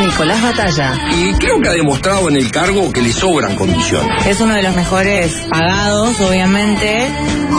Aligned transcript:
Nicolás 0.00 0.42
Batalla. 0.42 0.94
Y 1.16 1.32
creo 1.34 1.60
que 1.60 1.68
ha 1.68 1.72
demostrado 1.72 2.28
en 2.28 2.36
el 2.36 2.50
cargo 2.50 2.92
que 2.92 3.02
le 3.02 3.12
sobran 3.12 3.54
condiciones. 3.56 4.26
Es 4.26 4.40
uno 4.40 4.54
de 4.54 4.62
los 4.62 4.74
mejores 4.74 5.32
pagados, 5.50 6.20
obviamente. 6.20 7.08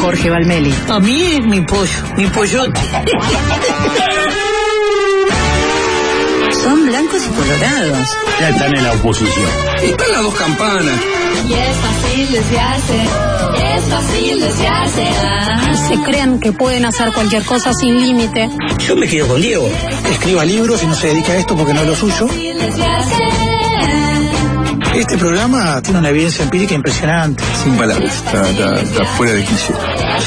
Jorge 0.02 0.30
Valmeli. 0.30 0.74
A 0.90 1.00
mí 1.00 1.24
es 1.24 1.46
mi 1.46 1.62
pollo, 1.62 2.04
mi 2.18 2.28
pollote. 2.28 2.80
Son 6.64 6.86
blancos 6.86 7.22
y 7.26 7.30
colorados. 7.30 8.08
Ya 8.40 8.50
están 8.50 8.78
en 8.78 8.84
la 8.84 8.92
oposición. 8.94 9.50
Están 9.82 10.12
las 10.12 10.24
dos 10.24 10.36
campanas. 10.36 11.00
Y 11.48 11.54
es 11.54 11.76
fácil 11.78 12.32
desviarse. 12.32 13.33
Es 13.78 13.84
fácil 13.90 14.40
desviarse. 14.40 15.08
ah. 15.24 15.74
se 15.88 15.96
creen 16.04 16.40
que 16.40 16.52
pueden 16.52 16.86
hacer 16.86 17.12
cualquier 17.14 17.44
cosa 17.44 17.74
sin 17.74 18.00
límite. 18.02 18.50
Yo 18.88 18.96
me 18.96 19.08
quedo 19.08 19.28
con 19.28 19.42
Diego. 19.42 19.70
Escriba 20.12 20.46
libros 20.46 20.82
y 20.84 20.88
no 20.88 20.96
se 20.96 21.08
dedica 21.08 21.34
a 21.34 21.38
esto 21.38 21.56
porque 21.56 21.74
no 21.74 21.82
es 21.82 21.88
lo 21.88 21.96
suyo. 21.96 22.28
Este 24.96 25.18
programa 25.18 25.82
tiene 25.82 26.00
una 26.00 26.10
evidencia 26.10 26.44
empírica 26.44 26.76
impresionante. 26.76 27.44
Sin 27.64 27.76
palabras, 27.76 28.14
está, 28.14 28.48
está- 28.50 28.76
está 28.82 29.06
fuera 29.06 29.34
de 29.34 29.44
quicio. 29.44 29.76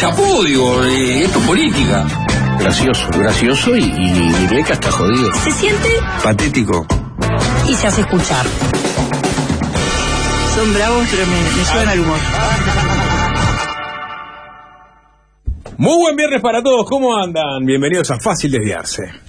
Chapó, 0.01 0.43
digo, 0.45 0.83
eh, 0.85 1.23
esto 1.23 1.39
es 1.39 1.47
política. 1.47 2.05
Gracioso, 2.59 3.07
gracioso 3.17 3.77
y, 3.77 3.85
y 3.85 4.11
diré 4.49 4.65
que 4.65 4.73
hasta 4.73 4.91
jodido. 4.91 5.31
Se 5.45 5.51
siente 5.53 5.89
Patético. 6.23 6.85
Y 7.69 7.75
se 7.75 7.87
hace 7.87 8.01
escuchar. 8.01 8.45
Son 10.57 10.75
bravos, 10.75 11.07
pero 11.11 11.27
me, 11.27 11.57
me 11.59 11.65
suben 11.65 11.89
al 11.89 12.01
humor. 12.01 12.19
Muy 15.79 15.99
buen 15.99 16.17
viernes 16.17 16.41
para 16.41 16.63
todos, 16.63 16.87
¿cómo 16.89 17.15
andan? 17.15 17.63
Bienvenidos 17.67 18.11
a 18.11 18.19
Fácil 18.19 18.51
Desviarse. 18.51 19.26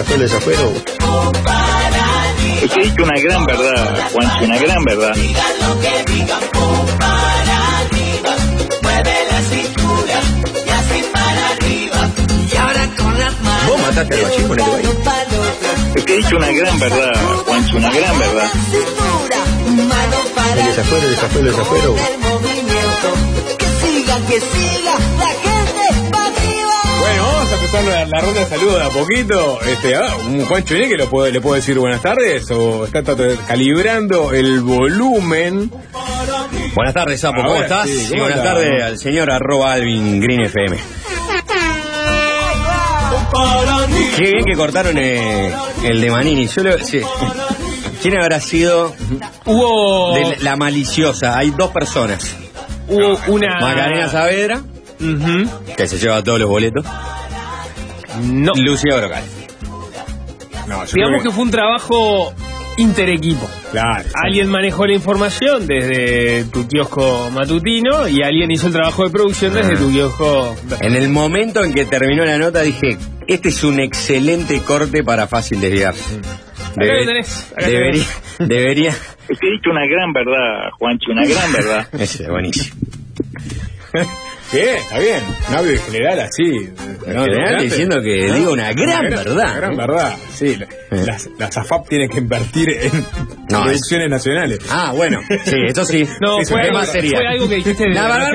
Desafuero, 0.00 0.14
el 0.14 0.20
desafuero, 0.20 0.68
el 0.68 0.74
desafuero. 0.74 0.80
Es 2.62 2.70
que 2.70 2.80
he 2.80 2.84
dicho 2.84 3.02
una 3.02 3.20
gran 3.20 3.46
verdad, 3.46 4.10
Juancho, 4.12 4.44
una 4.44 4.58
gran 4.58 4.84
verdad. 4.84 5.14
Vos 13.66 13.80
mataste 13.80 14.14
al 14.14 14.22
bachín 14.22 14.48
con 14.48 14.58
el 14.58 14.66
baile. 14.66 14.88
Es 15.94 16.04
que 16.04 16.12
he 16.12 16.16
dicho 16.16 16.36
una 16.36 16.50
gran 16.50 16.78
verdad, 16.80 17.12
Juancho, 17.46 17.76
una 17.76 17.90
gran 17.92 18.18
verdad. 18.18 18.50
El 20.56 20.66
desafuero, 20.66 21.04
el 21.04 21.10
desafuero, 21.10 21.40
el 21.40 21.56
desafuero. 21.56 21.96
El 21.96 22.18
movimiento. 22.18 23.08
Que 23.58 23.66
siga, 23.66 24.16
que 24.26 24.40
siga. 24.40 24.94
La 25.18 25.49
empezar 27.72 27.84
la, 27.84 28.04
la 28.06 28.20
ronda 28.24 28.40
de 28.40 28.46
saludos 28.46 28.76
de 28.76 28.82
a 28.84 28.88
poquito. 28.88 29.60
Este, 29.62 29.94
ah, 29.96 30.16
un 30.26 30.44
Juan 30.44 30.64
Chuné 30.64 30.88
que 30.88 30.96
lo 30.96 31.08
puede, 31.08 31.32
le 31.32 31.40
puedo 31.40 31.54
decir 31.56 31.78
buenas 31.78 32.02
tardes 32.02 32.50
o 32.50 32.84
está 32.84 33.02
tra- 33.02 33.36
calibrando 33.46 34.32
el 34.32 34.60
volumen. 34.60 35.70
Buenas 36.74 36.94
tardes, 36.94 37.20
Sapo, 37.20 37.42
¿cómo 37.42 37.56
estás? 37.56 37.86
sí, 37.88 38.04
y 38.06 38.08
¿cómo 38.10 38.22
buenas 38.22 38.42
tardes 38.42 38.82
al 38.82 38.98
señor 38.98 39.30
arroba 39.30 39.72
Alvin 39.72 40.20
Green 40.20 40.42
FM. 40.42 40.76
Qué 44.16 44.24
bien 44.32 44.44
que 44.44 44.54
cortaron 44.54 44.96
eh, 44.98 45.52
el 45.84 46.00
de 46.00 46.10
Manini. 46.10 46.46
Yo 46.46 46.62
lo, 46.62 46.78
sí. 46.78 47.00
¿Quién 48.02 48.18
habrá 48.18 48.40
sido 48.40 48.94
Hubo, 49.46 50.14
de 50.14 50.36
la 50.40 50.56
maliciosa? 50.56 51.38
Hay 51.38 51.50
dos 51.50 51.70
personas. 51.70 52.34
hubo 52.88 53.18
una. 53.28 53.58
Macarena 53.60 54.08
Saavedra, 54.08 54.60
que 55.76 55.86
se 55.88 55.98
lleva 55.98 56.22
todos 56.22 56.38
los 56.40 56.48
boletos. 56.48 56.84
No, 58.22 58.52
Lucía 58.54 58.96
Brocal. 58.96 59.24
no, 60.66 60.84
yo 60.84 60.92
Digamos 60.92 61.20
creo 61.20 61.22
que 61.22 61.30
fue 61.30 61.44
un 61.44 61.50
trabajo 61.50 62.34
interequipo. 62.76 63.48
Claro. 63.70 64.08
Alguien 64.24 64.48
manejó 64.48 64.86
la 64.86 64.94
información 64.94 65.66
desde 65.66 66.44
tu 66.44 66.66
kiosco 66.66 67.30
matutino 67.30 68.08
y 68.08 68.22
alguien 68.22 68.50
hizo 68.50 68.68
el 68.68 68.72
trabajo 68.72 69.04
de 69.04 69.10
producción 69.10 69.54
desde 69.54 69.76
tu 69.76 69.90
kiosco. 69.90 70.56
En 70.80 70.96
el 70.96 71.08
momento 71.08 71.64
en 71.64 71.74
que 71.74 71.84
terminó 71.84 72.24
la 72.24 72.38
nota 72.38 72.62
dije, 72.62 72.96
este 73.26 73.50
es 73.50 73.62
un 73.64 73.80
excelente 73.80 74.60
corte 74.62 75.02
para 75.04 75.26
fácil 75.26 75.60
desviarse. 75.60 76.20
Acá 76.70 76.92
lo 76.94 77.06
tenés, 77.06 77.52
acá 77.56 77.68
debería, 77.68 78.04
debería. 78.38 78.90
Es 78.90 79.38
que 79.38 79.48
he 79.48 79.50
dicho 79.50 79.70
una 79.70 79.86
gran 79.86 80.12
verdad, 80.12 80.70
Juancho, 80.78 81.10
una 81.10 81.26
gran 81.26 81.52
verdad. 81.52 81.88
Ese, 82.00 82.30
buenísimo. 82.30 82.76
Bien, 84.52 84.76
está 84.78 84.98
bien. 84.98 85.22
Un 85.48 85.54
audio 85.54 85.70
en 85.72 85.78
general 85.78 86.20
así. 86.20 86.42
En 87.06 87.24
general 87.24 87.62
diciendo 87.62 87.96
que 88.02 88.32
digo 88.32 88.52
una 88.52 88.72
gran 88.72 89.02
verdad, 89.08 89.32
Una 89.32 89.54
gran 89.56 89.70
¿no? 89.72 89.76
verdad, 89.76 90.16
sí. 90.34 90.56
la-. 90.56 90.96
Las, 91.04 91.28
las 91.38 91.56
AFAP 91.56 91.88
tienen 91.88 92.08
que 92.10 92.18
invertir 92.18 92.68
en 92.70 93.06
No, 93.48 93.62
producciones 93.62 94.10
nacionales. 94.10 94.58
Ah, 94.68 94.92
bueno, 94.94 95.20
sí, 95.44 95.56
eso 95.68 95.84
sí. 95.84 96.08
No, 96.20 96.40
Eso, 96.40 96.52
fue 96.52 96.62
¿Qué 96.62 96.66
algo- 96.68 96.78
más 96.80 96.88
sería? 96.88 97.18
fue 97.18 97.26
algo 97.28 97.48
que 97.48 97.54
dijiste 97.56 97.84
de- 97.84 97.94
No, 97.94 98.08
para, 98.08 98.26
a 98.26 98.30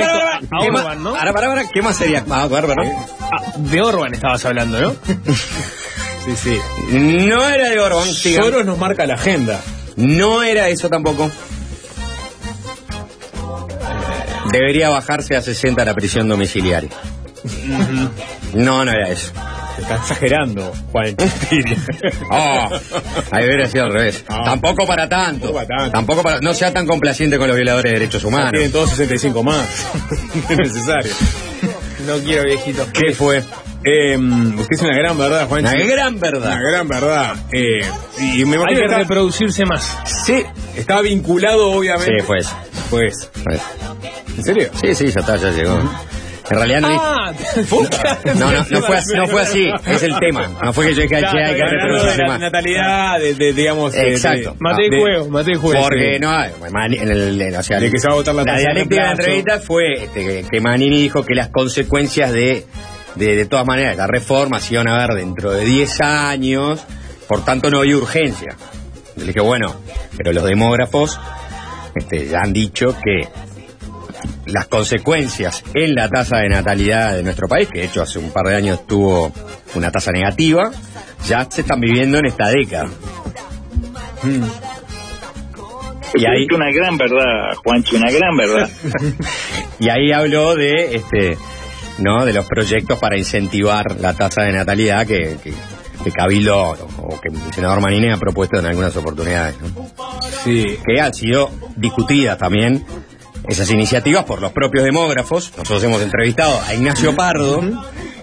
¿Qué 0.62 0.68
Orban, 0.70 1.04
¿no? 1.04 1.10
Ahora, 1.16 1.34
para, 1.34 1.48
para, 1.50 1.70
¿qué 1.70 1.82
más 1.82 1.98
sería? 1.98 2.24
Ah, 2.30 2.48
bárbaro. 2.48 2.82
Ah, 3.22 3.54
de 3.58 3.82
Orban 3.82 4.14
estabas 4.14 4.46
hablando, 4.46 4.80
¿no? 4.80 4.96
Sí, 6.26 6.32
sí. 6.36 6.60
No 7.28 7.48
era 7.50 7.70
de 7.70 7.80
Orban. 7.80 8.08
Soros 8.08 8.66
nos 8.66 8.78
marca 8.78 9.06
la 9.06 9.16
agenda. 9.16 9.62
No 9.98 10.44
era 10.44 10.70
eso 10.70 10.90
tampoco. 10.90 11.30
Debería 14.56 14.90
bajarse 14.90 15.36
a 15.36 15.42
60 15.42 15.84
la 15.84 15.94
prisión 15.94 16.30
domiciliaria. 16.30 16.90
No, 18.54 18.86
no 18.86 18.92
era 18.92 19.10
eso. 19.10 19.34
Está 19.78 19.96
exagerando, 19.96 20.74
Juan. 20.94 21.16
Oh, 22.32 22.70
ahí 23.32 23.46
hubiera 23.46 23.68
sido 23.68 23.84
al 23.84 23.94
revés. 23.94 24.24
Tampoco 24.26 24.88
para 24.88 25.10
tanto. 25.10 25.48
Tampoco 25.48 25.54
para 25.54 25.68
tanto. 25.68 25.92
Tampoco 25.92 26.24
para. 26.24 26.40
No 26.40 26.54
sea 26.54 26.72
tan 26.72 26.88
complaciente 26.88 27.38
con 27.38 27.50
los 27.50 27.58
violadores 27.58 27.92
de 27.92 28.00
derechos 28.00 28.24
humanos. 28.24 28.52
Tienen 28.52 28.72
todos 28.72 28.92
65 28.92 29.44
más. 29.44 29.86
es 30.50 30.58
necesario. 30.58 31.12
No 32.08 32.18
quiero 32.20 32.44
viejito. 32.46 32.88
¿Qué 32.94 33.14
fue? 33.14 33.44
Eh, 33.86 34.18
usted 34.18 34.68
es 34.72 34.82
una 34.82 34.96
gran 34.98 35.18
verdad, 35.18 35.48
Juan. 35.48 35.62
Una 35.62 35.74
gran 35.76 36.20
verdad. 36.20 36.54
Una 36.54 36.72
gran 36.72 36.88
verdad. 36.88 37.36
Eh, 37.54 37.82
y 38.20 38.44
me 38.46 38.58
Hay 38.58 38.76
que 38.76 38.84
está- 38.86 38.98
reproducirse 38.98 39.64
más. 39.66 39.98
sí, 40.26 40.44
estaba 40.76 41.02
vinculado, 41.02 41.72
obviamente. 41.72 42.12
Sí, 42.20 42.26
fue 42.26 42.40
eso. 42.40 42.56
Pues, 42.90 43.30
Fue 43.44 43.56
eso. 43.56 43.66
¿en 44.38 44.44
serio? 44.44 44.70
Sí, 44.82 44.96
sí, 44.96 45.06
ya 45.08 45.20
está, 45.20 45.36
ya 45.38 45.52
llegó. 45.52 45.80
En 46.48 46.58
realidad 46.58 46.82
no, 46.82 46.88
Ah, 46.92 47.34
no, 48.36 48.52
no, 48.52 48.66
no 48.70 48.82
fue, 48.84 48.98
así, 48.98 49.16
no 49.16 49.28
fue 49.28 49.42
así, 49.42 49.68
es 49.88 50.04
el 50.04 50.18
tema. 50.20 50.48
No 50.64 50.74
fue 50.74 50.86
que 50.88 50.94
yo 50.94 51.02
dije, 51.02 51.20
che, 51.20 51.26
hay 51.44 51.56
que 51.56 51.64
reproducirse 51.66 52.18
la 52.22 52.28
más. 52.28 52.40
natalidad, 52.40 53.20
de, 53.20 53.34
de, 53.34 53.54
digamos. 53.54 53.96
Exacto. 53.96 54.52
de- 54.52 54.58
Maté 54.60 54.86
el 54.86 55.00
juego, 55.00 55.30
maté 55.30 55.52
el 55.54 55.58
juego. 55.58 55.82
Porque 55.82 56.20
no 56.20 56.44
en 56.44 57.10
el- 57.12 57.42
en- 57.42 57.56
o 57.56 57.64
sea, 57.64 57.80
De 57.80 57.90
que 57.90 57.98
se 58.00 58.08
va 58.08 58.14
a 58.14 58.18
votar 58.18 58.36
la 58.36 58.44
de 58.44 58.60
dialéctica 58.60 59.02
de 59.02 59.06
la 59.08 59.12
entrevista 59.14 59.60
fue 59.60 59.84
este, 60.04 60.24
que, 60.24 60.46
que 60.52 60.62
Manini 60.62 61.02
dijo 61.02 61.24
que 61.24 61.34
las 61.34 61.50
consecuencias 61.50 62.32
de, 62.32 62.64
de, 63.16 63.36
de 63.36 63.46
todas 63.46 63.66
maneras, 63.66 63.98
la 63.98 64.08
reforma 64.08 64.60
se 64.60 64.74
iban 64.74 64.88
a 64.88 64.98
ver 64.98 65.16
dentro 65.16 65.52
de 65.52 65.66
10 65.66 66.02
años, 66.02 66.84
por 67.28 67.44
tanto 67.44 67.70
no 67.70 67.80
había 67.80 67.98
urgencia. 67.98 68.56
Le 69.16 69.26
dije, 69.26 69.42
bueno, 69.42 69.76
pero 70.18 70.34
los 70.34 70.44
demógrafos 70.44 71.20
este, 71.96 72.28
ya 72.28 72.42
han 72.42 72.52
dicho 72.52 72.96
que 73.04 73.28
las 74.48 74.68
consecuencias 74.68 75.64
en 75.74 75.96
la 75.96 76.10
tasa 76.10 76.38
de 76.38 76.50
natalidad 76.50 77.16
de 77.16 77.24
nuestro 77.24 77.48
país, 77.48 77.70
que 77.72 77.80
de 77.80 77.86
hecho 77.86 78.02
hace 78.02 78.20
un 78.20 78.32
par 78.32 78.48
de 78.48 78.56
años 78.56 78.86
tuvo 78.86 79.32
una 79.76 79.92
tasa 79.92 80.12
negativa, 80.12 80.72
ya 81.26 81.48
se 81.50 81.62
están 81.62 81.80
viviendo 81.80 82.18
en 82.20 82.26
esta 82.26 82.50
década. 82.50 82.90
Y 86.14 86.26
ahí, 86.26 86.46
Es 86.50 86.56
una 86.56 86.72
gran 86.72 86.98
verdad, 86.98 87.56
Juancho, 87.64 87.98
una 87.98 88.12
gran 88.12 88.38
verdad. 88.38 88.70
y 89.80 89.90
ahí 89.90 90.12
habló 90.12 90.56
de 90.56 90.96
este 90.96 91.38
no 92.00 92.26
de 92.26 92.34
los 92.34 92.46
proyectos 92.46 93.00
para 93.00 93.18
incentivar 93.18 94.00
la 94.00 94.14
tasa 94.14 94.44
de 94.44 94.52
natalidad 94.52 95.06
que, 95.06 95.38
que, 95.44 95.54
que 96.04 96.12
Cabildo 96.12 96.72
o 96.72 97.20
que 97.22 97.30
el 97.30 97.54
senador 97.54 97.82
Manini 97.82 98.10
ha 98.10 98.18
propuesto 98.18 98.60
en 98.60 98.66
algunas 98.66 98.96
oportunidades. 98.96 99.56
¿no? 99.62 99.88
Sí. 100.44 100.78
que 100.86 101.02
han 101.02 101.14
sido 101.14 101.50
discutidas 101.76 102.38
también 102.38 102.86
esas 103.48 103.70
iniciativas 103.72 104.26
por 104.26 104.42
los 104.42 104.52
propios 104.52 104.84
demógrafos. 104.84 105.52
Nosotros 105.58 105.84
hemos 105.84 106.02
entrevistado 106.02 106.60
a 106.68 106.74
Ignacio 106.74 107.16
Pardo, 107.16 107.62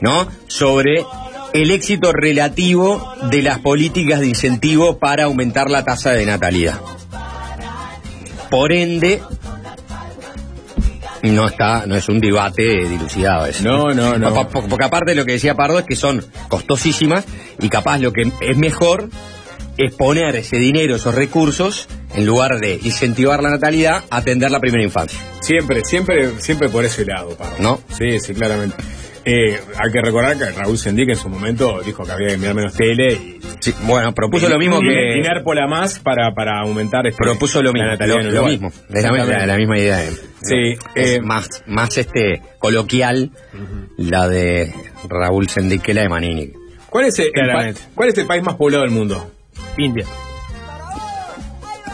¿no? 0.01 0.27
Sobre 0.49 1.05
el 1.53 1.71
éxito 1.71 2.13
relativo 2.13 3.15
de 3.31 3.43
las 3.43 3.59
políticas 3.59 4.21
de 4.21 4.29
incentivo 4.29 4.99
para 4.99 5.25
aumentar 5.25 5.71
la 5.71 5.85
tasa 5.85 6.13
de 6.13 6.27
natalidad. 6.27 6.81
Por 8.51 8.73
ende, 8.73 9.23
no 11.23 11.47
está, 11.47 11.87
no 11.87 11.95
es 11.97 12.09
un 12.09 12.19
debate 12.21 12.63
dilucidado 12.89 13.47
eso. 13.47 13.63
No, 13.65 13.91
no, 13.91 14.19
no. 14.19 14.35
Po- 14.35 14.49
po- 14.49 14.67
Porque 14.69 14.85
aparte 14.85 15.15
lo 15.15 15.25
que 15.25 15.33
decía 15.33 15.55
Pardo 15.55 15.79
es 15.79 15.85
que 15.85 15.97
son 15.97 16.25
costosísimas 16.49 17.25
y 17.61 17.69
capaz 17.69 17.99
lo 17.99 18.13
que 18.13 18.23
es 18.41 18.57
mejor 18.57 19.09
es 19.79 19.95
poner 19.95 20.37
ese 20.37 20.57
dinero, 20.57 20.97
esos 20.97 21.15
recursos, 21.15 21.89
en 22.15 22.27
lugar 22.27 22.59
de 22.61 22.75
incentivar 22.83 23.43
la 23.43 23.51
natalidad, 23.51 24.05
atender 24.11 24.51
la 24.51 24.61
primera 24.61 24.85
infancia. 24.85 25.19
Siempre, 25.41 25.85
siempre, 25.85 26.33
siempre 26.41 26.69
por 26.69 26.85
ese 26.85 27.05
lado, 27.07 27.31
Pardo. 27.37 27.55
¿No? 27.59 27.81
Sí, 27.97 28.21
sí, 28.21 28.35
claramente. 28.35 28.77
Eh, 29.25 29.61
hay 29.77 29.93
que 29.93 30.01
recordar 30.03 30.37
que 30.37 30.51
Raúl 30.51 30.77
Sendic 30.77 31.11
en 31.11 31.17
su 31.17 31.29
momento 31.29 31.81
dijo 31.85 32.05
que 32.05 32.11
había 32.13 32.29
que 32.29 32.39
mirar 32.39 32.55
menos 32.55 32.75
tele 32.75 33.13
y, 33.13 33.41
Sí, 33.61 33.73
bueno, 33.85 34.13
propuso 34.13 34.49
lo 34.49 34.59
mismo 34.59 34.79
y 34.83 34.89
que... 34.89 35.19
Inérpola 35.19 35.69
más 35.69 36.01
para, 36.01 36.35
para 36.35 36.61
aumentar 36.63 37.07
este, 37.07 37.19
Propuso 37.23 37.63
lo 37.63 37.73
mismo, 37.73 37.91
lo, 37.91 38.45
mismo, 38.49 38.73
la, 38.89 39.47
la- 39.47 39.57
misma 39.57 39.79
idea. 39.79 40.05
eh. 40.05 40.11
Sí, 40.43 40.75
es 40.97 41.11
eh, 41.15 41.21
más, 41.21 41.63
más 41.67 41.97
este 41.97 42.43
coloquial 42.59 43.31
la 43.97 44.27
de 44.27 44.75
Raúl 45.09 45.49
Sendic 45.49 45.83
que 45.83 45.95
la 45.95 46.03
de 46.03 46.09
Manini. 46.09 46.53
¿Cuál 46.91 47.05
es, 47.07 47.19
el, 47.21 47.27
el. 47.33 47.77
¿Cuál 47.95 48.09
es 48.09 48.19
el 48.19 48.27
país 48.27 48.43
más 48.43 48.57
poblado 48.57 48.83
del 48.83 48.91
mundo? 48.91 49.31
India. 49.79 50.05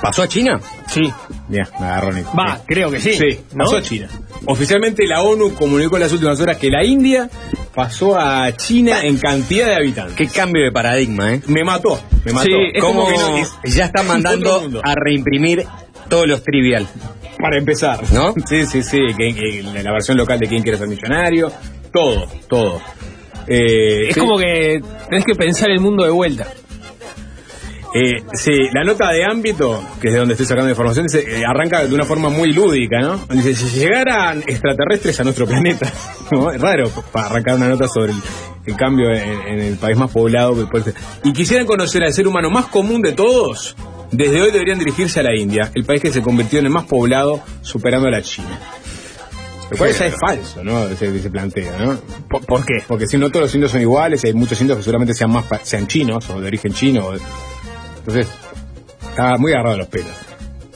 ¿Pasó 0.03 0.23
a 0.23 0.29
China? 0.29 0.61
Sí. 0.89 1.03
Bien, 1.49 1.65
me 1.81 1.87
agarró 1.87 2.13
Nico. 2.13 2.33
Va, 2.37 2.61
creo 2.67 2.91
que 2.91 3.01
sí. 3.01 3.15
Sí, 3.15 3.41
¿no? 3.55 3.65
pasó 3.65 3.77
a 3.79 3.83
China. 3.83 4.09
Oficialmente 4.47 5.07
la 5.07 5.23
ONU 5.23 5.55
comunicó 5.55 5.97
en 5.97 6.03
las 6.03 6.13
últimas 6.13 6.41
horas 6.41 6.57
que 6.57 6.71
la 6.71 6.85
India 6.85 7.29
pasó 7.75 8.17
a 8.19 8.53
China 8.57 9.03
en 9.03 9.19
cantidad 9.19 9.67
de 9.67 9.75
habitantes. 9.77 10.15
Qué 10.17 10.29
cambio 10.29 10.63
de 10.65 10.71
paradigma, 10.73 11.35
¿eh? 11.35 11.43
Me 11.49 11.65
mató, 11.65 12.01
me 12.25 12.33
mató. 12.33 12.47
Sí, 12.47 12.53
es 12.75 12.83
¿Cómo 12.83 13.05
como 13.05 13.13
que 13.13 13.19
no- 13.19 13.37
es- 13.65 13.75
ya 13.75 13.87
están 13.87 14.07
mandando 14.09 14.81
a 14.85 14.95
reimprimir 14.95 15.65
todos 16.09 16.27
los 16.29 16.43
trivial? 16.43 16.87
Para 17.41 17.59
empezar. 17.59 18.01
¿No? 18.13 18.35
Sí, 18.47 18.67
sí, 18.67 18.83
sí. 18.83 18.99
Que, 19.17 19.35
que 19.35 19.63
la 19.83 19.93
versión 19.93 20.17
local 20.17 20.39
de 20.39 20.49
quién 20.49 20.63
quiere 20.63 20.77
ser 20.79 20.89
millonario. 20.89 21.51
Todo, 21.93 22.27
todo. 22.49 22.81
Eh, 23.47 24.09
Es 24.09 24.15
sí, 24.15 24.21
como 24.21 24.37
que 24.39 24.81
tenés 25.09 25.25
que 25.25 25.35
pensar 25.35 25.71
el 25.71 25.81
mundo 25.81 26.05
de 26.05 26.11
vuelta. 26.11 26.47
Eh, 27.95 28.23
sí, 28.35 28.53
la 28.75 28.85
nota 28.85 29.11
de 29.11 29.25
ámbito, 29.25 29.83
que 30.01 30.09
es 30.09 30.13
de 30.15 30.19
donde 30.21 30.35
estoy 30.35 30.47
sacando 30.47 30.69
información, 30.71 31.07
dice, 31.07 31.25
eh, 31.41 31.43
arranca 31.47 31.87
de 31.87 31.95
una 31.95 32.05
forma 32.05 32.29
muy 32.29 32.53
lúdica, 32.53 33.01
¿no? 33.01 33.17
Dice, 33.31 33.55
si 33.55 33.79
llegaran 33.79 34.43
extraterrestres 34.47 35.19
a 35.21 35.25
nuestro 35.25 35.47
planeta, 35.47 35.91
¿no? 36.31 36.51
Es 36.51 36.61
raro 36.61 36.91
para 37.13 37.27
arrancar 37.27 37.55
una 37.57 37.69
nota 37.69 37.89
sobre 37.89 38.13
el, 38.13 38.19
el 38.67 38.77
cambio 38.77 39.11
en, 39.11 39.41
en 39.47 39.61
el 39.61 39.77
país 39.77 39.97
más 39.97 40.11
poblado 40.11 40.55
que 40.57 40.67
puede 40.71 40.85
ser. 40.85 40.95
Y 41.25 41.33
quisieran 41.33 41.67
conocer 41.67 42.03
al 42.05 42.13
ser 42.13 42.27
humano 42.29 42.51
más 42.51 42.67
común 42.67 43.01
de 43.03 43.13
todos, 43.13 43.75
desde 44.13 44.41
hoy 44.43 44.51
deberían 44.51 44.79
dirigirse 44.79 45.21
a 45.21 45.23
la 45.23 45.35
India, 45.37 45.71
el 45.75 45.85
país 45.85 46.01
que 46.03 46.13
se 46.13 46.21
convirtió 46.23 46.59
en 46.59 46.67
el 46.67 46.73
más 46.73 46.85
poblado, 46.85 47.41
superando 47.63 48.09
a 48.09 48.11
la 48.11 48.23
China. 48.23 48.59
Lo 49.71 49.77
cual 49.77 49.93
ya 49.93 50.07
es 50.07 50.15
falso, 50.19 50.65
¿no? 50.65 50.89
Ese 50.89 51.29
planteo, 51.29 51.71
¿no? 51.79 51.99
¿Por, 52.31 52.45
por 52.47 52.65
qué? 52.65 52.83
Porque 52.87 53.07
si 53.07 53.19
no 53.19 53.29
todos 53.29 53.45
los 53.45 53.55
indios 53.55 53.71
son 53.71 53.83
iguales, 53.83 54.25
hay 54.25 54.33
muchos 54.33 54.59
indios 54.63 54.79
que 54.79 54.83
seguramente 54.85 55.13
sean 55.13 55.31
más 55.31 55.45
sean 55.63 55.87
chinos 55.87 56.29
o 56.31 56.41
de 56.41 56.47
origen 56.47 56.73
chino. 56.73 57.05
o 57.07 57.13
de- 57.13 57.21
Entonces, 58.09 58.35
está 59.11 59.37
muy 59.37 59.53
agarrado 59.53 59.75
de 59.75 59.79
los 59.81 59.89
pelos. 59.89 60.13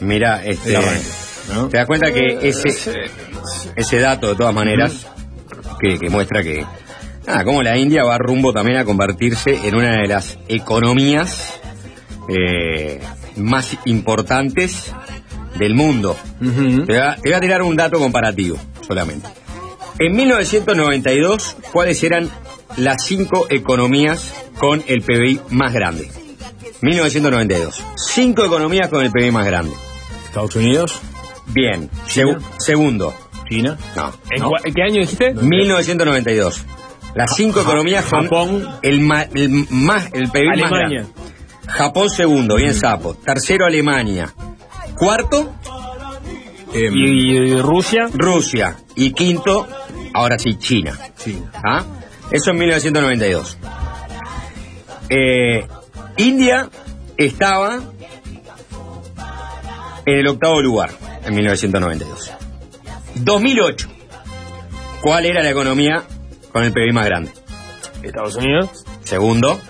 Mira, 0.00 0.44
este, 0.44 0.69
El 0.69 0.76
arranque, 0.76 1.08
¿no? 1.55 1.69
te 1.69 1.79
das 1.79 1.87
cuenta 1.87 2.12
que 2.12 2.46
ese, 2.46 2.69
ese 3.75 3.99
dato, 4.00 4.29
de 4.29 4.34
todas 4.34 4.55
maneras, 4.55 5.06
que, 5.81 5.99
que 5.99 6.11
muestra 6.11 6.43
que, 6.43 6.67
nada, 7.26 7.43
como 7.44 7.62
la 7.62 7.79
India 7.79 8.05
va 8.05 8.19
rumbo 8.19 8.53
también 8.53 8.77
a 8.77 8.84
convertirse 8.84 9.67
en 9.67 9.74
una 9.74 9.96
de 10.03 10.08
las 10.08 10.39
economías 10.46 11.58
eh, 12.29 13.01
más 13.36 13.79
importantes 13.86 14.93
del 15.58 15.74
mundo. 15.74 16.19
Te 16.39 16.44
voy, 16.44 16.96
a, 16.96 17.17
te 17.17 17.31
voy 17.31 17.32
a 17.32 17.41
tirar 17.41 17.62
un 17.62 17.77
dato 17.77 17.98
comparativo 17.98 18.58
solamente. 18.86 19.27
En 19.98 20.15
1992, 20.15 21.56
¿cuáles 21.72 22.05
eran 22.05 22.29
las 22.77 23.06
cinco 23.06 23.46
economías 23.48 24.34
con 24.58 24.84
el 24.86 25.01
PBI 25.01 25.41
más 25.48 25.72
grande? 25.72 26.10
1992. 26.82 27.82
Cinco 27.96 28.44
economías 28.44 28.89
con 28.89 29.03
el 29.05 29.10
PBI 29.10 29.31
más 29.31 29.46
grande. 29.46 29.72
Estados 30.27 30.55
Unidos, 30.56 31.01
Bien. 31.46 31.91
Segu- 32.06 32.41
segundo. 32.58 33.15
China, 33.48 33.77
No. 33.96 34.12
¿En, 34.65 34.72
qué 34.74 34.82
año 34.82 35.01
dijiste? 35.01 35.34
1992. 35.34 36.65
Las 37.15 37.34
cinco 37.36 37.60
economías 37.60 38.05
con 38.06 38.22
Japón. 38.22 38.69
el, 38.82 39.01
ma- 39.01 39.27
el 39.34 39.67
más 39.70 40.08
el 40.15 40.31
PBI 40.31 40.60
más 40.62 40.70
grande. 40.70 41.06
Japón 41.67 42.08
segundo, 42.10 42.56
bien 42.56 42.74
sapo. 42.74 43.15
Tercero 43.15 43.67
Alemania. 43.67 44.32
Cuarto 44.96 45.53
em, 46.72 46.94
¿Y, 46.94 47.36
y 47.53 47.60
Rusia? 47.60 48.08
Rusia. 48.15 48.77
Y 48.94 49.12
quinto, 49.12 49.69
ahora 50.15 50.39
sí, 50.39 50.55
China. 50.56 50.98
China. 51.22 51.51
¿Ah? 51.62 51.84
Eso 52.31 52.51
en 52.53 52.58
1992. 52.58 53.58
Eh, 55.10 55.67
India 56.22 56.70
estaba 57.17 57.81
en 60.06 60.19
el 60.19 60.29
octavo 60.29 60.62
lugar 60.62 60.91
en 61.26 61.34
1992. 61.34 62.32
2008. 63.17 63.88
¿Cuál 65.02 65.26
era 65.26 65.43
la 65.43 65.50
economía 65.50 66.05
con 66.52 66.62
el 66.62 66.72
PIB 66.72 66.94
más 66.94 67.06
grande? 67.06 67.32
Estados 68.05 68.36
Unidos. 68.36 68.84
Segundo, 69.02 69.60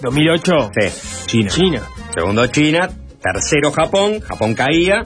2008. 0.00 0.70
sí. 0.80 1.26
China. 1.26 1.50
China. 1.50 1.82
Segundo 2.12 2.46
China, 2.48 2.90
tercero 3.22 3.70
Japón, 3.70 4.20
Japón 4.20 4.54
caía 4.54 5.04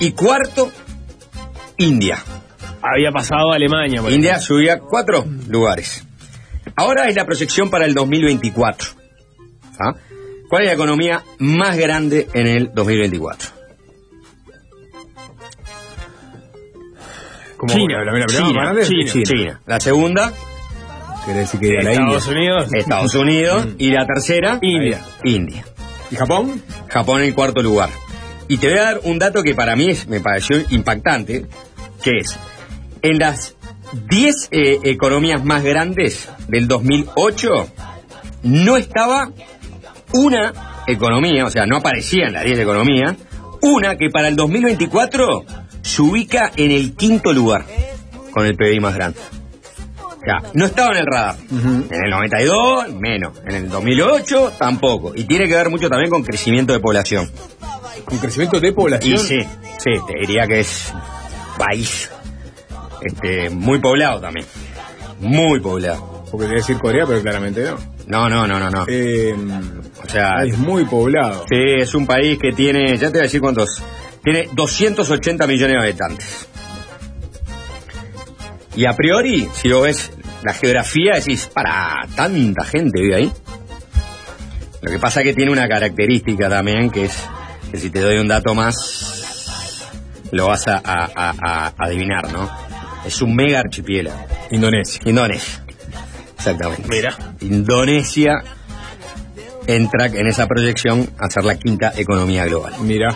y 0.00 0.12
cuarto 0.12 0.72
India. 1.76 2.16
Había 2.82 3.10
pasado 3.12 3.52
a 3.52 3.56
Alemania. 3.56 4.00
por 4.00 4.10
India 4.10 4.38
subía 4.38 4.78
cuatro 4.78 5.26
lugares. 5.48 6.02
Ahora 6.76 7.08
es 7.08 7.14
la 7.14 7.26
proyección 7.26 7.68
para 7.68 7.84
el 7.84 7.92
2024. 7.92 9.01
¿Ah? 9.78 9.94
¿Cuál 10.48 10.62
es 10.62 10.68
la 10.68 10.74
economía 10.74 11.22
más 11.38 11.76
grande 11.76 12.28
en 12.34 12.46
el 12.46 12.70
2024? 12.74 13.50
Como 17.56 17.72
China, 17.72 18.04
la- 18.04 18.12
la- 18.12 18.12
la- 18.12 18.26
la- 18.26 18.26
China, 18.26 18.84
China. 18.84 19.12
China. 19.12 19.24
China. 19.24 19.60
La 19.66 19.80
segunda, 19.80 20.32
Quiere 21.24 21.40
decir 21.40 21.60
que 21.60 21.78
a 21.78 21.82
la 21.84 21.92
Estados 21.92 22.26
India. 22.26 22.36
Unidos. 22.40 22.68
Estados 22.74 23.14
Unidos. 23.14 23.68
Y 23.78 23.90
la 23.92 24.04
tercera, 24.06 24.58
India. 24.60 25.00
India. 25.22 25.64
¿Y 26.10 26.16
Japón? 26.16 26.60
Japón 26.88 27.22
en 27.22 27.32
cuarto 27.32 27.62
lugar. 27.62 27.90
Y 28.48 28.58
te 28.58 28.68
voy 28.68 28.78
a 28.78 28.82
dar 28.82 29.00
un 29.04 29.18
dato 29.20 29.42
que 29.44 29.54
para 29.54 29.76
mí 29.76 29.88
es- 29.90 30.08
me 30.08 30.18
pareció 30.20 30.56
impactante, 30.70 31.46
que 32.02 32.10
es, 32.18 32.36
en 33.02 33.18
las 33.18 33.54
10 34.08 34.48
eh, 34.50 34.80
economías 34.82 35.44
más 35.44 35.62
grandes 35.62 36.28
del 36.48 36.66
2008, 36.66 37.68
no 38.42 38.76
estaba 38.76 39.30
una 40.14 40.52
economía, 40.86 41.44
o 41.44 41.50
sea, 41.50 41.66
no 41.66 41.78
aparecía 41.78 42.26
en 42.26 42.34
las 42.34 42.44
10 42.44 42.60
economías, 42.60 43.16
una 43.62 43.96
que 43.96 44.10
para 44.10 44.28
el 44.28 44.36
2024 44.36 45.44
se 45.82 46.02
ubica 46.02 46.50
en 46.56 46.70
el 46.70 46.94
quinto 46.94 47.32
lugar, 47.32 47.64
con 48.32 48.46
el 48.46 48.56
PBI 48.56 48.80
más 48.80 48.94
grande. 48.94 49.18
O 49.98 50.24
sea, 50.24 50.50
no 50.54 50.66
estaba 50.66 50.92
en 50.92 50.98
el 50.98 51.06
radar. 51.06 51.36
En 51.50 52.04
el 52.04 52.10
92, 52.10 52.94
menos. 52.94 53.32
En 53.44 53.56
el 53.56 53.68
2008, 53.68 54.52
tampoco. 54.56 55.12
Y 55.16 55.24
tiene 55.24 55.48
que 55.48 55.56
ver 55.56 55.68
mucho 55.68 55.88
también 55.88 56.10
con 56.10 56.22
crecimiento 56.22 56.72
de 56.72 56.78
población. 56.78 57.28
¿Con 58.04 58.18
crecimiento 58.18 58.60
de 58.60 58.72
población? 58.72 59.14
Y 59.14 59.18
sí, 59.18 59.40
sí, 59.78 59.90
te 60.06 60.20
diría 60.20 60.46
que 60.46 60.60
es 60.60 60.92
país 61.58 62.08
este, 63.00 63.50
muy 63.50 63.80
poblado 63.80 64.20
también. 64.20 64.46
Muy 65.20 65.60
poblado. 65.60 66.24
Porque 66.30 66.46
quería 66.46 66.60
decir 66.60 66.78
Corea, 66.78 67.04
pero 67.06 67.20
claramente 67.20 67.64
no. 67.64 67.78
No, 68.06 68.28
no, 68.28 68.46
no, 68.46 68.58
no, 68.58 68.70
no. 68.70 68.84
Eh, 68.88 69.34
O 70.04 70.08
sea, 70.08 70.42
es 70.44 70.58
muy 70.58 70.84
poblado. 70.84 71.44
sí, 71.48 71.56
es 71.78 71.94
un 71.94 72.06
país 72.06 72.38
que 72.38 72.52
tiene, 72.52 72.96
ya 72.96 73.06
te 73.06 73.12
voy 73.12 73.20
a 73.20 73.22
decir 73.22 73.40
cuántos, 73.40 73.82
tiene 74.22 74.48
280 74.52 75.46
millones 75.46 75.76
de 75.76 75.82
habitantes. 75.82 76.48
Y 78.74 78.86
a 78.86 78.94
priori, 78.94 79.48
si 79.54 79.70
vos 79.70 79.82
ves 79.84 80.12
la 80.42 80.54
geografía, 80.54 81.12
decís, 81.14 81.48
para, 81.52 82.00
tanta 82.16 82.64
gente 82.64 83.00
vive 83.02 83.16
ahí. 83.16 83.32
Lo 84.80 84.90
que 84.90 84.98
pasa 84.98 85.20
es 85.20 85.26
que 85.26 85.34
tiene 85.34 85.52
una 85.52 85.68
característica 85.68 86.48
también, 86.48 86.90
que 86.90 87.04
es 87.04 87.16
que 87.70 87.78
si 87.78 87.90
te 87.90 88.00
doy 88.00 88.18
un 88.18 88.28
dato 88.28 88.54
más, 88.54 89.86
lo 90.32 90.46
vas 90.48 90.66
a, 90.68 90.76
a- 90.82 91.10
a- 91.14 91.66
a 91.68 91.72
adivinar, 91.78 92.32
¿no? 92.32 92.50
Es 93.06 93.20
un 93.22 93.34
mega 93.34 93.60
archipiélago. 93.60 94.24
Indonesia. 94.50 95.00
Indonesia. 95.04 95.64
Exactamente. 96.36 96.82
Mira. 96.88 97.16
Indonesia 97.40 98.42
entra 99.66 100.06
en 100.06 100.26
esa 100.26 100.46
proyección 100.46 101.10
a 101.18 101.30
ser 101.30 101.44
la 101.44 101.56
quinta 101.56 101.92
economía 101.96 102.46
global. 102.46 102.74
Mira. 102.82 103.14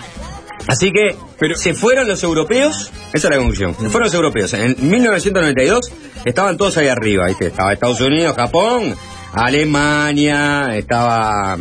Así 0.69 0.91
que 0.91 1.17
se 1.55 1.75
fueron 1.75 2.09
los 2.09 2.23
europeos, 2.23 2.91
esa 3.13 3.29
es 3.29 3.31
la 3.31 3.37
conclusión, 3.37 3.75
se 3.75 3.89
fueron 3.89 4.05
los 4.05 4.15
europeos. 4.15 4.53
En 4.55 4.75
1992 4.81 5.93
estaban 6.25 6.57
todos 6.57 6.77
ahí 6.79 6.89
arriba, 6.89 7.27
¿viste? 7.27 7.47
Estaba 7.47 7.73
Estados 7.73 8.01
Unidos, 8.01 8.35
Japón, 8.35 8.97
Alemania, 9.33 10.71
estaba 10.75 11.57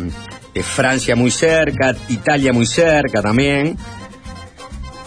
eh, 0.54 0.62
Francia 0.62 1.14
muy 1.14 1.30
cerca, 1.30 1.94
Italia 2.08 2.52
muy 2.52 2.66
cerca 2.66 3.22
también. 3.22 3.76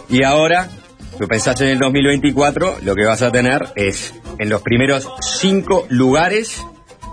Y 0.07 0.23
ahora, 0.23 0.69
si 1.17 1.25
pensás 1.25 1.59
en 1.61 1.69
el 1.69 1.79
2024, 1.79 2.77
lo 2.83 2.95
que 2.95 3.05
vas 3.05 3.21
a 3.21 3.31
tener 3.31 3.67
es, 3.75 4.13
en 4.37 4.49
los 4.49 4.61
primeros 4.61 5.07
cinco 5.19 5.85
lugares, 5.89 6.63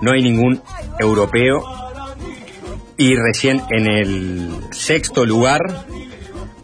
no 0.03 0.13
hay 0.13 0.23
ningún 0.23 0.63
europeo. 0.99 1.86
Y 2.99 3.15
recién 3.15 3.61
en 3.71 3.87
el 3.87 4.49
sexto 4.73 5.25
lugar 5.27 5.61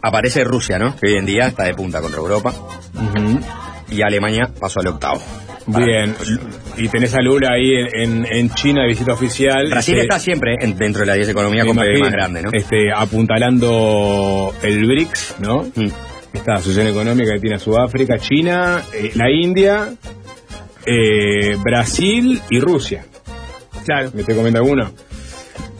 aparece 0.01 0.43
Rusia, 0.43 0.79
¿no? 0.79 0.95
Que 0.95 1.11
hoy 1.11 1.17
en 1.17 1.25
día 1.25 1.47
está 1.47 1.63
de 1.63 1.73
punta 1.73 2.01
contra 2.01 2.19
Europa. 2.19 2.53
Y 3.89 4.01
Alemania 4.01 4.49
pasó 4.59 4.79
al 4.79 4.87
octavo. 4.87 5.21
Bien. 5.67 6.15
Y 6.75 6.89
tenés 6.89 7.13
a 7.15 7.21
Lula 7.21 7.49
ahí 7.53 7.71
en, 7.73 8.25
en- 8.25 8.25
en 8.29 8.49
China 8.49 8.81
de 8.81 8.87
visita 8.89 9.13
oficial. 9.13 9.67
Brasil 9.69 9.93
Este, 9.95 10.03
está 10.07 10.19
siempre 10.19 10.55
en- 10.59 10.75
dentro 10.75 11.01
de 11.01 11.05
la 11.05 11.13
10 11.13 11.29
economía 11.29 11.63
con 11.65 11.77
PIB 11.77 11.99
más 11.99 12.11
grande, 12.11 12.41
¿no? 12.41 12.49
Este, 12.51 12.91
apuntalando 12.93 14.53
el 14.63 14.85
BRICS, 14.85 15.35
¿no? 15.39 15.63
Mm. 15.75 15.87
Esta 16.33 16.55
asociación 16.55 16.87
económica 16.87 17.31
que 17.33 17.39
tiene 17.39 17.55
a 17.57 17.59
Sudáfrica, 17.59 18.17
China, 18.17 18.83
eh, 18.93 19.11
la 19.15 19.29
India, 19.31 19.93
eh, 20.85 21.55
Brasil 21.63 22.41
y 22.49 22.59
Rusia. 22.59 23.05
Claro. 23.85 24.09
¿Me 24.13 24.21
estoy 24.21 24.35
comiendo 24.35 24.59
alguno? 24.59 24.91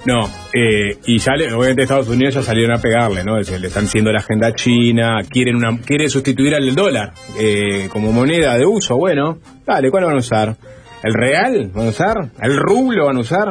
No, 0.05 0.29
eh, 0.53 0.97
y 1.05 1.17
ya 1.17 1.31
le- 1.33 1.53
obviamente 1.53 1.83
Estados 1.83 2.09
Unidos 2.09 2.33
ya 2.35 2.41
salieron 2.43 2.75
a 2.77 2.81
pegarle, 2.81 3.23
¿no? 3.23 3.37
Le 3.39 3.67
están 3.67 3.85
haciendo 3.85 4.11
la 4.11 4.19
agenda 4.19 4.53
china, 4.53 5.19
quieren 5.29 5.55
una, 5.55 5.79
quiere 5.79 6.09
sustituir 6.09 6.53
al 6.55 6.75
dólar 6.75 7.13
eh, 7.39 7.87
como 7.89 8.11
moneda 8.11 8.57
de 8.57 8.65
uso. 8.65 8.97
Bueno, 8.97 9.37
dale, 9.65 9.89
¿cuál 9.89 10.03
van 10.05 10.15
a 10.15 10.19
usar? 10.19 10.57
¿El 11.03 11.13
real 11.13 11.71
van 11.73 11.87
a 11.87 11.89
usar? 11.89 12.17
¿El 12.41 12.57
rublo 12.57 13.05
van 13.05 13.15
a 13.17 13.19
usar? 13.21 13.47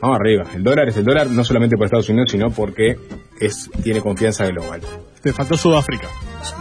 Vamos 0.00 0.18
arriba. 0.20 0.44
El 0.54 0.62
dólar 0.62 0.88
es 0.88 0.96
el 0.98 1.04
dólar 1.04 1.28
no 1.28 1.42
solamente 1.44 1.76
por 1.76 1.86
Estados 1.86 2.08
Unidos, 2.10 2.30
sino 2.30 2.50
porque 2.50 2.96
es 3.40 3.70
tiene 3.82 4.00
confianza 4.00 4.44
global. 4.46 4.80
Te 5.22 5.32
faltó 5.32 5.56
Sudáfrica. 5.56 6.08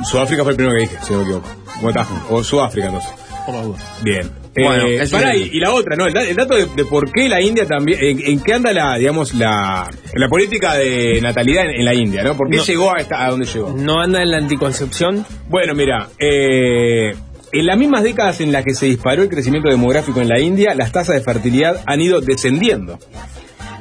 Sudáfrica 0.06 0.44
fue 0.44 0.51
el 0.51 0.56
primero 0.58 0.75
que 0.77 0.84
dije, 0.84 0.98
si 1.03 1.12
no 1.13 1.20
me 1.20 1.24
equivoco. 1.25 1.50
¿Cómo 1.75 1.89
está? 1.89 2.08
O 2.30 2.44
Sudáfrica, 2.44 2.88
entonces. 2.88 3.12
Por 3.46 3.56
la 3.56 3.62
duda. 3.64 3.78
Bien. 4.04 4.32
Bueno, 4.54 4.86
Eh, 4.86 5.02
es- 5.02 5.14
y, 5.14 5.58
y 5.58 5.60
la 5.60 5.72
otra, 5.74 5.96
¿no? 5.96 6.06
El, 6.08 6.16
el 6.18 6.36
dato 6.36 6.56
de, 6.56 6.66
de 6.76 6.84
por 6.86 7.10
qué 7.12 7.30
la 7.30 7.42
India 7.42 7.66
también. 7.66 7.98
En, 8.02 8.20
en 8.22 8.40
qué 8.42 8.54
anda 8.54 8.74
la, 8.74 8.98
digamos, 8.98 9.34
la, 9.34 9.90
la 10.14 10.28
política 10.28 10.76
de 10.76 11.20
natalidad 11.22 11.66
en, 11.66 11.80
en 11.80 11.86
la 11.86 11.94
India, 11.94 12.22
¿no? 12.24 12.36
¿Por 12.36 12.50
qué 12.50 12.58
No. 12.58 12.64
llegó 12.66 12.94
a, 12.94 13.00
esta, 13.00 13.26
a 13.26 13.30
donde 13.30 13.46
llegó? 13.46 13.74
¿No 13.78 14.02
anda 14.02 14.22
en 14.22 14.30
la 14.32 14.38
anticoncepción? 14.38 15.26
Bueno, 15.48 15.74
mira, 15.74 16.10
eh, 16.20 17.12
en 17.54 17.66
las 17.66 17.78
mismas 17.78 18.04
décadas 18.04 18.42
en 18.42 18.52
las 18.52 18.64
que 18.66 18.74
se 18.74 18.86
disparó 18.88 19.24
el 19.24 19.30
crecimiento 19.30 19.70
demográfico 19.70 20.20
en 20.22 20.28
la 20.28 20.40
India, 20.40 20.74
las 20.76 20.92
tasas 20.92 21.16
de 21.16 21.22
fertilidad 21.22 21.82
han 21.86 22.02
ido 22.02 22.20
descendiendo. 22.22 23.00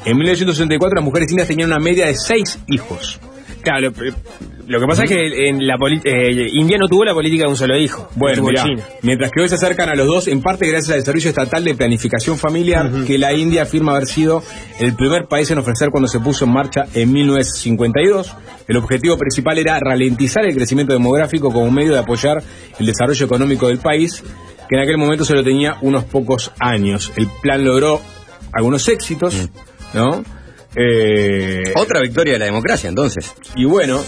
En 0.04 0.16
1964 0.16 0.94
las 0.96 1.04
mujeres 1.04 1.30
indias 1.30 1.48
tenían 1.48 1.68
una 1.70 1.78
media 1.80 2.06
de 2.06 2.14
seis 2.14 2.58
hijos. 2.68 3.20
Claro, 3.62 3.90
lo, 3.90 4.12
lo 4.70 4.78
que 4.78 4.86
pasa 4.86 5.02
es 5.02 5.10
que 5.10 5.48
en 5.48 5.66
la 5.66 5.74
eh, 6.04 6.48
India 6.52 6.78
no 6.78 6.86
tuvo 6.86 7.04
la 7.04 7.12
política 7.12 7.42
de 7.42 7.50
un 7.50 7.56
solo 7.56 7.76
hijo. 7.76 8.08
Bueno, 8.14 8.44
mirá, 8.44 8.62
China. 8.62 8.84
mientras 9.02 9.32
que 9.32 9.42
hoy 9.42 9.48
se 9.48 9.56
acercan 9.56 9.88
a 9.88 9.96
los 9.96 10.06
dos, 10.06 10.28
en 10.28 10.42
parte 10.42 10.68
gracias 10.68 10.92
al 10.92 11.00
Desarrollo 11.00 11.28
Estatal 11.28 11.64
de 11.64 11.74
Planificación 11.74 12.38
Familiar, 12.38 12.88
que 13.04 13.18
la 13.18 13.32
India 13.32 13.62
afirma 13.62 13.96
haber 13.96 14.06
sido 14.06 14.44
el 14.78 14.94
primer 14.94 15.26
país 15.26 15.50
en 15.50 15.58
ofrecer 15.58 15.90
cuando 15.90 16.06
se 16.06 16.20
puso 16.20 16.44
en 16.44 16.52
marcha 16.52 16.84
en 16.94 17.12
1952. 17.12 18.32
El 18.68 18.76
objetivo 18.76 19.18
principal 19.18 19.58
era 19.58 19.76
ralentizar 19.80 20.44
el 20.44 20.54
crecimiento 20.54 20.92
demográfico 20.92 21.52
como 21.52 21.68
medio 21.72 21.92
de 21.92 21.98
apoyar 21.98 22.40
el 22.78 22.86
desarrollo 22.86 23.26
económico 23.26 23.66
del 23.66 23.78
país, 23.78 24.22
que 24.68 24.76
en 24.76 24.82
aquel 24.82 24.98
momento 24.98 25.24
solo 25.24 25.42
tenía 25.42 25.78
unos 25.80 26.04
pocos 26.04 26.52
años. 26.60 27.12
El 27.16 27.26
plan 27.42 27.64
logró 27.64 28.00
algunos 28.52 28.88
éxitos, 28.88 29.48
¿no? 29.94 30.22
Eh, 30.76 31.72
Otra 31.76 32.00
victoria 32.00 32.34
de 32.34 32.38
la 32.38 32.44
democracia, 32.46 32.88
entonces. 32.88 33.34
y 33.56 33.64
bueno, 33.64 34.02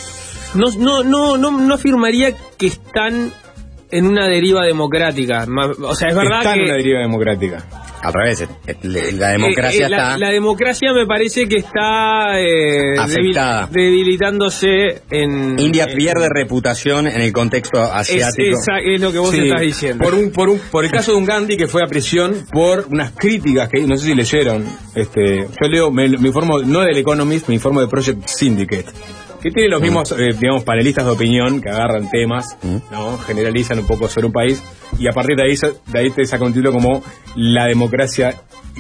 No, 0.55 0.71
no, 0.79 1.03
no, 1.03 1.37
no, 1.39 1.51
no 1.51 1.75
afirmaría 1.75 2.33
que 2.59 2.67
están 2.67 3.33
en 3.91 4.07
una 4.07 4.27
deriva 4.29 4.65
democrática. 4.65 5.47
O 5.83 5.95
sea, 5.95 6.09
es 6.09 6.15
verdad 6.17 6.39
está 6.41 6.55
que... 6.55 6.61
en 6.61 6.65
una 6.67 6.75
deriva 6.77 7.01
democrática. 7.01 7.65
Al 8.03 8.13
revés, 8.13 8.41
eh, 8.41 8.49
eh, 8.67 9.13
la 9.13 9.29
democracia 9.29 9.85
Eh, 9.85 9.87
eh, 9.87 9.91
la, 9.91 9.97
está... 9.97 10.19
la 10.19 10.31
democracia 10.31 10.93
me 10.93 11.07
parece 11.07 11.47
que 11.49 11.57
está 11.59 12.41
eh, 12.41 12.99
Afectada. 12.99 13.69
debilitándose 13.71 15.03
en... 15.11 15.59
India 15.59 15.85
en- 15.89 15.97
pierde 15.97 16.29
reputación 16.29 17.07
en 17.07 17.21
el 17.21 17.33
contexto 17.33 17.83
es, 17.83 17.91
asiático. 17.91 18.59
esa- 18.59 18.79
es 18.85 19.01
lo 19.01 19.13
que 19.13 19.19
vos 19.19 19.31
Sí, 19.31 19.41
estás 19.45 19.61
diciendo. 19.61 20.03
Por, 20.05 20.15
un, 20.15 20.31
por, 20.33 20.49
un, 20.49 20.59
por 20.71 20.85
el 20.85 20.91
caso 20.91 21.13
de 21.13 21.19
un 21.19 21.25
Gandhi 21.25 21.57
que 21.57 21.69
fue 21.69 21.83
a 21.83 21.87
prisión 21.87 22.35
por 22.53 22.87
unas 22.91 23.13
críticas 23.13 23.69
que 23.69 23.83
no 23.83 23.97
sé 23.97 24.07
si 24.07 24.15
leyeron. 24.15 24.65
Este, 24.95 25.47
yo 25.47 25.69
leo, 25.71 25.91
me, 25.91 26.09
me 26.09 26.27
informo 26.29 26.59
no 26.61 26.81
del 26.81 26.97
Economist, 26.99 27.49
me 27.49 27.55
informo 27.55 27.81
de 27.81 27.87
Project 27.89 28.27
Syndicate. 28.27 28.87
Que 29.43 29.51
tiene 29.51 29.69
los 29.69 29.83
mismos, 29.83 30.13
eh, 30.13 30.29
digamos, 30.39 30.63
panelistas 30.65 31.05
de 31.05 31.11
opinión 31.11 31.61
que 31.61 31.69
agarran 31.69 32.09
temas, 32.11 32.57
¿no? 32.91 33.19
generalizan 33.19 33.79
un 33.81 33.87
poco 33.87 34.09
sobre 34.09 34.27
un 34.29 34.33
país 34.33 34.63
y 34.99 35.09
a 35.09 35.13
partir 35.13 35.37
de 35.37 35.43
ahí, 35.51 35.57
de 35.93 35.99
ahí 35.99 36.11
te 36.11 36.25
saca 36.25 36.45
un 36.45 36.53
título 36.53 36.73
como 36.73 37.03
La 37.35 37.67
democracia 37.67 38.35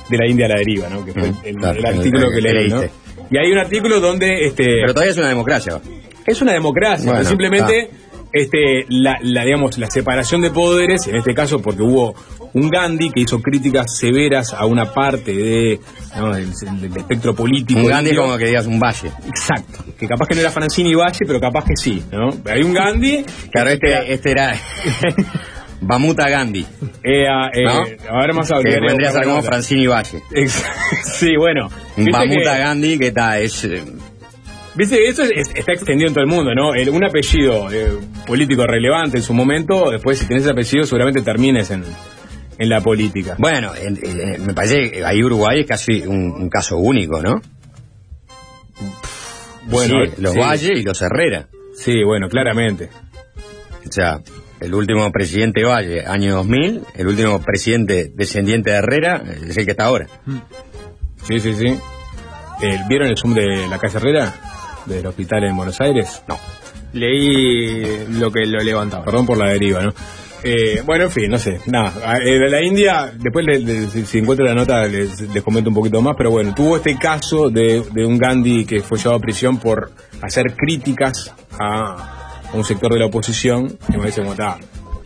de 0.09 0.17
la 0.17 0.29
India 0.29 0.47
a 0.47 0.51
la 0.51 0.55
deriva, 0.57 0.89
¿no? 0.89 1.05
que 1.05 1.13
fue 1.13 1.23
el, 1.25 1.35
el- 1.45 1.57
claro, 1.57 1.79
el 1.81 1.85
el- 1.87 1.97
artículo 1.99 2.29
que 2.31 2.37
que 2.37 2.41
leíste. 2.43 2.91
Y 3.31 3.39
hay 3.39 3.51
un 3.51 3.59
artículo 3.59 3.99
donde 4.01 4.47
este, 4.47 4.65
Pero 4.65 4.93
todavía 4.93 5.13
es 5.13 5.19
una 5.19 5.29
democracia. 5.29 5.81
es 6.27 6.41
una 6.43 6.53
democracia, 6.53 7.11
Bueno, 7.11 7.29
simplemente 7.29 7.91
este, 8.33 8.87
la, 8.89 9.19
la, 9.23 9.45
digamos, 9.45 9.79
la 9.79 9.91
separación 9.91 10.41
de 10.43 10.51
poderes, 10.51 11.07
en 11.09 11.17
este 11.17 11.35
caso 11.35 11.61
porque 11.61 11.83
hubo 11.83 12.15
un 12.55 12.69
Gandhi 12.69 13.11
que 13.11 13.21
hizo 13.21 13.41
críticas 13.41 13.97
severas 13.97 14.53
a 14.53 14.67
una 14.67 14.93
parte 14.93 15.33
de, 15.33 15.81
digamos, 16.15 16.37
del, 16.37 16.81
del 16.81 16.97
espectro 16.99 17.35
político. 17.35 17.81
Un 17.81 17.87
Gandhi 17.87 18.11
indio. 18.11 18.23
como 18.23 18.37
que 18.37 18.47
digas 18.47 18.67
un 18.67 18.79
valle. 18.79 19.11
Exacto, 19.27 19.85
que 19.99 20.07
capaz 20.07 20.27
que 20.29 20.35
no 20.35 20.41
era 20.43 20.51
Francini 20.51 20.95
Valle, 20.95 21.19
pero 21.27 21.41
capaz 21.41 21.65
que 21.65 21.77
sí, 21.77 22.03
¿no? 22.13 22.29
Hay 22.51 22.63
un 22.63 22.75
Gandhi... 22.75 23.25
Claro, 23.51 23.71
este, 23.71 24.13
este 24.13 24.31
era 24.33 24.55
Bamuta 25.81 26.29
Gandhi. 26.29 26.61
Eh, 27.03 27.25
eh, 27.25 27.65
¿No? 27.65 27.83
A 28.17 28.21
ver, 28.21 28.35
más 28.35 28.49
Que 28.63 28.79
vendría 28.81 29.09
a 29.09 29.13
ser 29.13 29.25
como 29.25 29.43
Francini 29.43 29.87
Valle. 29.87 30.23
Sí, 31.05 31.31
bueno. 31.39 31.69
Bamuta 31.97 32.55
que- 32.55 32.59
Gandhi 32.59 32.99
que 32.99 33.07
está, 33.09 33.39
es... 33.39 33.65
eh, 33.65 33.83
Viste 34.75 35.05
eso 35.07 35.23
es- 35.25 35.51
está 35.55 35.73
extendido 35.73 36.09
en 36.09 36.15
todo 36.15 36.25
el 36.25 36.31
mundo, 36.31 36.55
¿no? 36.55 36.75
El- 36.75 36.89
un 36.91 37.05
apellido 37.05 37.71
eh, 37.73 37.93
político 38.27 38.67
relevante 38.67 39.19
en 39.19 39.23
su 39.23 39.35
momento, 39.35 39.91
después 39.91 40.19
si 40.19 40.27
tenés 40.27 40.45
ese 40.45 40.53
apellido 40.53 40.85
seguramente 40.87 41.21
termines 41.23 41.71
en, 41.71 41.85
en 42.59 42.69
la 42.69 42.81
política. 42.81 43.37
Bueno, 43.39 43.73
en- 43.75 43.99
en- 44.03 44.47
me 44.47 44.55
parece 44.55 44.91
que 44.91 45.05
ahí 45.05 45.23
Uruguay 45.23 45.61
es 45.61 45.67
casi 45.67 46.03
un, 46.07 46.31
un 46.33 46.49
caso 46.49 46.77
único, 46.79 47.21
¿no? 47.21 47.41
Bueno, 49.67 49.95
Sí, 50.05 50.13
los 50.21 50.33
sí. 50.33 50.39
Valle 50.41 50.73
y 50.79 50.83
los 50.83 51.01
Herrera. 51.03 51.49
Sí, 51.77 52.03
bueno, 52.05 52.29
claramente. 52.29 52.91
O 53.89 53.93
sea, 53.93 54.21
el 54.61 54.75
último 54.75 55.11
presidente 55.11 55.65
Valle, 55.65 56.05
año 56.07 56.35
2000, 56.37 56.83
el 56.95 57.07
último 57.07 57.41
presidente 57.43 58.13
descendiente 58.15 58.71
de 58.71 58.77
Herrera 58.77 59.23
es 59.49 59.57
el 59.57 59.65
que 59.65 59.71
está 59.73 59.85
ahora. 59.85 60.07
Sí, 61.27 61.39
sí, 61.41 61.55
sí. 61.55 61.67
Eh, 62.63 62.79
¿Vieron 62.89 63.09
el 63.09 63.17
Zoom 63.17 63.35
de 63.35 63.67
la 63.69 63.79
calle 63.79 63.97
Herrera? 63.97 64.35
Del 64.87 65.07
hospital 65.07 65.45
en 65.45 65.57
Buenos 65.57 65.81
Aires. 65.81 66.23
No. 66.29 66.39
Leí 66.93 68.07
lo 68.19 68.31
que 68.31 68.45
lo 68.47 68.59
levantaba. 68.61 69.05
Perdón 69.05 69.27
por 69.27 69.39
la 69.39 69.49
deriva, 69.51 69.83
¿no? 69.83 69.95
Eh, 70.45 70.83
bueno, 70.85 71.05
en 71.05 71.11
fin, 71.11 71.31
no 71.31 71.39
sé, 71.39 71.61
nada. 71.67 71.93
Ah, 72.05 72.19
eh, 72.19 72.39
de 72.39 72.51
la 72.51 72.63
India, 72.63 73.13
después 73.17 73.47
le- 73.47 73.87
si, 74.05 74.19
encuentro 74.19 74.45
la 74.45 74.55
nota 74.55 74.87
les, 74.87 75.23
comento 75.45 75.71
un 75.71 75.77
poquito 75.77 76.03
más, 76.03 76.15
pero 76.17 76.31
bueno, 76.31 76.53
tuvo 76.55 76.77
este 76.77 76.97
caso 76.99 77.49
de, 77.49 77.81
un 78.05 78.19
Gandhi 78.19 78.65
que 78.65 78.81
fue 78.81 78.99
llevado 78.99 79.17
a 79.17 79.21
prisión 79.21 79.59
por 79.59 79.93
hacer 80.21 80.55
críticas 80.57 81.33
a, 81.59 82.49
un 82.55 82.65
sector 82.65 82.93
de 82.93 82.99
la 82.99 83.07
oposición, 83.07 83.79
y 83.89 83.97
me 83.97 84.11
como 84.11 84.33
está. 84.33 84.59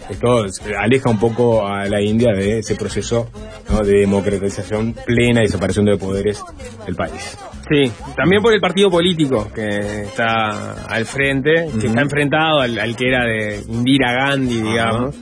Esto 0.09 0.45
aleja 0.79 1.11
un 1.11 1.19
poco 1.19 1.67
a 1.67 1.85
la 1.87 2.01
India 2.01 2.33
de 2.33 2.61
ese 2.61 2.77
proceso 2.77 3.29
¿no? 3.69 3.83
de 3.83 4.01
democratización 4.01 4.95
plena 5.05 5.43
y 5.43 5.49
separación 5.49 5.85
de 5.85 5.97
poderes 5.97 6.43
del 6.87 6.95
país. 6.95 7.37
Sí, 7.69 7.91
también 8.17 8.43
por 8.43 8.55
el 8.55 8.61
partido 8.61 8.91
político 8.91 9.51
que 9.53 10.03
está 10.03 10.87
al 10.89 11.05
frente, 11.05 11.69
que 11.81 11.89
está 11.89 12.01
enfrentado 12.01 12.61
al, 12.61 12.79
al 12.79 12.95
que 12.95 13.09
era 13.09 13.25
de 13.25 13.61
Indira 13.69 14.13
Gandhi, 14.13 14.63
digamos, 14.63 15.17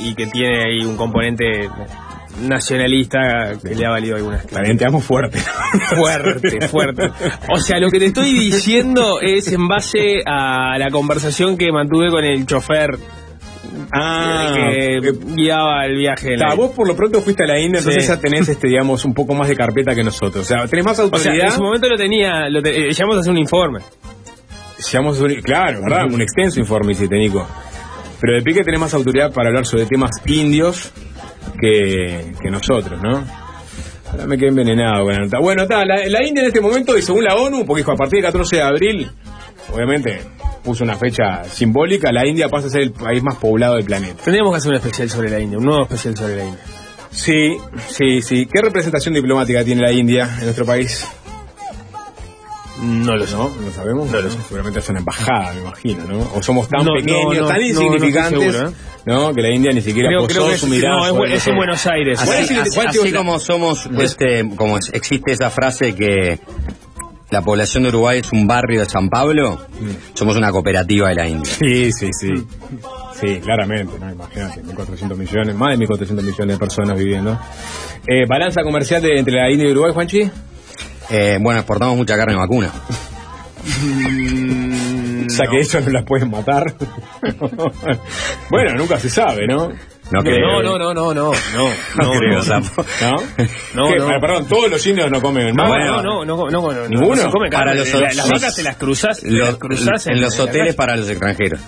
y 0.00 0.14
que 0.14 0.26
tiene 0.26 0.64
ahí 0.64 0.84
un 0.84 0.96
componente 0.96 1.68
nacionalista 2.42 3.52
que 3.62 3.74
le 3.74 3.86
ha 3.86 3.90
valido 3.90 4.16
algunas 4.16 4.46
Talenteamos 4.46 5.04
fuerte. 5.04 5.38
Fuerte, 5.96 6.68
fuerte. 6.68 7.10
O 7.50 7.58
sea, 7.58 7.78
lo 7.78 7.90
que 7.90 7.98
te 7.98 8.06
estoy 8.06 8.32
diciendo 8.32 9.20
es 9.20 9.52
en 9.52 9.68
base 9.68 10.22
a 10.26 10.78
la 10.78 10.90
conversación 10.90 11.56
que 11.56 11.70
mantuve 11.70 12.10
con 12.10 12.24
el 12.24 12.46
chofer 12.46 12.98
Ah, 13.92 14.52
que 14.54 14.96
eh, 14.96 15.00
guiaba 15.34 15.84
el 15.86 15.96
viaje. 15.96 16.30
de 16.30 16.36
la- 16.36 16.46
Claro, 16.46 16.56
vos 16.62 16.70
por 16.72 16.86
lo 16.88 16.96
pronto 16.96 17.20
fuiste 17.20 17.44
a 17.44 17.46
la 17.46 17.58
India, 17.60 17.78
entonces 17.78 18.06
ya 18.06 18.18
tenés, 18.18 18.48
este, 18.48 18.68
digamos, 18.68 19.04
un 19.04 19.14
poco 19.14 19.34
más 19.34 19.48
de 19.48 19.56
carpeta 19.56 19.94
que 19.94 20.02
nosotros. 20.04 20.44
O 20.44 20.48
sea, 20.48 20.66
tenés 20.66 20.84
más 20.84 20.98
o 20.98 21.08
sea, 21.08 21.18
autoridad. 21.18 21.46
en 21.46 21.52
su 21.52 21.62
momento 21.62 21.88
lo 21.88 21.96
tenía, 21.96 22.48
lo 22.48 22.62
te- 22.62 22.88
eh, 22.88 22.90
a 22.90 23.18
hacer 23.20 23.32
un 23.32 23.38
informe. 23.38 23.80
Llamamos 24.92 25.20
un- 25.20 25.34
claro, 25.36 25.80
¿verdad? 25.82 26.04
Un 26.12 26.20
extenso 26.22 26.60
informe 26.60 26.92
hiciste, 26.92 27.16
Nico. 27.16 27.46
Pero 28.20 28.34
de 28.34 28.42
pique 28.42 28.62
tenés 28.62 28.80
más 28.80 28.94
autoridad 28.94 29.32
para 29.32 29.48
hablar 29.48 29.66
sobre 29.66 29.86
temas 29.86 30.10
indios 30.26 30.92
que, 31.60 32.32
que 32.40 32.50
nosotros, 32.50 33.00
¿no? 33.02 33.24
Ahora 34.10 34.26
me 34.26 34.36
quedé 34.38 34.48
envenenado 34.48 35.04
con 35.04 35.12
la 35.14 35.18
nota. 35.20 35.38
Bueno, 35.40 35.62
está, 35.62 35.84
la, 35.84 35.96
la 36.06 36.24
India 36.26 36.42
en 36.42 36.48
este 36.48 36.60
momento, 36.60 36.96
y 36.96 37.02
según 37.02 37.24
la 37.24 37.34
ONU, 37.34 37.64
porque 37.66 37.80
dijo 37.80 37.92
a 37.92 37.96
partir 37.96 38.16
del 38.22 38.24
14 38.30 38.56
de 38.56 38.62
abril, 38.62 39.10
obviamente 39.72 40.20
puso 40.66 40.84
una 40.84 40.96
fecha 40.96 41.44
simbólica, 41.44 42.12
la 42.12 42.26
India 42.26 42.48
pasa 42.50 42.66
a 42.66 42.70
ser 42.70 42.82
el 42.82 42.92
país 42.92 43.22
más 43.22 43.36
poblado 43.36 43.76
del 43.76 43.84
planeta. 43.84 44.22
Tendríamos 44.22 44.52
que 44.52 44.56
hacer 44.58 44.70
un 44.72 44.76
especial 44.76 45.08
sobre 45.08 45.30
la 45.30 45.40
India, 45.40 45.56
un 45.58 45.64
nuevo 45.64 45.84
especial 45.84 46.14
sobre 46.16 46.36
la 46.36 46.44
India. 46.44 46.60
Sí, 47.10 47.56
sí, 47.88 48.20
sí. 48.20 48.46
¿Qué 48.52 48.60
representación 48.60 49.14
diplomática 49.14 49.64
tiene 49.64 49.80
la 49.80 49.92
India 49.92 50.28
en 50.38 50.44
nuestro 50.44 50.66
país? 50.66 51.06
No 52.82 53.16
lo 53.16 53.26
sé. 53.26 53.34
¿No? 53.34 53.48
¿No 53.48 53.70
sabemos? 53.70 54.10
No 54.10 54.20
lo 54.20 54.30
sé. 54.30 54.36
Seguramente 54.48 54.80
es 54.80 54.88
una 54.90 54.98
embajada, 54.98 55.54
me 55.54 55.60
imagino, 55.62 56.04
¿no? 56.04 56.30
O 56.34 56.42
somos 56.42 56.68
tan 56.68 56.84
No, 56.84 56.92
pequeños, 56.98 57.22
no, 57.34 57.40
no, 57.42 57.46
tan 57.48 57.56
no, 57.56 57.62
no 57.62 57.66
estoy 57.66 57.68
insignificantes, 57.86 58.52
seguro, 58.52 58.68
¿eh? 58.68 58.72
¿no? 59.06 59.32
Que 59.34 59.40
la 59.42 59.50
India 59.54 59.72
ni 59.72 59.80
siquiera 59.80 60.10
Creo- 60.10 60.22
posó 60.26 60.34
creo 60.40 60.50
que 60.50 60.58
su 60.58 60.66
es- 60.66 60.72
mirada. 60.72 61.08
no, 61.10 61.24
es 61.24 61.46
en 61.46 61.56
Buenos 61.56 61.86
Aires. 61.86 62.18
Así, 62.18 62.26
¿Cuál 62.26 62.44
es 62.44 62.50
el- 62.50 62.58
así- 62.60 62.80
así 63.00 63.12
como 63.12 63.38
somos, 63.38 63.88
este, 63.98 64.46
como 64.56 64.76
es- 64.76 64.90
existe 64.92 65.32
esa 65.32 65.48
frase 65.48 65.94
que 65.94 66.38
la 67.30 67.42
población 67.42 67.82
de 67.82 67.88
Uruguay 67.90 68.20
es 68.20 68.32
un 68.32 68.46
barrio 68.46 68.80
de 68.80 68.86
San 68.86 69.08
Pablo, 69.08 69.60
somos 70.14 70.36
una 70.36 70.50
cooperativa 70.52 71.08
de 71.08 71.14
la 71.16 71.28
India. 71.28 71.52
Sí, 71.52 71.90
sí, 71.92 72.08
sí. 72.18 72.32
Sí, 73.20 73.40
claramente, 73.40 73.98
¿no? 73.98 74.10
Imagínate, 74.12 74.62
1.400 74.62 75.16
millones, 75.16 75.54
más 75.54 75.78
de 75.78 75.86
1.400 75.86 76.22
millones 76.22 76.48
de 76.48 76.58
personas 76.58 76.98
viviendo. 76.98 77.38
Eh, 78.06 78.26
¿Balanza 78.28 78.62
comercial 78.62 79.02
de- 79.02 79.18
entre 79.18 79.34
la 79.34 79.50
India 79.50 79.66
y 79.68 79.72
Uruguay, 79.72 79.92
Juanchi? 79.94 80.30
Eh, 81.10 81.38
bueno, 81.40 81.60
exportamos 81.60 81.96
mucha 81.96 82.16
carne 82.16 82.36
vacuna. 82.36 82.70
O 85.26 85.28
sea 85.36 85.46
que 85.50 85.58
ellos 85.58 85.84
no 85.84 85.90
las 85.92 86.04
pueden 86.04 86.30
matar. 86.30 86.62
bueno, 88.50 88.74
nunca 88.76 88.98
se 88.98 89.10
sabe, 89.10 89.46
¿no? 89.46 89.70
No 90.10 90.20
creo. 90.22 90.62
No, 90.62 90.62
no, 90.62 90.78
no, 90.78 90.94
no, 90.94 91.14
no, 91.14 91.32
no. 91.32 91.32
No 91.98 92.10
creo, 92.12 92.36
no. 92.36 92.42
Sapo. 92.42 92.84
¿No? 93.02 93.16
No, 93.74 93.88
¿Qué? 93.92 93.98
no. 93.98 94.20
Perdón, 94.20 94.46
todos 94.48 94.70
los 94.70 94.86
indios 94.86 95.10
no 95.10 95.20
comen 95.20 95.54
No, 95.54 95.64
vaca. 95.68 95.84
no, 95.84 96.02
no, 96.02 96.24
no, 96.24 96.36
no, 96.36 96.50
no, 96.50 96.72
no, 96.72 96.88
¿Ninguno? 96.88 97.22
no 97.24 97.30
Para 97.50 97.74
los- 97.74 97.92
La- 97.94 98.12
las 98.12 98.30
vacas 98.30 98.54
te 98.56 98.62
las 98.62 98.76
cruzas, 98.76 99.22
las 99.24 99.56
cruzas 99.56 100.06
en 100.06 100.20
los 100.20 100.38
hoteles 100.38 100.74
para 100.76 100.96
los 100.96 101.08
extranjeros. 101.08 101.60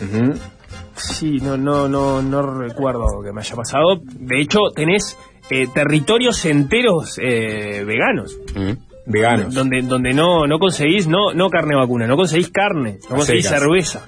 Sí, 0.97 1.39
no, 1.41 1.57
no, 1.57 1.89
no, 1.89 2.23
no 2.23 2.43
recuerdo 2.61 3.23
que 3.25 3.33
me 3.33 3.41
haya 3.41 3.55
pasado. 3.55 4.01
De 4.03 4.41
hecho, 4.41 4.59
tenés 4.75 5.17
eh, 5.51 5.67
territorios 5.73 6.45
enteros 6.45 7.19
eh, 7.23 7.85
veganos. 7.87 8.37
Mm. 8.55 8.73
Veganos. 9.07 9.55
Donde, 9.55 9.81
donde 9.83 10.13
no, 10.13 10.47
no 10.47 10.59
conseguís, 10.59 11.07
no, 11.07 11.33
no 11.33 11.49
carne 11.51 11.77
vacuna, 11.77 12.07
no 12.07 12.17
conseguís 12.17 12.51
carne, 12.51 12.99
no 13.09 13.17
conseguís 13.17 13.49
cerveza. 13.49 14.05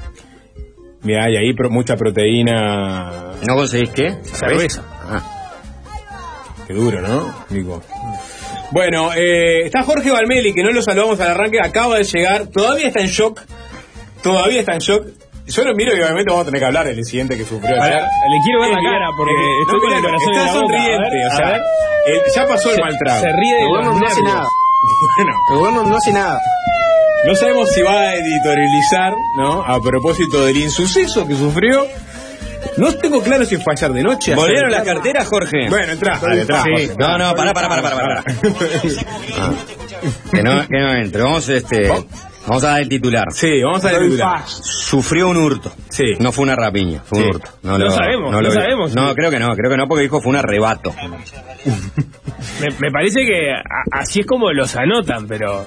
Mira, 1.02 1.24
hay 1.24 1.36
ahí 1.36 1.52
pro- 1.54 1.70
mucha 1.70 1.96
proteína. 1.96 3.32
¿No 3.48 3.54
conseguís 3.54 3.90
qué? 3.90 4.18
Cerveza. 4.22 4.82
Ah. 5.08 5.22
Qué 6.66 6.74
duro, 6.74 7.00
¿no, 7.00 7.34
Nico? 7.48 7.82
Bueno, 8.70 9.12
eh, 9.14 9.62
está 9.64 9.82
Jorge 9.82 10.10
Valmeli, 10.10 10.52
que 10.54 10.62
no 10.62 10.70
lo 10.70 10.80
saludamos 10.82 11.18
al 11.20 11.32
arranque, 11.32 11.58
acaba 11.60 11.96
de 11.96 12.04
llegar, 12.04 12.46
todavía 12.46 12.86
está 12.88 13.00
en 13.00 13.08
shock, 13.08 13.40
todavía 14.22 14.60
está 14.60 14.74
en 14.74 14.78
shock. 14.78 15.06
Yo 15.46 15.64
lo 15.64 15.74
miro 15.74 15.90
y 15.96 16.00
obviamente 16.00 16.30
vamos 16.30 16.42
a 16.42 16.44
tener 16.46 16.60
que 16.60 16.66
hablar 16.66 16.86
del 16.86 16.98
incidente 16.98 17.36
que 17.36 17.44
sufrió 17.44 17.74
ayer. 17.82 17.96
Le 18.02 18.38
quiero 18.44 18.60
ver 18.60 18.70
la 18.70 18.78
Eh, 18.78 18.92
cara 18.92 19.08
porque 19.16 19.32
eh, 19.34 19.60
estoy 19.62 19.80
no, 19.80 19.82
con 19.82 19.92
el 19.94 20.02
corazón 20.02 20.28
en 20.32 20.38
Está 20.38 20.46
la 20.46 20.52
boca. 20.60 20.60
sonriente, 20.76 20.94
A 20.94 21.10
ver, 21.10 21.26
o 21.26 21.32
a 21.32 21.36
sea, 21.36 21.46
ver. 21.50 21.60
eh, 22.06 22.22
ya 22.36 22.46
pasó 22.46 22.68
el 22.70 22.74
Se- 22.76 22.82
mal 22.82 22.94
trago. 23.04 23.20
Se 23.20 23.32
ríe 23.32 23.54
de 23.54 23.58
El 23.58 23.64
los 23.66 23.70
gobierno 23.72 23.98
no 24.00 24.06
hace 24.06 24.22
nada. 24.22 24.44
Bueno, 25.16 25.32
El 25.50 25.56
gobierno 25.58 25.82
no 25.90 25.96
hace 25.96 26.12
nada. 26.12 26.38
No 27.26 27.34
sabemos 27.34 27.68
si 27.70 27.82
va 27.82 27.92
a 28.00 28.14
editorializar, 28.14 29.12
¿no? 29.36 29.62
A 29.62 29.80
propósito 29.80 30.44
del 30.44 30.56
insuceso 30.56 31.26
que 31.26 31.34
sufrió. 31.34 31.86
No 32.76 32.94
tengo 32.94 33.22
claro 33.22 33.44
si 33.44 33.56
fue 33.56 33.72
ayer 33.74 33.92
de 33.92 34.02
noche. 34.02 34.34
¿Volvieron 34.34 34.70
las 34.70 34.82
carteras, 34.84 35.26
Jorge? 35.28 35.68
Bueno, 35.68 35.92
entra. 35.92 36.18
Sí. 36.20 36.90
No, 36.98 37.18
no, 37.18 37.34
pará, 37.34 37.52
pará, 37.54 37.68
pará, 37.68 37.82
pará, 37.82 37.96
pará. 37.96 38.24
Ah. 39.38 39.52
Que 40.30 40.42
no, 40.42 40.66
que 40.68 40.78
no 40.78 40.94
entre. 40.94 41.22
Vamos, 41.22 41.48
este, 41.48 41.88
vamos 42.46 42.64
a 42.64 42.68
dar 42.68 42.80
el 42.80 42.88
titular. 42.88 43.26
Sí, 43.32 43.62
vamos 43.62 43.84
a 43.84 43.90
titular. 43.98 44.42
Sufrió 44.46 45.28
un 45.28 45.36
hurto. 45.38 45.72
Sí. 45.88 46.14
No 46.20 46.32
fue 46.32 46.44
una 46.44 46.54
rapiña, 46.56 47.02
fue 47.04 47.18
un 47.18 47.24
Sí. 47.24 47.30
hurto. 47.30 47.50
No 47.62 47.90
sabemos, 47.90 48.30
no 48.32 48.40
lo- 48.40 48.50
sabemos. 48.50 48.94
No, 48.94 49.14
creo 49.14 49.30
que 49.30 49.38
no, 49.38 49.54
creo 49.56 49.70
que 49.70 49.76
no, 49.76 49.86
porque 49.88 50.02
dijo 50.04 50.20
fue 50.20 50.30
un 50.30 50.36
arrebato. 50.36 50.94
Me, 52.60 52.68
me 52.80 52.90
parece 52.92 53.20
que 53.24 53.50
a- 53.52 54.00
así 54.00 54.20
es 54.20 54.26
como 54.26 54.50
los 54.52 54.74
anotan, 54.76 55.26
pero 55.26 55.66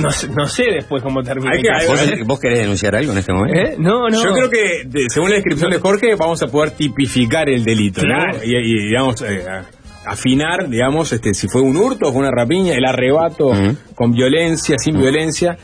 no, 0.00 0.10
sé- 0.10 0.28
no 0.28 0.46
sé 0.46 0.64
después 0.74 1.02
cómo 1.02 1.22
termina. 1.22 1.50
Hay 1.54 1.62
que- 1.62 1.68
hay- 1.70 1.86
¿Vos, 1.86 2.26
vos 2.26 2.40
querés 2.40 2.58
denunciar 2.60 2.94
algo 2.96 3.12
en 3.12 3.18
este 3.18 3.32
momento? 3.32 3.58
¿Eh? 3.58 3.74
No, 3.78 4.08
no. 4.08 4.22
Yo 4.22 4.32
creo 4.34 4.50
que, 4.50 4.84
de- 4.86 5.06
según 5.08 5.30
la 5.30 5.36
descripción 5.36 5.70
de 5.70 5.78
Jorge, 5.78 6.14
vamos 6.14 6.42
a 6.42 6.46
poder 6.46 6.70
tipificar 6.72 7.48
el 7.48 7.64
delito, 7.64 8.02
¿no? 8.02 8.44
Y, 8.44 8.56
y, 8.56 8.86
digamos, 8.88 9.20
eh, 9.22 9.44
a- 9.48 9.64
afinar, 10.10 10.68
digamos, 10.68 11.12
este, 11.12 11.32
si 11.34 11.48
fue 11.48 11.62
un 11.62 11.76
hurto, 11.76 12.12
fue 12.12 12.20
una 12.20 12.30
rapiña, 12.30 12.74
el 12.74 12.84
arrebato 12.84 13.52
con 13.94 14.12
violencia, 14.12 14.76
sin 14.78 14.98
violencia. 14.98 15.56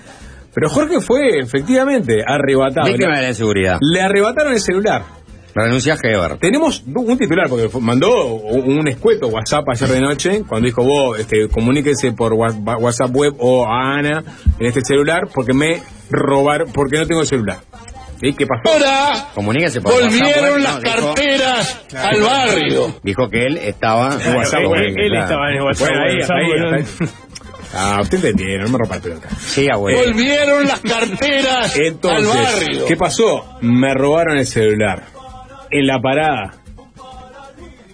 Pero 0.52 0.68
Jorge 0.68 1.00
fue, 1.00 1.38
efectivamente, 1.38 2.24
arrebatado. 2.26 2.88
Víctima 2.88 3.16
de 3.16 3.22
la 3.22 3.28
inseguridad. 3.28 3.78
le 3.80 4.00
arrebataron 4.00 4.52
el 4.52 4.60
celular. 4.60 5.02
Renuncia 5.54 5.94
a 5.94 5.98
Heber. 6.02 6.36
Tenemos 6.38 6.82
un 6.86 7.18
titular, 7.18 7.48
porque 7.48 7.68
mandó 7.80 8.24
un 8.34 8.86
escueto 8.88 9.28
WhatsApp 9.28 9.68
ayer 9.68 9.88
de 9.88 10.00
noche, 10.00 10.42
cuando 10.46 10.66
dijo, 10.66 10.82
vos, 10.84 11.18
este, 11.18 11.48
comuníquese 11.48 12.12
por 12.12 12.32
WhatsApp 12.34 13.10
web 13.14 13.34
o 13.38 13.66
a 13.66 13.98
Ana 13.98 14.22
en 14.58 14.66
este 14.66 14.80
celular, 14.82 15.28
porque 15.34 15.52
me 15.52 15.82
robaron, 16.10 16.70
porque 16.72 16.98
no 16.98 17.06
tengo 17.06 17.22
el 17.22 17.26
celular. 17.26 17.58
¿Sí? 18.20 18.34
¿Qué 18.34 18.46
pasó? 18.46 18.76
Comuníquese 19.34 19.80
por 19.80 19.92
Volvieron 19.94 20.62
WhatsApp, 20.62 20.62
las 20.62 20.74
no, 20.74 20.80
dijo- 20.80 21.14
carteras 21.14 21.80
al 21.96 22.20
barrio. 22.22 22.94
Dijo 23.02 23.30
que 23.30 23.46
él 23.46 23.56
estaba 23.56 24.12
en 24.12 24.18
Claro, 24.20 24.38
WhatsApp. 24.38 24.60
él- 24.60 24.66
bueno, 24.68 24.84
él, 24.84 24.94
él 24.98 25.10
claro. 25.10 25.24
estaba 25.24 25.48
en 25.50 25.56
el 25.56 25.62
WhatsApp. 25.62 25.88
Bueno, 25.88 26.04
ahí, 26.04 26.16
WhatsApp, 26.16 26.36
ahí, 26.36 26.46
bueno. 26.46 26.76
ahí. 26.76 27.08
Ah, 27.72 27.98
usted 28.02 28.16
entendieron, 28.18 28.64
no 28.66 28.72
me 28.72 28.78
rompa 28.78 28.96
el 28.96 29.00
pelota. 29.02 29.28
Sí, 29.38 29.68
abuelo. 29.72 30.00
Volvieron 30.00 30.66
las 30.66 30.80
carteras 30.80 31.76
al 31.76 32.24
barrio. 32.26 32.84
¿qué 32.86 32.96
pasó? 32.96 33.56
Me 33.62 33.94
robaron 33.94 34.36
el 34.38 34.46
celular 34.46 35.04
en 35.70 35.86
la 35.86 35.98
parada. 36.00 36.54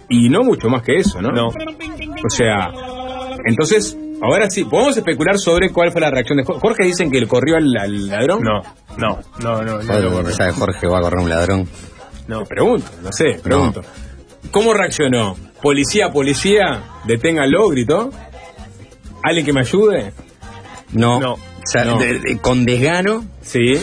Y 0.09 0.29
no 0.29 0.43
mucho 0.43 0.69
más 0.69 0.83
que 0.83 0.95
eso, 0.95 1.21
¿no? 1.21 1.31
No. 1.31 1.47
O 1.47 2.29
sea, 2.29 2.71
entonces, 3.45 3.97
ahora 4.21 4.49
sí, 4.49 4.63
podemos 4.63 4.95
especular 4.95 5.37
sobre 5.37 5.69
cuál 5.71 5.91
fue 5.91 5.99
la 6.01 6.09
reacción 6.09 6.37
de 6.37 6.45
Jorge. 6.45 6.61
Jorge 6.61 6.83
dicen 6.85 7.11
que 7.11 7.19
le 7.19 7.27
corrió 7.27 7.57
al, 7.57 7.75
al 7.77 8.07
ladrón. 8.07 8.41
No, 8.41 8.61
no, 8.97 9.19
no, 9.41 9.63
no. 9.63 9.83
no, 9.83 9.99
no, 9.99 10.09
porque 10.11 10.31
sabe 10.31 10.53
Jorge 10.53 10.87
va 10.87 10.99
a 10.99 11.01
correr 11.01 11.19
un 11.23 11.29
ladrón. 11.29 11.67
no. 12.27 12.43
Pregunto, 12.45 12.89
no 13.03 13.11
sé, 13.11 13.39
pregunto. 13.43 13.81
¿Cómo 14.51 14.73
reaccionó? 14.73 15.35
Policía, 15.61 16.09
policía, 16.11 16.83
deténgalo, 17.05 17.67
gritó. 17.67 18.09
¿Alguien 19.23 19.45
que 19.45 19.51
me 19.53 19.59
ayude? 19.61 20.13
No. 20.93 21.19
No. 21.19 21.33
O 21.33 21.39
sea, 21.65 21.83
No. 21.83 21.97
de- 21.99 22.19
de- 22.19 22.39
con 22.39 22.63
desgano 22.63 23.25
Sí. 23.41 23.73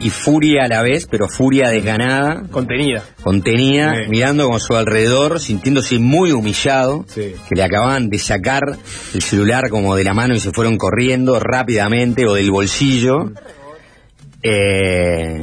Y 0.00 0.10
furia 0.10 0.64
a 0.64 0.68
la 0.68 0.82
vez, 0.82 1.06
pero 1.10 1.28
furia 1.28 1.68
desganada, 1.70 2.42
Contenida. 2.50 3.02
contenida, 3.22 3.94
Sí. 3.94 4.10
mirando 4.10 4.48
con 4.48 4.60
su 4.60 4.76
alrededor, 4.76 5.40
sintiéndose 5.40 5.98
muy 5.98 6.32
humillado, 6.32 7.04
Sí. 7.08 7.34
que 7.48 7.54
le 7.54 7.62
acababan 7.62 8.08
de 8.10 8.18
sacar 8.18 8.62
el 9.14 9.22
celular 9.22 9.68
como 9.70 9.94
de 9.96 10.04
la 10.04 10.14
mano 10.14 10.34
y 10.34 10.40
se 10.40 10.50
fueron 10.52 10.76
corriendo 10.76 11.38
rápidamente 11.40 12.26
o 12.26 12.34
del 12.34 12.50
bolsillo. 12.50 13.32
Eh, 14.42 15.42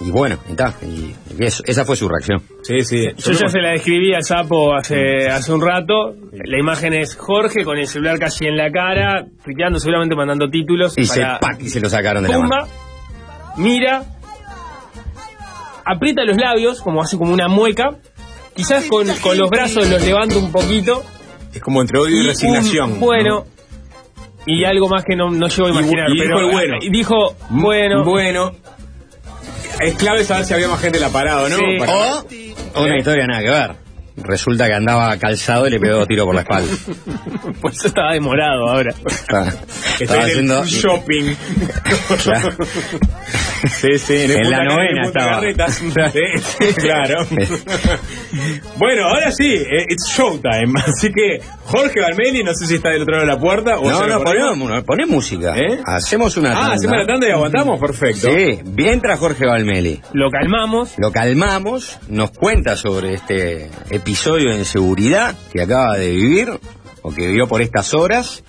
y 0.00 0.10
bueno, 0.10 0.38
ta, 0.56 0.74
y- 0.82 1.14
y 1.36 1.44
eso- 1.44 1.62
esa 1.66 1.84
fue 1.84 1.96
su 1.96 2.08
reacción. 2.08 2.40
Sí, 2.62 2.80
sí. 2.82 3.06
Yo 3.16 3.32
ya 3.32 3.48
se 3.48 3.58
la 3.60 3.70
describí 3.70 4.14
al 4.14 4.22
sapo 4.22 4.74
hace, 4.74 5.26
hace 5.28 5.52
un 5.52 5.60
rato. 5.62 6.14
La 6.32 6.58
imagen 6.58 6.92
es 6.92 7.16
Jorge 7.16 7.64
con 7.64 7.78
el 7.78 7.86
celular 7.86 8.18
casi 8.18 8.46
en 8.46 8.56
la 8.56 8.70
cara, 8.70 9.26
tuiteando, 9.44 9.78
seguramente 9.78 10.14
mandando 10.14 10.48
títulos. 10.50 10.96
Y 10.98 11.06
se, 11.06 11.22
y 11.60 11.68
se 11.68 11.80
lo 11.80 11.88
sacaron 11.88 12.22
de 12.22 12.28
la 12.28 12.38
mano. 12.38 12.66
Mira, 13.56 14.04
aprieta 15.84 16.24
los 16.24 16.36
labios, 16.36 16.80
como 16.80 17.02
hace 17.02 17.16
como 17.16 17.32
una 17.32 17.48
mueca. 17.48 17.90
Quizás 18.54 18.86
con, 18.86 19.06
con 19.16 19.36
los 19.36 19.50
brazos 19.50 19.88
los 19.88 20.02
levanta 20.02 20.36
un 20.38 20.50
poquito. 20.50 21.02
Es 21.52 21.60
como 21.62 21.80
entre 21.82 21.98
odio 21.98 22.22
y, 22.22 22.26
resignación. 22.26 23.00
bueno. 23.00 23.44
Y 24.46 24.64
algo 24.64 24.88
más 24.88 25.04
que 25.04 25.16
no, 25.16 25.30
no 25.30 25.48
llego 25.48 25.66
a 25.66 25.70
Y- 25.70 25.72
imaginar. 25.72 26.08
y 26.08 26.12
dijo 26.14 26.34
pero 26.36 26.52
bueno. 26.52 26.76
y 26.80 26.90
dijo, 26.90 27.14
¿no? 27.50 27.62
bueno. 27.62 28.04
Bueno. 28.04 28.52
Es 29.80 29.94
clave 29.96 30.24
saber 30.24 30.44
si 30.46 30.54
había 30.54 30.68
más 30.68 30.80
gente 30.80 30.98
en 30.98 31.02
la 31.02 31.10
parada 31.10 31.42
o 31.42 31.48
no. 31.48 31.56
Sí. 31.56 32.54
O 32.74 32.82
una 32.84 32.96
historia 32.98 33.26
nada 33.26 33.42
que 33.42 33.50
ver. 33.50 33.85
Resulta 34.16 34.66
que 34.66 34.74
andaba 34.74 35.16
calzado 35.18 35.66
y 35.66 35.70
le 35.70 35.78
pegó 35.80 36.06
tiro 36.06 36.24
por 36.24 36.34
la 36.34 36.40
espalda. 36.42 36.72
Pues 37.60 37.76
eso 37.78 37.88
estaba 37.88 38.12
demorado 38.12 38.68
ahora. 38.68 38.92
Estaba, 39.98 40.24
haciendo. 40.24 40.64
shopping. 40.64 41.34
Claro. 42.22 42.50
Sí, 43.80 43.98
sí, 43.98 44.14
en, 44.14 44.50
la 44.50 44.64
novena 44.64 45.02
estaba. 45.06 45.40
Sí, 45.70 46.20
claro. 46.76 47.26
bueno, 48.76 49.04
ahora 49.06 49.30
sí, 49.32 49.54
eh, 49.54 49.86
it's 49.88 50.08
showtime. 50.08 50.72
Así 50.86 51.08
que 51.12 51.40
Jorge 51.64 52.00
Valmeli, 52.00 52.42
no 52.44 52.52
sé 52.54 52.66
si 52.66 52.74
está 52.76 52.90
del 52.90 53.02
otro 53.02 53.14
lado 53.14 53.26
de 53.26 53.32
la 53.32 53.38
puerta 53.40 53.78
o 53.78 53.88
No, 53.88 54.06
no, 54.06 54.22
ponemos. 54.22 54.82
ponemos 54.84 55.10
música. 55.16 55.56
¿Eh? 55.56 55.80
Hacemos 55.84 56.36
una 56.36 56.50
Ah, 56.50 56.54
tanda. 56.54 56.74
hacemos 56.74 56.96
la 56.98 57.06
tanda 57.06 57.28
y 57.28 57.30
aguantamos, 57.30 57.80
perfecto. 57.80 58.28
Sí, 58.30 58.60
mientras 58.76 59.18
Jorge 59.18 59.46
Valmeli 59.46 60.00
Lo 60.12 60.30
calmamos. 60.30 60.94
lo 60.98 61.10
calmamos, 61.10 61.98
nos 62.08 62.30
cuenta 62.32 62.76
sobre 62.76 63.14
este 63.14 63.70
episodio 64.06 64.52
de 64.52 64.58
inseguridad 64.58 65.34
que 65.52 65.60
acaba 65.60 65.96
de 65.96 66.10
vivir 66.10 66.48
o 67.02 67.10
que 67.10 67.26
vivió 67.26 67.48
por 67.48 67.60
estas 67.60 67.92
horas. 67.92 68.44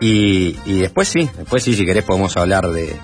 Y, 0.00 0.56
y 0.66 0.80
después 0.80 1.06
sí, 1.06 1.30
después 1.38 1.62
sí, 1.62 1.74
si 1.74 1.86
querés 1.86 2.02
podemos 2.02 2.36
hablar 2.36 2.66
de, 2.70 2.96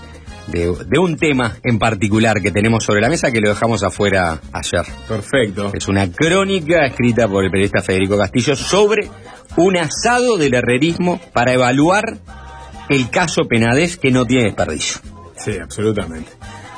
de, 0.49 0.75
de 0.89 0.99
un 0.99 1.17
tema 1.17 1.59
en 1.63 1.79
particular 1.79 2.43
que 2.43 2.51
tenemos 2.51 2.83
sobre 2.83 3.01
la 3.01 3.09
mesa 3.09 3.31
que 3.31 3.39
lo 3.39 3.51
dejamos 3.51 3.85
afuera 3.85 4.41
ayer. 4.53 4.85
Perfecto. 5.07 5.71
Es 5.73 5.87
una 5.87 6.11
crónica 6.11 6.85
escrita 6.87 7.29
por 7.29 7.45
el 7.45 7.53
periodista 7.53 7.83
Federico 7.83 8.19
Castillo 8.19 8.57
sobre 8.57 9.09
un 9.57 9.77
asado 9.77 10.39
del 10.39 10.53
herrerismo 10.53 11.21
para 11.33 11.53
evaluar 11.53 12.19
el 12.89 13.11
caso 13.11 13.43
Penadez 13.45 13.97
que 13.97 14.11
no 14.11 14.25
tiene 14.25 14.47
desperdicio. 14.47 15.01
Sí, 15.37 15.53
absolutamente. 15.63 16.33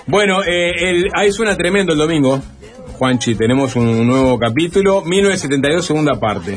Bueno, 0.07 0.43
eh, 0.43 0.71
el, 0.77 1.09
ahí 1.15 1.33
suena 1.33 1.57
tremendo 1.57 1.95
el 1.95 1.99
domingo. 1.99 2.43
Juanchi, 3.03 3.35
tenemos 3.35 3.75
un 3.75 4.07
nuevo 4.07 4.39
capítulo, 4.39 5.01
1972, 5.03 5.85
segunda 5.85 6.21
parte. 6.21 6.57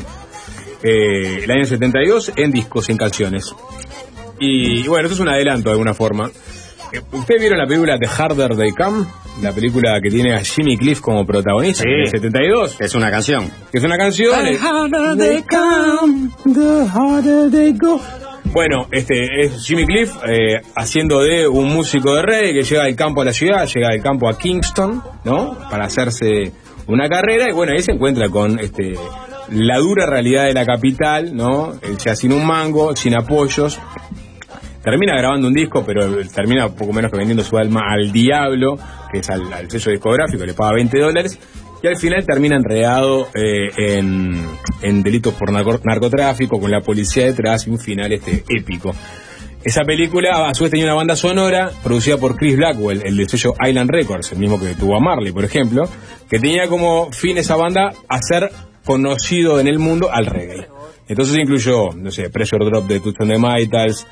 Eh, 0.80 1.40
el 1.42 1.50
año 1.50 1.64
72 1.64 2.34
en 2.36 2.52
discos, 2.52 2.88
en 2.88 2.96
canciones. 2.96 3.52
Y 4.38 4.86
bueno, 4.86 5.06
esto 5.08 5.14
es 5.16 5.20
un 5.20 5.28
adelanto 5.28 5.70
de 5.70 5.72
alguna 5.72 5.92
forma. 5.92 6.30
Eh, 6.92 7.00
¿Ustedes 7.10 7.40
vieron 7.40 7.58
la 7.58 7.66
película 7.66 7.98
The 7.98 8.06
Harder 8.06 8.54
They 8.56 8.70
Come? 8.70 9.06
La 9.42 9.50
película 9.52 9.98
que 10.00 10.08
tiene 10.08 10.34
a 10.36 10.38
Jimmy 10.44 10.78
Cliff 10.78 11.00
como 11.00 11.26
protagonista, 11.26 11.82
Sí. 11.82 11.88
en 11.88 12.00
el 12.02 12.10
72. 12.10 12.76
Es 12.78 12.94
una 12.94 13.10
canción. 13.10 13.50
Es 13.72 13.82
una 13.82 13.98
canción. 13.98 14.46
eh, 14.46 14.56
Bueno, 18.52 18.86
este 18.90 19.40
es 19.40 19.64
Jimmy 19.66 19.84
Cliff 19.84 20.12
eh, 20.26 20.60
haciendo 20.74 21.20
de 21.20 21.46
un 21.46 21.68
músico 21.68 22.14
de 22.14 22.22
reggae 22.22 22.52
que 22.54 22.62
llega 22.62 22.84
del 22.84 22.96
campo 22.96 23.20
a 23.20 23.24
la 23.24 23.32
ciudad, 23.32 23.66
llega 23.66 23.90
del 23.90 24.02
campo 24.02 24.28
a 24.28 24.38
Kingston, 24.38 25.02
¿no? 25.24 25.58
Para 25.70 25.84
hacerse 25.84 26.52
una 26.86 27.08
carrera 27.08 27.46
y 27.50 27.52
bueno, 27.52 27.72
ahí 27.72 27.82
se 27.82 27.92
encuentra 27.92 28.28
con 28.28 28.58
este 28.58 28.94
la 29.50 29.78
dura 29.78 30.06
realidad 30.06 30.44
de 30.46 30.54
la 30.54 30.64
capital, 30.64 31.34
¿no? 31.34 31.74
Él 31.82 31.96
ya 31.98 32.16
sin 32.16 32.32
un 32.32 32.46
mango, 32.46 32.96
sin 32.96 33.14
apoyos. 33.14 33.78
Termina 34.82 35.14
grabando 35.18 35.48
un 35.48 35.54
disco, 35.54 35.84
pero 35.84 36.16
termina 36.28 36.68
poco 36.68 36.92
menos 36.92 37.10
que 37.10 37.18
vendiendo 37.18 37.42
su 37.42 37.58
alma 37.58 37.82
al 37.88 38.12
diablo, 38.12 38.76
que 39.12 39.18
es 39.18 39.30
al, 39.30 39.52
al 39.52 39.68
sello 39.68 39.90
discográfico, 39.90 40.44
le 40.44 40.54
paga 40.54 40.74
20 40.74 40.98
dólares. 41.00 41.38
Y 41.86 41.88
al 41.88 41.96
final 41.98 42.26
termina 42.26 42.56
enredado 42.56 43.28
eh, 43.32 43.70
en, 43.76 44.44
en 44.82 45.02
delitos 45.04 45.34
por 45.34 45.52
narco- 45.52 45.80
narcotráfico, 45.84 46.58
con 46.58 46.68
la 46.68 46.80
policía 46.80 47.26
detrás 47.26 47.64
y 47.68 47.70
un 47.70 47.78
final 47.78 48.12
este 48.12 48.42
épico. 48.48 48.92
Esa 49.62 49.84
película, 49.84 50.48
a 50.48 50.54
su 50.54 50.64
vez, 50.64 50.72
tenía 50.72 50.86
una 50.86 50.94
banda 50.94 51.14
sonora 51.14 51.70
producida 51.84 52.16
por 52.18 52.36
Chris 52.36 52.56
Blackwell, 52.56 53.02
el 53.04 53.16
del 53.16 53.28
sello 53.28 53.54
Island 53.64 53.88
Records, 53.88 54.32
el 54.32 54.38
mismo 54.38 54.58
que 54.58 54.74
tuvo 54.74 54.96
a 54.96 55.00
Marley, 55.00 55.30
por 55.32 55.44
ejemplo, 55.44 55.84
que 56.28 56.40
tenía 56.40 56.66
como 56.66 57.12
fin 57.12 57.38
esa 57.38 57.54
banda 57.54 57.92
hacer 58.08 58.50
conocido 58.84 59.60
en 59.60 59.68
el 59.68 59.78
mundo 59.78 60.10
al 60.12 60.26
reggae. 60.26 60.66
Entonces 61.06 61.38
incluyó, 61.38 61.90
no 61.96 62.10
sé, 62.10 62.30
Pressure 62.30 62.64
Drop 62.64 62.88
de 62.88 62.98
Toots 62.98 63.20
and 63.20 63.30
the 63.30 63.38
Maytals, 63.38 64.08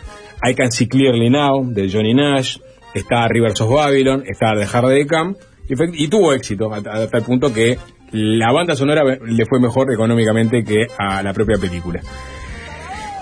I 0.49 0.55
Can 0.55 0.71
See 0.71 0.87
Clearly 0.87 1.29
Now 1.29 1.65
de 1.73 1.91
Johnny 1.91 2.15
Nash, 2.15 2.59
está 2.95 3.27
Rivers 3.27 3.61
of 3.61 3.73
Babylon, 3.75 4.23
está 4.29 4.55
The 4.57 4.65
Hard 4.65 4.91
Day 4.91 5.07
Come, 5.09 5.35
y, 5.69 6.09
tuvo 6.09 6.33
éxito 6.33 6.73
hasta 6.73 7.19
el 7.19 7.25
punto 7.25 7.53
que 7.53 7.79
la 8.13 8.53
banda 8.53 8.77
sonora 8.77 9.03
le 9.25 9.45
fue 9.47 9.61
mejor 9.61 9.93
económicamente 9.93 10.63
que 10.63 10.87
a 10.99 11.23
la 11.23 11.33
propia 11.33 11.57
película. 11.59 12.01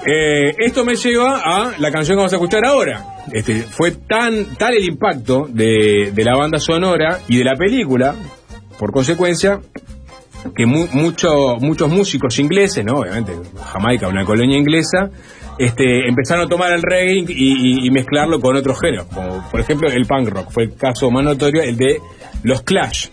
Eh, 0.04 0.54
esto 0.58 0.84
me 0.84 0.96
lleva 0.96 1.40
a 1.44 1.72
la 1.78 1.92
canción 1.92 2.16
que 2.16 2.18
vamos 2.18 2.32
a 2.32 2.36
escuchar 2.36 2.64
ahora. 2.66 3.06
Este, 3.32 3.62
fue 3.62 3.92
tan 3.92 4.56
tal 4.56 4.74
el 4.74 4.84
impacto 4.84 5.46
de, 5.48 6.10
de 6.12 6.24
la 6.24 6.36
banda 6.36 6.58
sonora 6.58 7.20
y 7.28 7.38
de 7.38 7.44
la 7.44 7.54
película, 7.54 8.16
por 8.78 8.90
consecuencia, 8.92 9.60
que 10.56 10.66
mu- 10.66 10.88
mucho- 10.92 11.56
muchos 11.60 11.88
músicos 11.88 12.36
ingleses, 12.40 12.84
¿no? 12.84 12.94
Obviamente, 12.96 13.32
Jamaica, 13.72 14.08
una 14.08 14.24
colonia 14.24 14.58
inglesa, 14.58 15.08
este, 15.58 16.08
empezaron 16.08 16.46
a 16.46 16.48
tomar 16.48 16.72
el 16.72 16.82
reggae 16.82 17.24
y, 17.28 17.90
mezclarlo 17.90 18.40
con 18.40 18.56
otros 18.56 18.80
géneros, 18.80 19.06
como 19.06 19.48
por 19.50 19.60
ejemplo 19.60 19.88
el 19.88 20.06
punk 20.06 20.28
rock. 20.28 20.50
Fue 20.50 20.64
el 20.64 20.74
caso 20.74 21.10
más 21.10 21.24
notorio, 21.24 21.62
el 21.62 21.76
de 21.76 21.98
los 22.42 22.62
Clash. 22.62 23.08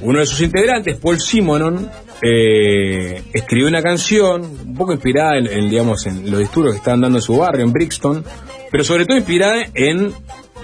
Uno 0.00 0.20
de 0.20 0.26
sus 0.26 0.40
integrantes, 0.40 0.96
Paul 0.96 1.20
Simonon, 1.20 1.88
eh, 2.22 3.22
escribió 3.32 3.68
una 3.68 3.82
canción 3.82 4.42
un 4.42 4.74
poco 4.74 4.92
inspirada 4.92 5.38
en, 5.38 5.68
digamos, 5.68 6.06
en 6.06 6.30
los 6.30 6.40
disturbios 6.40 6.74
que 6.74 6.78
estaban 6.78 7.00
dando 7.00 7.18
en 7.18 7.22
su 7.22 7.36
barrio, 7.36 7.64
en 7.64 7.72
Brixton, 7.72 8.24
pero 8.70 8.84
sobre 8.84 9.04
todo 9.04 9.16
inspirada 9.16 9.64
en 9.74 10.12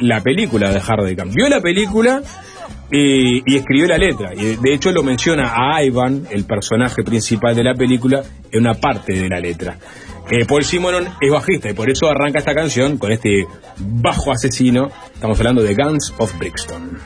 la 0.00 0.20
película 0.20 0.72
de 0.72 0.80
Hard 0.80 1.16
Camp. 1.16 1.32
Vio 1.34 1.48
la 1.48 1.60
película 1.60 2.22
y, 2.90 3.42
y 3.52 3.56
escribió 3.56 3.86
la 3.86 3.98
letra. 3.98 4.32
Y 4.34 4.56
de 4.56 4.74
hecho 4.74 4.90
lo 4.90 5.02
menciona 5.02 5.52
a 5.54 5.82
Ivan, 5.82 6.26
el 6.30 6.44
personaje 6.44 7.02
principal 7.02 7.54
de 7.54 7.64
la 7.64 7.74
película, 7.74 8.22
en 8.50 8.60
una 8.60 8.74
parte 8.74 9.12
de 9.12 9.28
la 9.28 9.40
letra. 9.40 9.76
Eh, 10.30 10.46
Paul 10.46 10.64
Simonon 10.64 11.08
es 11.20 11.30
bajista 11.30 11.68
y 11.70 11.72
por 11.72 11.90
eso 11.90 12.08
arranca 12.08 12.38
esta 12.38 12.54
canción 12.54 12.98
con 12.98 13.10
este 13.10 13.46
bajo 13.78 14.30
asesino. 14.30 14.88
Estamos 15.12 15.36
hablando 15.40 15.60
de 15.60 15.74
Guns 15.74 16.14
of 16.18 16.38
Brixton. 16.38 16.98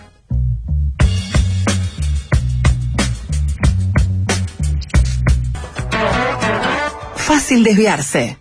Fácil 7.16 7.64
desviarse. 7.64 8.36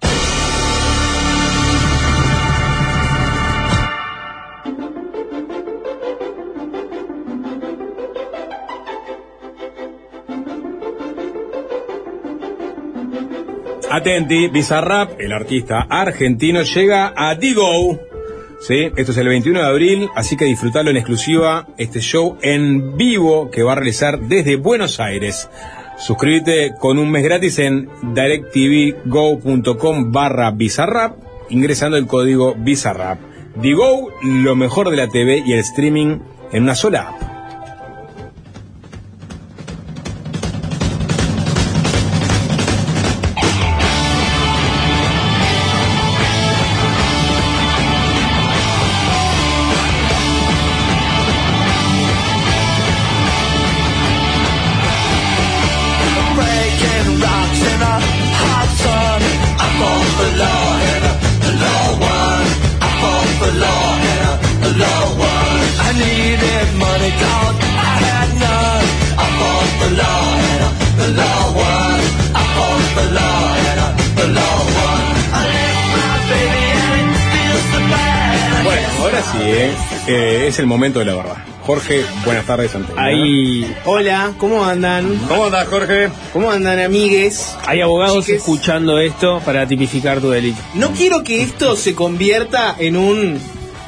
Atenti, 13.95 14.47
Bizarrap, 14.47 15.21
el 15.21 15.31
artista 15.31 15.85
argentino, 15.87 16.63
llega 16.63 17.13
a 17.15 17.35
Digo. 17.35 17.99
Sí, 18.59 18.89
esto 18.95 19.11
es 19.11 19.17
el 19.19 19.27
21 19.27 19.59
de 19.59 19.67
abril, 19.67 20.09
así 20.15 20.35
que 20.35 20.45
disfrutalo 20.45 20.89
en 20.89 20.97
exclusiva 20.97 21.67
este 21.77 21.99
show 21.99 22.39
en 22.41 22.97
vivo 22.97 23.51
que 23.51 23.61
va 23.61 23.73
a 23.73 23.75
realizar 23.75 24.19
desde 24.19 24.55
Buenos 24.55 24.99
Aires. 24.99 25.47
Suscríbete 25.99 26.73
con 26.79 26.97
un 26.97 27.11
mes 27.11 27.23
gratis 27.23 27.59
en 27.59 27.87
directvgo.com 28.15 30.11
barra 30.11 30.55
ingresando 31.51 31.95
el 31.95 32.07
código 32.07 32.55
Bizarrap. 32.57 33.19
Digo, 33.57 34.09
lo 34.23 34.55
mejor 34.55 34.89
de 34.89 34.97
la 34.97 35.07
TV 35.07 35.43
y 35.45 35.53
el 35.53 35.59
streaming 35.59 36.17
en 36.51 36.63
una 36.63 36.73
sola 36.73 37.09
app. 37.09 37.32
Momento 80.83 80.99
de 80.99 81.05
la 81.05 81.15
verdad. 81.15 81.37
Jorge, 81.61 82.03
buenas 82.25 82.45
tardes 82.45 82.75
ante 82.75 82.91
Ahí. 82.97 83.73
Hola, 83.85 84.33
¿cómo 84.37 84.65
andan? 84.65 85.17
¿Cómo 85.29 85.45
andas, 85.45 85.65
Jorge? 85.69 86.09
¿Cómo 86.33 86.51
andan, 86.51 86.77
amigues? 86.77 87.55
Hay 87.65 87.79
abogados 87.79 88.25
Chiques. 88.25 88.41
escuchando 88.41 88.99
esto 88.99 89.39
para 89.45 89.65
tipificar 89.65 90.19
tu 90.19 90.31
delito. 90.31 90.59
No 90.73 90.91
quiero 90.91 91.23
que 91.23 91.41
esto 91.41 91.77
se 91.77 91.95
convierta 91.95 92.75
en 92.77 92.97
un 92.97 93.39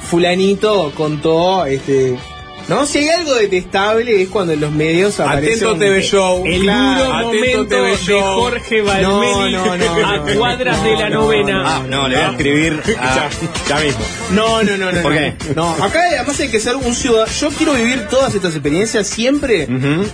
fulanito 0.10 0.94
contó, 0.96 1.66
este... 1.66 2.18
No, 2.68 2.86
si 2.88 2.98
hay 3.00 3.10
algo 3.10 3.36
detestable 3.36 4.22
es 4.24 4.30
cuando 4.30 4.54
en 4.54 4.62
los 4.62 4.72
medios 4.72 5.20
aparece 5.20 5.52
Atento 5.66 5.74
un- 5.74 5.80
TV 5.80 6.02
Show. 6.02 6.44
El 6.46 6.62
Claro, 6.62 7.06
duro 7.06 7.20
momento 7.28 7.66
TV 7.68 7.90
de. 7.92 8.22
Jorge 8.22 8.82
Valmeli 8.82 9.52
No, 9.54 9.66
no, 9.66 9.78
no, 9.78 10.08
a 10.08 10.18
no. 10.18 10.34
cuadras 10.40 10.84
de 10.84 10.94
la 10.96 11.10
novena. 11.10 11.64
Ah, 11.66 11.84
no, 11.88 12.08
le 12.08 12.16
voy 12.16 12.26
a 12.26 12.30
escribir 12.32 12.82
a... 13.00 13.30
Ya, 13.70 13.80
mismo. 13.80 14.00
No, 14.32 14.64
no, 14.64 14.78
no, 14.78 14.92
no. 14.92 15.02
¿Por 15.02 15.12
no. 15.14 15.18
qué? 15.18 15.34
No, 15.56 15.70
acá 15.84 16.02
además 16.12 16.40
hay 16.40 16.50
que 16.50 16.60
ser 16.60 16.76
un 16.76 16.94
ciudadano. 16.96 17.32
Yo 17.40 17.50
quiero 17.50 17.74
vivir 17.74 18.08
todas 18.10 18.34
estas 18.34 18.54
experiencias 18.54 19.08
siempre 19.08 19.68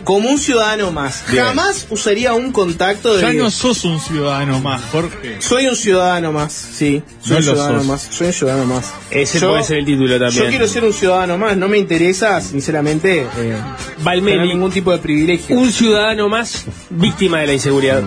como 0.04 0.30
un 0.30 0.38
ciudadano 0.38 0.92
más. 0.92 1.24
Bien. 1.32 1.46
Jamás 1.46 1.88
usaría 1.90 2.34
un 2.34 2.52
contacto 2.52 3.16
de. 3.16 3.22
Ya 3.22 3.34
no 3.34 3.50
sos 3.52 3.84
un 3.86 4.00
ciudadano 4.00 4.60
más, 4.60 4.82
Jorge. 4.92 5.38
Soy 5.40 5.68
un 5.68 5.76
ciudadano 5.76 6.32
más, 6.32 6.52
sí. 6.52 7.02
Soy 7.22 7.32
No 7.32 7.38
un 7.38 7.44
ciudadano 7.44 7.78
sos. 7.80 7.88
más. 7.88 8.08
Soy 8.12 8.28
un 8.28 8.34
ciudadano 8.34 8.66
más. 8.66 8.92
Ese 9.10 9.40
Yo- 9.40 9.50
puede 9.52 9.64
ser 9.64 9.78
el 9.78 9.86
título 9.86 10.08
Yo 10.18 10.20
también. 10.20 10.50
quiero 10.50 10.68
ser 10.68 10.84
un 10.84 10.94
ciudadano 10.94 11.38
más. 11.38 11.56
No 11.58 11.68
me 11.68 11.78
interesa, 11.78 12.41
sinceramente, 12.42 13.22
eh, 13.22 13.28
tener 13.36 13.58
Valmeli, 14.04 14.48
ningún 14.50 14.72
tipo 14.72 14.92
de 14.92 14.98
privilegio. 15.00 15.58
un 15.58 15.72
ciudadano 15.72 16.28
más 16.30 16.66
víctima 16.90 17.40
de 17.40 17.48
la 17.48 17.54
inseguridad. 17.54 18.04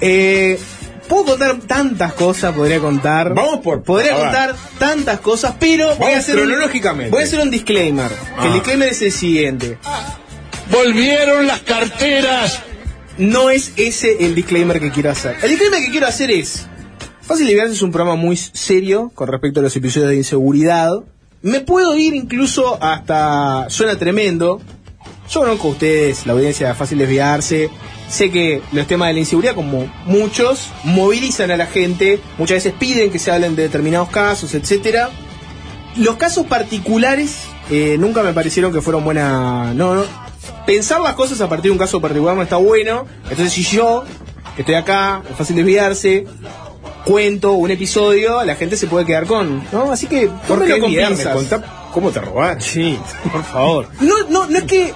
Eh, 0.00 0.58
Puedo 1.08 1.26
contar 1.26 1.58
tantas 1.66 2.14
cosas, 2.14 2.54
podría 2.54 2.80
contar. 2.80 3.34
Vamos 3.34 3.58
por- 3.62 3.82
Podría 3.82 4.16
contar 4.16 4.56
tantas 4.78 5.20
cosas, 5.20 5.54
pero 5.60 5.88
voy 5.88 5.94
a 5.96 5.98
Vamos 5.98 6.16
hacer 6.16 6.36
un- 6.36 6.46
cronológicamente. 6.46 7.10
voy 7.10 7.20
a 7.20 7.24
hacer 7.26 7.40
un 7.40 7.50
disclaimer. 7.50 8.08
Que 8.08 8.16
Ah. 8.38 8.46
el 8.46 8.52
disclaimer 8.54 8.88
es 8.88 9.02
el 9.02 9.12
siguiente. 9.12 9.78
Volvieron 10.70 11.46
las 11.46 11.60
carteras. 11.60 12.60
No 13.18 13.50
es 13.50 13.72
ese 13.76 14.24
el 14.24 14.34
disclaimer 14.34 14.80
que 14.80 14.90
quiero 14.90 15.10
hacer. 15.10 15.36
El 15.42 15.50
disclaimer 15.50 15.84
que 15.84 15.90
quiero 15.90 16.06
hacer 16.06 16.30
es. 16.30 16.66
Fácil 17.20 17.46
Liberarse 17.46 17.74
es 17.74 17.82
un 17.82 17.92
programa 17.92 18.16
muy 18.16 18.36
serio 18.36 19.12
con 19.14 19.28
respecto 19.28 19.60
a 19.60 19.62
los 19.62 19.76
episodios 19.76 20.08
de 20.08 20.16
inseguridad. 20.16 20.90
Me 21.44 21.60
puedo 21.60 21.94
ir 21.94 22.14
incluso 22.14 22.82
hasta. 22.82 23.66
Suena 23.68 23.98
tremendo. 23.98 24.62
Yo 25.30 25.40
conozco 25.40 25.68
a 25.68 25.70
ustedes, 25.72 26.26
la 26.26 26.32
audiencia 26.32 26.74
Fácil 26.74 26.96
Desviarse. 26.96 27.68
Sé 28.08 28.30
que 28.30 28.62
los 28.72 28.86
temas 28.86 29.08
de 29.08 29.12
la 29.12 29.18
inseguridad, 29.20 29.54
como 29.54 29.86
muchos, 30.06 30.70
movilizan 30.84 31.50
a 31.50 31.58
la 31.58 31.66
gente. 31.66 32.18
Muchas 32.38 32.64
veces 32.64 32.72
piden 32.72 33.10
que 33.10 33.18
se 33.18 33.30
hablen 33.30 33.56
de 33.56 33.64
determinados 33.64 34.08
casos, 34.08 34.54
etcétera. 34.54 35.10
Los 35.96 36.16
casos 36.16 36.46
particulares 36.46 37.40
eh, 37.70 37.96
nunca 37.98 38.22
me 38.22 38.32
parecieron 38.32 38.72
que 38.72 38.80
fueron 38.80 39.04
buena. 39.04 39.74
No, 39.74 39.94
no. 39.94 40.04
Pensar 40.64 41.02
las 41.02 41.12
cosas 41.12 41.42
a 41.42 41.48
partir 41.50 41.64
de 41.64 41.72
un 41.72 41.78
caso 41.78 42.00
particular 42.00 42.34
no 42.34 42.42
está 42.42 42.56
bueno. 42.56 43.04
Entonces, 43.24 43.52
si 43.52 43.64
yo, 43.64 44.04
que 44.56 44.62
estoy 44.62 44.76
acá, 44.76 45.22
es 45.28 45.36
fácil 45.36 45.56
desviarse, 45.56 46.24
cuento 47.04 47.52
un 47.52 47.70
episodio, 47.70 48.42
la 48.44 48.56
gente 48.56 48.76
se 48.76 48.86
puede 48.86 49.06
quedar 49.06 49.26
con. 49.26 49.62
¿no? 49.72 49.92
Así 49.92 50.06
que, 50.06 50.30
Viernes, 50.88 51.18
pinzas. 51.18 51.34
contá 51.34 51.62
cómo 51.92 52.10
te 52.10 52.20
robaron. 52.20 52.60
Sí, 52.60 52.98
por 53.30 53.44
favor. 53.44 53.88
No, 54.00 54.14
no, 54.28 54.46
no 54.46 54.58
es 54.58 54.64
que. 54.64 54.92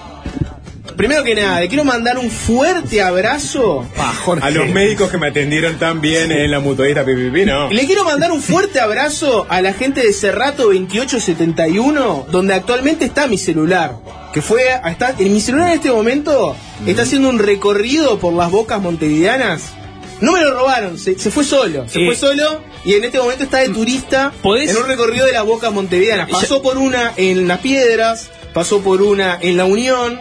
Primero 0.96 1.22
que 1.22 1.36
nada, 1.36 1.60
le 1.60 1.68
quiero 1.68 1.84
mandar 1.84 2.18
un 2.18 2.28
fuerte 2.28 3.00
abrazo. 3.02 3.86
A 4.40 4.50
los 4.50 4.68
médicos 4.70 5.08
que 5.10 5.16
me 5.16 5.28
atendieron 5.28 5.78
tan 5.78 6.00
bien 6.00 6.32
en 6.32 6.50
la 6.50 6.58
mutualista 6.58 7.04
PPP, 7.04 7.46
no. 7.46 7.70
Le 7.70 7.86
quiero 7.86 8.02
mandar 8.02 8.32
un 8.32 8.42
fuerte 8.42 8.80
abrazo 8.80 9.46
a 9.48 9.60
la 9.62 9.74
gente 9.74 10.04
de 10.04 10.12
Cerrato 10.12 10.64
2871, 10.64 12.26
donde 12.32 12.54
actualmente 12.54 13.04
está 13.04 13.28
mi 13.28 13.38
celular. 13.38 13.96
Que 14.32 14.42
fue. 14.42 14.62
Está, 14.86 15.14
en 15.16 15.32
mi 15.32 15.40
celular 15.40 15.68
en 15.68 15.74
este 15.74 15.92
momento 15.92 16.56
está 16.84 17.02
haciendo 17.02 17.28
un 17.28 17.38
recorrido 17.38 18.18
por 18.18 18.32
las 18.32 18.50
bocas 18.50 18.80
montevideanas. 18.82 19.74
No 20.20 20.32
me 20.32 20.40
lo 20.40 20.52
robaron, 20.52 20.98
se, 20.98 21.18
se 21.18 21.30
fue 21.30 21.44
solo. 21.44 21.88
Se 21.88 22.00
Eh. 22.02 22.06
fue 22.06 22.16
solo 22.16 22.60
y 22.84 22.94
en 22.94 23.04
este 23.04 23.18
momento 23.18 23.44
está 23.44 23.58
de 23.58 23.68
turista 23.68 24.32
¿Podés? 24.42 24.70
en 24.70 24.76
un 24.78 24.86
recorrido 24.86 25.26
de 25.26 25.32
las 25.32 25.44
bocas 25.44 25.72
montevideanas. 25.72 26.28
Pasó 26.30 26.60
por 26.62 26.76
una 26.78 27.12
en 27.16 27.46
Las 27.46 27.60
Piedras, 27.60 28.30
pasó 28.52 28.80
por 28.80 29.00
una 29.02 29.38
en 29.40 29.56
La 29.56 29.64
Unión, 29.64 30.18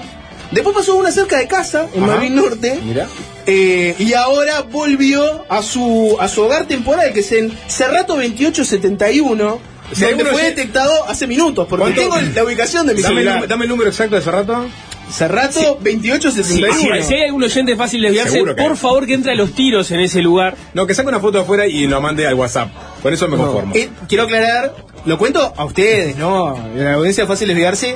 después 0.51 0.75
pasó 0.75 0.95
una 0.95 1.11
cerca 1.11 1.37
de 1.37 1.47
casa, 1.47 1.87
en. 1.93 2.05
Malvin 2.05 2.35
Norte. 2.35 2.79
Mira. 2.83 3.07
Eh, 3.49 3.95
y 3.97 4.13
ahora 4.13 4.61
volvió 4.61 5.45
a 5.49 5.61
su, 5.63 6.17
a 6.19 6.27
su 6.27 6.41
hogar 6.43 6.67
temporal, 6.67 7.13
que 7.13 7.21
es 7.21 7.31
en 7.31 7.57
Cerrato 7.67 8.15
2871, 8.15 9.59
Si 9.93 10.01
donde 10.01 10.07
alguno 10.15 10.31
fue 10.31 10.43
detectado 10.43 11.05
hace 11.07 11.27
minutos, 11.27 11.65
porque 11.69 11.83
¿Cuánto? 11.93 12.01
tengo 12.01 12.17
la 12.35 12.43
ubicación 12.43 12.85
de 12.87 12.93
mi 12.93 13.01
Dame 13.01 13.13
el, 13.13 13.17
celular. 13.19 13.33
número- 13.35 13.49
dame 13.49 13.63
el 13.63 13.69
número 13.69 13.89
exacto 13.89 14.15
de 14.15 14.21
ese 14.21 14.31
rato. 14.31 14.65
Cerrato 15.11 15.59
Si, 15.59 15.65
2871. 15.65 17.03
si 17.03 17.13
hay 17.13 17.23
algún 17.23 17.43
oyente 17.43 17.75
fácil 17.75 18.01
de 18.01 18.07
desviarse, 18.09 18.39
por 18.39 18.71
hay. 18.71 18.77
favor 18.77 19.05
que 19.07 19.13
entre 19.13 19.31
a 19.31 19.35
los 19.35 19.53
tiros 19.53 19.89
en 19.91 20.01
ese 20.01 20.21
lugar. 20.21 20.55
No, 20.73 20.85
que 20.85 20.93
saque 20.93 21.07
una 21.09 21.19
foto 21.19 21.39
afuera 21.39 21.65
y 21.65 21.87
lo 21.87 22.01
mande 22.01 22.27
al 22.27 22.33
WhatsApp. 22.35 22.69
Con 23.01 23.13
eso 23.13 23.27
me 23.27 23.37
conformo. 23.37 23.73
Eh, 23.75 23.89
quiero 24.09 24.25
aclarar, 24.25 24.75
lo 25.05 25.17
cuento 25.17 25.53
a 25.55 25.65
ustedes, 25.65 26.17
¿no? 26.17 26.47
A 26.47 26.67
la 26.75 26.93
audiencia 26.95 27.25
fácil 27.25 27.47
desviarse. 27.47 27.95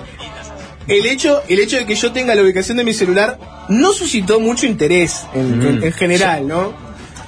El 0.87 1.05
hecho, 1.05 1.41
el 1.47 1.59
hecho 1.59 1.77
de 1.77 1.85
que 1.85 1.95
yo 1.95 2.11
tenga 2.11 2.33
la 2.33 2.41
ubicación 2.41 2.77
de 2.77 2.83
mi 2.83 2.93
celular 2.93 3.37
no 3.69 3.93
suscitó 3.93 4.39
mucho 4.39 4.65
interés 4.65 5.25
en, 5.33 5.61
en- 5.61 5.83
en 5.83 5.91
general, 5.93 6.47
¿no? 6.47 6.73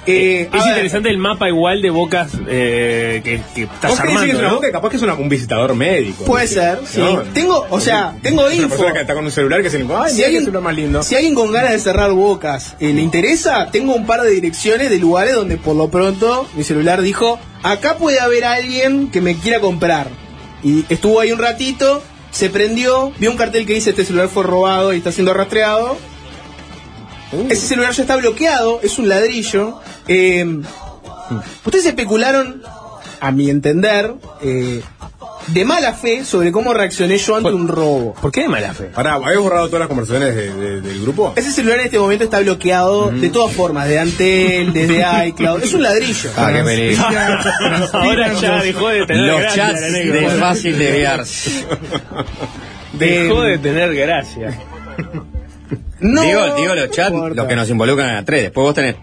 Eh, 0.06 0.42
es 0.42 0.50
ver, 0.52 0.68
interesante 0.68 1.08
el 1.08 1.18
mapa 1.18 1.48
igual 1.48 1.80
de 1.82 1.90
bocas 1.90 2.32
eh, 2.48 3.20
que, 3.24 3.40
que 3.54 3.62
estás 3.64 3.90
Vos 3.92 4.00
crees 4.00 4.14
que 4.16 4.22
armando, 4.22 4.32
es 4.32 4.38
una 4.38 4.48
¿no? 4.48 4.54
boca, 4.56 4.70
capaz 4.72 4.90
que 4.90 4.96
es 4.96 5.02
una- 5.02 5.14
un 5.14 5.28
visitador 5.28 5.74
médico. 5.74 6.24
Puede 6.24 6.46
ser, 6.46 6.78
sí. 6.86 7.00
No. 7.00 7.22
Tengo, 7.22 7.66
o 7.70 7.80
sea, 7.80 8.14
tengo 8.22 8.42
Es 8.48 8.54
una 8.54 8.64
info. 8.64 8.68
persona 8.76 8.92
que 8.92 9.00
está 9.00 9.14
con 9.14 9.24
un 9.24 9.30
celular 9.30 9.62
que 9.62 9.70
se 9.70 9.78
le 9.78 9.84
ay, 9.94 10.10
Si 10.10 10.16
mira 10.16 10.26
alguien, 10.28 10.62
más 10.62 10.74
lindo. 10.74 11.02
si 11.02 11.14
alguien 11.14 11.34
con 11.34 11.52
ganas 11.52 11.72
de 11.72 11.78
cerrar 11.78 12.10
bocas 12.12 12.76
eh, 12.80 12.92
le 12.92 13.00
interesa, 13.02 13.68
tengo 13.70 13.94
un 13.94 14.04
par 14.06 14.20
de 14.22 14.30
direcciones 14.30 14.90
de 14.90 14.98
lugares 14.98 15.34
donde 15.34 15.56
por 15.56 15.74
lo 15.76 15.88
pronto 15.88 16.46
mi 16.54 16.64
celular 16.64 17.00
dijo, 17.02 17.38
acá 17.62 17.96
puede 17.96 18.20
haber 18.20 18.44
alguien 18.44 19.10
que 19.10 19.20
me 19.20 19.36
quiera 19.36 19.60
comprar. 19.60 20.08
Y 20.62 20.84
estuvo 20.88 21.20
ahí 21.20 21.30
un 21.32 21.38
ratito, 21.38 22.02
se 22.30 22.50
prendió, 22.50 23.12
vio 23.18 23.30
un 23.30 23.36
cartel 23.36 23.64
que 23.66 23.74
dice 23.74 23.90
este 23.90 24.04
celular 24.04 24.28
fue 24.28 24.42
robado 24.44 24.92
y 24.92 24.98
está 24.98 25.12
siendo 25.12 25.32
rastreado. 25.34 25.96
Ese 27.48 27.66
celular 27.66 27.92
ya 27.92 28.02
está 28.02 28.16
bloqueado, 28.16 28.80
es 28.82 28.98
un 28.98 29.08
ladrillo. 29.08 29.80
Eh, 30.08 30.44
ustedes 31.64 31.86
especularon, 31.86 32.62
a 33.20 33.30
mi 33.32 33.48
entender, 33.50 34.14
eh, 34.42 34.82
de 35.48 35.64
mala 35.66 35.92
fe 35.92 36.24
sobre 36.24 36.50
cómo 36.52 36.72
reaccioné 36.72 37.18
yo 37.18 37.36
ante 37.36 37.52
un 37.52 37.68
robo. 37.68 38.14
¿Por 38.14 38.32
qué 38.32 38.42
de 38.42 38.48
mala 38.48 38.72
fe? 38.72 38.84
Pará, 38.84 39.14
¿habías 39.14 39.38
borrado 39.40 39.66
todas 39.66 39.80
las 39.80 39.88
conversaciones 39.88 40.34
de- 40.34 40.54
de- 40.54 40.80
del 40.80 41.02
grupo? 41.02 41.34
Ese 41.36 41.52
celular 41.52 41.80
en 41.80 41.84
este 41.86 41.98
momento 41.98 42.24
está 42.24 42.40
bloqueado 42.40 43.10
de 43.10 43.28
todas 43.28 43.54
formas, 43.54 43.86
de 43.88 43.98
Antel, 43.98 44.72
desde 44.72 45.04
iCloud. 45.28 45.62
Es 45.62 45.74
un 45.74 45.82
ladrillo. 45.82 46.30
Ah, 46.36 46.50
qué 46.50 46.64
feliz. 46.64 46.98
Ahora 47.92 48.32
ya 48.34 48.62
dejó 48.62 48.88
de 48.88 49.06
tener 49.06 49.26
Los 49.32 49.40
gracia 49.40 49.66
chats 49.68 49.80
de 49.92 50.28
fácil 50.38 50.78
desviarse. 50.78 51.50
Dejó 52.94 53.44
Eh, 53.44 53.50
de 53.50 53.58
tener 53.58 53.94
gracia. 53.94 54.58
No, 56.04 56.22
digo, 56.22 56.54
digo 56.56 56.74
los 56.74 56.88
no 56.88 56.94
chats, 56.94 57.16
los 57.34 57.46
que 57.46 57.56
nos 57.56 57.70
involucran 57.70 58.16
a 58.16 58.24
tres. 58.24 58.42
Después 58.44 58.62
vos 58.64 58.74
tenés 58.74 58.96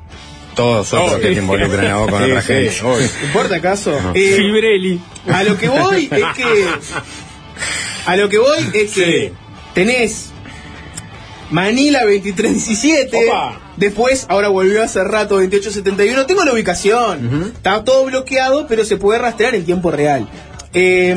todos 0.56 0.92
otros 0.94 1.14
Oh, 1.14 1.20
que 1.20 1.28
te 1.34 1.40
involucran 1.40 1.88
a 1.88 1.98
vos 1.98 2.10
con 2.12 2.20
sí, 2.26 2.32
otra 2.32 2.42
sí, 2.42 2.48
gente. 2.54 3.10
¿Importa 3.26 3.56
acaso? 3.56 3.98
Eh, 4.14 4.34
Fibrelli. 4.38 5.00
a 5.32 5.44
lo 5.44 5.58
que 5.58 5.68
voy 5.70 6.10
es 6.12 6.26
que. 6.36 6.66
A 8.06 8.16
lo 8.16 8.30
que 8.30 8.40
voy 8.40 8.58
es 8.74 8.92
que 8.92 9.30
Sí. 9.30 9.34
tenés 9.76 10.32
Manila 11.52 12.02
2317. 12.02 13.28
Opa. 13.28 13.60
Después, 13.78 14.26
ahora 14.30 14.48
volvió 14.48 14.82
hace 14.84 15.04
rato 15.04 15.36
2871. 15.36 16.26
Tengo 16.26 16.44
la 16.44 16.54
ubicación. 16.54 17.52
Está 17.56 17.84
todo 17.84 18.06
bloqueado, 18.06 18.66
pero 18.68 18.86
se 18.86 18.98
puede 18.98 19.20
rastrear 19.20 19.56
en 19.56 19.66
tiempo 19.66 19.92
real. 19.92 20.28
Eh, 20.74 21.16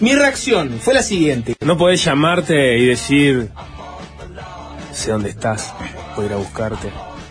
mi 0.00 0.14
reacción 0.14 0.78
fue 0.80 0.94
la 0.94 1.02
siguiente. 1.02 1.54
No 1.60 1.76
podés 1.78 2.02
llamarte 2.04 2.78
y 2.78 2.86
decir, 2.86 3.48
sé 4.92 5.10
dónde 5.10 5.30
estás, 5.30 5.72
voy 6.16 6.24
a 6.24 6.28
ir 6.28 6.32
a 6.34 6.36
buscarte. 6.36 6.90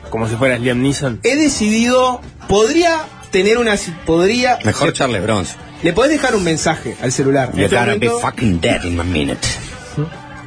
Como 0.09 0.27
si 0.27 0.35
fueras 0.35 0.59
Liam 0.59 0.81
Neeson. 0.81 1.21
He 1.23 1.35
decidido, 1.35 2.21
podría 2.47 3.01
tener 3.31 3.57
una... 3.57 3.75
Podría... 4.05 4.59
Mejor 4.63 4.93
Charles 4.93 5.23
Bronson. 5.23 5.57
Le 5.83 5.93
podés 5.93 6.11
dejar 6.11 6.35
un 6.35 6.43
mensaje 6.43 6.95
al 7.01 7.11
celular. 7.11 7.51
You're 7.53 7.65
este 7.65 7.75
gonna 7.77 7.95
be 7.95 8.09
fucking 8.09 8.59
dead 8.59 8.83
in 8.83 8.99
a 8.99 9.03
minute. 9.03 9.39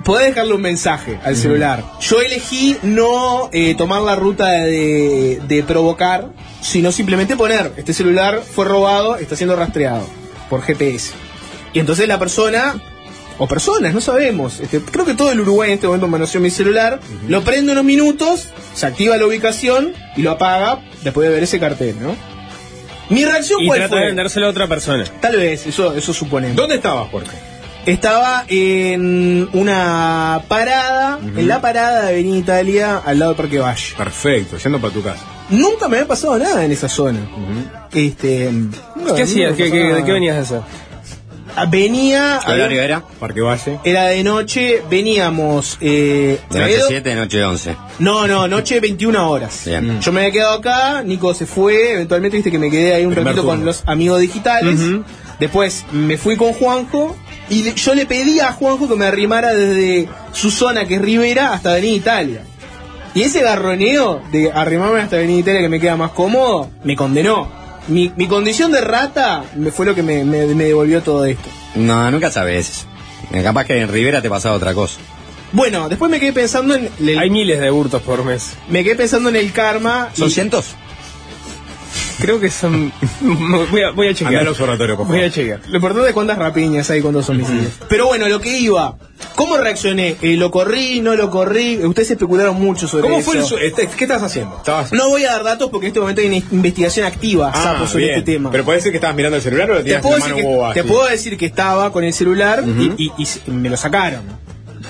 podés 0.04 0.28
dejarle 0.28 0.54
un 0.54 0.60
mensaje 0.60 1.18
al 1.24 1.36
celular. 1.36 1.82
Yo 2.00 2.20
elegí 2.20 2.76
no 2.82 3.48
eh, 3.52 3.74
tomar 3.74 4.02
la 4.02 4.14
ruta 4.14 4.50
de, 4.50 5.40
de 5.48 5.62
provocar, 5.64 6.28
sino 6.60 6.92
simplemente 6.92 7.36
poner, 7.36 7.72
este 7.76 7.92
celular 7.92 8.42
fue 8.42 8.66
robado, 8.66 9.16
está 9.16 9.34
siendo 9.34 9.56
rastreado 9.56 10.06
por 10.48 10.62
GPS. 10.62 11.12
Y 11.72 11.80
entonces 11.80 12.06
la 12.06 12.18
persona 12.18 12.80
o 13.38 13.46
personas, 13.48 13.92
no 13.94 14.00
sabemos. 14.00 14.60
Este, 14.60 14.80
creo 14.80 15.04
que 15.04 15.14
todo 15.14 15.30
el 15.32 15.40
Uruguay 15.40 15.70
en 15.70 15.74
este 15.74 15.86
momento 15.86 16.08
manoseó 16.08 16.40
mi 16.40 16.50
celular, 16.50 17.00
lo 17.28 17.42
prende 17.42 17.72
unos 17.72 17.84
minutos, 17.84 18.48
se 18.74 18.86
activa 18.86 19.16
la 19.16 19.26
ubicación 19.26 19.92
y 20.16 20.22
lo 20.22 20.30
apaga 20.32 20.80
después 21.02 21.28
de 21.28 21.34
ver 21.34 21.42
ese 21.42 21.58
cartel, 21.58 21.96
¿no? 22.00 22.14
Mi 23.10 23.24
reacción 23.24 23.60
Y 23.62 23.66
cuál 23.66 23.80
trata 23.80 23.96
de 23.96 24.00
fue? 24.02 24.06
vendérselo 24.06 24.46
a 24.46 24.50
otra 24.50 24.66
persona. 24.66 25.04
Tal 25.20 25.36
vez, 25.36 25.66
eso, 25.66 25.92
eso 25.94 26.12
suponemos. 26.14 26.56
¿Dónde 26.56 26.76
estabas, 26.76 27.10
Jorge? 27.10 27.36
Estaba 27.86 28.44
en 28.48 29.46
una 29.52 30.40
parada, 30.48 31.18
en 31.36 31.46
la 31.46 31.60
parada 31.60 32.04
de 32.04 32.08
Avenida 32.12 32.38
Italia, 32.38 33.02
al 33.04 33.18
lado 33.18 33.32
del 33.32 33.36
Parque 33.36 33.58
Valle. 33.58 33.94
Perfecto, 33.98 34.56
yendo 34.56 34.80
para 34.80 34.94
tu 34.94 35.02
casa. 35.02 35.22
Nunca 35.50 35.86
me 35.86 35.98
había 35.98 36.08
pasado 36.08 36.38
nada 36.38 36.64
en 36.64 36.72
esa 36.72 36.88
zona. 36.88 37.18
Este, 37.92 38.50
¿Qué 39.14 39.22
hacías? 39.22 39.54
¿Qué, 39.54 39.70
qué, 39.70 39.76
de 39.92 40.02
qué 40.02 40.12
venías 40.12 40.36
a 40.38 40.40
hacer? 40.40 40.60
Venía. 41.68 42.40
¿Qué 42.44 42.52
horario 42.52 42.82
era? 42.82 43.02
Parque 43.20 43.40
Valle. 43.40 43.78
Era 43.84 44.06
de 44.06 44.22
noche, 44.24 44.82
veníamos. 44.90 45.78
Eh, 45.80 46.38
De 46.50 46.58
noche 46.58 46.74
había- 46.74 46.86
7, 46.88 47.08
de 47.10 47.16
noche 47.16 47.44
11. 47.44 47.76
No, 48.00 48.26
no, 48.26 48.48
noche 48.48 48.80
21 48.80 49.30
horas. 49.30 49.62
Bien. 49.66 50.00
Yo 50.00 50.12
me 50.12 50.20
había 50.20 50.32
quedado 50.32 50.58
acá, 50.58 51.02
Nico 51.02 51.32
se 51.34 51.46
fue, 51.46 51.92
eventualmente 51.92 52.36
viste 52.36 52.50
que 52.50 52.58
me 52.58 52.70
quedé 52.70 52.94
ahí 52.94 53.04
un 53.06 53.12
Primer 53.14 53.34
ratito 53.34 53.46
con 53.46 53.64
los 53.64 53.82
amigos 53.86 54.20
digitales. 54.20 54.78
Después 55.38 55.84
me 55.92 56.16
fui 56.16 56.36
con 56.36 56.52
Juanjo 56.52 57.16
y 57.50 57.62
le- 57.64 57.74
yo 57.74 57.94
le 57.94 58.06
pedí 58.06 58.40
a 58.40 58.52
Juanjo 58.52 58.88
que 58.88 58.96
me 58.96 59.06
arrimara 59.06 59.52
desde 59.52 60.08
su 60.32 60.50
zona, 60.50 60.86
que 60.86 60.94
es 60.96 61.00
Rivera, 61.02 61.52
hasta 61.52 61.70
Avenida 61.72 61.94
Italia. 61.96 62.42
Y 63.14 63.22
ese 63.22 63.42
garroneo 63.42 64.22
de 64.32 64.50
arrimarme 64.52 65.00
hasta 65.00 65.16
Avenida 65.16 65.38
Italia 65.40 65.60
que 65.60 65.68
me 65.68 65.78
queda 65.80 65.96
más 65.96 66.10
cómodo, 66.10 66.70
me 66.82 66.96
condenó. 66.96 67.63
Mi, 67.88 68.10
mi 68.16 68.26
condición 68.26 68.72
de 68.72 68.80
rata 68.80 69.44
me 69.56 69.70
fue 69.70 69.84
lo 69.86 69.94
que 69.94 70.02
me, 70.02 70.24
me- 70.24 70.46
me 70.46 70.64
devolvió 70.64 71.02
todo 71.02 71.24
esto. 71.26 71.48
No, 71.74 72.10
nunca 72.10 72.30
sabes. 72.30 72.86
Capaz 73.42 73.64
que 73.66 73.78
en 73.80 73.88
Rivera 73.88 74.22
te 74.22 74.30
pasaba 74.30 74.54
otra 74.56 74.72
cosa. 74.74 74.98
Bueno, 75.52 75.88
después 75.88 76.10
me 76.10 76.18
quedé 76.18 76.32
pensando 76.32 76.74
en... 76.74 76.88
el- 76.98 77.18
Hay 77.18 77.30
miles 77.30 77.60
de 77.60 77.70
hurtos 77.70 78.02
por 78.02 78.24
mes. 78.24 78.54
me 78.68 78.82
quedé 78.84 78.96
pensando 78.96 79.28
en 79.28 79.36
el 79.36 79.52
karma. 79.52 80.10
¿Son 80.14 80.28
y- 80.28 80.30
cientos? 80.32 80.74
Creo 82.20 82.40
que 82.40 82.50
son. 82.50 82.92
voy, 83.70 83.82
a, 83.82 83.90
voy 83.90 84.08
a 84.08 84.14
chequear. 84.14 84.46
por 84.54 85.06
Voy 85.06 85.22
a 85.22 85.30
chequear. 85.30 85.60
Lo 85.68 85.76
importante 85.76 86.08
es 86.08 86.14
cuántas 86.14 86.38
rapiñas 86.38 86.88
hay, 86.90 87.00
cuántos 87.00 87.28
homicidios. 87.28 87.72
Pero 87.88 88.06
bueno, 88.06 88.28
lo 88.28 88.40
que 88.40 88.58
iba. 88.58 88.96
¿Cómo 89.36 89.56
reaccioné? 89.56 90.16
Eh, 90.22 90.36
¿Lo 90.36 90.50
corrí? 90.50 91.00
¿No 91.00 91.14
lo 91.16 91.30
corrí? 91.30 91.78
Ustedes 91.84 92.12
especularon 92.12 92.60
mucho 92.60 92.86
sobre 92.86 93.02
¿Cómo 93.02 93.18
eso. 93.18 93.30
fue 93.32 93.60
el 93.60 93.66
este- 93.66 93.88
¿Qué 93.88 94.04
estás 94.04 94.22
haciendo? 94.22 94.56
¿Estabas... 94.58 94.92
No 94.92 95.08
voy 95.08 95.24
a 95.24 95.32
dar 95.32 95.42
datos 95.44 95.70
porque 95.70 95.86
en 95.86 95.88
este 95.88 96.00
momento 96.00 96.20
hay 96.20 96.28
una 96.28 96.36
investigación 96.36 97.06
activa, 97.06 97.50
Ah, 97.52 97.62
sapo, 97.62 97.86
sobre 97.88 98.04
bien. 98.04 98.18
este 98.18 98.32
tema. 98.32 98.50
Pero 98.52 98.64
puede 98.64 98.80
ser 98.80 98.92
que 98.92 98.98
estabas 98.98 99.16
mirando 99.16 99.36
el 99.36 99.42
celular 99.42 99.70
o 99.70 99.74
lo 99.74 99.78
te, 99.80 99.84
tenías 99.84 100.02
puedo 100.02 100.16
en 100.16 100.20
mano 100.22 100.36
que, 100.36 100.42
vos 100.44 100.74
te 100.74 100.84
puedo 100.84 101.06
decir 101.08 101.36
que 101.36 101.46
estaba 101.46 101.90
con 101.92 102.04
el 102.04 102.12
celular 102.14 102.62
y- 102.66 102.92
y, 103.06 103.12
y 103.18 103.26
se- 103.26 103.40
me 103.50 103.68
lo 103.70 103.76
sacaron. 103.76 104.22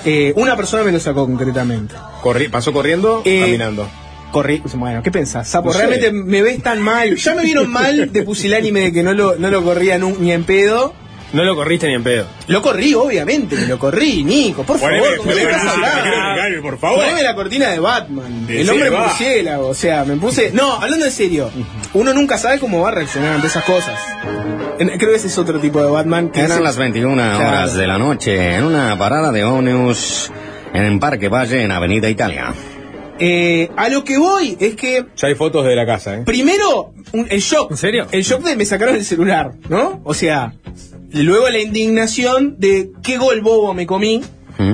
Eh, 0.03 0.33
una 0.35 0.55
persona 0.55 0.83
me 0.83 0.91
lo 0.91 0.99
sacó 0.99 1.25
concretamente. 1.25 1.95
Corri- 2.21 2.49
¿Pasó 2.51 2.71
corriendo 2.71 3.23
Eh, 3.25 3.39
caminando? 3.41 3.87
Corrí, 4.35 4.61
bueno, 4.73 5.01
¿qué 5.01 5.11
pensás? 5.11 5.47
Sapo, 5.47 5.67
No 5.69 5.73
sé. 5.73 5.77
realmente 5.79 6.11
me 6.11 6.41
ves 6.41 6.61
tan 6.61 6.81
mal. 6.81 7.15
Ya 7.15 7.33
me 7.35 7.43
vieron 7.43 7.69
mal 7.71 8.11
de 8.11 8.23
pusilánime 8.23 8.81
de 8.81 8.91
que 8.91 9.01
no 9.01 9.13
lo, 9.13 9.37
no 9.37 9.49
lo 9.49 9.63
corría 9.63 9.97
ni 9.97 10.33
en 10.33 10.43
pedo. 10.43 10.93
No 11.31 11.43
lo 11.45 11.55
corriste 11.55 11.87
ni 11.87 11.93
en 11.93 12.03
pedo. 12.03 12.27
Lo 12.47 12.61
corrí, 12.61 12.93
obviamente, 12.95 13.55
me 13.55 13.65
lo 13.65 13.79
corrí, 13.79 14.25
Nico, 14.25 14.63
por 14.63 14.77
favor. 14.77 14.99
Poneme- 15.23 16.61
por 16.61 16.77
favor. 16.77 16.99
Poneme 16.99 17.23
la 17.23 17.33
cortina 17.33 17.69
de 17.69 17.79
Batman, 17.79 18.45
De 18.45 18.59
el 18.59 18.69
hombre 18.69 18.89
va. 18.89 19.07
murciélago, 19.07 19.67
o 19.69 19.73
sea, 19.73 20.03
me 20.03 20.17
puse... 20.17 20.51
No, 20.51 20.73
hablando 20.73 21.05
en 21.05 21.11
serio, 21.11 21.49
uno 21.93 22.13
nunca 22.13 22.37
sabe 22.37 22.59
cómo 22.59 22.81
va 22.81 22.89
a 22.89 22.91
reaccionar 22.91 23.35
ante 23.35 23.47
esas 23.47 23.63
cosas. 23.63 23.97
Creo 24.77 24.97
que 24.97 25.15
ese 25.15 25.27
es 25.27 25.37
otro 25.37 25.59
tipo 25.59 25.81
de 25.81 25.89
Batman. 25.89 26.29
que 26.29 26.41
Eran 26.41 26.57
es- 26.57 26.63
las 26.63 26.75
21 26.77 27.15
Claro. 27.15 27.37
horas 27.39 27.73
de 27.75 27.87
la 27.87 27.97
noche 27.97 28.55
en 28.55 28.65
una 28.65 28.97
parada 28.97 29.31
de 29.31 29.45
ómnibus 29.45 30.29
en 30.73 30.83
el 30.83 30.99
Parque 30.99 31.29
Valle 31.29 31.63
en 31.63 31.71
Avenida 31.71 32.09
Italia. 32.09 32.53
Eh, 33.19 33.69
a 33.77 33.87
lo 33.89 34.03
que 34.03 34.17
voy 34.17 34.57
es 34.59 34.75
que, 34.75 35.05
Ya 35.15 35.27
hay 35.27 35.35
fotos 35.35 35.65
de 35.65 35.75
la 35.75 35.85
casa, 35.85 36.15
¿eh? 36.17 36.23
primero, 36.25 36.93
un- 37.13 37.27
el 37.29 37.39
shock. 37.39 37.71
¿En 37.71 37.77
serio? 37.77 38.07
El 38.11 38.23
shock 38.23 38.43
de 38.43 38.55
me 38.57 38.65
sacaron 38.65 38.95
el 38.95 39.05
celular, 39.05 39.53
¿no? 39.69 40.01
O 40.03 40.13
sea, 40.13 40.53
luego 41.11 41.49
la 41.49 41.59
indignación 41.59 42.55
de 42.59 42.91
qué 43.03 43.17
gol 43.17 43.41
bobo 43.41 43.73
me 43.73 43.85
comí. 43.85 44.21
¿Mm? 44.57 44.73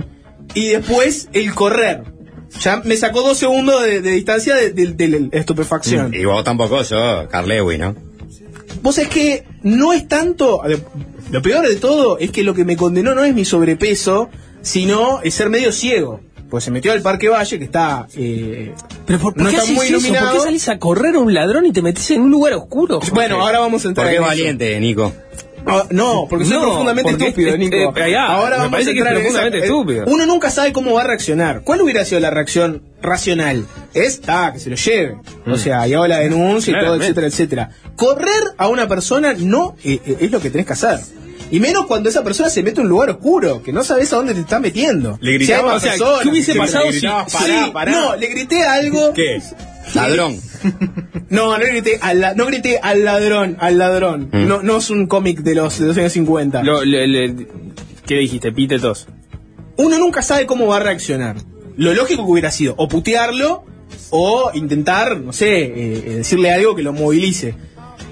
y 0.54 0.68
después 0.68 1.30
el 1.32 1.54
correr. 1.56 2.04
Ya 2.60 2.82
me 2.84 2.98
sacó 2.98 3.22
dos 3.22 3.38
segundos 3.38 3.84
de, 3.84 4.02
de 4.02 4.12
distancia 4.12 4.54
de, 4.54 4.72
de- 4.72 4.88
de 4.94 5.08
la 5.08 5.28
estupefacción. 5.32 6.14
Y 6.14 6.26
vos 6.26 6.44
tampoco 6.44 6.84
sos 6.84 7.28
Carlewi, 7.30 7.78
¿no? 7.78 7.96
Vos 8.82 8.98
es 8.98 9.08
que 9.08 9.46
no 9.64 9.94
es 9.94 10.10
tanto. 10.10 10.62
Lo 11.32 11.42
peor 11.42 11.66
de 11.68 11.78
todo 11.78 12.18
es 12.18 12.32
que 12.32 12.44
lo 12.44 12.54
que 12.54 12.66
me 12.66 12.76
condenó 12.76 13.16
no 13.16 13.24
es 13.24 13.34
mi 13.34 13.46
sobrepeso, 13.46 14.30
sino 14.62 15.22
es 15.24 15.36
ser 15.36 15.50
medio 15.50 15.72
ciego. 15.72 16.20
Pues 16.52 16.66
se 16.66 16.70
metió 16.72 16.92
al 16.92 17.02
Parque 17.02 17.30
Valle, 17.30 17.58
que 17.58 17.64
está. 17.66 18.06
eh, 18.16 18.74
Pero 19.08 19.20
por, 19.20 19.38
no 19.38 19.48
está 19.50 19.64
muy 19.72 19.88
iluminado. 19.88 20.28
¿Por 20.32 20.38
qué 20.40 20.44
salís 20.44 20.68
a 20.70 20.78
correr 20.78 21.16
a 21.16 21.20
un 21.20 21.34
ladrón 21.34 21.66
y 21.66 21.72
te 21.72 21.82
metes 21.82 22.12
en 22.12 22.22
un 22.22 22.30
lugar 22.30 22.54
oscuro? 22.54 23.00
Bueno, 23.14 23.42
ahora 23.42 23.60
vamos 23.62 23.86
a 23.86 23.88
entrar 23.88 24.06
Porque 24.06 24.18
en 24.18 24.24
valiente, 24.24 24.80
Nico. 24.82 25.14
Ah, 25.66 25.86
no, 25.92 26.26
porque 26.30 26.44
soy 26.44 26.56
No, 26.56 26.62
profundamente 26.64 27.10
porque 27.12 27.28
estúpido, 27.28 27.50
es- 27.54 27.60
Nico. 27.60 27.76
eh, 27.96 28.12
ya, 28.12 28.26
Ahora 28.26 28.50
me 28.50 28.64
vamos 28.64 28.72
parece 28.72 28.90
a 28.90 28.94
que 28.94 29.00
es 29.00 29.06
entrar 29.06 29.14
en 29.14 29.20
esa- 29.22 29.30
profundamente 29.30 29.58
eh, 29.60 29.64
estúpido. 29.70 30.06
Uno 30.08 30.26
nunca 30.26 30.50
sabe 30.50 30.74
cómo 30.74 30.94
va 30.94 31.02
a 31.04 31.08
reaccionar. 31.08 31.62
¿Cuál 31.64 31.82
hubiera 31.84 32.04
sido 32.04 32.20
la 32.20 32.32
reacción 32.32 32.82
racional? 33.02 33.66
Es, 33.94 34.22
ah, 34.28 34.50
que 34.54 34.60
se 34.60 34.70
lo 34.72 34.76
lleve. 34.76 35.16
O 35.48 35.56
sea, 35.58 35.88
y 35.88 35.94
hago 35.94 36.08
la 36.08 36.20
denuncia 36.20 36.76
y 36.78 36.84
todo, 36.84 36.96
etcétera, 36.96 37.28
etcétera. 37.28 37.70
Correr 37.96 38.44
a 38.58 38.68
una 38.68 38.88
persona 38.90 39.34
no 39.38 39.76
eh, 39.86 40.00
eh, 40.06 40.18
es 40.22 40.32
lo 40.32 40.42
que 40.42 40.50
tenés 40.50 40.66
que 40.68 40.74
hacer. 40.74 41.00
Y 41.52 41.60
menos 41.60 41.86
cuando 41.86 42.10
esa 42.10 42.24
persona 42.24 42.50
se 42.50 42.64
mete 42.64 42.80
en 42.80 42.86
un 42.86 42.90
lugar 42.92 43.10
oscuro, 43.10 43.62
que 43.62 43.74
no 43.74 43.84
sabes 43.84 44.12
a 44.14 44.16
dónde 44.16 44.34
te 44.34 44.40
está 44.40 44.60
metiendo. 44.60 45.18
Le 45.22 45.34
Si 45.34 45.38
gritaba, 45.40 45.74
más 45.74 45.78
o 45.78 45.80
sea, 45.82 45.94
¿qué 46.24 46.30
hubiese 46.30 46.54
si- 46.54 46.58
pasado 46.58 46.86
le 46.86 46.92
si- 46.94 46.98
gritabas, 47.00 47.32
si- 47.32 47.38
pará, 47.38 47.66
sí, 47.66 47.72
pará. 47.72 47.92
No, 47.92 48.16
le 48.16 48.28
grité 48.28 48.64
algo. 48.64 49.14
¿Qué? 49.14 49.42
Ladrón. 49.94 50.38
No, 51.30 51.58
no 51.58 51.64
grité 51.66 51.98
al, 52.02 52.20
la- 52.20 52.34
no 52.34 52.46
grité 52.46 52.78
al 52.82 53.06
ladrón, 53.06 53.56
al 53.60 53.78
ladrón. 53.78 54.30
Mm. 54.34 54.48
No, 54.48 54.62
no 54.62 54.78
es 54.78 54.90
un 54.90 55.08
cómic 55.08 55.40
de 55.44 55.56
los, 55.56 55.80
de 55.80 55.88
los 55.88 55.98
años 55.98 56.12
50. 56.14 56.62
Lo- 56.64 56.84
le- 56.84 57.08
le- 57.08 57.48
¿Qué 58.06 58.16
dijiste? 58.16 58.52
Pite 58.52 58.80
tos. 58.80 59.08
Uno 59.78 59.98
nunca 59.98 60.22
sabe 60.24 60.46
cómo 60.46 60.68
va 60.68 60.78
a 60.78 60.80
reaccionar. 60.82 61.38
Lo 61.78 61.94
lógico 61.94 62.26
que 62.26 62.32
hubiera 62.32 62.52
sido 62.52 62.76
o 62.78 62.88
putearlo 62.90 63.64
o 64.10 64.52
intentar, 64.54 65.18
no 65.22 65.32
sé, 65.32 65.48
eh, 65.64 65.74
eh, 66.06 66.16
decirle 66.18 66.52
algo 66.52 66.76
que 66.76 66.84
lo 66.84 66.92
movilice. 66.92 67.56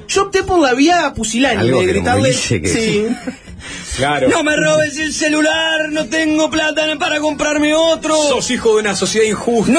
Yo 0.09 0.23
opté 0.23 0.43
por 0.43 0.59
la 0.59 0.73
vía 0.73 1.13
pusilánime 1.15 1.77
de 1.79 1.85
gritarle. 1.85 2.29
que- 2.31 2.67
Sí. 2.67 3.07
Claro. 3.97 4.29
me 4.43 4.55
robes 4.55 4.97
el 4.97 5.13
celular, 5.13 5.89
no 5.91 6.05
tengo 6.05 6.49
plata 6.49 6.85
para 6.97 7.19
comprarme 7.19 7.75
otro. 7.75 8.15
Sos 8.15 8.49
hijo 8.51 8.75
de 8.75 8.81
una 8.81 8.95
sociedad 8.95 9.25
injusta. 9.27 9.71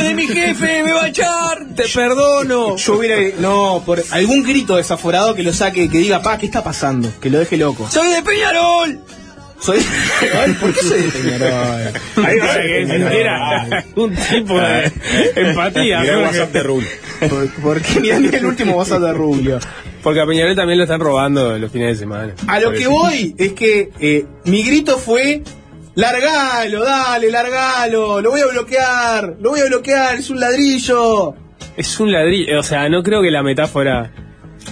es 0.00 0.14
mi 0.14 0.26
jefe, 0.26 0.82
me 0.82 0.92
va 0.92 1.04
a 1.04 1.08
echar. 1.08 1.64
Te 1.76 1.84
perdono. 1.88 2.76
Yo 2.76 2.96
hubiera. 2.98 3.16
No, 3.38 3.82
por 3.86 4.02
algún 4.10 4.42
grito 4.42 4.76
desaforado 4.76 5.34
que 5.36 5.44
lo 5.44 5.52
saque, 5.52 5.88
que 5.88 5.98
diga, 5.98 6.20
pa, 6.20 6.36
¿qué 6.38 6.46
está 6.46 6.64
pasando? 6.64 7.08
Que 7.20 7.30
lo 7.30 7.38
deje 7.38 7.56
loco. 7.56 7.88
Soy 7.90 8.08
de 8.08 8.22
Peñarol. 8.22 9.00
Soy. 9.60 9.78
Ay, 10.40 10.52
¿Por 10.60 10.72
qué 10.72 10.80
soy 10.82 11.02
de 11.02 11.08
Peñarol? 11.10 11.92
Ahí 12.24 12.38
va, 12.38 12.54
que 12.54 12.86
sintiera 12.86 13.66
un 13.96 14.14
tipo 14.14 14.60
de 14.60 14.92
empatía. 15.36 16.00
Mirá 16.00 16.12
el. 16.14 16.22
WhatsApp 16.24 16.52
de 16.52 16.62
Rul. 16.62 16.84
¿Por, 17.28 17.48
por 17.62 17.80
qué 17.82 18.00
ni 18.00 18.08
el 18.28 18.46
último 18.46 18.76
WhatsApp 18.76 19.00
de 19.02 19.12
Rubio? 19.12 19.58
Porque 20.02 20.20
a 20.20 20.26
Peñarol 20.26 20.54
también 20.54 20.78
lo 20.78 20.84
están 20.84 21.00
robando 21.00 21.58
los 21.58 21.72
fines 21.72 21.88
de 21.88 21.96
semana. 22.04 22.34
A 22.46 22.60
lo 22.60 22.72
que 22.72 22.86
voy 22.86 23.34
es 23.36 23.52
que 23.52 23.90
eh, 24.00 24.24
mi 24.44 24.62
grito 24.62 24.96
fue. 24.98 25.42
Largalo, 25.94 26.84
dale, 26.84 27.28
largalo, 27.28 28.20
lo 28.20 28.30
voy 28.30 28.40
a 28.40 28.46
bloquear, 28.46 29.34
lo 29.40 29.50
voy 29.50 29.58
a 29.60 29.64
bloquear, 29.64 30.14
es 30.14 30.30
un 30.30 30.38
ladrillo. 30.38 31.34
Es 31.76 31.98
un 31.98 32.12
ladrillo. 32.12 32.60
O 32.60 32.62
sea, 32.62 32.88
no 32.88 33.02
creo 33.02 33.20
que 33.20 33.32
la 33.32 33.42
metáfora. 33.42 34.12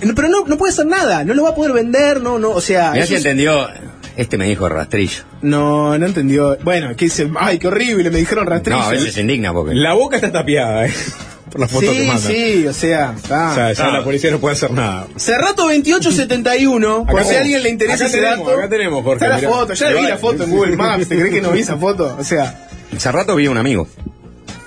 No, 0.03 0.15
pero 0.15 0.29
no, 0.29 0.45
no 0.47 0.57
puede 0.57 0.73
hacer 0.73 0.87
nada, 0.87 1.25
no 1.25 1.35
lo 1.35 1.43
va 1.43 1.49
a 1.51 1.55
poder 1.57 1.73
vender, 1.73 2.21
no, 2.21 2.39
no, 2.39 2.51
o 2.51 2.61
sea. 2.61 2.93
Si 2.93 3.01
es- 3.01 3.11
entendió. 3.25 3.69
Este 4.17 4.39
me 4.39 4.47
dijo 4.47 4.69
rastrillo. 4.69 5.25
No, 5.43 5.99
no 5.99 6.07
entendió. 6.07 6.57
Bueno, 6.63 6.97
que 6.97 7.05
dice, 7.07 7.31
ay, 7.39 7.59
qué 7.59 7.69
horrible, 7.69 8.11
me 8.11 8.19
dijeron 8.19 8.47
rastrillo. 8.47 8.79
No, 8.79 8.85
a 8.87 8.91
veces 8.91 9.15
se 9.15 9.21
indigna 9.21 9.53
porque. 9.53 9.75
La 9.75 9.93
boca 9.95 10.17
está 10.17 10.33
tapiada, 10.33 10.87
¿eh? 10.87 10.95
Por 11.51 11.61
la 11.61 11.69
foto 11.69 11.87
que 11.93 12.01
sí, 12.01 12.07
mandan. 12.09 12.19
sí, 12.33 12.67
o 12.67 12.73
sea, 12.73 13.13
está. 13.17 13.51
O 13.53 13.55
sea, 13.55 13.73
ya 13.73 13.87
Ah. 13.87 13.93
la 13.93 14.05
policía 14.05 14.31
no 14.33 14.41
puede 14.41 14.55
hacer 14.57 14.73
nada. 14.73 15.07
Cerrato 15.17 15.63
2871, 15.63 17.07
por 17.09 17.25
si 17.25 17.35
a 17.37 17.41
alguien 17.41 17.63
le 17.63 17.71
interesa 17.71 18.05
Acá 18.05 18.07
ese 18.07 18.17
tenemos, 18.21 18.47
dato. 18.47 18.59
acá 18.59 18.69
tenemos, 18.69 19.05
Jorge, 19.05 19.25
Está 19.25 19.29
la 19.29 19.37
mirá. 19.37 19.49
foto, 19.51 19.73
ya 19.75 19.91
la 19.91 20.01
vi 20.01 20.07
la 20.09 20.17
foto 20.19 20.43
en 20.45 20.51
Google 20.51 20.77
Maps, 20.77 21.09
¿te 21.09 21.17
crees 21.19 21.33
que 21.35 21.41
no 21.41 21.53
vi 21.53 21.61
esa 21.61 21.77
foto? 21.77 22.17
O 22.19 22.25
sea, 22.25 22.67
Hace 22.97 23.13
rato 23.13 23.37
vi 23.37 23.47
un 23.47 23.59
amigo. 23.59 23.87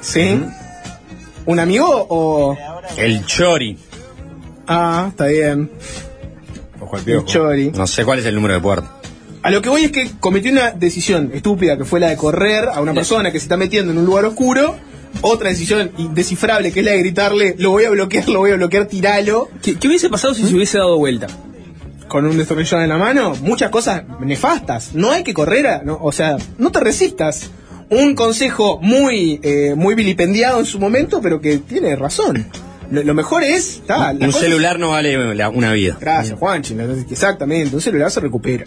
¿sí? 0.01 0.41
¿Un 1.45 1.59
amigo 1.59 1.85
o...? 2.09 2.57
El 2.97 3.25
Chori. 3.25 3.77
Ah, 4.67 5.07
está 5.09 5.25
bien. 5.25 5.69
Ojo 6.79 6.95
al 6.95 7.01
piojo. 7.03 7.25
chori. 7.27 7.71
No 7.71 7.87
sé 7.87 8.05
cuál 8.05 8.19
es 8.19 8.25
el 8.25 8.35
número 8.35 8.53
de 8.53 8.59
puerta. 8.61 8.89
A 9.41 9.51
lo 9.51 9.61
que 9.61 9.69
voy 9.69 9.85
es 9.85 9.91
que 9.91 10.11
cometí 10.19 10.49
una 10.49 10.71
decisión 10.71 11.31
estúpida 11.33 11.77
que 11.77 11.85
fue 11.85 11.99
la 11.99 12.09
de 12.09 12.17
correr 12.17 12.67
a 12.69 12.81
una 12.81 12.93
persona 12.93 13.31
que 13.31 13.39
se 13.39 13.45
está 13.45 13.55
metiendo 13.57 13.91
en 13.91 13.97
un 13.97 14.05
lugar 14.05 14.25
oscuro. 14.25 14.75
Otra 15.21 15.49
decisión 15.49 15.91
indescifrable 15.97 16.71
que 16.71 16.81
es 16.81 16.85
la 16.85 16.91
de 16.91 16.99
gritarle, 16.99 17.55
lo 17.57 17.71
voy 17.71 17.85
a 17.85 17.89
bloquear, 17.89 18.27
lo 18.29 18.39
voy 18.39 18.51
a 18.51 18.55
bloquear, 18.55 18.85
tiralo. 18.85 19.49
¿Qué, 19.63 19.75
qué 19.75 19.87
hubiese 19.87 20.09
pasado 20.09 20.33
si 20.33 20.43
se 20.45 20.53
hubiese 20.55 20.77
dado 20.77 20.97
vuelta? 20.97 21.27
con 22.07 22.25
un 22.25 22.37
destornillador 22.39 22.81
en 22.83 22.89
la 22.89 22.97
mano, 22.97 23.35
muchas 23.43 23.69
cosas 23.69 24.01
nefastas. 24.19 24.95
No 24.95 25.11
hay 25.11 25.21
que 25.21 25.31
correr, 25.35 25.67
a- 25.67 25.83
no, 25.83 25.99
o 26.01 26.11
sea, 26.11 26.37
no 26.57 26.71
te 26.71 26.79
resistas. 26.79 27.51
Un 27.91 28.15
consejo 28.15 28.79
muy, 28.81 29.39
eh, 29.43 29.75
muy 29.77 29.93
vilipendiado 29.93 30.59
en 30.59 30.65
su 30.65 30.79
momento, 30.79 31.21
pero 31.21 31.39
que 31.39 31.59
tiene 31.59 31.95
razón. 31.95 32.47
Lo, 32.89 33.03
lo 33.03 33.13
mejor 33.13 33.43
es... 33.43 33.81
ta, 33.85 34.11
Un 34.19 34.33
celular 34.33 34.79
no 34.79 34.89
vale 34.89 35.35
la- 35.35 35.49
una 35.49 35.71
vida. 35.73 35.97
Gracias, 36.01 36.37
Juanchi. 36.39 36.75
Exactamente, 37.11 37.75
un 37.75 37.81
celular 37.81 38.09
se 38.09 38.19
recupera. 38.21 38.65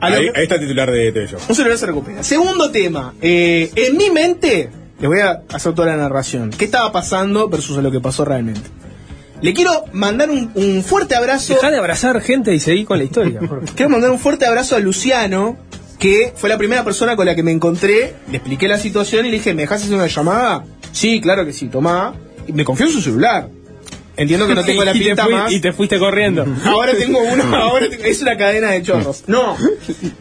A 0.00 0.10
lo 0.10 0.16
Ahí, 0.16 0.30
que- 0.30 0.38
ahí 0.38 0.42
está 0.44 0.54
el 0.56 0.60
titular 0.62 0.90
de 0.90 1.12
TV 1.12 1.26
Show. 1.26 1.40
un 1.48 1.54
celular 1.54 1.78
se 1.78 1.86
recupera. 1.86 2.22
Segundo 2.22 2.70
tema. 2.70 3.14
eh, 3.20 3.70
en 3.74 3.96
mi 3.96 4.10
mente, 4.10 4.70
les 5.00 5.08
voy 5.08 5.20
a 5.20 5.42
hacer 5.52 5.74
toda 5.74 5.88
la 5.88 5.96
narración. 5.96 6.50
¿Qué 6.50 6.64
estaba 6.66 6.92
pasando 6.92 7.48
versus 7.48 7.78
a 7.78 7.82
lo 7.82 7.90
que 7.90 8.00
pasó 8.00 8.24
realmente? 8.24 8.62
Le 9.40 9.54
quiero 9.54 9.84
mandar 9.92 10.30
un, 10.30 10.50
un 10.54 10.82
fuerte 10.82 11.14
abrazo. 11.14 11.54
Dejá 11.54 11.70
de 11.70 11.78
abrazar 11.78 12.20
gente 12.20 12.52
y 12.54 12.58
seguir 12.60 12.86
con 12.86 12.98
la 12.98 13.04
historia. 13.04 13.38
Quiero 13.76 13.88
mandar 13.88 14.10
un 14.10 14.18
fuerte 14.18 14.44
abrazo 14.46 14.74
a 14.74 14.80
Luciano, 14.80 15.56
que 16.00 16.32
fue 16.34 16.48
la 16.48 16.58
primera 16.58 16.82
persona 16.82 17.14
con 17.14 17.24
la 17.26 17.36
que 17.36 17.44
me 17.44 17.52
encontré. 17.52 18.14
Le 18.30 18.38
expliqué 18.38 18.66
la 18.66 18.78
situación 18.78 19.26
y 19.26 19.30
le 19.30 19.36
dije, 19.36 19.54
¿me 19.54 19.62
dejas 19.62 19.82
hacer 19.84 19.94
una 19.94 20.08
llamada? 20.08 20.64
Sí, 20.90 21.20
claro 21.20 21.44
que 21.46 21.52
sí, 21.52 21.68
tomá. 21.68 22.14
Y 22.48 22.52
me 22.52 22.64
confió 22.64 22.86
en 22.86 22.92
su 22.92 23.00
celular. 23.00 23.48
Entiendo 24.18 24.46
que 24.46 24.54
no 24.54 24.64
tengo 24.64 24.84
la 24.84 24.92
pinta 25.04 25.24
fui- 25.24 25.32
más. 25.32 25.52
Y 25.52 25.60
te 25.60 25.72
fuiste 25.72 25.98
corriendo. 25.98 26.44
Ahora 26.64 26.92
tengo 26.94 27.20
uno, 27.22 27.44
ahora 27.56 27.88
tengo- 27.88 28.04
es 28.04 28.20
una 28.20 28.36
cadena 28.36 28.70
de 28.72 28.82
chorros. 28.82 29.24
No, 29.28 29.56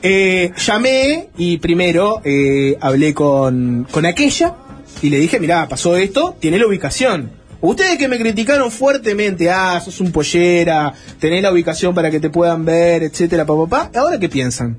eh, 0.02 0.52
llamé 0.58 1.30
y 1.38 1.58
primero 1.58 2.22
eh, 2.24 2.78
hablé 2.80 3.14
con, 3.14 3.88
con 3.92 4.06
aquella 4.06 4.56
y 5.02 5.10
le 5.10 5.18
dije, 5.18 5.40
mirá, 5.40 5.68
pasó 5.68 5.98
esto, 5.98 6.36
tiene 6.40 6.58
la 6.60 6.68
ubicación. 6.68 7.32
Ustedes 7.60 7.98
que 7.98 8.08
me 8.08 8.20
criticaron 8.20 8.70
fuertemente, 8.72 9.50
ah, 9.50 9.82
sos 9.84 10.00
un 10.00 10.12
pollera, 10.12 10.94
tenés 11.20 11.42
la 11.42 11.52
ubicación 11.52 11.96
para 11.96 12.12
que 12.12 12.20
te 12.20 12.30
puedan 12.30 12.64
ver, 12.66 13.02
etcétera, 13.04 13.46
papá, 13.46 13.68
papá, 13.90 14.00
¿ahora 14.00 14.20
qué 14.20 14.30
piensan? 14.30 14.78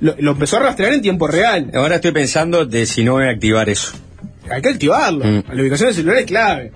Lo, 0.00 0.14
lo 0.18 0.30
empezó 0.32 0.56
a 0.56 0.60
rastrear 0.60 0.92
en 0.92 1.02
tiempo 1.02 1.26
real. 1.26 1.70
Ahora 1.74 1.96
estoy 1.96 2.12
pensando 2.12 2.64
de 2.64 2.86
si 2.86 3.02
no 3.02 3.12
voy 3.14 3.24
a 3.24 3.30
activar 3.30 3.68
eso. 3.68 3.92
Hay 4.48 4.62
que 4.62 4.68
activarlo. 4.68 5.24
Mm. 5.24 5.42
La 5.52 5.60
ubicación 5.62 5.88
del 5.88 5.96
celular 5.96 6.18
es 6.18 6.26
clave. 6.26 6.72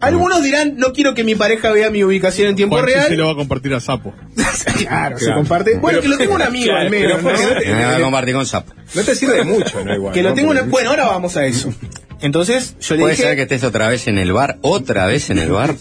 Algunos 0.00 0.42
dirán, 0.42 0.74
no 0.76 0.92
quiero 0.92 1.14
que 1.14 1.24
mi 1.24 1.34
pareja 1.34 1.70
vea 1.72 1.90
mi 1.90 2.04
ubicación 2.04 2.48
en 2.48 2.56
tiempo 2.56 2.76
Juanchi 2.76 2.94
real. 2.94 3.08
se 3.08 3.16
lo 3.16 3.26
va 3.26 3.32
a 3.32 3.34
compartir 3.36 3.74
a 3.74 3.80
Sapo. 3.80 4.14
claro, 4.78 5.18
se 5.18 5.32
comparte. 5.32 5.74
Bueno, 5.78 5.98
Pero- 5.98 6.02
que 6.02 6.08
lo 6.08 6.18
tengo 6.18 6.34
un 6.34 6.42
amigo 6.42 6.66
Claro, 6.66 6.80
al 6.80 6.90
menos. 6.90 7.22
¿no? 7.22 7.30
no 7.32 7.88
a 7.96 8.00
compartir 8.00 8.34
con 8.34 8.46
Zap. 8.46 8.66
No 8.94 9.02
te 9.02 9.14
sirve 9.14 9.34
de 9.36 9.44
mucho, 9.44 9.84
¿no? 9.84 9.94
Igual. 9.94 10.14
que 10.14 10.22
lo 10.22 10.30
¿no? 10.30 10.34
tengo 10.34 10.50
una... 10.50 10.62
Bueno, 10.62 10.90
ahora 10.90 11.06
vamos 11.06 11.36
a 11.36 11.44
eso. 11.46 11.72
Entonces, 12.20 12.74
yo 12.80 12.94
le 12.96 13.02
¿Puede 13.02 13.12
dije, 13.14 13.22
ser 13.28 13.36
que 13.36 13.42
estés 13.42 13.62
otra 13.64 13.86
vez 13.88 14.08
en 14.08 14.18
el 14.18 14.32
bar? 14.32 14.58
¿Otra 14.62 15.06
vez 15.06 15.30
en 15.30 15.38
el 15.38 15.50
bar? 15.50 15.74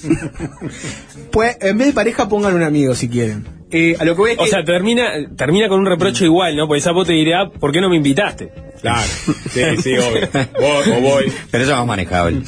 pues, 1.32 1.58
en 1.62 1.78
vez 1.78 1.88
de 1.88 1.94
pareja, 1.94 2.28
pongan 2.30 2.54
un 2.56 2.64
amigo 2.64 2.94
si 2.96 3.10
quieren. 3.10 3.46
Eh, 3.72 3.96
a 4.00 4.06
lo 4.06 4.16
que 4.16 4.22
voy 4.22 4.32
es 4.32 4.40
O 4.40 4.44
que- 4.44 4.50
sea, 4.50 4.64
termina, 4.64 5.12
termina 5.36 5.68
con 5.68 5.80
un 5.80 5.86
reproche 5.86 6.26
igual, 6.26 6.56
¿no? 6.56 6.68
Porque 6.68 6.82
Sapo 6.82 7.06
te 7.06 7.14
dirá, 7.14 7.50
¿por 7.50 7.72
qué 7.72 7.82
no 7.82 7.90
me 7.90 7.98
invitaste? 7.98 8.52
Claro, 8.82 9.08
sí, 9.52 9.62
sí, 9.82 9.98
obvio. 9.98 10.30
Voy, 10.60 10.92
o 10.96 11.02
voy. 11.02 11.34
Pero 11.52 11.64
eso 11.64 11.72
es 11.74 11.78
más 11.80 11.88
manejable. 11.88 12.42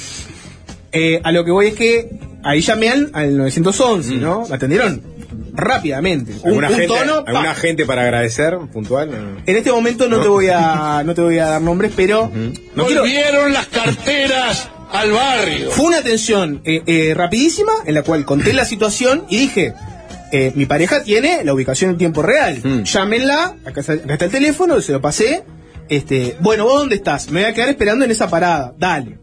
Eh, 0.92 1.22
a 1.24 1.32
lo 1.32 1.46
que 1.46 1.52
voy 1.52 1.68
es 1.68 1.76
que 1.76 2.10
ahí 2.44 2.62
llamé 2.62 2.90
al, 2.90 3.12
al 3.14 3.38
911, 3.38 4.16
¿no? 4.16 4.46
La 4.50 4.56
atendieron 4.56 5.02
rápidamente. 5.54 6.34
Un, 6.42 6.48
¿Alguna, 6.48 6.70
un 6.70 6.76
gente, 6.76 6.88
tono. 6.88 7.24
¿Alguna 7.26 7.56
gente 7.56 7.86
para 7.86 8.04
agradecer 8.04 8.58
puntual? 8.72 9.12
No. 9.12 9.42
En 9.46 9.56
este 9.56 9.72
momento 9.72 10.08
no, 10.08 10.22
te 10.22 10.28
voy 10.28 10.48
a 10.50 11.04
no 11.06 11.14
te 11.14 11.22
voy 11.22 11.40
a 11.40 11.48
dar 11.48 11.62
nombres, 11.62 11.92
pero 11.96 12.32
no 12.76 12.86
quiero 12.86 13.02
Volvieron 13.02 13.54
las 13.54 13.68
carteras 13.68 14.70
al 14.92 15.12
barrio. 15.12 15.72
Fue 15.72 15.86
una 15.86 15.98
atención 15.98 16.62
eh, 16.66 16.82
eh, 16.86 17.14
rapidísima 17.16 17.72
en 17.86 17.94
la 17.94 18.04
cual 18.04 18.26
conté 18.26 18.54
la 18.54 18.66
situación 18.66 19.26
y 19.30 19.38
dije, 19.38 19.74
eh, 20.32 20.52
mi 20.56 20.66
pareja 20.66 21.04
tiene 21.04 21.44
la 21.44 21.54
ubicación 21.54 21.92
en 21.92 21.98
tiempo 21.98 22.22
real. 22.22 22.60
Mm. 22.64 22.84
Llámenla, 22.84 23.56
acá 23.66 23.82
está, 23.82 23.94
acá 23.94 24.14
está 24.14 24.26
el 24.26 24.32
teléfono, 24.32 24.82
se 24.82 24.92
lo 24.92 25.02
pasé. 25.02 25.44
Este, 25.90 26.38
bueno, 26.40 26.66
¿vos 26.66 26.80
dónde 26.80 26.96
estás? 26.96 27.32
Me 27.32 27.42
voy 27.42 27.50
a 27.50 27.54
quedar 27.54 27.70
esperando 27.70 28.06
en 28.06 28.12
esa 28.12 28.30
parada. 28.30 28.74
Dale. 28.78 29.18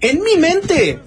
En 0.00 0.22
mi 0.22 0.36
mente, 0.36 0.98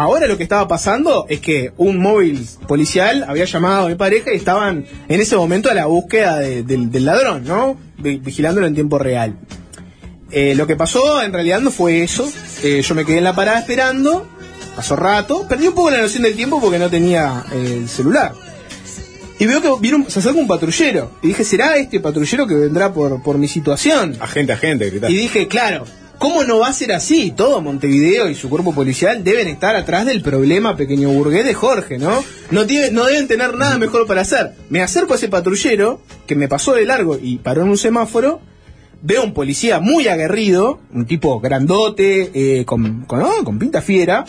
ahora 0.00 0.26
lo 0.26 0.36
que 0.36 0.42
estaba 0.42 0.66
pasando 0.68 1.26
es 1.28 1.40
que 1.40 1.72
un 1.76 1.98
móvil 1.98 2.46
policial 2.66 3.24
había 3.28 3.44
llamado 3.44 3.86
a 3.86 3.88
mi 3.88 3.94
pareja 3.94 4.32
y 4.32 4.36
estaban 4.36 4.84
en 5.08 5.20
ese 5.20 5.36
momento 5.36 5.70
a 5.70 5.74
la 5.74 5.86
búsqueda 5.86 6.38
de- 6.38 6.62
del, 6.62 6.90
del 6.90 7.04
ladrón, 7.04 7.44
¿no? 7.44 7.76
Vi- 7.98 8.18
Vigilándolo 8.18 8.66
en 8.66 8.74
tiempo 8.74 8.98
real. 8.98 9.36
Eh, 10.30 10.54
lo 10.54 10.66
que 10.66 10.76
pasó 10.76 11.22
en 11.22 11.32
realidad 11.32 11.60
no 11.60 11.70
fue 11.70 12.02
eso. 12.02 12.30
Eh, 12.62 12.80
yo 12.82 12.94
me 12.94 13.04
quedé 13.04 13.18
en 13.18 13.24
la 13.24 13.34
parada 13.34 13.58
esperando. 13.60 14.26
Pasó 14.74 14.96
rato. 14.96 15.46
Perdí 15.46 15.68
un 15.68 15.74
poco 15.74 15.90
la 15.90 16.00
noción 16.00 16.22
del 16.22 16.34
tiempo 16.34 16.58
porque 16.60 16.78
no 16.78 16.88
tenía 16.88 17.44
eh, 17.52 17.80
el 17.82 17.88
celular. 17.88 18.32
Y 19.38 19.46
veo 19.46 19.60
que 19.60 19.68
viene 19.80 19.98
un- 19.98 20.10
se 20.10 20.20
acerca 20.20 20.38
un 20.38 20.46
patrullero. 20.46 21.10
Y 21.22 21.28
dije, 21.28 21.44
¿será 21.44 21.76
este 21.76 22.00
patrullero 22.00 22.46
que 22.46 22.54
vendrá 22.54 22.92
por, 22.94 23.22
por 23.22 23.36
mi 23.36 23.48
situación? 23.48 24.16
Agente, 24.20 24.52
agente, 24.52 24.88
gritar. 24.88 25.10
Y 25.10 25.16
dije, 25.16 25.48
claro, 25.48 25.84
¿cómo 26.22 26.44
no 26.44 26.60
va 26.60 26.68
a 26.68 26.72
ser 26.72 26.92
así? 26.92 27.32
Todo 27.36 27.60
Montevideo 27.60 28.28
y 28.30 28.34
su 28.36 28.48
cuerpo 28.48 28.72
policial 28.72 29.24
deben 29.24 29.48
estar 29.48 29.74
atrás 29.76 30.06
del 30.06 30.22
problema 30.22 30.76
pequeño 30.76 31.08
burgués 31.10 31.44
de 31.44 31.52
Jorge, 31.52 31.98
¿no? 31.98 32.22
No, 32.52 32.64
tiene- 32.64 32.90
no 32.92 33.04
deben 33.04 33.26
tener 33.26 33.54
nada 33.56 33.76
mejor 33.76 34.06
para 34.06 34.20
hacer. 34.20 34.52
Me 34.70 34.80
acerco 34.82 35.14
a 35.14 35.16
ese 35.16 35.28
patrullero 35.28 36.00
que 36.26 36.36
me 36.36 36.46
pasó 36.48 36.74
de 36.74 36.84
largo 36.86 37.18
y 37.20 37.38
paró 37.38 37.62
en 37.62 37.70
un 37.70 37.76
semáforo. 37.78 38.40
Veo 39.02 39.24
un 39.24 39.34
policía 39.34 39.80
muy 39.80 40.06
aguerrido, 40.06 40.78
un 40.94 41.06
tipo 41.06 41.40
grandote, 41.40 42.30
eh, 42.34 42.64
con, 42.64 43.02
con, 43.04 43.20
ah, 43.20 43.42
con 43.44 43.58
pinta 43.58 43.82
fiera, 43.82 44.24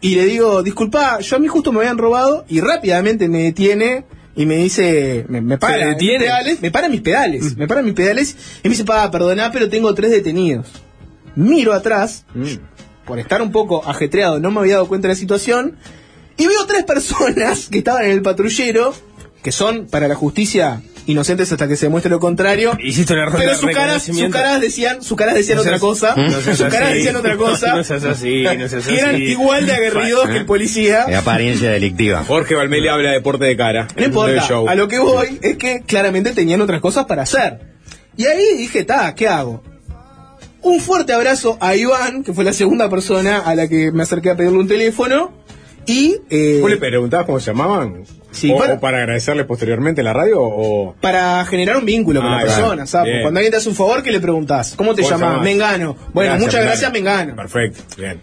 y 0.00 0.14
le 0.14 0.24
digo, 0.24 0.62
disculpa, 0.62 1.20
yo 1.20 1.36
a 1.36 1.38
mí 1.38 1.46
justo 1.46 1.72
me 1.72 1.80
habían 1.80 1.98
robado, 1.98 2.46
y 2.48 2.60
rápidamente 2.60 3.28
me 3.28 3.42
detiene 3.42 4.04
y 4.34 4.46
me 4.46 4.56
dice, 4.56 5.26
me, 5.28 5.42
me 5.42 5.58
para 5.58 5.74
¿Se 5.74 5.84
mis 5.84 5.88
detiene? 5.90 6.24
pedales, 6.24 6.62
me 6.62 6.70
para 6.70 6.88
mis 6.88 7.02
pedales, 7.02 7.56
me 7.58 7.68
para 7.68 7.82
mis 7.82 7.92
pedales, 7.92 8.34
y 8.62 8.68
me 8.68 8.70
dice, 8.70 8.84
pa, 8.84 9.10
perdoná, 9.10 9.52
pero 9.52 9.68
tengo 9.68 9.94
tres 9.94 10.10
detenidos. 10.10 10.68
Miro 11.36 11.72
atrás, 11.72 12.24
por 13.04 13.18
estar 13.18 13.42
un 13.42 13.52
poco 13.52 13.86
ajetreado, 13.88 14.40
no 14.40 14.50
me 14.50 14.60
había 14.60 14.74
dado 14.74 14.88
cuenta 14.88 15.08
de 15.08 15.14
la 15.14 15.18
situación, 15.18 15.76
y 16.36 16.46
veo 16.46 16.66
tres 16.66 16.84
personas 16.86 17.68
que 17.70 17.78
estaban 17.78 18.04
en 18.04 18.10
el 18.12 18.22
patrullero, 18.22 18.94
que 19.42 19.52
son 19.52 19.86
para 19.86 20.08
la 20.08 20.14
justicia 20.14 20.80
inocentes 21.06 21.52
hasta 21.52 21.68
que 21.68 21.76
se 21.76 21.84
demuestre 21.84 22.08
lo 22.08 22.18
contrario. 22.18 22.78
Hiciste 22.82 23.12
una 23.12 23.26
ronda 23.26 23.40
Pero 23.40 23.54
sus 23.56 23.60
caras, 23.72 24.02
sus 24.02 24.06
reconocimiento. 24.16 24.38
caras 24.38 24.60
decían, 24.62 25.02
sus 25.02 25.18
caras 25.18 25.34
decían 25.34 25.56
No 25.56 25.62
otra 25.62 25.78
cosa. 25.78 26.14
no 26.16 26.30
sus 26.40 26.58
caras 26.62 26.88
así. 26.88 26.94
decían 26.94 27.16
otra 27.16 27.36
cosa. 27.36 27.66
No 27.76 27.84
seas 27.84 28.04
así, 28.04 28.42
no 28.42 28.68
seas 28.68 28.86
que 28.86 28.98
eran 28.98 29.14
así. 29.16 29.24
igual 29.24 29.66
de 29.66 29.72
aguerridos 29.74 30.26
que 30.30 30.36
el 30.38 30.46
policía. 30.46 31.04
De 31.04 31.16
apariencia 31.16 31.70
delictiva. 31.70 32.24
Jorge 32.26 32.54
Valmeli 32.54 32.88
habla 32.88 33.10
de 33.10 33.16
deporte 33.16 33.44
de 33.44 33.54
cara. 33.54 33.86
No 33.94 34.04
importa, 34.04 34.46
a 34.66 34.74
lo 34.76 34.88
que 34.88 34.98
voy 34.98 35.38
es 35.42 35.58
que 35.58 35.82
claramente 35.82 36.32
tenían 36.32 36.62
otras 36.62 36.80
cosas 36.80 37.04
para 37.04 37.24
hacer. 37.24 37.74
Y 38.16 38.24
ahí 38.24 38.56
dije, 38.56 38.84
ta, 38.84 39.14
¿qué 39.14 39.28
hago? 39.28 39.62
Un 40.64 40.80
fuerte 40.80 41.12
abrazo 41.12 41.56
a 41.60 41.76
Iván, 41.76 42.24
que 42.24 42.32
fue 42.32 42.42
la 42.44 42.52
segunda 42.52 42.88
persona 42.90 43.38
a 43.40 43.54
la 43.54 43.68
que 43.68 43.92
me 43.92 44.02
acerqué 44.02 44.30
a 44.30 44.36
pedirle 44.36 44.58
un 44.58 44.66
teléfono. 44.68 45.30
Y 45.86 46.16
eh, 46.30 46.58
¿Vos 46.62 46.70
le 46.70 46.78
preguntabas 46.78 47.26
cómo 47.26 47.38
se 47.38 47.46
llamaban? 47.50 48.04
Sí, 48.30 48.50
o, 48.50 48.56
para- 48.58 48.74
o 48.74 48.80
para 48.80 48.98
agradecerle 48.98 49.44
posteriormente 49.44 50.00
en 50.00 50.06
la 50.06 50.14
radio 50.14 50.38
o...? 50.40 50.94
para 51.00 51.44
generar 51.44 51.76
un 51.76 51.84
vínculo 51.84 52.20
con 52.22 52.30
Ah, 52.32 52.36
la 52.38 52.42
claro. 52.44 52.60
persona, 52.62 52.86
¿sabes? 52.86 53.10
Bien. 53.12 53.22
Cuando 53.22 53.38
alguien 53.38 53.50
te 53.52 53.58
hace 53.58 53.68
un 53.68 53.74
favor, 53.74 54.02
¿qué 54.02 54.10
le 54.10 54.18
preguntas? 54.20 54.72
¿Cómo 54.76 54.94
te 54.94 55.02
¿Cómo 55.02 55.08
te 55.14 55.14
llamas? 55.20 55.30
llamas? 55.34 55.44
Mengano. 55.44 55.96
Bueno, 56.14 56.30
Gracias, 56.30 56.46
muchas 56.46 56.64
gracias, 56.64 56.92
Mengano. 56.92 57.36
Perfecto, 57.36 57.82
bien. 57.98 58.20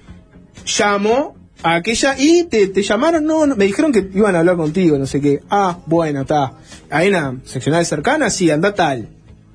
llamo 0.80 1.36
a 1.64 1.76
aquella 1.76 2.16
y 2.18 2.46
te, 2.46 2.68
te 2.70 2.82
llamaron, 2.82 3.24
no, 3.26 3.46
no, 3.46 3.56
me 3.56 3.66
dijeron 3.66 3.92
que 3.92 4.10
iban 4.16 4.36
a 4.36 4.39
hablar 4.39 4.58
contigo, 4.58 4.98
no 4.98 5.06
sé 5.06 5.22
qué. 5.22 5.42
Ah, 5.50 5.78
bueno, 5.86 6.22
está. 6.22 6.54
Hay 6.89 7.10
una 7.10 7.38
seccional 7.46 7.86
cercana, 7.86 8.32
sí, 8.32 8.50
anda 8.50 8.74
tal. 8.74 9.08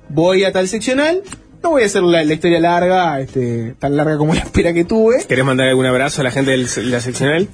Voy 0.09 0.45
a 0.45 0.53
tal 0.53 0.69
seccional, 0.69 1.21
no 1.63 1.71
voy 1.71 1.83
a 1.83 1.85
hacer 1.85 2.03
la, 2.03 2.23
historia 2.23 2.59
larga, 2.59 3.19
este, 3.19 3.75
tan 3.79 3.97
larga 3.97 4.17
como 4.17 4.33
la 4.35 4.41
espera 4.41 4.73
que 4.73 4.83
tuve. 4.83 5.25
¿Querés 5.27 5.45
mandar 5.45 5.67
algún 5.67 5.85
abrazo 5.85 6.21
a 6.21 6.23
la 6.23 6.31
gente 6.31 6.51
de 6.51 6.57
la 6.83 6.99
seccional? 6.99 7.47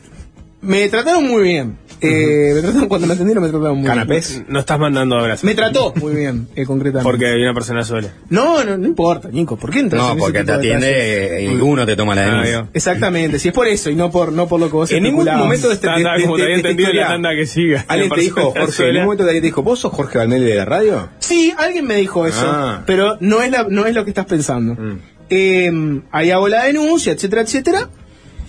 Me 0.64 0.88
trataron 0.89 1.28
muy 1.28 1.43
bien. 1.43 1.78
Eh, 2.01 2.51
me 2.55 2.61
trataron, 2.61 2.88
cuando 2.89 3.07
me 3.07 3.14
atendieron 3.14 3.43
me 3.43 3.49
trataron 3.49 3.78
muy 3.78 3.88
¿Canapés? 3.88 4.43
No 4.49 4.59
estás 4.59 4.78
mandando 4.78 5.18
abrazos. 5.18 5.43
bien. 5.43 5.55
Me 5.55 5.61
trató 5.61 5.93
muy 5.95 6.16
bien, 6.16 6.47
eh, 6.55 6.66
concretamente. 6.66 7.03
Porque 7.03 7.28
hay 7.28 7.41
una 7.41 7.53
persona 7.53 7.84
sola. 7.86 8.09
No, 8.30 8.64
no, 8.64 8.78
no 8.78 8.86
importa, 8.88 9.30
Nico. 9.30 9.55
¿Por 9.57 9.70
qué 9.72 9.80
entras 9.80 10.01
en 10.01 10.07
No, 10.07 10.14
ese 10.14 10.20
porque 10.20 10.39
tipo 10.39 10.45
te 10.45 10.51
de 10.51 10.57
atiende 10.74 10.88
detalles? 10.88 11.51
y 11.51 11.61
uno 11.61 11.86
te 11.86 11.95
toma 11.95 12.16
la 12.16 12.24
Ah, 12.24 12.26
denuncia. 12.26 12.68
Exactamente, 12.74 13.39
si 13.39 13.49
es 13.49 13.53
por 13.53 13.68
eso 13.68 13.89
y 13.89 13.95
no 13.95 14.11
por, 14.11 14.34
no 14.34 14.47
por 14.49 14.59
lo 14.59 14.68
que 14.68 14.74
vos 14.74 14.91
En 14.91 15.03
ningún 15.03 15.20
especulabas. 15.22 15.43
momento 15.45 15.68
de 15.70 15.74
este 15.76 15.88
Tanda, 15.88 16.11
de- 16.14 16.18
de- 16.18 16.24
como 16.26 16.36
te 16.36 16.41
de- 16.41 16.43
había 16.45 16.55
de 16.55 16.59
esta 16.59 16.70
entendido 16.70 16.89
la 16.89 16.93
historia, 17.01 17.14
tanda 17.14 17.36
que 17.36 17.45
siga. 17.45 17.86
Alguien 17.88 18.09
La 18.09 18.16
te 18.16 18.22
dijo, 18.22 18.36
persona 18.36 18.59
Jorge, 18.59 18.66
en 18.66 18.72
sola. 18.74 18.88
ningún 18.91 19.05
momento 19.05 19.24
alguien 19.24 19.41
te 19.41 19.47
dijo, 19.47 19.64
¿vos 19.64 19.80
sos 19.80 19.93
Jorge 19.93 20.18
Valmeli 20.18 20.45
de 20.45 20.55
la 20.55 20.66
radio? 20.66 21.09
Sí, 21.20 21.53
alguien 21.57 21.86
me 21.88 21.95
dijo 21.95 22.26
eso, 22.28 22.45
Ah. 22.45 22.84
pero 22.86 23.18
no 23.22 23.41
es, 23.41 23.51
la, 23.51 23.66
no 23.70 23.86
es 23.86 23.93
lo 23.95 24.03
que 24.03 24.11
estás 24.11 24.26
pensando. 24.26 24.74
Mm. 24.74 24.99
Eh, 25.30 26.01
ahí 26.11 26.32
hago 26.32 26.47
la 26.49 26.66
denuncia, 26.66 27.14
etcétera, 27.14 27.41
etcétera. 27.43 27.89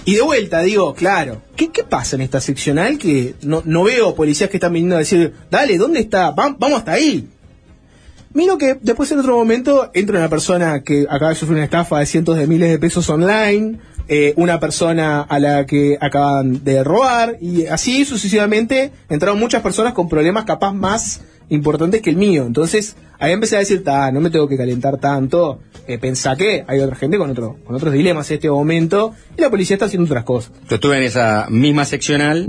Y 0.07 0.14
de 0.16 0.22
vuelta 0.22 0.61
digo, 0.61 0.94
claro, 0.94 1.40
¿qué, 1.57 1.70
qué 1.70 1.82
pasa 1.84 2.16
en 2.16 2.22
esta 2.22 2.40
seccional 2.40 2.98
que 2.98 3.34
no, 3.42 3.62
no 3.64 3.84
veo 3.84 4.14
policías 4.14 4.50
que 4.50 4.59
están 4.59 4.72
viniendo 4.74 4.96
a 4.96 4.98
decir, 4.98 5.32
dale, 5.50 5.78
¿dónde 5.78 6.00
está? 6.00 6.30
Va- 6.30 6.55
vamos 6.59 6.78
hasta 6.80 6.92
ahí. 6.92 7.28
Miro 8.34 8.59
que 8.59 8.76
después 8.82 9.11
en 9.12 9.20
otro 9.20 9.36
momento 9.36 9.90
entra 9.94 10.18
una 10.18 10.28
persona 10.28 10.82
que 10.82 11.07
acaba 11.09 11.30
de 11.30 11.36
sufrir 11.36 11.57
una 11.57 11.64
estafa 11.64 12.00
de 12.00 12.07
cientos 12.07 12.36
de 12.36 12.46
miles 12.46 12.68
de 12.68 12.78
pesos 12.78 13.09
online, 13.09 13.78
eh, 14.09 14.34
una 14.36 14.61
persona 14.61 15.22
a 15.22 15.38
la 15.38 15.64
que 15.64 15.96
acaban 16.00 16.62
de 16.64 16.82
robar, 16.84 17.38
y 17.40 17.66
así 17.66 18.05
sucesivamente 18.05 18.90
entraron 19.09 19.38
muchas 19.38 19.62
personas 19.62 19.94
con 19.94 20.09
problemas 20.09 20.44
capaz 20.44 20.72
más 20.74 21.20
importantes 21.49 22.03
que 22.03 22.11
el 22.11 22.16
mío. 22.16 22.45
Entonces, 22.47 22.97
ahí 23.18 23.32
empecé 23.32 23.57
a 23.57 23.61
decir, 23.61 23.84
"Ta, 23.84 24.11
no 24.12 24.20
me 24.20 24.30
tengo 24.30 24.49
que 24.49 24.57
calentar 24.57 24.99
tanto, 24.99 25.61
eh, 25.86 25.99
pensá 25.99 26.36
que 26.36 26.64
hay 26.66 26.80
otra 26.80 26.97
gente 26.97 27.18
con, 27.18 27.30
otro, 27.30 27.59
con 27.64 27.76
otros 27.76 27.92
dilemas 27.92 28.30
en 28.30 28.36
este 28.36 28.51
momento, 28.51 29.14
y 29.36 29.40
la 29.40 29.51
policía 29.51 29.74
está 29.74 29.86
haciendo 29.86 30.07
otras 30.07 30.24
cosas. 30.24 30.53
Yo 30.68 30.76
estuve 30.76 30.97
en 30.99 31.03
esa 31.05 31.47
misma 31.51 31.84
seccional 31.84 32.49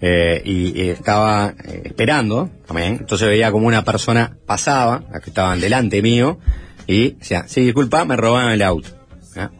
eh, 0.00 0.42
y, 0.44 0.80
y 0.80 0.88
estaba 0.90 1.54
eh, 1.64 1.82
esperando 1.84 2.50
también. 2.66 2.96
Entonces 3.00 3.28
veía 3.28 3.50
como 3.52 3.66
una 3.66 3.84
persona 3.84 4.36
pasaba, 4.46 5.04
la 5.12 5.20
que 5.20 5.30
estaban 5.30 5.60
delante 5.60 6.02
mío, 6.02 6.38
y 6.86 7.10
decía, 7.12 7.44
sí, 7.46 7.62
disculpa, 7.62 8.04
me 8.04 8.16
robaron 8.16 8.50
el 8.52 8.62
auto. 8.62 8.88
¿Ah? 9.36 9.50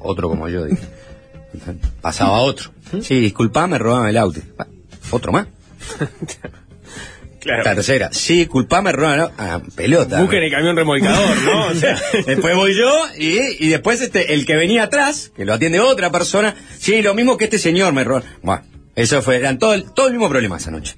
Otro 0.00 0.28
como 0.28 0.48
yo, 0.48 0.64
dije. 0.64 0.82
Pasaba 2.00 2.40
otro. 2.40 2.70
Sí, 3.02 3.20
disculpa, 3.20 3.66
me 3.66 3.78
robaron 3.78 4.08
el 4.08 4.16
auto. 4.16 4.40
Ah, 4.58 4.66
Otro 5.10 5.32
más. 5.32 5.46
Claro. 7.42 7.64
La 7.64 7.74
tercera, 7.74 8.08
sí, 8.12 8.36
disculpa, 8.36 8.80
me 8.82 8.92
robaron 8.92 9.14
el 9.16 9.20
auto. 9.22 9.34
Ah, 9.36 9.60
pelota. 9.74 10.20
Busquen 10.20 10.44
el 10.44 10.50
camión 10.52 10.76
remolcador, 10.76 11.36
¿no? 11.42 11.66
O 11.66 11.74
sea, 11.74 12.00
después 12.26 12.54
voy 12.54 12.76
yo 12.76 12.88
y, 13.18 13.66
y 13.66 13.68
después 13.68 14.00
este, 14.00 14.32
el 14.32 14.46
que 14.46 14.54
venía 14.54 14.84
atrás, 14.84 15.32
que 15.34 15.44
lo 15.44 15.52
atiende 15.52 15.80
otra 15.80 16.10
persona, 16.12 16.54
sí, 16.78 17.02
lo 17.02 17.14
mismo 17.14 17.36
que 17.36 17.44
este 17.46 17.58
señor 17.58 17.92
me 17.94 18.04
robó. 18.04 18.22
Bueno, 18.42 18.62
eso 18.94 19.22
fue, 19.22 19.38
eran 19.38 19.58
todo 19.58 19.74
el, 19.74 19.90
todo 19.92 20.06
el 20.06 20.12
mismo 20.12 20.28
problema 20.28 20.56
esa 20.58 20.70
noche. 20.70 20.94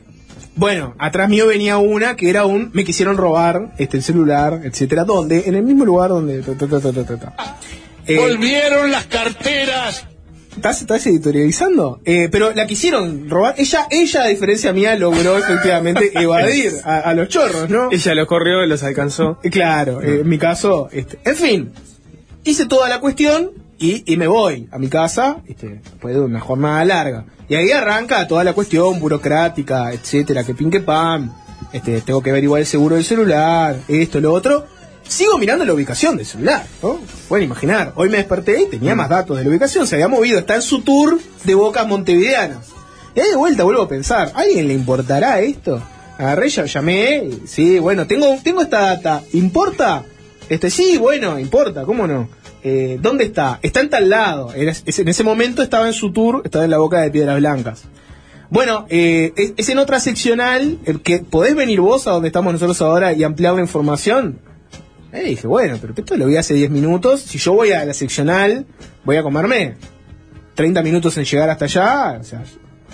Bueno, 0.57 0.95
atrás 0.99 1.31
mío 1.31 1.47
venía 1.47 1.79
una 1.79 2.15
que 2.15 2.29
era 2.29 2.45
un 2.45 2.71
me 2.75 2.85
quisieron 2.85 3.17
robar 3.17 3.73
este 3.79 3.97
el 3.97 4.03
celular, 4.03 4.61
etcétera, 4.65 5.05
donde 5.05 5.45
en 5.47 5.55
el 5.55 5.63
mismo 5.63 5.87
lugar 5.87 6.11
donde 6.11 6.43
ta, 6.43 6.53
ta, 6.59 6.69
ta, 6.69 6.81
ta, 6.81 6.93
ta, 6.93 7.05
ta, 7.05 7.17
ta. 7.17 7.59
Eh, 8.07 8.19
Volvieron 8.19 8.91
las 8.91 9.07
carteras. 9.07 10.07
¿Estás, 10.57 10.81
estás 10.81 11.07
editorializando? 11.07 12.01
Eh, 12.05 12.29
pero 12.31 12.53
la 12.53 12.67
quisieron 12.67 13.29
robar. 13.29 13.55
Ella, 13.59 13.87
ella, 13.91 14.23
a 14.23 14.29
diferencia 14.29 14.73
mía, 14.73 14.95
logró 14.97 15.37
efectivamente 15.45 16.13
evadir 16.15 16.73
a, 16.85 17.01
a 17.01 17.15
los 17.15 17.29
chorros, 17.29 17.69
¿no? 17.69 17.89
ella 17.91 18.15
los 18.15 18.27
corrió 18.27 18.65
y 18.65 18.69
los 18.69 18.83
alcanzó. 18.83 19.39
Eh, 19.43 19.51
Claro, 19.51 20.01
eh, 20.03 20.21
en 20.21 20.29
mi 20.29 20.39
caso, 20.39 20.89
este, 20.93 21.19
en 21.25 21.37
fin, 21.37 21.73
hice 22.45 22.67
toda 22.67 22.89
la 22.89 23.01
cuestión 23.01 23.51
y, 23.79 24.11
y 24.11 24.17
me 24.17 24.27
voy 24.27 24.69
a 24.71 24.79
mi 24.79 24.89
casa, 24.89 25.39
este, 25.47 25.81
después 25.83 26.15
de 26.15 26.21
una 26.21 26.41
jornada 26.41 26.85
larga. 26.85 27.25
Y 27.49 27.57
ahí 27.57 27.71
arranca 27.73 28.27
toda 28.27 28.43
la 28.45 28.53
cuestión 28.55 28.99
burocrática, 29.01 29.93
etcétera, 29.93 30.45
que 30.45 30.55
pin 30.55 30.71
que 30.71 30.81
pam, 30.81 31.31
este, 31.73 32.01
tengo 32.01 32.23
que 32.23 32.31
averiguar 32.31 32.61
el 32.61 32.67
seguro 32.67 32.95
del 32.95 33.05
celular, 33.05 33.77
esto, 33.89 34.21
lo 34.21 34.33
otro. 34.33 34.67
Sigo 35.09 35.39
mirando 35.39 35.65
la 35.65 35.73
ubicación 35.75 36.17
del 36.17 36.27
celular, 36.27 36.65
¿no? 36.83 36.99
Pueden 37.29 37.45
imaginar, 37.45 37.93
hoy 37.97 38.09
me 38.09 38.17
desperté 38.19 38.63
y 38.63 38.67
tenía 38.67 38.95
más 38.95 39.09
datos 39.09 39.37
de 39.37 39.45
la 39.45 39.51
ubicación, 39.51 39.87
se 39.87 39.95
había 39.97 40.09
movido, 40.09 40.39
está 40.39 40.57
en 40.57 40.63
su 40.63 40.83
tour 40.83 41.19
de 41.45 41.55
bocas 41.55 41.87
montevideanas. 41.87 42.67
Y 43.15 43.21
ahí 43.21 43.31
de 43.31 43.37
vuelta 43.37 43.63
vuelvo 43.65 43.83
a 43.83 43.89
pensar, 43.89 44.33
¿a 44.35 44.41
alguien 44.41 44.67
le 44.67 44.75
importará 44.75 45.41
esto? 45.41 45.81
Agarré, 46.19 46.49
llamé, 46.49 47.25
y, 47.25 47.47
sí, 47.47 47.79
bueno, 47.79 48.07
tengo, 48.07 48.37
tengo 48.43 48.63
esta 48.63 48.81
data, 48.81 49.23
¿importa? 49.35 50.05
Este, 50.49 50.71
sí, 50.71 50.97
bueno, 50.99 51.39
importa, 51.39 51.83
¿cómo 51.85 52.07
no? 52.07 52.29
Eh, 52.65 52.99
¿Dónde 53.01 53.25
está? 53.25 53.61
Está 53.63 53.81
en 53.81 53.91
tal 53.91 54.09
lado. 54.09 54.53
En, 54.55 54.69
es- 54.71 54.99
en 54.99 55.09
ese 55.09 55.23
momento 55.23 55.63
estaba 55.63 55.87
en 55.87 55.93
su 55.93 56.13
tour, 56.13 56.43
estaba 56.45 56.65
en 56.65 56.71
la 56.71 56.79
boca 56.79 57.01
de 57.01 57.11
Piedras 57.11 57.37
Blancas. 57.39 57.83
Bueno, 58.51 58.87
eh, 58.89 59.33
es, 59.37 59.53
es 59.57 59.69
en 59.69 59.79
otra 59.79 60.01
seccional, 60.01 60.79
que 61.05 61.19
podés 61.19 61.55
venir 61.55 61.81
vos 61.81 62.07
a 62.07 62.13
donde 62.13 62.29
estamos 62.29 62.53
nosotros 62.53 62.81
ahora 62.83 63.13
y 63.13 63.23
ampliar 63.23 63.55
la 63.55 63.61
información. 63.61 64.39
Eh, 65.15 65.29
dije, 65.29 65.47
bueno, 65.47 65.79
pero 65.81 65.95
esto 65.97 66.17
lo 66.17 66.27
vi 66.27 66.37
hace 66.37 66.55
10 66.55 66.71
minutos. 66.71 67.21
Si 67.21 67.39
yo 67.39 67.53
voy 67.53 67.71
a 67.71 67.85
la 67.85 67.95
seccional, 67.95 68.67
voy 69.05 69.17
a 69.17 69.23
comerme 69.23 69.77
30 70.57 70.83
minutos 70.83 71.17
en 71.17 71.25
llegar 71.25 71.49
hasta 71.51 71.67
allá. 71.67 72.19
O 72.21 72.25
sea, 72.25 72.43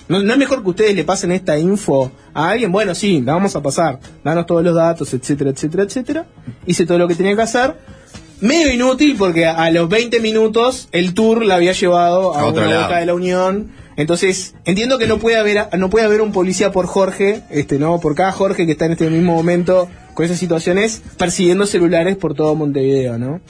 ¿no, 0.07 0.23
no 0.23 0.33
es 0.35 0.39
mejor 0.39 0.63
que 0.63 0.69
ustedes 0.69 0.95
le 0.95 1.05
pasen 1.05 1.33
esta 1.33 1.57
info 1.59 2.13
a 2.35 2.51
alguien? 2.51 2.71
Bueno, 2.71 2.95
sí, 2.95 3.23
la 3.23 3.33
vamos 3.33 3.57
a 3.57 3.63
pasar. 3.63 4.01
Danos 4.23 4.45
todos 4.45 4.63
los 4.63 4.75
datos, 4.75 5.15
etcétera, 5.15 5.49
etcétera, 5.49 5.85
etcétera. 5.85 6.27
Hice 6.67 6.85
todo 6.85 6.99
lo 6.99 7.09
que 7.09 7.15
tenía 7.15 7.35
que 7.35 7.41
hacer. 7.41 7.77
Medio 8.43 8.71
inútil 8.71 9.17
porque 9.19 9.47
a, 9.47 9.57
a 9.65 9.71
los 9.71 9.89
20 9.89 10.21
minutos 10.21 10.91
el 10.93 11.15
tour 11.15 11.43
la 11.43 11.55
había 11.55 11.73
llevado 11.73 12.35
a, 12.35 12.41
A 12.41 12.47
una 12.49 12.83
boca 12.83 12.99
de 12.99 13.07
la 13.07 13.15
Unión. 13.15 13.71
Entonces, 13.97 14.55
entiendo 14.67 14.99
que 14.99 15.07
no 15.07 15.19
puede 15.19 15.37
haber 15.37 15.69
no 15.79 15.89
puede 15.89 16.05
haber 16.05 16.21
un 16.21 16.33
policía 16.33 16.71
por 16.71 16.87
Jorge, 16.87 17.45
este 17.49 17.79
no, 17.79 17.99
por 17.99 18.15
cada 18.15 18.33
Jorge 18.33 18.67
que 18.67 18.73
está 18.73 18.85
en 18.85 18.93
este 18.93 19.09
mismo 19.09 19.35
momento 19.35 19.89
con 20.15 20.25
esas 20.25 20.39
situaciones 20.39 21.03
persiguiendo 21.19 21.67
celulares 21.67 22.17
por 22.17 22.35
todo 22.35 22.55
Montevideo, 22.55 23.19
¿no? 23.19 23.41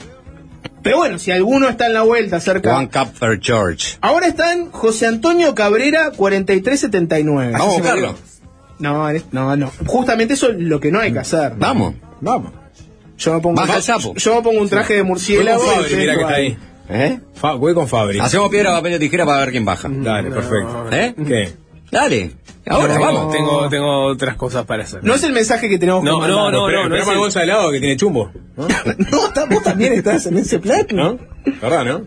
Pero 0.83 0.97
bueno, 0.97 1.19
si 1.19 1.31
alguno 1.31 1.69
está 1.69 1.85
en 1.87 1.93
la 1.93 2.01
vuelta 2.01 2.39
cerca 2.39 2.75
One 2.77 2.89
Cup 2.89 3.17
per 3.19 3.39
George. 3.41 3.97
Ahora 4.01 4.27
están 4.27 4.71
José 4.71 5.07
Antonio 5.07 5.53
Cabrera 5.53 6.11
4379. 6.11 7.51
Vamos 7.51 7.67
a 7.67 7.71
buscarlo. 7.77 8.15
No, 8.79 9.11
no, 9.31 9.55
no. 9.55 9.71
Justamente 9.85 10.33
eso 10.33 10.49
es 10.49 10.57
lo 10.59 10.79
que 10.79 10.91
no 10.91 10.99
hay 10.99 11.13
que 11.13 11.19
hacer. 11.19 11.53
Vamos. 11.57 11.93
Vamos. 12.19 12.51
Yo 13.17 13.35
me 13.35 13.39
pongo, 13.39 13.55
Baja 13.61 13.77
el 13.77 13.83
sapo. 13.83 14.15
Yo 14.15 14.35
me 14.35 14.41
pongo 14.41 14.59
un 14.61 14.69
traje 14.69 14.95
de 14.95 15.03
murciélago. 15.03 15.61
Voy 15.63 15.75
con 15.75 15.79
y 15.81 15.83
Fabri, 15.83 15.95
mira 15.95 16.15
que 16.15 16.21
está 16.21 16.33
ahí. 16.33 16.57
¿Eh? 16.89 17.19
Fa- 17.35 17.53
voy 17.53 17.73
con 17.75 17.87
Fabri. 17.87 18.19
Hacemos 18.19 18.49
piedra, 18.49 18.71
papel 18.71 18.95
o 18.95 18.99
tijera 18.99 19.25
para 19.25 19.39
ver 19.41 19.51
quién 19.51 19.63
baja. 19.65 19.87
Dale, 19.91 20.31
perfecto. 20.31 20.87
¿Eh? 20.91 21.13
¿Qué? 21.27 21.53
Dale. 21.91 22.31
Ahora, 22.67 22.95
No, 22.95 23.01
vamos. 23.01 23.33
Tengo, 23.33 23.69
tengo 23.69 24.05
otras 24.05 24.35
cosas 24.35 24.65
para 24.65 24.83
hacer. 24.83 25.03
No 25.03 25.13
es 25.15 25.23
el 25.23 25.33
mensaje 25.33 25.67
que 25.67 25.77
tenemos 25.77 26.03
No, 26.03 26.21
que 26.21 26.27
no, 26.27 26.35
mandar. 26.37 26.53
no, 26.53 26.65
Pero- 26.67 26.83
no, 26.83 26.89
pero 26.89 26.95
es 27.01 27.05
más 27.07 27.13
el- 27.13 27.19
bolsa 27.19 27.39
de 27.39 27.45
helado 27.45 27.71
que 27.71 27.79
tiene 27.79 27.97
chumbo. 27.97 28.31
¿No? 28.55 28.67
No, 29.11 29.47
vos 29.49 29.63
también 29.63 29.93
estás 29.93 30.25
en 30.27 30.37
ese 30.37 30.59
plan. 30.59 30.85
¿No? 30.93 31.17
¿Verdad, 31.61 31.83
no? 31.85 31.97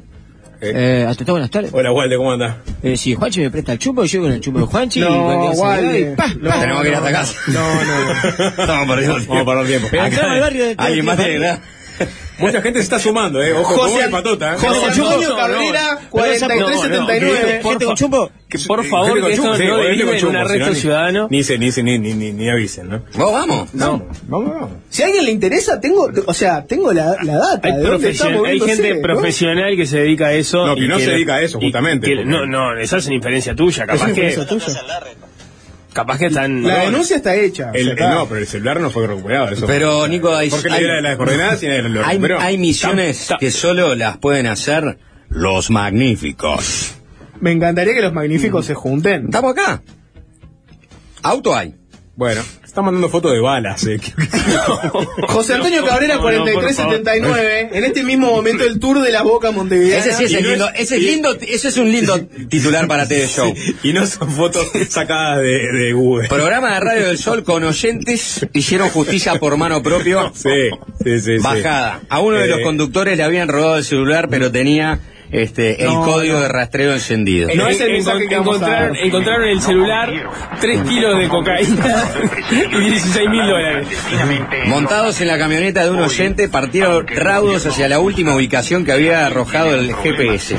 Eh, 0.60 0.72
Eh, 1.02 1.06
hasta 1.06 1.24
buenas 1.30 1.50
tardes. 1.50 1.70
Hola, 1.74 1.92
Walde, 1.92 2.16
¿cómo 2.16 2.32
andás? 2.32 2.56
Eh, 2.82 2.96
si 2.96 3.14
Juanchi 3.14 3.40
me 3.40 3.50
presta 3.50 3.72
el 3.72 3.78
chumbo, 3.78 4.04
yo 4.04 4.22
con 4.22 4.32
el 4.32 4.40
chumbo 4.40 4.60
de 4.60 4.66
Juanchi. 4.66 5.00
y 5.00 5.02
No, 5.02 5.50
Walde. 5.50 6.00
y 6.12 6.16
pa, 6.16 6.28
No, 6.40 6.48
pa. 6.48 6.60
Tenemos 6.60 6.82
que 6.82 6.88
ir 6.88 6.94
hasta 6.94 7.10
no, 7.10 7.16
casa. 7.16 7.34
No, 7.48 7.74
no. 7.84 8.48
Estamos 8.62 8.88
perdiendo 8.88 9.16
el 9.18 9.26
Vamos 9.26 9.42
a 9.42 9.44
perder 9.46 9.66
tiempo. 9.66 9.88
Pero 9.90 10.02
Acá- 10.02 10.08
entramos 10.14 10.34
al 10.34 10.40
barrio 10.40 10.64
de 10.64 10.74
Alguien 10.78 11.04
más 11.04 11.16
tiene 11.18 11.34
edad. 11.34 11.60
Mucha 12.38 12.60
gente 12.62 12.78
se 12.80 12.84
está 12.84 12.98
sumando, 12.98 13.42
¿eh? 13.42 13.52
Ojo, 13.52 13.74
José- 13.78 14.04
el 14.06 14.10
patota, 14.10 14.54
¿eh? 14.54 14.58
José 14.58 14.80
No, 14.80 14.86
Antonio 14.86 15.28
no, 15.28 15.36
Cabrera 15.36 15.98
no. 16.02 16.10
4379. 16.10 17.60
Gente 17.62 17.84
con 17.84 17.94
chumbo. 17.96 18.30
Que 18.48 18.58
por 18.66 18.82
Sí, 18.84 18.88
favor, 18.90 19.20
que 19.24 19.32
esto 19.32 19.44
no 19.46 19.56
derive 19.56 20.18
en 20.18 20.26
un 20.26 20.32
si 20.32 20.36
arresto 20.38 20.58
no, 20.66 20.70
ni- 20.70 20.74
ciudadano. 20.76 21.26
Ni 21.30 21.42
se, 21.44 21.58
ni 21.58 21.72
se, 21.72 21.82
ni, 21.82 21.98
ni, 21.98 22.12
ni, 22.14 22.32
ni 22.32 22.48
avisen, 22.50 22.88
¿no? 22.88 23.02
Vos 23.14 23.32
vamos. 23.32 23.74
No, 23.74 24.06
vamos, 24.28 24.50
vamos. 24.52 24.70
Si 24.90 25.02
a 25.02 25.06
alguien 25.06 25.24
le 25.24 25.30
interesa, 25.32 25.80
tengo, 25.80 26.08
o 26.26 26.34
sea, 26.34 26.64
tengo 26.64 26.92
la, 26.92 27.16
la 27.22 27.36
data. 27.36 27.68
Hay, 27.68 27.76
de 27.76 27.82
dónde 27.82 28.10
está 28.10 28.28
profesion- 28.28 28.46
hay 28.46 28.60
gente 28.60 28.94
¿no? 28.94 29.02
profesional 29.02 29.76
que 29.76 29.86
se 29.86 29.98
dedica 30.00 30.26
a 30.26 30.32
eso. 30.34 30.66
No, 30.66 30.74
que 30.74 30.82
y 30.84 30.88
no 30.88 30.98
se 30.98 31.10
dedica 31.10 31.34
a 31.36 31.42
eso, 31.42 31.58
justamente, 31.60 32.06
que- 32.08 32.16
porque- 32.16 32.28
no, 32.30 32.46
no, 32.46 32.78
esa 32.78 32.98
es 32.98 33.06
una 33.06 33.16
inferencia 33.16 33.54
tuya. 33.54 33.86
Capaz 33.86 34.08
Es 34.08 34.14
que. 34.14 34.36
Capaz 35.94 36.18
que 36.18 36.26
están. 36.26 36.62
La 36.62 36.80
denuncia 36.80 37.16
está 37.16 37.34
hecha. 37.34 37.70
El, 37.70 37.70
o 37.70 37.72
sea, 37.72 37.80
el- 37.82 37.88
está. 37.90 38.10
no, 38.14 38.26
pero 38.28 38.40
el 38.40 38.46
celular 38.46 38.80
no 38.80 38.90
fue 38.90 39.06
recuperado. 39.06 39.48
Eso 39.48 39.66
Pero, 39.66 40.06
Nico, 40.06 40.34
hay, 40.34 40.50
Porque 40.50 40.68
le 40.68 40.74
hay- 40.74 40.80
diera 40.82 41.00
las 41.00 41.16
coordenadas 41.16 41.62
y 41.62 41.66
lo 41.66 42.04
hay, 42.04 42.20
hay 42.38 42.58
misiones 42.58 43.30
Tam- 43.30 43.34
tam- 43.36 43.38
que 43.38 43.50
solo 43.50 43.94
las 43.94 44.18
pueden 44.18 44.46
hacer 44.46 44.98
los 45.30 45.70
magníficos. 45.70 46.94
Me 47.40 47.52
encantaría 47.52 47.94
que 47.94 48.02
los 48.02 48.12
magníficos 48.12 48.66
se 48.66 48.74
junten. 48.74 49.24
Estamos 49.26 49.52
acá. 49.52 49.82
Auto 51.22 51.56
hay. 51.56 51.74
Bueno, 52.16 52.42
está 52.64 52.80
mandando 52.80 53.08
fotos 53.08 53.32
de 53.32 53.40
balas. 53.40 53.84
Eh. 53.88 53.98
José 55.28 55.54
Antonio 55.54 55.84
Cabrera 55.84 56.14
No, 56.14 56.20
no, 56.30 56.44
por 56.44 56.52
4379. 56.54 57.70
En 57.72 57.84
este 57.84 58.04
mismo 58.04 58.30
momento 58.30 58.64
el 58.64 58.78
tour 58.78 59.00
de 59.00 59.10
la 59.10 59.22
Boca 59.22 59.50
Montevideo. 59.50 59.98
Ese 59.98 60.12
sí 60.14 60.24
es 60.24 60.32
el 60.34 60.44
lindo, 60.48 60.68
es- 60.70 60.80
ese 60.80 60.96
es 60.96 61.02
y- 61.02 61.06
lindo, 61.06 61.34
ese 61.40 61.68
es 61.68 61.76
un 61.76 61.90
lindo 61.90 62.20
titular 62.48 62.86
para 62.86 63.06
TV 63.08 63.26
Show. 63.26 63.52
y 63.82 63.92
no 63.92 64.06
son 64.06 64.30
fotos 64.30 64.66
sacadas 64.88 65.38
de, 65.40 65.72
de 65.72 65.92
Google. 65.92 66.28
Programa 66.28 66.74
de 66.74 66.80
Radio 66.80 67.06
del 67.08 67.18
Sol 67.18 67.42
con 67.42 67.64
oyentes 67.64 68.46
hicieron 68.52 68.90
justicia 68.90 69.34
por 69.40 69.56
mano 69.56 69.82
propio. 69.82 70.32
Sí, 70.34 70.50
sí, 71.02 71.18
sí. 71.18 71.36
sí. 71.38 71.42
Bajada. 71.42 72.00
A 72.08 72.20
uno 72.20 72.36
de 72.38 72.46
los 72.46 72.60
Eh, 72.60 72.62
conductores 72.62 73.16
le 73.16 73.24
habían 73.24 73.48
robado 73.48 73.76
el 73.78 73.84
celular, 73.84 74.28
pero 74.30 74.52
tenía 74.52 75.00
este 75.34 75.82
el 75.84 75.88
No, 75.92 76.02
código 76.04 76.34
no. 76.34 76.40
de 76.42 76.48
rastreo 76.48 76.92
encendido. 76.92 77.48
No 77.54 77.68
es 77.68 77.80
el 77.80 77.92
mensaje 77.92 78.28
que 78.28 78.36
encontraron, 78.36 78.96
encontraron 78.96 79.44
en 79.44 79.50
el 79.50 79.60
celular 79.60 80.10
3 80.60 80.80
kilos 80.82 81.18
de 81.18 81.28
cocaína 81.28 82.04
y 82.72 82.80
16 82.90 83.28
mil 83.30 83.46
dólares. 83.46 83.88
Montados 84.66 85.20
en 85.20 85.28
la 85.28 85.38
camioneta 85.38 85.84
de 85.84 85.90
un 85.90 86.00
oyente, 86.00 86.48
partieron 86.48 87.06
raudos 87.08 87.66
hacia 87.66 87.88
la 87.88 87.98
última 87.98 88.34
ubicación 88.34 88.84
que 88.84 88.92
había 88.92 89.26
arrojado 89.26 89.74
el 89.74 89.94
GPS. 89.94 90.56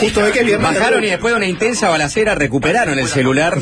Justo 0.00 0.22
de 0.24 0.32
que. 0.32 0.56
Bajaron 0.56 1.02
y 1.02 1.08
después 1.08 1.32
de 1.32 1.36
una 1.38 1.46
intensa 1.46 1.88
balacera 1.88 2.34
recuperaron 2.34 2.98
el 2.98 3.06
celular 3.08 3.58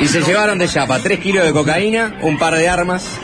y 0.00 0.06
se 0.06 0.20
llevaron 0.22 0.58
de 0.58 0.68
chapa 0.68 0.98
3 1.00 1.18
kilos 1.18 1.44
de 1.44 1.52
cocaína, 1.52 2.18
un 2.22 2.38
par 2.38 2.54
de 2.54 2.68
armas. 2.68 3.18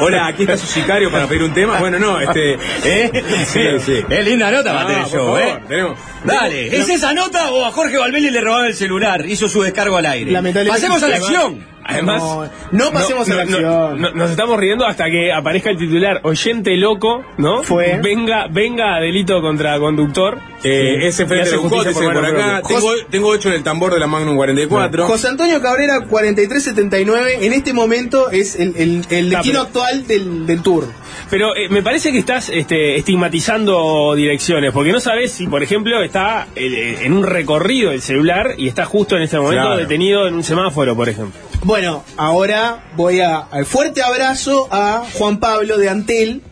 Hola, 0.00 0.26
aquí 0.28 0.42
está 0.42 0.56
su 0.56 0.66
sicario 0.66 1.10
para 1.10 1.26
pedir 1.26 1.42
un 1.42 1.52
tema. 1.52 1.78
Bueno, 1.78 1.98
no, 1.98 2.18
este. 2.20 2.54
¿Eh? 2.84 3.10
Sí, 3.46 3.62
sí. 3.84 4.04
Es 4.08 4.24
linda 4.24 4.50
nota 4.50 4.72
para 4.72 4.80
Ah, 4.82 4.86
tener 4.86 5.04
show, 5.06 5.26
favor, 5.26 5.40
¿eh? 5.42 5.58
tenemos- 5.68 5.98
Dale, 6.24 6.76
¿es 6.76 6.88
esa 6.88 7.12
nota 7.14 7.50
o 7.50 7.64
a 7.64 7.70
Jorge 7.72 7.96
Valveli 7.98 8.30
le 8.30 8.40
robaron 8.40 8.66
el 8.66 8.74
celular? 8.74 9.24
Hizo 9.26 9.48
su 9.48 9.62
descargo 9.62 9.96
al 9.96 10.06
aire. 10.06 10.30
Lamentablemente- 10.32 10.80
Pasemos 10.86 11.02
a 11.02 11.08
la 11.08 11.16
acción. 11.16 11.66
Además, 11.90 12.22
No, 12.22 12.50
no 12.72 12.92
pasemos 12.92 13.28
a 13.30 13.34
la 13.34 13.44
no, 13.44 13.52
acción. 13.56 14.00
no, 14.00 14.10
nos 14.12 14.30
estamos 14.30 14.58
riendo 14.58 14.86
hasta 14.86 15.06
que 15.10 15.32
aparezca 15.32 15.70
el 15.70 15.76
titular 15.78 16.20
oyente 16.24 16.76
loco, 16.76 17.24
¿no? 17.36 17.62
Fue. 17.62 17.98
Venga, 18.02 18.46
venga 18.50 18.96
a 18.96 19.00
delito 19.00 19.40
contra 19.42 19.78
conductor. 19.78 20.38
Eh, 20.62 21.06
ese 21.06 21.22
Y 21.22 21.26
frente 21.26 21.50
de 21.50 21.56
Bucot, 21.56 21.70
justicia 21.84 21.90
ese 22.02 22.12
por 22.12 22.24
acá. 22.24 22.62
tengo 23.10 23.28
8 23.28 23.48
en 23.48 23.54
el 23.54 23.62
tambor 23.62 23.92
de 23.94 23.98
la 24.00 24.06
Magnum 24.06 24.36
44. 24.36 25.06
José 25.06 25.28
Antonio 25.28 25.60
Cabrera 25.62 26.00
4379 26.06 27.38
en 27.46 27.52
este 27.52 27.72
momento 27.72 28.30
es 28.30 28.56
el, 28.56 28.74
el- 28.76 29.04
el 29.10 29.30
destino 29.30 29.60
actual 29.62 30.06
del, 30.06 30.46
del 30.46 30.62
tour. 30.62 30.86
Pero 31.30 31.54
eh, 31.54 31.68
me 31.68 31.82
parece 31.82 32.10
que 32.10 32.18
estás 32.18 32.48
este, 32.48 32.96
estigmatizando 32.96 34.14
direcciones, 34.16 34.72
porque 34.72 34.90
no 34.92 34.98
sabes 35.00 35.30
si, 35.32 35.46
por 35.46 35.62
ejemplo, 35.62 36.02
está 36.02 36.48
eh, 36.56 36.98
en 37.02 37.12
un 37.12 37.22
recorrido 37.24 37.92
el 37.92 38.02
celular 38.02 38.54
y 38.58 38.66
está 38.68 38.84
justo 38.84 39.16
en 39.16 39.22
este 39.22 39.38
momento 39.38 39.62
Claro. 39.66 39.76
detenido 39.78 40.26
en 40.26 40.34
un 40.34 40.42
semáforo, 40.44 40.96
por 40.96 41.08
ejemplo. 41.08 41.38
Bueno, 41.62 42.04
ahora 42.16 42.84
voy 42.96 43.20
a 43.20 43.38
al 43.38 43.64
fuerte 43.66 44.02
abrazo 44.02 44.66
a 44.72 45.04
Juan 45.14 45.38
Pablo 45.38 45.78
de 45.78 45.88
Antel, 45.88 46.42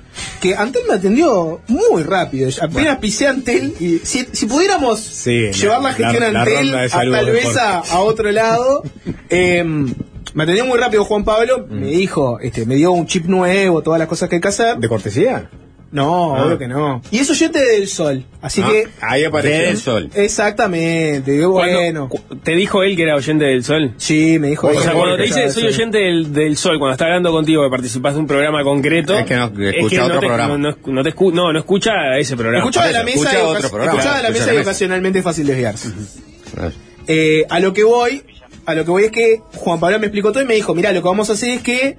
que 0.41 0.55
Antel 0.55 0.83
me 0.89 0.95
atendió 0.95 1.61
muy 1.69 2.03
rápido. 2.03 2.51
Apenas 2.61 2.99
pisé 2.99 3.27
Antel 3.27 3.75
y 3.81 3.99
si, 4.05 4.27
si 4.33 4.47
pudiéramos 4.47 5.01
Sí, 5.01 5.51
llevar 5.53 5.81
la, 5.83 5.89
la- 5.91 5.95
gestión 5.95 6.33
la- 6.33 6.41
Antel 6.43 6.75
a, 6.75 6.89
saludos 6.89 7.21
tal 7.21 7.31
vez 7.33 7.57
a, 7.57 7.79
a 7.79 8.01
otro 8.01 8.31
lado, 8.33 8.83
em, 9.31 9.93
me 10.35 10.43
atendió 10.45 10.65
muy 10.67 10.79
rápido 10.79 11.05
Juan 11.05 11.25
Pablo, 11.25 11.67
Mm. 11.69 11.75
me 11.81 11.87
dijo, 11.87 12.39
este, 12.41 12.67
me 12.67 12.75
dio 12.77 12.93
un 12.93 13.07
chip 13.07 13.27
nuevo, 13.27 13.83
todas 13.83 13.99
las 13.99 14.09
cosas 14.09 14.29
que 14.29 14.37
hay 14.37 14.41
que 14.41 14.49
hacer. 14.49 14.77
¿De 14.79 14.89
cortesía? 14.89 15.49
No, 15.91 16.37
Ah. 16.37 16.45
obvio 16.45 16.59
que 16.59 16.69
no. 16.69 17.01
Y 17.11 17.19
es 17.21 17.31
oyente 17.31 17.59
del 17.65 17.89
sol, 17.89 18.23
así 18.43 18.61
Ah, 18.63 18.69
que 18.71 18.89
Ahí 19.01 19.25
apareció. 19.25 19.59
Del 19.69 19.77
sol. 19.79 20.11
exactamente, 20.15 21.33
digo, 21.33 21.51
bueno. 21.53 22.11
¿Te 22.43 22.53
dijo 22.57 22.83
él 22.83 22.95
que 22.95 23.05
era 23.05 23.15
oyente 23.17 23.47
del 23.47 23.65
sol? 23.65 23.95
Sí, 23.97 24.39
me 24.39 24.49
dijo. 24.49 24.67
O 24.69 24.73
sea, 24.73 24.81
eso. 24.83 24.93
cuando 24.93 25.17
te 25.17 25.23
dice 25.23 25.51
soy 25.51 25.65
oyente 25.69 25.97
del, 25.97 26.31
del 26.35 26.59
sol, 26.59 26.79
cuando 26.79 26.93
está 26.93 27.07
hablando 27.07 27.31
contigo 27.33 27.65
que 27.65 27.71
participás 27.71 28.13
de 28.13 28.21
un 28.21 28.27
programa 28.27 28.63
concreto, 28.65 29.17
Es 29.17 29.25
que 29.25 29.37
no- 29.37 29.51
que 29.51 29.71
escucha 29.71 30.05
otro 30.05 30.21
te, 30.21 30.27
programa. 30.27 30.59
No, 30.59 31.03
te 31.03 31.15
escu- 31.15 31.33
no, 31.33 31.53
no 31.55 31.59
escucha 31.59 31.93
ese 32.19 32.37
programa. 32.37 32.59
Escuchaba 32.65 32.87
de 32.89 32.93
la 32.93 33.05
mesa, 33.05 33.19
escucha 33.31 33.45
otro 33.47 33.71
programa. 33.71 33.99
de 33.99 34.05
la 34.05 34.15
Escucha 34.29 34.31
mesa 34.47 34.55
y 34.55 34.59
ocasionalmente 34.59 35.19
es 35.21 35.25
fácil 35.25 35.47
desviarse. 35.47 35.89
Eh, 37.07 37.47
a 37.49 37.61
lo 37.61 37.73
que 37.73 37.85
voy, 37.85 38.23
a 38.69 38.75
lo 38.75 38.85
que 38.85 38.91
voy 38.91 39.05
es 39.05 39.11
que 39.11 39.41
Juan 39.55 39.81
Pablo 39.81 39.99
me 39.99 40.07
explicó 40.09 40.31
todo 40.31 40.43
y 40.43 40.47
me 40.47 40.55
dijo, 40.55 40.75
mira, 40.75 40.93
lo 40.93 41.01
que 41.01 41.09
vamos 41.09 41.31
a 41.31 41.33
hacer 41.33 41.49
es 41.49 41.63
que 41.63 41.97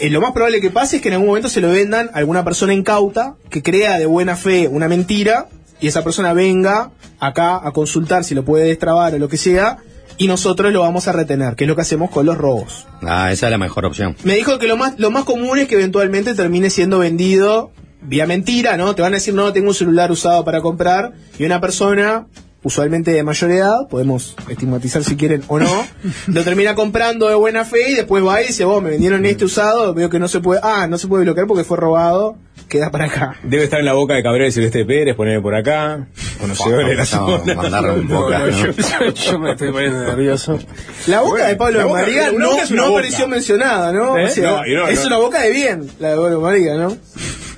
eh, 0.00 0.10
lo 0.10 0.20
más 0.20 0.32
probable 0.32 0.60
que 0.60 0.70
pase 0.70 0.96
es 0.96 1.02
que 1.02 1.06
en 1.06 1.14
algún 1.14 1.28
momento 1.28 1.48
se 1.48 1.60
lo 1.60 1.70
vendan 1.70 2.10
a 2.12 2.18
alguna 2.18 2.42
persona 2.42 2.74
incauta 2.74 3.36
que 3.48 3.62
crea 3.62 3.96
de 3.96 4.06
buena 4.06 4.34
fe 4.34 4.66
una 4.66 4.88
mentira 4.88 5.46
y 5.80 5.86
esa 5.86 6.02
persona 6.02 6.32
venga 6.32 6.90
acá 7.20 7.60
a 7.62 7.70
consultar 7.70 8.24
si 8.24 8.34
lo 8.34 8.44
puede 8.44 8.66
destrabar 8.66 9.14
o 9.14 9.18
lo 9.18 9.28
que 9.28 9.36
sea 9.36 9.78
y 10.18 10.26
nosotros 10.26 10.72
lo 10.72 10.80
vamos 10.80 11.06
a 11.06 11.12
retener, 11.12 11.54
que 11.54 11.62
es 11.62 11.68
lo 11.68 11.76
que 11.76 11.82
hacemos 11.82 12.10
con 12.10 12.26
los 12.26 12.36
robos. 12.36 12.88
Ah, 13.02 13.30
esa 13.30 13.46
es 13.46 13.50
la 13.52 13.58
mejor 13.58 13.84
opción. 13.84 14.16
Me 14.24 14.34
dijo 14.34 14.58
que 14.58 14.66
lo 14.66 14.76
más, 14.76 14.98
lo 14.98 15.12
más 15.12 15.22
común 15.22 15.60
es 15.60 15.68
que 15.68 15.76
eventualmente 15.76 16.34
termine 16.34 16.70
siendo 16.70 16.98
vendido 16.98 17.70
vía 18.02 18.26
mentira, 18.26 18.76
¿no? 18.76 18.96
Te 18.96 19.02
van 19.02 19.12
a 19.12 19.16
decir, 19.16 19.32
no, 19.32 19.52
tengo 19.52 19.68
un 19.68 19.74
celular 19.74 20.10
usado 20.10 20.44
para 20.44 20.60
comprar, 20.60 21.12
y 21.38 21.44
una 21.44 21.60
persona, 21.60 22.26
usualmente 22.64 23.12
de 23.12 23.22
mayor 23.22 23.50
edad, 23.52 23.86
podemos 23.88 24.34
estigmatizar 24.48 25.04
si 25.04 25.16
quieren 25.16 25.44
o 25.48 25.58
no, 25.60 25.86
lo 26.26 26.42
termina 26.42 26.74
comprando 26.74 27.28
de 27.28 27.36
buena 27.36 27.64
fe 27.64 27.90
y 27.90 27.94
después 27.94 28.24
va 28.26 28.42
y 28.42 28.48
dice, 28.48 28.64
vos 28.64 28.82
me 28.82 28.90
vendieron 28.90 29.24
este 29.24 29.44
usado, 29.44 29.94
veo 29.94 30.10
que 30.10 30.18
no 30.18 30.26
se 30.26 30.40
puede, 30.40 30.60
ah, 30.64 30.86
no 30.88 30.98
se 30.98 31.06
puede 31.06 31.24
bloquear 31.24 31.46
porque 31.46 31.62
fue 31.64 31.76
robado, 31.76 32.36
queda 32.68 32.90
para 32.90 33.04
acá. 33.04 33.36
Debe 33.44 33.64
estar 33.64 33.78
en 33.78 33.86
la 33.86 33.92
boca 33.92 34.14
de 34.14 34.22
Cabrera 34.22 34.48
y 34.48 34.52
Celeste 34.52 34.84
Pérez, 34.84 35.14
ponerme 35.14 35.40
por 35.42 35.54
acá. 35.54 36.08
Conocedores 36.40 36.88
de 36.88 36.94
la 36.96 37.04
Vamos 37.20 37.34
a 37.34 37.44
zona. 37.44 37.54
mandarle 37.54 37.90
un 38.00 38.08
poco, 38.08 38.30
¿no? 38.30 38.48
yo, 38.48 38.66
yo- 38.72 39.12
yo 39.14 39.38
me 39.38 39.52
estoy 39.52 39.70
poniendo 39.70 40.02
nervioso. 40.02 40.58
La 41.06 41.20
boca 41.20 41.30
Bueno, 41.32 41.48
de 41.48 41.56
Pablo 41.56 41.88
boca- 41.88 42.00
María 42.00 42.32
no, 42.32 42.50
boca 42.50 42.64
no 42.70 42.82
boca. 42.82 42.92
apareció 42.98 43.28
mencionada, 43.28 43.92
¿no? 43.92 44.18
¿Eh? 44.18 44.24
O 44.24 44.28
sea, 44.28 44.50
No, 44.50 44.56
no, 44.66 44.88
es 44.88 45.00
no. 45.02 45.06
una 45.06 45.16
boca 45.18 45.40
de 45.42 45.50
bien, 45.52 45.90
la 46.00 46.08
de 46.10 46.16
Pablo 46.16 46.40
María, 46.40 46.74
¿no? 46.76 46.96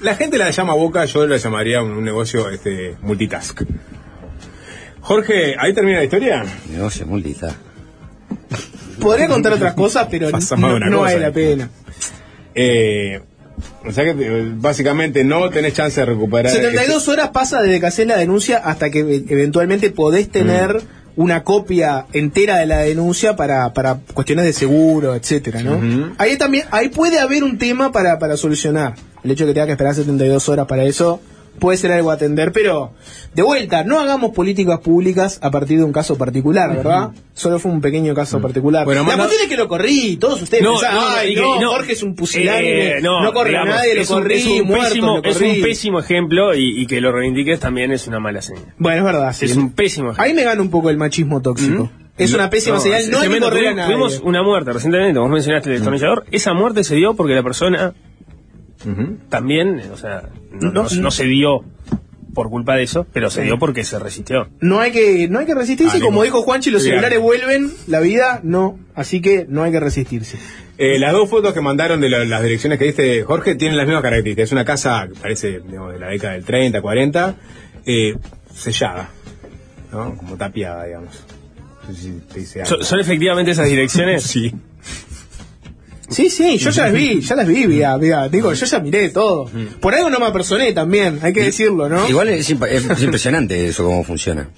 La 0.03 0.15
gente 0.15 0.37
la 0.37 0.51
llama 0.51 0.75
boca, 0.75 1.05
yo 1.07 1.27
la 1.27 1.37
llamaría 1.39 1.81
un, 1.83 1.93
un 1.93 2.05
negocio 2.05 2.51
este, 2.51 2.97
multitask. 3.01 3.63
Jorge, 5.07 5.55
¿ahí 5.57 5.73
termina 5.73 5.99
la 5.99 6.05
historia? 6.05 6.45
Negocio 6.69 7.07
multitask. 7.07 7.55
Podría 9.01 9.29
contar 9.29 9.53
otras 9.53 9.75
cosas, 9.75 10.09
pero 10.11 10.31
no, 10.31 10.79
no 10.81 10.99
cosa. 10.99 11.01
vale 11.01 11.21
la 11.21 11.31
pena. 11.31 11.71
Eh, 12.53 13.21
o 13.87 13.93
sea 13.93 14.03
que 14.03 14.11
eh, 14.19 14.53
básicamente 14.57 15.23
no 15.23 15.49
tenés 15.49 15.75
chance 15.75 16.01
de 16.01 16.07
recuperar. 16.07 16.51
72 16.51 17.07
horas 17.07 17.29
pasa 17.29 17.63
desde 17.63 17.79
que 17.79 17.87
haces 17.87 18.07
la 18.09 18.17
denuncia 18.17 18.59
hasta 18.59 18.91
que 18.91 18.99
e- 18.99 19.25
eventualmente 19.29 19.91
podés 19.91 20.29
tener 20.29 20.83
una 21.15 21.45
copia 21.45 22.07
entera 22.13 22.57
de 22.57 22.67
la 22.67 22.79
denuncia 22.81 23.37
para, 23.37 23.73
para 23.75 23.99
cuestiones 24.13 24.45
de 24.45 24.53
seguro, 24.53 25.15
etcétera, 25.15 25.63
¿no? 25.63 26.15
Ahí 26.19 26.37
también, 26.37 26.65
ahí 26.73 26.89
puede 26.89 27.21
haber 27.21 27.45
un 27.45 27.59
tema 27.59 27.93
para, 27.93 28.19
para 28.19 28.37
solucionar. 28.37 28.97
El 29.23 29.31
hecho 29.31 29.45
de 29.47 29.51
que 29.51 29.55
tenga 29.55 29.67
que 29.67 29.73
esperar 29.73 29.95
72 29.95 30.49
horas 30.49 30.67
para 30.67 30.83
eso 30.83 31.21
puede 31.59 31.79
ser 31.79 31.93
algo 31.93 32.11
a 32.11 32.15
atender, 32.15 32.53
pero 32.53 32.93
de 33.35 33.43
vuelta, 33.43 33.85
no 33.85 33.99
hagamos 33.99 34.33
políticas 34.33 34.81
públicas 34.81 35.39
a 35.43 35.51
partir 35.51 35.79
de 35.79 35.85
un 35.85 35.93
caso 35.93 36.17
particular, 36.17 36.75
¿verdad? 36.77 37.11
Solo 37.35 37.59
fue 37.59 37.71
un 37.71 37.81
pequeño 37.81 38.15
caso 38.15 38.41
particular. 38.41 38.85
Bueno, 38.85 39.05
la 39.05 39.17
cuestión 39.17 39.43
es 39.43 39.49
que 39.49 39.57
lo 39.57 39.69
corrí, 39.69 40.17
todos 40.17 40.41
ustedes 40.41 40.63
No, 40.63 40.73
pensaban, 40.73 40.97
no, 40.97 41.11
no, 41.11 41.17
ay, 41.17 41.35
no. 41.35 41.71
Jorge 41.71 41.93
es 41.93 42.03
un 42.03 42.15
pusilánime, 42.15 42.89
Eh, 42.89 43.01
no, 43.03 43.33
corre 43.33 43.51
digamos, 43.51 43.75
a 43.75 43.77
nadie, 43.79 43.95
lo 43.95 44.01
es 44.03 44.11
un- 44.11 44.17
corrí, 44.23 44.35
es 44.35 44.47
un 44.47 44.69
pésimo, 44.69 45.17
lo 45.23 45.31
es 45.31 45.41
un 45.41 45.63
pésimo 45.63 45.99
ejemplo 46.01 46.55
y, 46.55 46.81
y 46.83 46.87
que 46.87 47.01
lo 47.01 47.13
reivindiques 47.13 47.61
también 47.61 47.93
es 47.93 48.07
una 48.07 48.21
mala 48.21 48.41
señal. 48.43 48.65
Bueno, 48.79 48.99
es 48.99 49.05
verdad. 49.05 49.33
sí. 49.33 49.45
Es 49.47 49.57
un 49.57 49.73
pésimo 49.73 50.07
ejemplo. 50.13 50.25
Ahí 50.25 50.33
me 50.35 50.45
gana 50.45 50.63
un 50.63 50.71
poco 50.71 50.91
el 50.91 50.97
machismo 50.97 51.43
tóxico. 51.43 51.91
Es 52.17 52.33
una 52.33 52.49
pésima 52.49 52.81
señal, 52.81 53.01
es 53.03 53.11
no 53.11 53.19
hay 53.21 53.29
que 53.29 53.41
correr 53.41 53.67
a 53.67 53.71
Tuvimos- 53.73 53.77
nadie. 53.77 53.93
Tuvimos 53.95 54.21
una 54.25 54.43
muerte 54.43 54.73
recientemente, 54.73 55.19
vos 55.19 55.29
mencionaste 55.29 55.69
el 55.69 55.75
destornillador. 55.77 56.25
Esa 56.31 56.55
muerte 56.55 56.83
se 56.83 56.95
dio 56.95 57.15
porque 57.15 57.35
la 57.35 57.43
persona 57.43 57.93
también, 59.29 59.81
o 59.93 59.97
sea, 59.97 60.29
no, 60.53 60.71
No, 60.73 60.83
no- 60.85 60.89
no 61.01 61.11
se 61.11 61.25
dio 61.25 61.65
por 62.35 62.51
culpa 62.51 62.77
de 62.77 62.83
eso, 62.83 63.07
pero 63.13 63.31
se 63.31 63.43
dio 63.43 63.59
porque 63.59 63.83
se 63.83 63.99
resistió. 63.99 64.49
No 64.61 64.79
hay 64.79 64.93
que, 64.93 65.27
no 65.29 65.39
hay 65.39 65.47
que 65.47 65.55
resistirse, 65.55 65.97
y 65.97 66.01
Ánimo. 66.01 66.09
como 66.09 66.23
dijo 66.23 66.43
Juanchi, 66.43 66.71
los 66.71 66.83
celulares 66.83 67.19
vuelven, 67.19 67.71
la 67.87 68.01
vida 68.01 68.41
no, 68.43 68.79
así 68.95 69.21
que 69.23 69.47
no 69.49 69.63
hay 69.63 69.73
que 69.73 69.81
resistirse. 69.81 70.39
Eh, 70.79 70.99
las 70.99 71.13
dos 71.13 71.31
fotos 71.31 71.55
que 71.55 71.63
mandaron 71.63 72.01
de 72.03 72.11
la- 72.11 72.25
las 72.27 72.43
direcciones 72.43 72.79
que 72.79 72.85
diste, 72.85 73.23
Jorge, 73.23 73.55
tienen 73.55 73.79
las 73.79 73.87
mismas 73.87 74.03
características. 74.03 74.45
Es 74.49 74.53
una 74.53 74.67
casa 74.67 75.09
que 75.11 75.19
parece 75.19 75.61
digamos, 75.61 75.95
de 75.95 75.99
la 75.99 76.09
década 76.09 76.35
del 76.35 76.45
30, 76.45 76.83
40, 76.83 77.35
eh, 77.87 78.15
sellada, 78.55 79.09
¿no? 79.91 80.15
Como 80.19 80.37
tapiada, 80.37 80.85
digamos. 80.85 81.25
No 81.89 81.95
sé 81.95 82.01
si 82.03 82.11
te 82.33 82.41
dice 82.41 82.61
algo. 82.63 82.77
¿Son, 82.77 82.85
son 82.85 83.01
efectivamente 83.01 83.53
esas 83.53 83.67
direcciones? 83.69 84.23
Sí. 84.31 84.53
Sí, 86.09 86.31
sí, 86.31 86.57
yo 86.59 86.71
ya 86.71 86.85
las 86.85 86.93
vi, 86.93 87.21
ya 87.21 87.35
las 87.35 87.49
vi, 87.49 87.67
vía, 87.67 87.97
vía, 87.97 88.29
digo, 88.29 88.53
yo 88.53 88.65
ya 88.67 88.79
miré 88.79 89.09
todo. 89.09 89.51
Por 89.81 89.95
algo 89.95 90.09
no 90.09 90.21
me 90.21 90.27
apersoné 90.27 90.73
también, 90.73 91.19
hay 91.23 91.33
que 91.33 91.43
decirlo, 91.43 91.89
¿no? 91.89 92.09
Igual 92.09 92.29
es, 92.29 92.49
imp- 92.51 92.69
es- 92.71 92.89
es 92.89 93.03
impresionante 93.03 93.67
eso 93.69 93.85
cómo 93.85 94.05
funciona. 94.05 94.49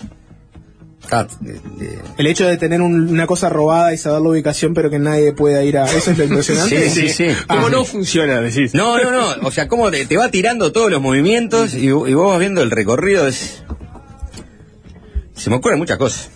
Ah, 1.11 1.27
de- 1.41 1.55
de- 1.55 1.99
El 2.19 2.27
hecho 2.27 2.47
de 2.47 2.59
tener 2.59 2.83
un- 2.83 3.09
una 3.09 3.27
cosa 3.27 3.49
robada 3.49 3.95
y 3.95 3.97
saber 3.97 4.21
la 4.21 4.29
ubicación, 4.29 4.75
pero 4.75 4.91
que 4.91 4.99
nadie 4.99 5.33
pueda 5.33 5.65
ir 5.65 5.79
a... 5.79 5.87
¿Eso 5.91 6.11
es 6.11 6.19
lo 6.19 6.25
impresionante? 6.25 6.91
Sí, 6.91 7.09
sí, 7.09 7.09
sí. 7.09 7.27
¿Cómo 7.49 7.69
Ah. 7.69 7.71
no 7.71 7.85
funciona, 7.87 8.43
decís? 8.43 8.75
No, 8.75 9.03
no, 9.03 9.11
no. 9.11 9.47
O 9.49 9.51
sea, 9.51 9.69
cómo 9.69 9.91
te, 9.91 10.05
te 10.05 10.19
va 10.19 10.31
tirando 10.31 10.71
todos 10.71 10.91
los 10.91 11.01
movimientos 11.01 11.73
y, 11.73 11.87
y 11.87 11.91
vos 11.91 12.29
vas 12.31 12.41
viendo 12.41 12.63
el 12.63 12.71
recorrido. 12.71 13.27
Es... 13.27 13.63
Se 15.35 15.49
me 15.49 15.57
ocurren 15.57 15.79
muchas 15.79 15.97
cosas. 15.97 16.29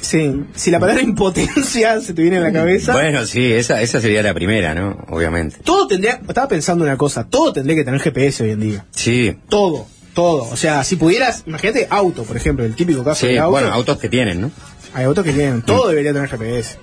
Sí, 0.00 0.44
si 0.54 0.70
la 0.70 0.80
palabra 0.80 1.02
impotencia 1.02 2.00
se 2.00 2.14
te 2.14 2.22
viene 2.22 2.38
a 2.38 2.40
la 2.40 2.52
cabeza... 2.52 2.92
Bueno, 2.92 3.24
sí, 3.26 3.52
esa, 3.52 3.82
esa 3.82 4.00
sería 4.00 4.22
la 4.22 4.34
primera, 4.34 4.74
¿no? 4.74 5.04
Obviamente. 5.08 5.56
Todo 5.64 5.86
tendría, 5.86 6.20
estaba 6.26 6.48
pensando 6.48 6.84
una 6.84 6.96
cosa, 6.96 7.24
todo 7.24 7.52
tendría 7.52 7.76
que 7.76 7.84
tener 7.84 8.00
GPS 8.00 8.44
hoy 8.44 8.50
en 8.50 8.60
día. 8.60 8.86
Sí, 8.90 9.36
Todo, 9.48 9.86
todo. 10.14 10.48
O 10.50 10.56
sea, 10.56 10.84
si 10.84 10.96
pudieras, 10.96 11.44
imagínate 11.46 11.86
auto, 11.90 12.24
por 12.24 12.36
ejemplo, 12.36 12.64
el 12.64 12.74
típico 12.74 13.02
caso 13.04 13.26
sí. 13.26 13.32
de 13.32 13.38
auto. 13.38 13.52
Bueno, 13.52 13.72
autos 13.72 13.98
que 13.98 14.08
tienen, 14.08 14.40
¿no? 14.40 14.50
Hay 14.94 15.04
autos 15.04 15.24
que 15.24 15.32
tienen, 15.32 15.62
todo 15.62 15.88
debería 15.88 16.12
tener 16.12 16.28
GPS. 16.28 16.76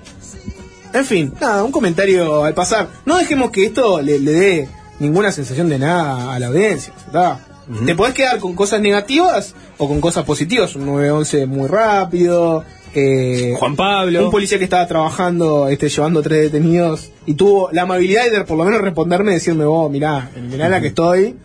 En 0.94 1.06
fin, 1.06 1.34
nada, 1.40 1.64
un 1.64 1.72
comentario 1.72 2.44
al 2.44 2.54
pasar. 2.54 2.88
No 3.06 3.18
dejemos 3.18 3.52
que 3.52 3.66
esto 3.66 4.02
le, 4.02 4.20
le 4.20 4.32
dé 4.32 4.70
ninguna 5.00 5.32
sensación 5.32 5.70
de 5.70 5.78
nada 5.80 6.34
a 6.34 6.40
la 6.40 6.48
audiencia. 6.48 6.94
¿verdad? 7.08 7.40
Te 7.86 7.94
podés 7.94 8.16
quedar 8.16 8.40
con 8.40 8.56
cosas 8.56 8.82
negativas 8.82 9.54
o 9.78 9.88
con 9.88 10.02
cosas 10.02 10.26
positivas. 10.26 10.76
Un 10.76 10.88
911 10.88 11.46
muy 11.46 11.68
rápido. 11.68 12.66
Eh, 12.94 13.54
Juan 13.58 13.76
Pablo. 13.76 14.26
Un 14.26 14.32
policía 14.32 14.58
que 14.58 14.64
estaba 14.64 14.88
trabajando, 14.88 15.68
este, 15.68 15.90
llevando 15.90 16.22
tres 16.22 16.52
detenidos 16.52 17.12
y 17.26 17.34
tuvo 17.34 17.70
la 17.72 17.84
amabilidad 17.84 18.30
de 18.30 18.44
por 18.44 18.58
lo 18.58 18.66
menos 18.66 18.82
responderme 18.82 19.32
y 19.32 19.36
decirme, 19.36 19.66
vos, 19.66 19.92
mirá, 19.92 20.30
mirá 20.50 20.70
la 20.70 20.82
que 20.82 20.88
estoy, 20.88 21.36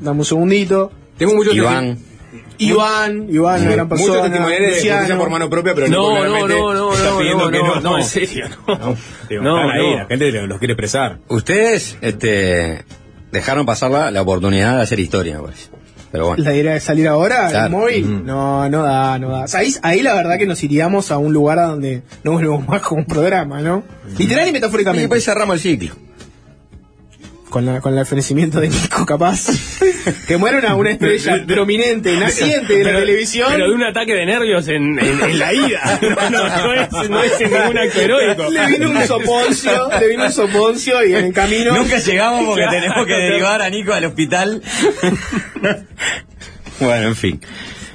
dame 0.00 0.18
un 0.18 0.24
segundito. 0.24 0.90
Tengo 1.18 1.34
muchos 1.34 1.54
Iván. 1.54 1.98
Iván, 2.58 3.26
Iván, 3.28 3.62
una 3.62 3.70
gran 3.72 3.88
persona. 3.88 4.12
Muchos 4.12 4.26
testimoniales 4.28 4.68
de 4.82 4.90
justicia 4.90 5.18
por 5.18 5.30
mano 5.30 5.50
propia, 5.50 5.74
pero 5.74 5.88
No, 5.88 6.24
no, 6.24 6.48
no, 6.48 6.74
no, 6.74 6.92
está 6.94 7.10
no, 7.10 7.18
pidiendo 7.18 7.44
no, 7.44 7.50
que 7.50 7.58
no, 7.58 7.74
no. 7.76 7.80
no, 7.80 7.98
en 7.98 8.04
serio, 8.06 8.46
no. 8.66 8.96
Digo, 9.28 9.42
No, 9.42 9.56
están 9.60 9.70
ahí, 9.78 9.90
no. 9.90 9.96
la 9.98 10.06
gente 10.06 10.46
los 10.46 10.58
quiere 10.58 10.72
expresar. 10.72 11.18
Ustedes 11.28 11.98
este, 12.00 12.84
dejaron 13.32 13.66
pasar 13.66 13.90
la, 13.90 14.10
la 14.10 14.22
oportunidad 14.22 14.76
de 14.76 14.82
hacer 14.82 15.00
historia, 15.00 15.36
me 15.36 15.42
parece. 15.44 15.68
Pero 16.12 16.28
bueno. 16.28 16.42
La 16.44 16.54
idea 16.54 16.72
de 16.74 16.80
salir 16.80 17.08
ahora, 17.08 17.48
Claro. 17.50 17.66
el 17.66 17.70
móvil, 17.72 18.06
Mm. 18.06 18.26
no, 18.26 18.68
no 18.68 18.82
da, 18.82 19.18
no 19.18 19.28
da. 19.30 19.44
O 19.44 19.48
sea, 19.48 19.60
ahí, 19.60 19.74
ahí 19.82 20.02
la 20.02 20.14
verdad 20.14 20.38
que 20.38 20.46
nos 20.46 20.62
iríamos 20.62 21.10
a 21.10 21.18
un 21.18 21.32
lugar 21.32 21.58
a 21.58 21.66
donde 21.66 22.02
no 22.24 22.32
volvemos 22.32 22.66
más 22.68 22.82
con 22.82 22.98
un 23.00 23.04
programa, 23.06 23.60
¿no? 23.60 23.82
Literal 24.16 24.46
y 24.46 24.50
Y 24.50 24.52
metafóricamente. 24.52 25.02
después 25.02 25.24
cerramos 25.24 25.56
el 25.56 25.60
ciclo. 25.60 25.94
Con, 27.50 27.64
la, 27.66 27.80
con 27.80 27.92
el 27.94 28.00
ofrecimiento 28.00 28.60
de 28.60 28.68
Nico, 28.68 29.06
capaz. 29.06 29.46
que 30.26 30.36
muera 30.36 30.58
una, 30.58 30.74
una 30.74 30.90
estrella 30.92 31.44
prominente, 31.46 32.16
naciente 32.16 32.78
de 32.78 32.84
la 32.84 32.90
Pero- 32.90 33.00
televisión. 33.00 33.48
Pero 33.52 33.68
de 33.68 33.74
un 33.74 33.82
ataque 33.84 34.14
de 34.14 34.26
nervios 34.26 34.66
en, 34.68 34.98
en- 34.98 35.20
en 35.22 35.38
la 35.38 35.52
ida. 35.52 36.00
No, 36.30 36.30
no, 36.30 36.48
no 36.48 36.72
es, 36.74 37.10
no 37.10 37.22
es 37.22 37.40
ningún 37.40 37.78
acto 37.78 38.00
heroico. 38.00 38.50
Le 38.50 38.66
vino 38.66 38.90
un 38.90 39.02
soponcio, 39.06 39.88
le 40.00 40.08
vino 40.08 40.24
un 40.26 40.32
soponcio 40.32 41.04
y 41.04 41.14
en 41.14 41.26
el 41.26 41.32
camino. 41.32 41.76
Nunca 41.76 41.98
llegamos 41.98 42.44
porque 42.46 42.62
Claro, 42.62 42.76
tenemos 42.80 43.06
que 43.06 43.12
claro. 43.12 43.22
derivar 43.24 43.62
a 43.62 43.70
Nico 43.70 43.92
al 43.92 44.04
hospital. 44.04 44.62
bueno, 46.80 47.08
en 47.08 47.16
fin. 47.16 47.40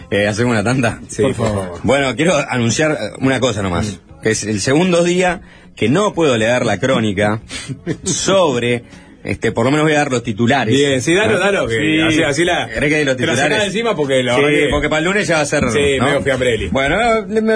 Eh, 0.09 0.27
¿Hacemos 0.27 0.51
una 0.51 0.63
tanda? 0.63 0.99
Sí, 1.07 1.21
por 1.23 1.35
favor. 1.35 1.79
Bueno, 1.83 2.15
quiero 2.15 2.35
anunciar 2.35 2.91
eh, 2.91 2.95
una 3.19 3.39
cosa 3.39 3.61
nomás. 3.61 3.99
Que 4.21 4.31
es 4.31 4.43
el 4.43 4.59
segundo 4.59 5.03
día 5.03 5.41
que 5.75 5.89
no 5.89 6.13
puedo 6.13 6.37
leer 6.37 6.65
la 6.65 6.79
crónica 6.79 7.41
sobre. 8.03 8.83
Este, 9.23 9.51
por 9.51 9.65
lo 9.65 9.71
menos 9.71 9.85
voy 9.85 9.93
a 9.93 9.97
dar 9.99 10.11
los 10.11 10.23
titulares. 10.23 10.73
Bien, 10.75 10.99
sí, 10.99 11.13
dalo, 11.13 11.37
dalo, 11.37 11.67
que 11.67 11.75
Sí. 11.75 12.01
así, 12.01 12.23
así 12.23 12.43
la... 12.43 12.67
¿Querés 12.73 12.91
que 12.91 13.05
los 13.05 13.15
titulares? 13.15 13.59
de 13.59 13.65
encima 13.65 13.95
porque 13.95 14.23
la 14.23 14.35
Sí, 14.35 14.41
que- 14.41 14.67
porque 14.71 14.89
para 14.89 14.97
el 14.99 15.05
lunes 15.05 15.27
ya 15.27 15.35
va 15.35 15.41
a 15.41 15.45
ser. 15.45 15.63
Sí, 15.71 15.97
¿no? 15.99 16.05
medio 16.05 16.21
fiambrelli. 16.23 16.69
Bueno, 16.69 16.97
me, 17.27 17.39
me- 17.41 17.53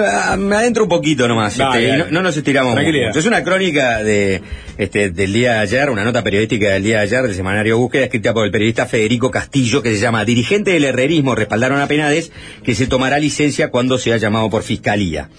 adentro 0.56 0.84
un 0.84 0.88
poquito 0.88 1.26
nomás. 1.26 1.56
Dale, 1.56 1.78
este, 1.78 1.88
dale. 1.88 2.04
no, 2.04 2.10
no 2.12 2.22
nos 2.22 2.36
estiramos 2.36 2.72
Tranquilidad. 2.74 3.08
mucho. 3.08 3.18
Es 3.18 3.26
una 3.26 3.42
crónica 3.42 4.02
de, 4.04 4.42
este, 4.78 5.10
del 5.10 5.32
día 5.32 5.54
de 5.54 5.58
ayer, 5.58 5.90
una 5.90 6.04
nota 6.04 6.22
periodística 6.22 6.68
del 6.70 6.84
día 6.84 6.98
de 6.98 7.02
ayer 7.02 7.22
del 7.22 7.34
semanario 7.34 7.78
Búsqueda, 7.78 8.04
escrita 8.04 8.32
por 8.32 8.44
el 8.46 8.52
periodista 8.52 8.86
Federico 8.86 9.32
Castillo, 9.32 9.82
que 9.82 9.90
se 9.90 9.98
llama 9.98 10.24
Dirigente 10.24 10.70
del 10.70 10.84
herrerismo 10.84 11.34
respaldaron 11.34 11.80
a 11.80 11.88
Penades, 11.88 12.30
que 12.62 12.76
se 12.76 12.86
tomará 12.86 13.18
licencia 13.18 13.70
cuando 13.72 13.98
sea 13.98 14.18
llamado 14.18 14.48
por 14.50 14.62
fiscalía. 14.62 15.30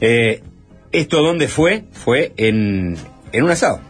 Eh, 0.00 0.42
¿Esto 0.92 1.22
dónde 1.22 1.48
fue? 1.48 1.82
Fue 1.92 2.32
en, 2.36 2.96
en 3.32 3.42
un 3.42 3.50
asado. 3.50 3.80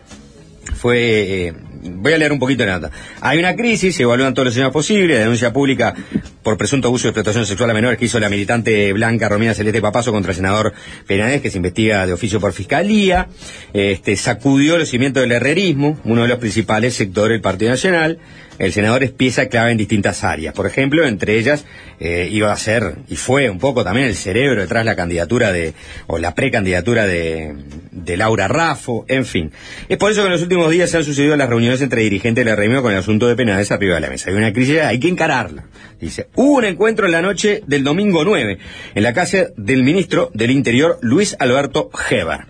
Fue. 0.75 1.49
eh, 1.49 1.53
voy 1.89 2.13
a 2.13 2.19
leer 2.19 2.33
un 2.33 2.39
poquito 2.39 2.63
de 2.63 2.71
la 2.71 2.79
nota. 2.79 2.91
Hay 3.21 3.39
una 3.39 3.55
crisis, 3.55 3.97
se 3.97 4.03
evalúan 4.03 4.35
todos 4.35 4.47
los 4.47 4.55
señales 4.55 4.73
posibles, 4.73 5.19
denuncia 5.19 5.53
pública 5.53 5.95
por 6.43 6.57
presunto 6.57 6.89
abuso 6.89 7.05
de 7.05 7.09
explotación 7.11 7.47
sexual 7.47 7.71
a 7.71 7.75
menores 7.75 7.99
que 7.99 8.05
hizo 8.05 8.21
la 8.21 8.29
militante 8.29 8.93
blanca 8.93 9.29
Romina 9.29 9.55
Celeste 9.55 9.81
Papazo 9.81 10.13
contra 10.13 10.31
el 10.31 10.37
senador 10.37 10.73
Penades, 11.07 11.41
que 11.41 11.51
se 11.51 11.57
investiga 11.57 12.07
de 12.07 12.13
oficio 12.13 12.41
por 12.41 12.53
fiscalía. 12.53 13.29
Este, 13.73 14.17
sacudió 14.17 14.79
los 14.79 14.89
cimientos 14.89 15.23
del 15.23 15.33
herrerismo, 15.33 15.99
uno 16.05 16.23
de 16.23 16.29
los 16.29 16.39
principales 16.39 16.95
sectores 16.95 17.35
del 17.35 17.41
Partido 17.41 17.71
Nacional. 17.71 18.19
El 18.59 18.73
senador 18.73 19.03
es 19.05 19.11
pieza 19.11 19.47
clave 19.47 19.73
en 19.73 19.79
distintas 19.79 20.25
áreas. 20.25 20.55
Por 20.55 20.67
ejemplo, 20.67 21.07
entre 21.07 21.39
ellas 21.39 21.65
eh, 22.01 22.29
iba 22.31 22.53
a 22.53 22.57
ser, 22.57 22.97
y 23.09 23.17
fue 23.17 23.51
un 23.51 23.59
poco 23.59 23.85
también 23.85 24.07
el 24.07 24.15
cerebro 24.15 24.61
detrás 24.61 24.85
de 24.85 24.91
la 24.91 24.97
candidatura 24.97 25.53
de, 25.53 25.75
o 26.07 26.19
la 26.19 26.35
precandidatura 26.35 27.07
de, 27.07 27.55
de 27.91 28.17
Laura 28.17 28.49
Raffo, 28.49 29.05
en 29.09 29.25
fin. 29.25 29.53
Es 29.89 29.99
por 29.99 30.11
eso 30.11 30.23
que 30.23 30.27
en 30.27 30.33
los 30.33 30.43
últimos 30.43 30.71
días 30.71 30.91
se 30.91 30.97
han 30.99 31.05
sucedido 31.05 31.37
las 31.37 31.49
reuniones 31.49 31.81
entre 31.83 32.03
dirigentes 32.03 32.45
de 32.45 32.51
la 32.51 32.57
reunión 32.57 32.83
con 32.83 32.93
el 32.93 32.99
asunto 32.99 33.27
de 33.27 33.37
Penades 33.37 33.71
arriba 33.73 33.97
de 33.97 34.01
la 34.01 34.11
mesa. 34.11 34.31
Hay 34.31 34.37
una 34.37 34.53
crisis, 34.53 34.81
hay 34.81 35.01
que 35.01 35.09
encararla. 35.09 35.67
Dice, 36.01 36.29
hubo 36.35 36.57
un 36.57 36.65
encuentro 36.65 37.07
en 37.07 37.13
la 37.13 37.23
noche 37.23 37.63
del 37.67 37.85
domingo 37.85 38.25
9, 38.25 38.59
en 38.95 39.03
la 39.03 39.13
casa 39.13 39.49
del 39.57 39.83
ministro 39.83 40.31
del 40.35 40.51
Interior, 40.51 40.99
Luis 41.03 41.37
Alberto 41.39 41.91
Heber. 42.11 42.47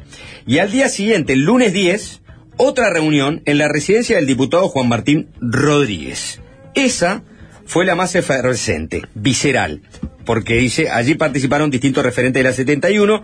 Y 0.47 0.59
al 0.59 0.71
día 0.71 0.89
siguiente, 0.89 1.33
el 1.33 1.43
lunes 1.43 1.73
10, 1.73 2.23
otra 2.57 2.91
reunión 2.91 3.43
en 3.45 3.59
la 3.59 3.69
residencia 3.69 4.17
del 4.17 4.27
diputado 4.27 4.69
Juan 4.69 4.89
Martín 4.89 5.29
Rodríguez. 5.41 6.41
Esa 6.75 7.23
fue 7.65 7.85
la 7.85 7.95
más 7.95 8.15
efervescente, 8.15 9.03
visceral, 9.15 9.83
porque 10.25 10.55
dice, 10.55 10.91
allí 10.91 11.15
participaron 11.15 11.71
distintos 11.71 12.05
referentes 12.05 12.41
de 12.41 12.49
la 12.49 12.55
71 12.55 13.23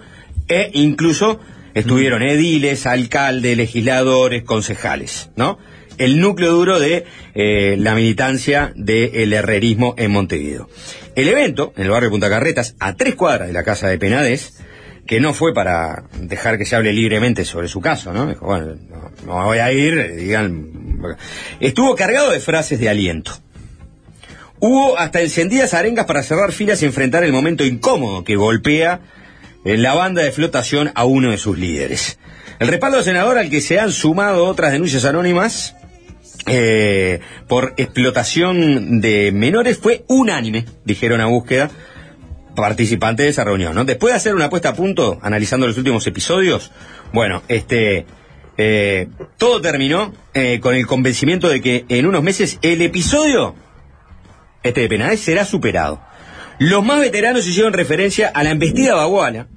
e 0.48 0.70
incluso 0.74 1.40
estuvieron 1.74 2.22
ediles, 2.22 2.86
alcaldes, 2.86 3.56
legisladores, 3.56 4.42
concejales, 4.42 5.30
¿no? 5.36 5.58
El 5.98 6.20
núcleo 6.20 6.52
duro 6.52 6.80
de 6.80 7.04
eh, 7.34 7.76
la 7.78 7.94
militancia 7.94 8.72
del 8.74 9.32
herrerismo 9.32 9.94
en 9.98 10.10
Montevideo. 10.10 10.68
El 11.14 11.28
evento, 11.28 11.72
en 11.76 11.84
el 11.84 11.90
barrio 11.90 12.10
Punta 12.10 12.30
Carretas, 12.30 12.74
a 12.80 12.94
tres 12.94 13.14
cuadras 13.14 13.48
de 13.48 13.52
la 13.52 13.62
casa 13.62 13.88
de 13.88 13.98
Penades, 13.98 14.54
que 15.06 15.20
no 15.20 15.34
fue 15.34 15.52
para 15.52 16.04
dejar 16.20 16.58
que 16.58 16.64
se 16.64 16.76
hable 16.76 16.92
libremente 16.92 17.44
sobre 17.44 17.68
su 17.68 17.80
caso, 17.80 18.12
¿no? 18.12 18.26
Dijo, 18.26 18.46
bueno, 18.46 18.74
no, 19.26 19.40
no 19.40 19.46
voy 19.46 19.58
a 19.58 19.72
ir, 19.72 20.16
digan. 20.16 20.98
Estuvo 21.60 21.94
cargado 21.96 22.30
de 22.30 22.40
frases 22.40 22.78
de 22.78 22.88
aliento. 22.88 23.32
Hubo 24.58 24.98
hasta 24.98 25.20
encendidas 25.20 25.74
arengas 25.74 26.06
para 26.06 26.22
cerrar 26.22 26.52
filas 26.52 26.82
y 26.82 26.86
enfrentar 26.86 27.24
el 27.24 27.32
momento 27.32 27.64
incómodo 27.64 28.22
que 28.22 28.36
golpea 28.36 29.00
en 29.64 29.82
la 29.82 29.94
banda 29.94 30.22
de 30.22 30.30
flotación 30.32 30.92
a 30.94 31.04
uno 31.04 31.30
de 31.30 31.38
sus 31.38 31.58
líderes. 31.58 32.18
El 32.60 32.68
respaldo 32.68 33.02
senador 33.02 33.38
al 33.38 33.50
que 33.50 33.60
se 33.60 33.80
han 33.80 33.90
sumado 33.90 34.44
otras 34.44 34.70
denuncias 34.70 35.04
anónimas 35.04 35.74
eh, 36.46 37.20
por 37.48 37.74
explotación 37.76 39.00
de 39.00 39.32
menores 39.32 39.78
fue 39.78 40.04
unánime, 40.08 40.64
dijeron 40.84 41.20
a 41.20 41.26
búsqueda 41.26 41.70
participantes 42.54 43.24
de 43.24 43.30
esa 43.30 43.44
reunión, 43.44 43.74
¿no? 43.74 43.84
Después 43.84 44.12
de 44.12 44.16
hacer 44.16 44.34
una 44.34 44.50
puesta 44.50 44.70
a 44.70 44.74
punto, 44.74 45.18
analizando 45.22 45.66
los 45.66 45.78
últimos 45.78 46.06
episodios, 46.06 46.70
bueno, 47.12 47.42
este, 47.48 48.06
eh, 48.56 49.08
todo 49.38 49.60
terminó 49.60 50.12
eh, 50.34 50.60
con 50.60 50.74
el 50.74 50.86
convencimiento 50.86 51.48
de 51.48 51.60
que 51.60 51.84
en 51.88 52.06
unos 52.06 52.22
meses 52.22 52.58
el 52.62 52.82
episodio, 52.82 53.54
este 54.62 54.82
de 54.82 54.88
Penades, 54.88 55.20
será 55.20 55.44
superado. 55.44 56.00
Los 56.58 56.84
más 56.84 57.00
veteranos 57.00 57.46
hicieron 57.46 57.72
referencia 57.72 58.28
a 58.28 58.42
la 58.44 58.50
embestida 58.50 58.94
baguala 58.94 59.48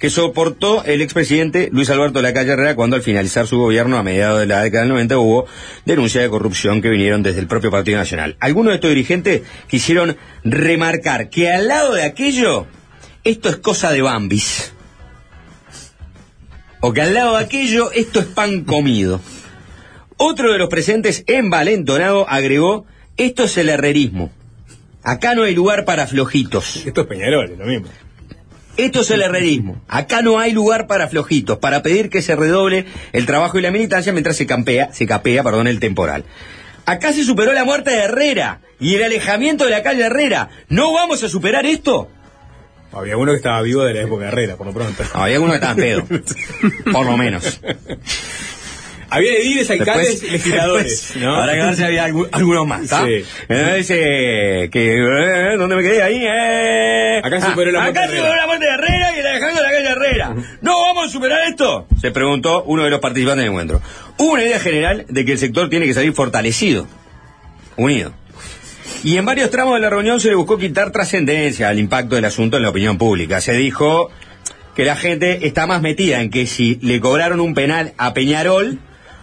que 0.00 0.10
soportó 0.10 0.82
el 0.84 1.02
expresidente 1.02 1.68
Luis 1.72 1.90
Alberto 1.90 2.22
Lacalle 2.22 2.52
Herrera 2.52 2.74
cuando 2.74 2.96
al 2.96 3.02
finalizar 3.02 3.46
su 3.46 3.58
gobierno 3.58 3.98
a 3.98 4.02
mediados 4.02 4.40
de 4.40 4.46
la 4.46 4.62
década 4.62 4.84
del 4.84 4.92
90 4.92 5.18
hubo 5.18 5.46
denuncias 5.84 6.24
de 6.24 6.30
corrupción 6.30 6.80
que 6.80 6.88
vinieron 6.88 7.22
desde 7.22 7.40
el 7.40 7.46
propio 7.46 7.70
Partido 7.70 7.98
Nacional. 7.98 8.36
Algunos 8.40 8.72
de 8.72 8.74
estos 8.76 8.90
dirigentes 8.90 9.42
quisieron 9.68 10.16
remarcar 10.42 11.28
que 11.28 11.52
al 11.52 11.68
lado 11.68 11.92
de 11.92 12.04
aquello, 12.04 12.66
esto 13.24 13.50
es 13.50 13.56
cosa 13.56 13.92
de 13.92 14.00
Bambis. 14.00 14.72
O 16.80 16.92
que 16.92 17.02
al 17.02 17.14
lado 17.14 17.36
de 17.36 17.44
aquello, 17.44 17.92
esto 17.92 18.20
es 18.20 18.26
pan 18.26 18.64
comido. 18.64 19.20
Otro 20.16 20.52
de 20.52 20.58
los 20.58 20.68
presentes, 20.68 21.24
envalentonado, 21.26 22.28
agregó, 22.28 22.86
esto 23.16 23.44
es 23.44 23.56
el 23.58 23.68
herrerismo. 23.68 24.30
Acá 25.02 25.34
no 25.34 25.42
hay 25.42 25.54
lugar 25.54 25.84
para 25.84 26.06
flojitos. 26.06 26.84
Esto 26.86 27.02
es 27.02 27.06
Peñarol, 27.06 27.52
es 27.52 27.58
lo 27.58 27.66
mismo. 27.66 27.88
Esto 28.76 29.00
es 29.00 29.10
el 29.10 29.22
herrerismo. 29.22 29.82
Acá 29.88 30.22
no 30.22 30.38
hay 30.38 30.52
lugar 30.52 30.86
para 30.86 31.08
flojitos, 31.08 31.58
para 31.58 31.82
pedir 31.82 32.08
que 32.08 32.22
se 32.22 32.34
redoble 32.34 32.86
el 33.12 33.26
trabajo 33.26 33.58
y 33.58 33.62
la 33.62 33.70
militancia 33.70 34.12
mientras 34.12 34.36
se 34.36 34.46
campea, 34.46 34.92
se 34.92 35.06
capea, 35.06 35.42
perdón, 35.42 35.66
el 35.66 35.80
temporal. 35.80 36.24
Acá 36.86 37.12
se 37.12 37.24
superó 37.24 37.52
la 37.52 37.64
muerte 37.64 37.90
de 37.90 38.04
Herrera 38.04 38.62
y 38.78 38.94
el 38.94 39.02
alejamiento 39.02 39.64
de 39.64 39.70
la 39.70 39.82
calle 39.82 40.04
Herrera. 40.04 40.48
¿No 40.68 40.92
vamos 40.92 41.22
a 41.22 41.28
superar 41.28 41.66
esto? 41.66 42.08
Había 42.92 43.16
uno 43.16 43.30
que 43.32 43.36
estaba 43.36 43.62
vivo 43.62 43.84
de 43.84 43.94
la 43.94 44.00
época 44.02 44.24
de 44.24 44.28
Herrera, 44.28 44.56
por 44.56 44.66
lo 44.66 44.72
pronto. 44.72 45.02
Había 45.14 45.38
uno 45.40 45.50
que 45.52 45.56
estaba 45.56 45.74
pedo. 45.76 46.04
Por 46.92 47.06
lo 47.06 47.16
menos. 47.16 47.60
Había 49.12 49.32
ediles, 49.38 49.68
alcaldes, 49.70 50.22
legisladores. 50.22 50.86
después, 51.14 51.16
¿no? 51.24 51.34
Habrá 51.34 51.54
que 51.54 51.62
ver 51.62 51.76
si 51.76 51.82
había 51.82 52.06
algu- 52.08 52.28
algunos 52.30 52.64
más. 52.66 52.82
Sí. 52.88 53.24
Entonces 53.48 53.86
que... 54.70 54.94
eh, 54.94 55.56
¿Dónde 55.58 55.74
me 55.76 55.82
quedé 55.82 56.00
ahí? 56.02 56.20
Eh. 56.24 57.20
Acá 57.24 57.40
superó 57.40 57.72
la 57.72 57.80
muerte 57.80 57.98
Acá 57.98 58.08
de 58.10 58.16
superó 58.18 58.36
la 58.36 58.46
muerte 58.46 58.66
de 58.66 58.70
Herrera 58.72 59.16
y 59.16 59.18
el 59.18 59.26
alejamiento 59.26 59.62
de 59.62 59.68
la 59.68 59.74
calle 59.74 59.88
Herrera. 59.88 60.34
¿No 60.60 60.80
vamos 60.80 61.06
a 61.08 61.10
superar 61.10 61.40
esto? 61.48 61.88
Se 62.00 62.12
preguntó 62.12 62.62
uno 62.64 62.84
de 62.84 62.90
los 62.90 63.00
participantes 63.00 63.42
del 63.42 63.50
encuentro. 63.50 63.82
Hubo 64.16 64.32
una 64.34 64.44
idea 64.44 64.60
general 64.60 65.04
de 65.08 65.24
que 65.24 65.32
el 65.32 65.38
sector 65.38 65.68
tiene 65.68 65.86
que 65.86 65.94
salir 65.94 66.12
fortalecido, 66.12 66.86
unido. 67.76 68.12
Y 69.02 69.16
en 69.16 69.24
varios 69.24 69.50
tramos 69.50 69.74
de 69.74 69.80
la 69.80 69.90
reunión 69.90 70.20
se 70.20 70.28
le 70.28 70.34
buscó 70.34 70.58
quitar 70.58 70.90
trascendencia 70.90 71.68
al 71.68 71.78
impacto 71.78 72.16
del 72.16 72.24
asunto 72.24 72.56
en 72.56 72.62
la 72.62 72.70
opinión 72.70 72.98
pública. 72.98 73.40
Se 73.40 73.52
dijo 73.54 74.10
que 74.74 74.84
la 74.84 74.96
gente 74.96 75.46
está 75.46 75.66
más 75.66 75.82
metida 75.82 76.20
en 76.20 76.30
que 76.30 76.46
si 76.46 76.76
le 76.82 77.00
cobraron 77.00 77.40
un 77.40 77.54
penal 77.54 77.92
a 77.98 78.14
Peñarol 78.14 78.78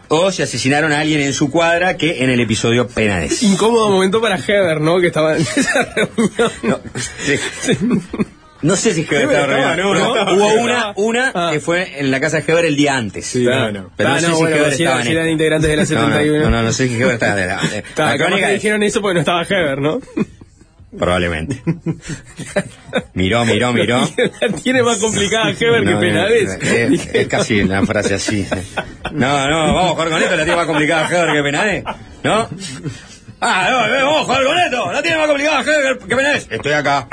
o 0.09 0.31
si 0.31 0.41
asesinaron 0.41 0.91
a 0.91 0.99
alguien 0.99 1.21
en 1.21 1.33
su 1.33 1.49
cuadra 1.49 1.97
que 1.97 2.23
en 2.23 2.29
el 2.29 2.39
episodio 2.39 2.87
Penales. 2.87 3.43
Incómodo 3.43 3.89
momento 3.89 4.21
para 4.21 4.37
Heber, 4.37 4.81
¿no? 4.81 4.99
Que 4.99 5.07
estaba 5.07 5.35
en 5.35 5.41
esa 5.41 5.93
reunión. 5.95 6.51
No, 6.63 6.79
sí. 7.19 7.73
No 8.61 8.75
sé 8.75 8.93
si 8.93 9.01
Heber 9.01 9.23
Heber 9.23 9.39
estaba 9.49 9.75
reunido. 9.75 9.93
no, 9.93 9.93
no 9.93 9.99
No, 9.99 10.15
estaba 10.15 10.33
Hubo 10.33 10.51
Heber. 10.51 10.63
una, 10.63 10.93
una 10.95 11.31
Ah. 11.35 11.49
que 11.53 11.59
fue 11.59 11.99
en 11.99 12.09
la 12.11 12.19
casa 12.19 12.37
de 12.41 12.51
Heber 12.51 12.65
el 12.65 12.75
día 12.75 12.95
antes. 12.97 13.25
Sí. 13.25 13.43
Pero 13.45 13.71
no, 13.71 13.91
Ah, 13.99 14.19
sé 14.19 14.27
no, 14.29 14.35
si 14.35 14.41
bueno, 14.41 14.55
Heber 14.55 14.73
si 14.73 14.83
estaba 14.83 14.95
eran- 14.95 14.99
en 14.99 15.05
si 15.07 15.11
eran 15.17 15.29
integrantes 15.29 15.69
de 15.69 15.75
la 15.75 15.81
No, 15.83 15.87
71. 15.87 16.39
No, 16.43 16.49
no, 16.49 16.63
no 16.63 16.71
sé 16.73 16.87
si 16.87 16.95
Heber 16.95 17.13
estaba 17.13 17.41
en 17.41 17.47
la, 17.49 18.17
crónica 18.17 18.47
que 18.47 18.53
dijeron 18.53 18.83
eso 18.83 19.01
porque 19.01 19.13
no 19.15 19.19
estaba 19.21 19.43
Heber, 19.43 19.79
¿no? 19.79 19.99
Probablemente. 20.97 21.61
Miró, 23.13 23.45
miró, 23.45 23.73
miró. 23.73 23.99
La 24.41 24.49
tiene 24.57 24.81
más 24.81 24.97
complicada 24.97 25.51
Heber 25.51 25.83
que 25.83 25.95
Penades. 25.97 26.57
Es, 26.61 27.09
es 27.13 27.27
casi 27.27 27.59
una 27.61 27.85
frase 27.85 28.15
así. 28.15 28.43
sí. 28.45 28.55
No, 29.11 29.47
no, 29.49 29.73
vamos 29.73 29.85
a 29.85 29.89
jugar 29.89 30.09
con 30.09 30.21
esto, 30.23 30.35
la 30.35 30.43
tiene 30.43 30.55
más 30.57 30.65
complicada 30.65 31.07
Heber 31.09 31.33
que 31.35 31.43
Penades. 31.43 31.83
¿No? 32.23 32.49
Ah, 33.41 33.67
no, 33.69 33.95
eh, 33.95 34.01
ojo, 34.03 34.31
Algoneto, 34.33 34.91
la 34.91 35.01
tiene 35.03 35.17
más 35.17 35.27
complicada 35.27 35.63
que, 35.63 36.07
que 36.07 36.15
Menés. 36.15 36.47
Estoy 36.49 36.71
acá. 36.71 37.07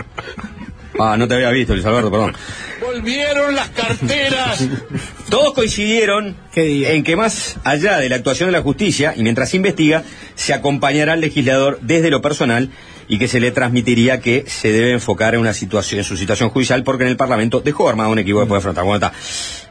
Ah, 0.99 1.17
no 1.17 1.27
te 1.27 1.35
había 1.35 1.51
visto, 1.51 1.75
Luis 1.75 1.85
Alberto, 1.87 2.11
perdón. 2.11 2.35
Volvieron 2.81 3.55
las 3.55 3.69
carteras. 3.71 4.69
Todos 5.29 5.55
coincidieron 5.55 6.37
en 6.55 7.03
que 7.03 7.17
más 7.17 7.57
allá 7.65 7.99
de 7.99 8.09
la 8.09 8.17
actuación 8.17 8.49
de 8.49 8.53
la 8.53 8.63
justicia 8.63 9.15
y 9.17 9.23
mientras 9.23 9.51
se 9.51 9.57
investiga, 9.57 10.05
se 10.35 10.55
acompañará 10.55 11.15
al 11.15 11.21
legislador 11.21 11.79
desde 11.83 12.11
lo 12.11 12.23
personal 12.23 12.71
y 13.09 13.19
que 13.19 13.29
se 13.29 13.41
le 13.41 13.51
transmitiría 13.51 14.21
que 14.21 14.45
se 14.47 14.71
debe 14.73 14.93
enfocar 14.93 15.35
en 15.35 15.41
una 15.41 15.53
situación, 15.53 15.99
en 15.99 16.05
su 16.05 16.17
situación 16.17 16.51
judicial, 16.51 16.85
porque 16.85 17.05
en 17.05 17.11
el 17.11 17.17
Parlamento 17.17 17.61
dejó 17.61 17.89
armado 17.89 18.11
un 18.11 18.19
equipo 18.19 18.41
que 18.41 18.47
puede 18.47 18.61
afrontar. 18.61 18.85
Bueno, 18.85 19.07
está. 19.07 19.19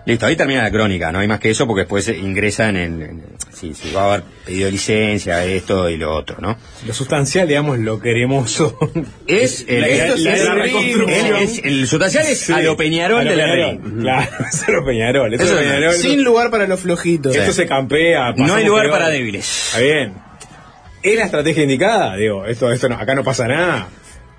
Listo, 0.05 0.25
ahí 0.25 0.35
termina 0.35 0.63
la 0.63 0.71
crónica, 0.71 1.13
no 1.13 1.19
hay 1.19 1.29
más 1.29 1.39
que 1.39 1.49
eso, 1.49 1.65
porque 1.65 1.81
después 1.81 2.09
ingresa 2.09 2.67
en 2.67 2.75
el. 2.75 3.01
en- 3.01 3.23
sí, 3.53 3.73
sí, 3.73 3.93
va 3.95 4.01
a 4.01 4.13
haber 4.15 4.23
pedido 4.45 4.69
licencia, 4.69 5.45
esto 5.45 5.89
y 5.89 5.95
lo 5.95 6.13
otro, 6.13 6.37
¿no? 6.41 6.57
Lo 6.85 6.93
sustancial, 6.93 7.47
digamos, 7.47 7.79
lo 7.79 8.01
queremoso. 8.01 8.77
Es 9.27 9.65
el, 9.67 9.83
el- 9.85 11.87
sustancial 11.87 12.25
es 12.25 12.39
Sí, 12.39 12.53
a 12.53 12.59
lo 12.61 12.75
Peñarol 12.75 13.21
a 13.21 13.23
lo 13.23 13.29
de 13.31 13.35
la 13.37 13.53
Ring. 13.55 14.01
Claro, 14.01 14.31
es 14.51 14.63
a 14.67 14.71
lo 14.71 14.85
Peñarol. 14.85 15.33
Esto 15.33 15.45
Eso 15.45 15.59
es 15.59 15.65
es- 15.65 15.71
Peñarol. 15.71 15.93
Sin 15.95 16.23
lugar 16.23 16.51
para 16.51 16.67
los 16.67 16.79
flojitos. 16.81 17.35
Esto 17.35 17.53
se 17.53 17.65
campea. 17.65 18.33
No 18.33 18.55
hay 18.55 18.65
lugar 18.65 18.83
peor. 18.85 18.93
para 18.97 19.09
débiles. 19.09 19.67
Está 19.67 19.79
bien. 19.79 20.13
¿Es 21.01 21.15
la 21.17 21.25
estrategia 21.25 21.63
indicada? 21.63 22.15
Digo, 22.15 22.45
esto, 22.45 22.71
esto 22.71 22.87
no, 22.89 22.95
acá 22.95 23.15
no 23.15 23.23
pasa 23.23 23.47
nada. 23.47 23.87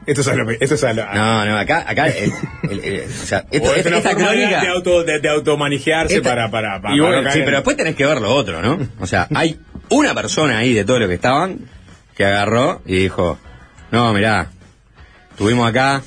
Esto 0.07 0.21
es 0.21 0.29
a 0.29 0.35
lo, 0.35 0.51
esto 0.51 0.75
es 0.75 0.85
a 0.85 0.93
lo- 0.93 1.07
No, 1.15 1.45
no, 1.47 1.59
acá, 1.59 1.85
acá, 1.87 2.07
el- 2.09 2.33
el- 2.71 2.81
el- 2.85 3.05
o 3.05 3.27
sea, 3.27 3.45
esto- 3.51 3.69
o 3.69 3.73
es 3.73 3.79
esta, 3.79 3.89
una 3.89 3.99
esta 3.99 4.11
forma 4.11 4.31
de- 4.31 4.37
crónica. 4.39 4.61
de, 4.61 4.69
auto, 4.69 5.05
de, 5.05 5.19
de 5.21 5.29
automanejarse 5.29 6.17
Esta- 6.17 6.29
para, 6.29 6.51
para, 6.51 6.81
para, 6.83 6.95
y 6.95 7.01
bueno, 7.01 7.31
sí, 7.33 7.39
en- 7.39 7.45
pero 7.45 7.57
después 7.59 7.77
tenés 7.77 7.97
que 7.97 8.05
ver 8.07 8.21
lo 8.21 8.35
otro, 8.35 8.61
¿no? 8.63 8.79
O 9.01 9.07
sea, 9.07 9.27
hay 9.35 9.59
una 9.89 10.15
persona 10.15 10.59
ahí 10.59 10.73
de 10.75 10.85
todos 10.85 11.01
los 11.01 11.09
que 11.09 11.15
estaban 11.15 11.59
que 12.17 12.25
agarró 12.25 12.83
y 12.87 12.97
dijo, 12.97 13.39
no, 13.91 14.13
mirá, 14.13 14.51
estuvimos 15.31 15.69
acá, 15.69 16.03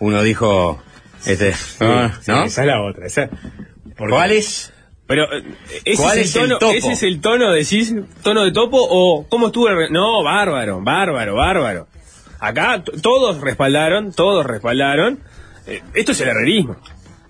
uno 0.00 0.22
dijo, 0.22 0.82
este, 1.26 1.52
Sí, 1.52 1.76
no, 1.80 2.08
sí, 2.08 2.30
¿no? 2.30 2.44
Esa 2.44 2.60
es 2.62 2.66
la 2.66 2.82
otra. 2.82 3.06
Esa, 3.06 3.28
porque- 3.96 4.14
¿Cuál 4.14 4.30
es? 4.32 4.72
Pero, 5.06 5.24
eh, 5.32 5.42
¿ese 5.86 6.02
¿Cuál 6.02 6.18
es, 6.18 6.36
el 6.36 6.42
el 6.42 6.48
tono, 6.48 6.58
topo? 6.58 6.72
¿ese 6.74 6.92
es 6.92 7.02
el 7.02 7.20
tono, 7.22 7.50
decís, 7.52 7.94
tono 8.22 8.44
de 8.44 8.52
topo 8.52 8.76
o 8.80 9.26
cómo 9.28 9.46
estuvo 9.46 9.68
el... 9.68 9.76
re- 9.76 9.90
No, 9.90 10.22
bárbaro, 10.22 10.82
bárbaro, 10.82 11.34
bárbaro. 11.34 11.88
Acá 12.40 12.82
todos 13.02 13.40
respaldaron, 13.40 14.12
todos 14.12 14.46
respaldaron. 14.46 15.18
Eh, 15.66 15.82
esto 15.94 16.12
es 16.12 16.20
el 16.20 16.28
herrerismo. 16.28 16.76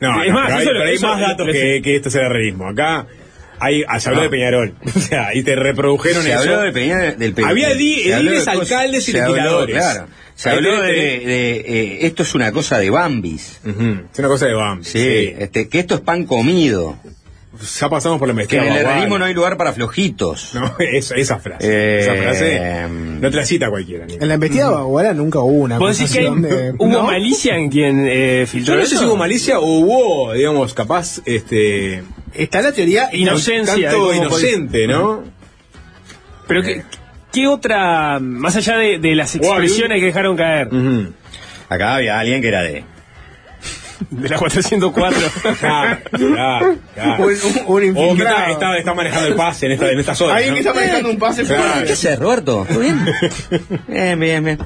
No, 0.00 0.22
es 0.22 0.28
no, 0.28 0.34
más, 0.34 0.46
pero 0.46 0.56
hay, 0.58 0.62
eso 0.62 0.72
lo- 0.72 0.78
pero 0.78 0.90
hay 0.90 0.96
eso 0.96 1.08
más 1.08 1.20
datos 1.20 1.46
lo- 1.46 1.52
que, 1.52 1.80
que 1.82 1.96
esto 1.96 2.08
es 2.08 2.14
el 2.14 2.20
herrerismo. 2.22 2.68
Acá 2.68 3.06
hay, 3.60 3.82
ah, 3.88 3.98
se 3.98 4.08
habló 4.10 4.20
No. 4.20 4.24
de 4.24 4.30
Peñarol. 4.30 4.74
O 4.96 4.98
sea, 5.00 5.34
y 5.34 5.42
te 5.42 5.56
reprodujeron 5.56 6.22
Se 6.22 6.30
eso. 6.30 6.38
habló 6.38 6.60
de 6.60 6.72
del 7.16 7.34
Peña- 7.34 7.48
Había 7.48 7.70
ediles, 7.70 8.46
alcaldes 8.46 9.08
y 9.08 9.12
legisladores. 9.12 9.76
Claro. 9.76 10.06
Se 10.36 10.50
habló 10.50 10.80
de, 10.82 11.16
eh, 11.16 11.98
esto 12.06 12.22
es 12.22 12.32
una 12.36 12.52
cosa 12.52 12.78
de 12.78 12.90
Bambis. 12.90 13.58
Es 13.64 14.18
una 14.20 14.28
cosa 14.28 14.46
de 14.46 14.54
BAM. 14.54 14.84
Sí, 14.84 15.34
Este, 15.36 15.68
que 15.68 15.80
esto 15.80 15.96
es 15.96 16.00
pan 16.00 16.26
comido. 16.26 16.96
Ya 17.80 17.88
pasamos 17.88 18.18
por 18.20 18.28
la 18.28 18.34
Que 18.34 18.36
mezcla. 18.38 18.62
en 18.66 18.72
el 18.72 18.76
herrerismo 18.78 19.18
no 19.18 19.24
hay 19.24 19.34
lugar 19.34 19.56
para 19.56 19.72
flojitos. 19.72 20.54
No, 20.54 20.74
eso, 20.78 21.14
esa 21.14 21.38
frase. 21.38 21.66
Eh, 21.68 22.00
esa 22.00 22.14
frase 22.14 22.86
no 22.88 23.30
te 23.30 23.36
la 23.36 23.44
cita 23.44 23.68
cualquiera. 23.68 24.06
En 24.08 24.28
la 24.28 24.34
investida 24.34 24.70
Baguara 24.70 25.12
nunca 25.12 25.40
hubo 25.40 25.62
una 25.64 25.78
¿Vos 25.78 25.98
decís 25.98 26.12
que 26.16 26.20
de- 26.22 26.74
hubo 26.78 26.88
¿No? 26.92 27.02
malicia 27.04 27.56
en 27.56 27.68
quien 27.68 28.06
eh, 28.08 28.40
Yo 28.42 28.46
filtró 28.46 28.76
no 28.76 28.86
sé 28.86 28.96
si 28.96 29.04
hubo 29.04 29.16
malicia 29.16 29.58
o 29.58 29.66
hubo, 29.66 30.32
digamos, 30.34 30.72
capaz, 30.74 31.20
este... 31.26 32.02
Está 32.34 32.60
la 32.62 32.72
teoría 32.72 33.08
Inocencia, 33.12 33.74
Tanto 33.90 33.98
¿cómo 34.08 34.14
inocente, 34.14 34.86
¿no? 34.86 35.24
Pero 36.46 36.62
¿qué, 36.62 36.82
qué 37.32 37.46
otra, 37.48 38.20
más 38.20 38.54
allá 38.56 38.76
de, 38.76 38.98
de 38.98 39.14
las 39.14 39.34
expresiones 39.34 39.98
que 40.00 40.06
dejaron 40.06 40.36
caer? 40.36 40.68
Acá 41.68 41.96
había 41.96 42.18
alguien 42.20 42.40
que 42.40 42.48
era 42.48 42.62
de. 42.62 42.84
De 44.10 44.28
la 44.28 44.38
404. 44.38 45.20
Claro, 45.60 45.98
claro, 46.12 46.76
claro. 46.94 47.24
Un, 47.24 47.30
un- 47.66 47.96
un 47.96 48.10
O 48.10 48.14
que 48.16 48.22
está, 48.22 48.50
está, 48.50 48.78
está 48.78 48.94
manejando 48.94 49.28
el 49.28 49.34
pase 49.34 49.66
en 49.66 49.72
esta, 49.72 49.90
en 49.90 49.98
esta 50.00 50.14
zona. 50.14 50.34
Alguien 50.36 50.50
¿no? 50.50 50.54
que 50.54 50.60
está 50.60 50.74
manejando 50.74 51.10
un 51.10 51.18
pase 51.18 51.44
Claro. 51.44 51.86
¿Qué 51.86 51.92
haces, 51.92 52.18
Roberto? 52.18 52.66
¿Todo 52.68 52.80
bien? 52.80 52.98
bien, 53.88 54.20
bien, 54.20 54.44
bien. 54.44 54.58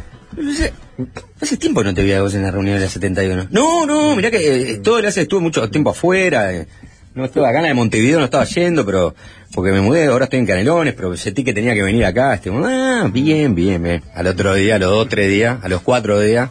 Hace- 1.41 1.57
tiempo 1.57 1.83
no 1.85 1.93
te 1.95 2.03
vi 2.03 2.13
a 2.13 2.23
vos 2.23 2.35
en 2.35 2.43
la 2.43 2.51
reunión 2.51 2.77
de 2.77 2.83
la 2.85 2.89
71. 2.89 3.49
No, 3.51 3.85
no, 3.87 4.17
mirá 4.17 4.31
que 4.31 4.73
eh, 4.73 4.79
todo 4.79 4.99
el 4.99 5.07
hace 5.07 5.23
estuve 5.23 5.41
mucho 5.41 5.69
tiempo 5.71 5.91
afuera. 5.91 6.53
eh, 6.53 6.67
no 7.15 7.27
estuve 7.27 7.47
acá 7.47 7.59
en 7.59 7.63
la 7.65 7.69
de 7.69 7.75
Montevideo, 7.75 8.19
no 8.19 8.25
estaba 8.25 8.45
yendo, 8.45 8.87
pero 8.87 9.15
porque 9.53 9.71
me 9.71 9.83
mudé, 9.83 10.07
ahora 10.07 10.25
estoy 10.25 10.39
en 10.39 10.47
Canelones, 10.47 10.95
pero 10.95 11.15
sentí 11.17 11.45
que 11.45 11.53
tenía 11.53 11.75
que 11.75 11.83
venir 11.83 12.07
acá. 12.07 12.33
Este, 12.35 12.51
ah, 12.51 13.07
bien, 13.13 13.55
bien, 13.55 13.83
bien. 13.83 14.03
Al 14.15 14.27
otro 14.29 14.55
día, 14.55 14.77
a 14.77 14.79
los 14.79 14.91
dos, 14.91 15.09
tres 15.11 15.29
días, 15.29 15.59
a 15.63 15.69
los 15.69 15.83
cuatro 15.83 16.19
días, 16.21 16.49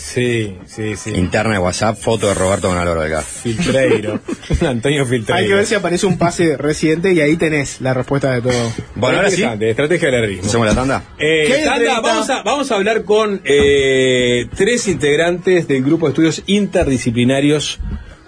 Sí, 0.00 0.56
sí, 0.66 0.96
sí. 0.96 1.10
interna 1.14 1.54
de 1.54 1.58
WhatsApp, 1.58 1.96
foto 1.96 2.28
de 2.28 2.34
Roberto 2.34 2.68
con 2.68 2.78
Álvaro 2.78 3.02
Delgado. 3.02 3.22
Filtreiro. 3.22 4.20
Antonio 4.66 5.04
Filtreiro. 5.06 5.42
Hay 5.42 5.48
que 5.48 5.54
ver 5.54 5.66
si 5.66 5.74
aparece 5.74 6.06
un 6.06 6.18
pase 6.18 6.56
reciente 6.56 7.12
y 7.12 7.20
ahí 7.20 7.36
tenés 7.36 7.80
la 7.80 7.94
respuesta 7.94 8.32
de 8.32 8.42
todo. 8.42 8.72
Bueno, 8.96 9.18
ahora 9.18 9.30
sí, 9.30 9.36
Interesante, 9.36 9.70
Estrategia 9.70 10.06
del 10.06 10.14
herrerismo. 10.16 10.46
hacemos 10.48 10.66
la 10.66 10.74
tanda. 10.74 11.04
Eh, 11.18 11.44
¿Qué 11.46 11.54
hay 11.54 11.64
tanda, 11.64 12.00
vamos, 12.00 12.30
a, 12.30 12.42
vamos 12.42 12.72
a 12.72 12.74
hablar 12.76 13.04
con 13.04 13.40
eh, 13.44 14.48
tres 14.56 14.88
integrantes 14.88 15.68
del 15.68 15.82
grupo 15.84 16.06
de 16.06 16.10
estudios 16.10 16.42
interdisciplinarios 16.46 17.78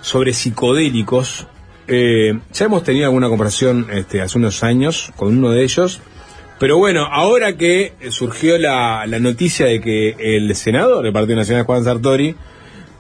sobre 0.03 0.35
psicodélicos. 0.35 1.47
Eh, 1.89 2.39
ya 2.53 2.65
hemos 2.67 2.85
tenido 2.85 3.07
alguna 3.07 3.29
conversación 3.29 3.89
este, 3.93 4.21
hace 4.21 4.39
unos 4.39 4.63
años 4.63 5.13
con 5.17 5.37
uno 5.37 5.51
de 5.51 5.63
ellos, 5.65 6.01
pero 6.63 6.79
bueno, 6.79 7.09
ahora 7.11 7.57
que 7.57 7.93
surgió 8.11 8.57
la, 8.57 9.05
noticia 9.19 9.67
de 9.67 9.81
que 9.81 10.15
el 10.21 10.55
senador 10.55 11.03
del 11.03 11.13
Partido 11.13 11.35
Nacional, 11.35 11.65
Juan 11.65 11.83
Sartori, 11.83 12.37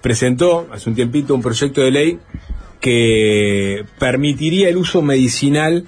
presentó 0.00 0.66
hace 0.72 0.90
un 0.90 0.96
tiempito 0.96 1.32
un 1.32 1.42
proyecto 1.42 1.80
de 1.80 1.92
ley 1.92 2.18
que 2.80 3.84
permitiría 4.00 4.68
el 4.68 4.78
uso 4.78 5.00
medicinal 5.00 5.84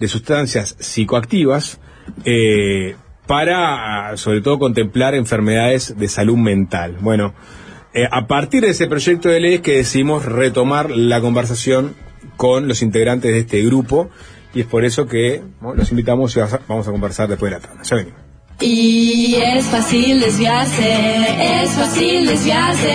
de 0.00 0.08
sustancias 0.08 0.74
psicoactivas 0.80 1.78
eh, 2.24 2.96
para, 3.28 4.16
sobre 4.16 4.40
todo, 4.40 4.58
contemplar 4.58 5.14
enfermedades 5.14 5.96
de 5.96 6.08
salud 6.08 6.38
mental. 6.38 6.96
Bueno, 6.98 7.34
eh, 7.94 8.08
a 8.10 8.26
partir 8.26 8.62
de 8.62 8.70
ese 8.70 8.88
proyecto 8.88 9.28
de 9.28 9.38
ley 9.38 9.54
es 9.54 9.60
que 9.60 9.76
decidimos 9.76 10.24
retomar 10.24 10.90
la 10.90 11.20
conversación 11.20 11.94
con 12.36 12.66
los 12.66 12.82
integrantes 12.82 13.30
de 13.30 13.38
este 13.38 13.62
grupo 13.62 14.10
y 14.54 14.60
es 14.60 14.66
por 14.66 14.84
eso 14.84 15.06
que 15.06 15.42
los 15.74 15.90
invitamos 15.90 16.36
y 16.36 16.40
vamos 16.68 16.86
a 16.86 16.90
conversar 16.90 17.28
después 17.28 17.52
de 17.52 17.58
la 17.58 17.66
tanda. 17.66 17.82
Ya 17.82 17.96
venimos. 17.96 18.20
Y 18.60 19.34
es 19.34 19.64
fácil 19.66 20.20
desviarse, 20.20 21.62
es 21.62 21.70
fácil 21.70 22.26
desviarse. 22.26 22.92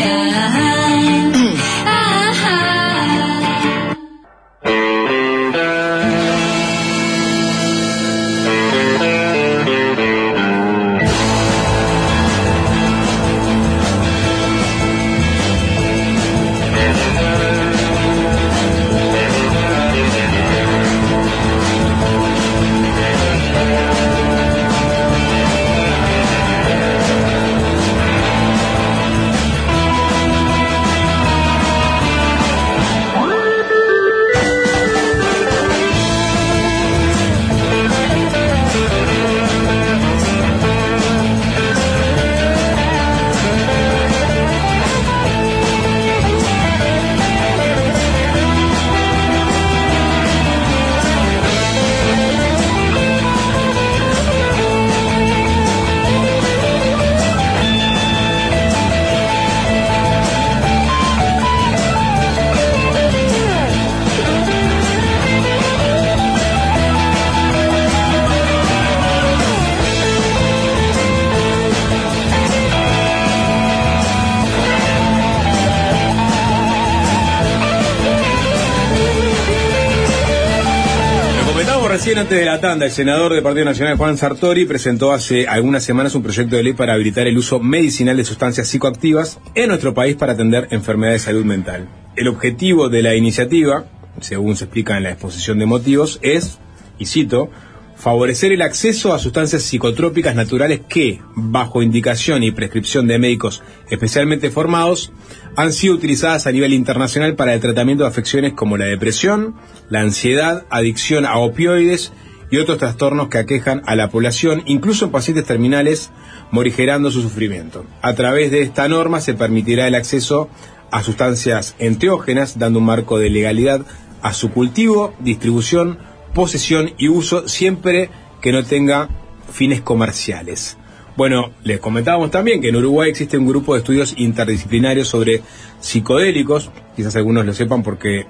Recién 82.08 82.22
antes 82.22 82.39
de 82.39 82.45
la 82.45 82.62
tanda, 82.62 82.86
el 82.86 82.91
senador 82.91 83.34
del 83.34 83.43
Partido 83.43 83.66
Nacional 83.66 83.97
Juan 83.97 84.18
Sartori 84.18 84.66
presentó 84.66 85.12
hace 85.12 85.45
algunas 85.45 85.84
semanas 85.84 86.16
un 86.16 86.24
proyecto 86.24 86.55
de 86.55 86.64
ley 86.64 86.72
para 86.72 86.93
habilitar 86.93 87.28
el 87.28 87.38
uso 87.38 87.60
medicinal 87.60 88.16
de 88.16 88.24
sustancias 88.24 88.70
psicoactivas 88.70 89.41
en 89.55 89.68
nuestro 89.68 89.93
país 89.93 90.16
para 90.16 90.32
atender 90.32 90.70
enfermedades 90.72 91.24
de 91.24 91.26
salud 91.26 91.43
mental. 91.43 91.89
El 92.16 92.30
objetivo 92.30 92.88
de 92.88 93.01
la 93.01 93.14
iniciativa, 93.14 93.88
según 94.22 94.55
se 94.55 94.64
explica 94.64 94.95
en 94.95 95.03
la 95.03 95.12
exposición 95.12 95.60
de 95.60 95.66
motivos, 95.66 96.20
es, 96.22 96.60
y 96.97 97.08
cito, 97.08 97.49
favorecer 97.97 98.51
el 98.51 98.61
acceso 98.61 99.13
a 99.13 99.19
sustancias 99.19 99.63
psicotrópicas 99.63 100.35
naturales 100.35 100.81
que, 100.87 101.19
bajo 101.35 101.81
indicación 101.81 102.43
y 102.43 102.51
prescripción 102.51 103.07
de 103.07 103.17
médicos 103.17 103.63
especialmente 103.89 104.51
formados, 104.51 105.11
han 105.55 105.73
sido 105.73 105.95
utilizadas 105.95 106.45
a 106.45 106.51
nivel 106.51 106.73
internacional 106.73 107.35
para 107.35 107.53
el 107.53 107.59
tratamiento 107.59 108.03
de 108.03 108.09
afecciones 108.09 108.53
como 108.53 108.77
la 108.77 108.85
depresión, 108.85 109.55
la 109.89 110.01
ansiedad, 110.01 110.65
adicción 110.69 111.25
a 111.25 111.37
opioides 111.37 112.13
y 112.51 112.57
otros 112.57 112.77
trastornos 112.77 113.29
que 113.29 113.39
aquejan 113.39 113.81
a 113.85 113.95
la 113.95 114.09
población, 114.09 114.63
incluso 114.67 115.05
en 115.05 115.11
pacientes 115.11 115.45
terminales, 115.45 116.11
morigerando 116.51 117.11
su 117.11 117.21
sufrimiento. 117.21 117.85
A 118.01 118.13
través 118.13 118.51
de 118.51 118.61
esta 118.61 118.87
norma 118.87 119.19
se 119.19 119.33
permitirá 119.33 119.87
el 119.87 119.95
acceso 119.95 120.49
a 120.91 121.03
sustancias 121.03 121.75
enteógenas, 121.79 122.59
dando 122.59 122.79
un 122.79 122.85
marco 122.85 123.17
de 123.17 123.29
legalidad 123.29 123.81
a 124.21 124.33
su 124.33 124.51
cultivo, 124.51 125.13
distribución, 125.19 125.97
posesión 126.38 126.91
y 126.99 127.07
uso, 127.07 127.47
siempre 127.47 128.11
que 128.41 128.51
no 128.51 128.63
tenga 128.63 129.09
fines 129.51 129.81
comerciales. 129.81 130.77
Bueno, 131.15 131.49
les 131.63 131.79
comentábamos 131.79 132.29
también 132.29 132.61
que 132.61 132.69
en 132.69 132.75
Uruguay 132.75 133.09
existe 133.09 133.39
un 133.39 133.47
grupo 133.47 133.73
de 133.73 133.79
estudios 133.79 134.13
interdisciplinarios 134.17 135.07
sobre 135.07 135.41
psicodélicos, 135.79 136.69
quizás 136.95 137.15
algunos 137.15 137.43
lo 137.43 137.53
sepan 137.53 137.81
porque 137.81 138.27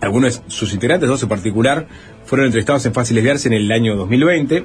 algunos 0.00 0.40
de 0.40 0.50
sus 0.50 0.72
integrantes, 0.72 1.10
dos 1.10 1.22
en 1.24 1.28
particular, 1.28 1.86
fueron 2.24 2.46
entrevistados 2.46 2.86
en 2.86 2.94
Fácil 2.94 3.16
Desviarse 3.16 3.48
en 3.48 3.54
el 3.54 3.70
año 3.70 3.96
2020. 3.96 4.64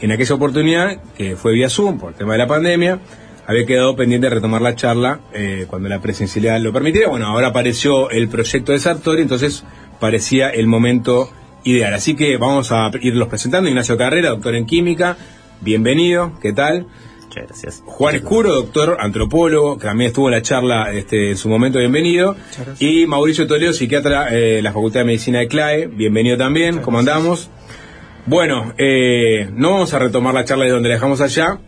En 0.00 0.10
aquella 0.10 0.34
oportunidad, 0.36 1.02
que 1.18 1.36
fue 1.36 1.52
vía 1.52 1.68
Zoom 1.68 1.98
por 1.98 2.12
el 2.12 2.16
tema 2.16 2.32
de 2.32 2.38
la 2.38 2.46
pandemia, 2.46 2.98
había 3.46 3.66
quedado 3.66 3.94
pendiente 3.94 4.30
de 4.30 4.36
retomar 4.36 4.62
la 4.62 4.74
charla 4.74 5.20
eh, 5.34 5.66
cuando 5.68 5.90
la 5.90 6.00
presencialidad 6.00 6.58
lo 6.60 6.72
permitiera. 6.72 7.10
Bueno, 7.10 7.26
ahora 7.26 7.48
apareció 7.48 8.08
el 8.08 8.28
proyecto 8.28 8.72
de 8.72 8.78
Sartori, 8.78 9.20
entonces 9.20 9.64
parecía 10.00 10.48
el 10.48 10.66
momento 10.66 11.30
ideal. 11.66 11.92
Así 11.92 12.14
que 12.14 12.36
vamos 12.36 12.72
a 12.72 12.90
irlos 13.02 13.28
presentando. 13.28 13.68
Ignacio 13.68 13.98
Carrera, 13.98 14.30
doctor 14.30 14.54
en 14.54 14.66
química, 14.66 15.16
bienvenido, 15.60 16.32
¿qué 16.40 16.52
tal? 16.52 16.86
Muchas 17.24 17.46
gracias. 17.48 17.82
Juan 17.84 18.14
Escuro, 18.14 18.54
doctor 18.54 18.96
antropólogo, 19.00 19.76
que 19.76 19.86
también 19.86 20.08
estuvo 20.08 20.28
en 20.28 20.34
la 20.36 20.42
charla 20.42 20.92
este, 20.92 21.30
en 21.30 21.36
su 21.36 21.48
momento, 21.48 21.78
bienvenido. 21.80 22.36
Y 22.78 23.06
Mauricio 23.06 23.46
Toledo, 23.48 23.72
psiquiatra 23.72 24.26
de 24.30 24.62
la 24.62 24.72
Facultad 24.72 25.00
de 25.00 25.06
Medicina 25.06 25.40
de 25.40 25.48
CLAE, 25.48 25.88
bienvenido 25.88 26.38
también, 26.38 26.78
¿cómo 26.78 27.00
andamos? 27.00 27.50
Bueno, 28.26 28.72
eh, 28.78 29.50
no 29.52 29.72
vamos 29.72 29.92
a 29.92 29.98
retomar 29.98 30.34
la 30.34 30.44
charla 30.44 30.64
de 30.64 30.70
donde 30.70 30.88
la 30.88 30.94
dejamos 30.94 31.20
allá, 31.20 31.58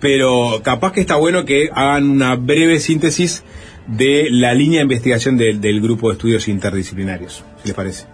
pero 0.00 0.60
capaz 0.62 0.92
que 0.92 1.00
está 1.02 1.16
bueno 1.16 1.44
que 1.44 1.68
hagan 1.72 2.10
una 2.10 2.36
breve 2.36 2.80
síntesis 2.80 3.44
de 3.86 4.28
la 4.30 4.54
línea 4.54 4.78
de 4.78 4.84
investigación 4.84 5.36
del, 5.36 5.60
del 5.60 5.80
grupo 5.80 6.08
de 6.08 6.14
estudios 6.14 6.48
interdisciplinarios, 6.48 7.44
si 7.62 7.68
les 7.68 7.74
parece. 7.74 8.06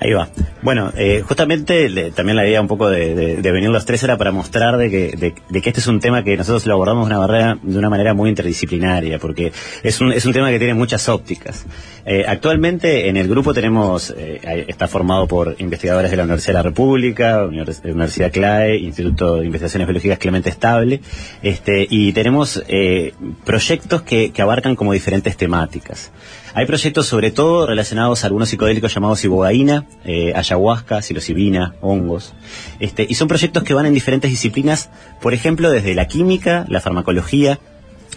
Ahí 0.00 0.12
va. 0.12 0.28
Bueno, 0.60 0.92
eh, 0.96 1.22
justamente 1.26 2.10
también 2.12 2.36
la 2.36 2.46
idea 2.46 2.60
un 2.60 2.66
poco 2.66 2.90
de, 2.90 3.38
venir 3.40 3.70
los 3.70 3.84
tres 3.84 4.02
era 4.02 4.16
para 4.16 4.32
mostrar 4.32 4.76
de 4.76 4.90
que, 4.90 5.34
este 5.52 5.80
es 5.80 5.86
un 5.86 6.00
tema 6.00 6.24
que 6.24 6.36
nosotros 6.36 6.66
lo 6.66 6.74
abordamos 6.74 7.08
de 7.08 7.14
una, 7.14 7.18
barrera, 7.18 7.58
de 7.62 7.78
una 7.78 7.90
manera 7.90 8.12
muy 8.12 8.28
interdisciplinaria, 8.28 9.18
porque 9.18 9.52
es 9.82 10.00
un, 10.00 10.12
es 10.12 10.24
un 10.26 10.32
tema 10.32 10.50
que 10.50 10.58
tiene 10.58 10.74
muchas 10.74 11.08
ópticas. 11.08 11.64
Eh, 12.06 12.24
actualmente 12.26 13.08
en 13.08 13.16
el 13.16 13.28
grupo 13.28 13.54
tenemos, 13.54 14.12
eh, 14.16 14.64
está 14.66 14.88
formado 14.88 15.28
por 15.28 15.54
investigadores 15.58 16.10
de 16.10 16.16
la 16.16 16.24
Universidad 16.24 16.54
de 16.54 16.58
la 16.58 16.62
República, 16.62 17.44
Univers- 17.44 17.84
Universidad 17.84 18.32
CLAE, 18.32 18.78
Instituto 18.78 19.36
de 19.36 19.46
Investigaciones 19.46 19.86
Biológicas 19.86 20.18
Clemente 20.18 20.50
Estable, 20.50 21.00
este, 21.42 21.86
y 21.88 22.12
tenemos 22.12 22.62
eh, 22.66 23.12
proyectos 23.44 24.02
que 24.02 24.32
abarcan 24.38 24.74
como 24.74 24.92
diferentes 24.92 25.36
temáticas. 25.36 26.10
Hay 26.56 26.66
proyectos 26.66 27.06
sobre 27.06 27.32
todo 27.32 27.66
relacionados 27.66 28.22
a 28.22 28.28
algunos 28.28 28.48
psicodélicos 28.48 28.94
llamados 28.94 29.24
ibogaína, 29.24 29.86
eh, 30.04 30.32
ayahuasca, 30.36 31.02
psilocibina, 31.02 31.74
hongos. 31.80 32.32
Este, 32.78 33.04
y 33.08 33.14
son 33.14 33.26
proyectos 33.26 33.64
que 33.64 33.74
van 33.74 33.86
en 33.86 33.94
diferentes 33.94 34.30
disciplinas, 34.30 34.88
por 35.20 35.34
ejemplo, 35.34 35.70
desde 35.70 35.96
la 35.96 36.06
química, 36.06 36.64
la 36.68 36.80
farmacología, 36.80 37.58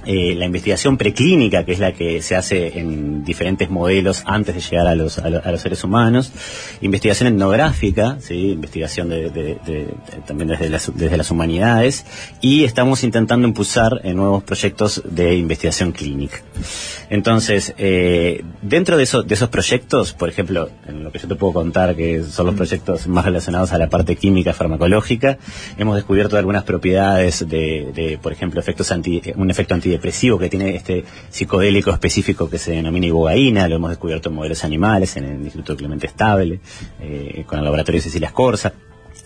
eh, 0.05 0.35
la 0.35 0.45
investigación 0.45 0.97
preclínica, 0.97 1.65
que 1.65 1.71
es 1.73 1.79
la 1.79 1.91
que 1.93 2.21
se 2.21 2.35
hace 2.35 2.79
en 2.79 3.23
diferentes 3.23 3.69
modelos 3.69 4.23
antes 4.25 4.55
de 4.55 4.61
llegar 4.61 4.87
a 4.87 4.95
los, 4.95 5.17
a 5.19 5.29
lo- 5.29 5.41
a 5.43 5.51
los 5.51 5.61
seres 5.61 5.83
humanos, 5.83 6.31
investigación 6.81 7.27
etnográfica, 7.33 8.17
¿sí? 8.19 8.51
investigación 8.51 9.09
de, 9.09 9.29
de- 9.29 9.31
de- 9.31 9.57
de- 9.65 9.93
también 10.25 10.49
desde 10.49 10.69
las, 10.69 10.91
desde 10.95 11.17
las 11.17 11.31
humanidades, 11.31 12.05
y 12.41 12.63
estamos 12.63 13.03
intentando 13.03 13.47
impulsar 13.47 14.01
eh, 14.03 14.13
nuevos 14.13 14.43
proyectos 14.43 15.01
de 15.09 15.35
investigación 15.35 15.91
clínica. 15.91 16.37
Entonces, 17.09 17.73
eh, 17.77 18.43
dentro 18.61 18.97
de, 18.97 19.03
eso- 19.03 19.23
de 19.23 19.33
esos 19.33 19.49
proyectos, 19.49 20.13
por 20.13 20.29
ejemplo, 20.29 20.69
en 20.87 21.03
lo 21.03 21.11
que 21.11 21.19
yo 21.19 21.27
te 21.27 21.35
puedo 21.35 21.53
contar, 21.53 21.95
que 21.95 22.23
son 22.23 22.45
los 22.47 22.55
proyectos 22.55 23.07
más 23.07 23.25
relacionados 23.25 23.71
a 23.73 23.77
la 23.77 23.89
parte 23.89 24.15
química 24.15 24.53
farmacológica, 24.53 25.37
hemos 25.77 25.95
descubierto 25.95 26.37
algunas 26.37 26.63
propiedades 26.63 27.47
de, 27.47 28.19
por 28.21 28.31
ejemplo, 28.33 28.59
efectos 28.59 28.91
anti, 28.91 29.21
un 29.35 29.49
efecto 29.49 29.73
antidepresivo 29.73 29.96
que 30.39 30.49
tiene 30.49 30.75
este 30.75 31.03
psicodélico 31.29 31.91
específico 31.91 32.49
que 32.49 32.57
se 32.57 32.71
denomina 32.71 33.07
ibogaína, 33.07 33.67
lo 33.67 33.75
hemos 33.75 33.89
descubierto 33.89 34.29
en 34.29 34.35
modelos 34.35 34.63
animales 34.63 35.15
en 35.17 35.25
el 35.25 35.41
Instituto 35.41 35.75
Clemente 35.75 36.07
Estable, 36.07 36.59
eh, 36.99 37.43
con 37.45 37.59
el 37.59 37.65
laboratorio 37.65 38.01
Cecilia 38.01 38.29
Scorza. 38.29 38.73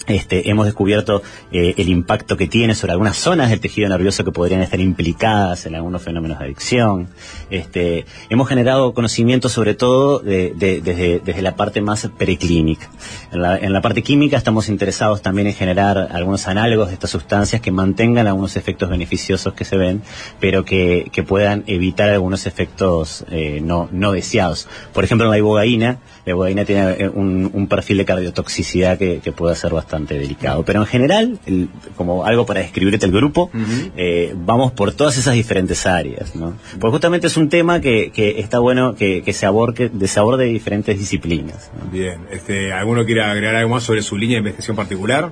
Este, 0.08 0.50
hemos 0.50 0.66
descubierto 0.66 1.22
eh, 1.52 1.76
el 1.78 1.90
impacto 1.90 2.36
que 2.36 2.48
tiene 2.48 2.74
sobre 2.76 2.94
algunas 2.94 3.18
zonas 3.18 3.50
del 3.50 3.60
tejido 3.60 3.88
nervioso 3.88 4.24
que 4.24 4.32
podrían 4.32 4.62
estar 4.62 4.80
implicadas 4.80 5.66
en 5.66 5.76
algunos 5.76 6.02
fenómenos 6.02 6.40
de 6.40 6.46
adicción. 6.46 7.08
Este, 7.50 8.06
hemos 8.30 8.50
generado 8.50 8.94
conocimiento 8.94 9.48
sobre 9.48 9.76
todo 9.76 10.20
de- 10.20 10.54
de- 10.56 10.82
desde, 10.82 11.42
la 11.42 11.56
parte 11.56 11.82
más 11.82 12.10
preclínica. 12.18 12.90
En 13.32 13.74
la, 13.74 13.82
parte 13.82 14.02
química 14.04 14.38
estamos 14.38 14.70
interesados 14.70 15.22
también 15.22 15.48
en 15.48 15.54
generar 15.54 16.10
algunos 16.12 16.48
análogos 16.48 16.88
de 16.88 16.94
estas 16.96 17.12
sustancias 17.12 17.62
que 17.62 17.72
mantengan 17.72 18.28
algunos 18.28 18.56
efectos 18.56 18.90
beneficiosos 18.90 19.54
que 19.54 19.66
se 19.66 19.78
ven, 19.78 20.02
pero 20.40 20.66
que, 20.66 21.10
puedan 21.28 21.64
evitar 21.68 22.10
algunos 22.10 22.48
efectos 22.48 23.24
eh, 23.30 23.62
no, 23.62 23.88
deseados. 24.12 24.68
Por 24.94 25.04
ejemplo, 25.04 25.30
la 25.30 25.38
ibogaína, 25.38 26.00
la 26.26 26.32
ibogaína 26.32 26.66
tiene 26.66 26.92
eh, 26.94 27.10
un, 27.10 27.68
perfil 27.70 28.00
de 28.00 28.06
cardiotoxicidad 28.06 28.98
que 28.98 29.32
puede 29.32 29.56
ser 29.56 29.72
bastante 29.72 29.91
delicado. 30.00 30.64
Pero 30.66 30.80
en 30.82 30.86
general, 30.88 31.40
el- 31.46 31.70
como 31.96 32.26
algo 32.26 32.46
para 32.46 32.62
describirte 32.62 33.06
el 33.06 33.12
grupo, 33.12 33.50
eh, 33.98 34.34
vamos 34.36 34.72
por 34.72 34.94
todas 34.94 35.18
esas 35.18 35.34
diferentes 35.34 35.86
áreas, 35.86 36.36
¿no? 36.36 36.56
Porque 36.80 36.92
justamente 36.92 37.28
es 37.28 37.38
un 37.38 37.50
tema 37.50 37.82
que, 37.82 38.12
que 38.12 38.40
está 38.40 38.60
bueno 38.60 38.96
que, 38.96 39.22
que 39.24 39.34
se 39.34 39.46
aborde, 39.46 39.90
de 39.94 40.08
se 40.08 40.20
aborde 40.20 40.46
de 40.46 40.52
diferentes 40.52 40.98
disciplinas. 40.98 41.72
¿no? 41.78 41.92
Bien, 41.92 42.22
este, 42.32 42.72
¿alguno 42.74 43.06
quiere 43.06 43.22
agregar 43.24 43.56
algo 43.56 43.70
más 43.72 43.84
sobre 43.84 44.02
su 44.02 44.18
línea 44.18 44.36
de 44.36 44.40
investigación 44.40 44.76
particular? 44.76 45.32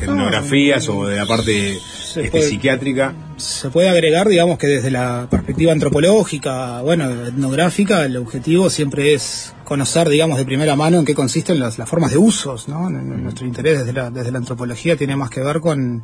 ¿Etnografías 0.00 0.88
o 0.88 1.06
de 1.06 1.16
la 1.16 1.26
parte 1.26 1.76
este, 1.76 2.30
puede- 2.30 2.48
psiquiátrica? 2.48 3.14
Se 3.36 3.70
puede 3.70 3.88
agregar, 3.88 4.28
digamos, 4.28 4.58
que 4.58 4.66
desde 4.66 4.90
la 4.90 5.26
perspectiva 5.30 5.72
antropológica, 5.72 6.80
bueno, 6.82 7.10
etnográfica, 7.10 8.04
el 8.04 8.16
objetivo 8.16 8.68
siempre 8.70 9.14
es 9.14 9.54
conocer, 9.72 10.06
digamos, 10.10 10.36
de 10.36 10.44
primera 10.44 10.76
mano 10.76 10.98
en 10.98 11.04
qué 11.06 11.14
consisten 11.14 11.58
las, 11.58 11.78
las 11.78 11.88
formas 11.88 12.10
de 12.10 12.18
usos, 12.18 12.68
¿no? 12.68 12.90
Nuestro 12.90 13.46
interés 13.46 13.78
desde 13.78 13.94
la, 13.94 14.10
desde 14.10 14.30
la 14.30 14.36
antropología 14.36 14.96
tiene 14.98 15.16
más 15.16 15.30
que 15.30 15.40
ver 15.40 15.60
con 15.60 16.02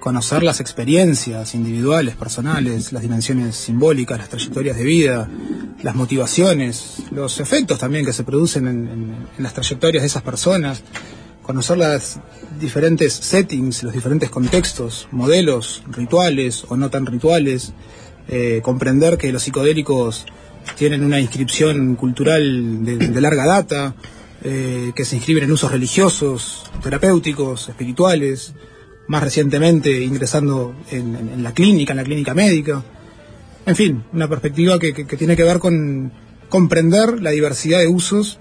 conocer 0.00 0.42
las 0.42 0.58
experiencias 0.60 1.54
individuales, 1.54 2.16
personales, 2.16 2.92
las 2.92 3.02
dimensiones 3.02 3.54
simbólicas, 3.54 4.18
las 4.18 4.28
trayectorias 4.28 4.76
de 4.76 4.82
vida, 4.84 5.28
las 5.84 5.94
motivaciones, 5.94 7.04
los 7.12 7.38
efectos 7.38 7.78
también 7.78 8.04
que 8.04 8.12
se 8.12 8.24
producen 8.24 8.66
en, 8.66 8.78
en- 8.88 9.16
en 9.36 9.42
las 9.44 9.54
trayectorias 9.54 10.02
de 10.02 10.08
esas 10.08 10.22
personas, 10.22 10.82
conocer 11.44 11.78
las 11.78 12.18
diferentes 12.60 13.12
settings, 13.14 13.84
los 13.84 13.92
diferentes 13.92 14.30
contextos, 14.30 15.06
modelos, 15.12 15.84
rituales 15.92 16.64
o 16.68 16.76
no 16.76 16.90
tan 16.90 17.06
rituales, 17.06 17.72
eh, 18.28 18.60
comprender 18.64 19.16
que 19.16 19.30
los 19.32 19.44
psicodélicos 19.44 20.26
tienen 20.76 21.04
una 21.04 21.20
inscripción 21.20 21.94
cultural 21.96 22.84
de, 22.84 22.96
de 22.96 23.20
larga 23.20 23.46
data, 23.46 23.94
eh, 24.42 24.92
que 24.94 25.04
se 25.04 25.16
inscriben 25.16 25.44
en 25.44 25.52
usos 25.52 25.70
religiosos, 25.70 26.70
terapéuticos, 26.82 27.68
espirituales, 27.68 28.54
más 29.08 29.22
recientemente 29.22 30.02
ingresando 30.02 30.74
en, 30.90 31.14
en- 31.14 31.28
en 31.30 31.42
la 31.42 31.52
clínica, 31.52 31.92
en 31.92 31.96
la 31.98 32.04
clínica 32.04 32.34
médica. 32.34 32.82
En 33.64 33.76
fin, 33.76 34.04
una 34.12 34.28
perspectiva 34.28 34.78
que, 34.78 34.92
que- 34.92 35.06
que 35.06 35.16
tiene 35.16 35.36
que 35.36 35.42
ver 35.44 35.58
con 35.58 36.12
comprender 36.48 37.20
la 37.22 37.30
diversidad 37.30 37.78
de 37.80 37.88
usos 37.88 38.38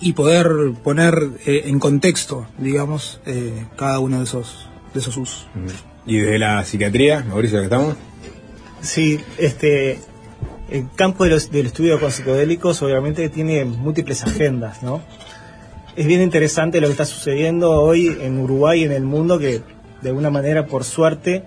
y 0.00 0.12
poder 0.12 0.48
poner 0.82 1.30
eh, 1.46 1.62
en 1.66 1.78
contexto, 1.80 2.46
digamos, 2.58 3.20
eh, 3.26 3.66
cada 3.76 3.98
uno 3.98 4.18
de 4.18 4.24
esos, 4.24 4.68
de 4.94 5.00
esos 5.00 5.16
usos. 5.16 5.46
¿Y 6.06 6.18
desde 6.18 6.38
la 6.38 6.64
psiquiatría, 6.64 7.24
Mauricio, 7.28 7.58
que 7.58 7.64
estamos? 7.64 7.96
Sí, 8.80 9.20
este, 9.38 9.98
el 10.70 10.88
campo 10.94 11.24
del 11.24 11.66
estudio 11.66 11.98
con 12.00 12.12
psicodélicos 12.12 12.82
obviamente 12.82 13.28
tiene 13.28 13.64
múltiples 13.64 14.22
agendas, 14.24 14.82
¿no? 14.82 15.02
es 15.98 16.06
bien 16.06 16.22
interesante 16.22 16.80
lo 16.80 16.86
que 16.86 16.92
está 16.92 17.04
sucediendo 17.04 17.72
hoy 17.72 18.16
en 18.20 18.38
Uruguay 18.38 18.82
y 18.82 18.84
en 18.84 18.92
el 18.92 19.02
mundo, 19.02 19.36
que 19.40 19.62
de 20.00 20.08
alguna 20.08 20.30
manera, 20.30 20.66
por 20.66 20.84
suerte, 20.84 21.42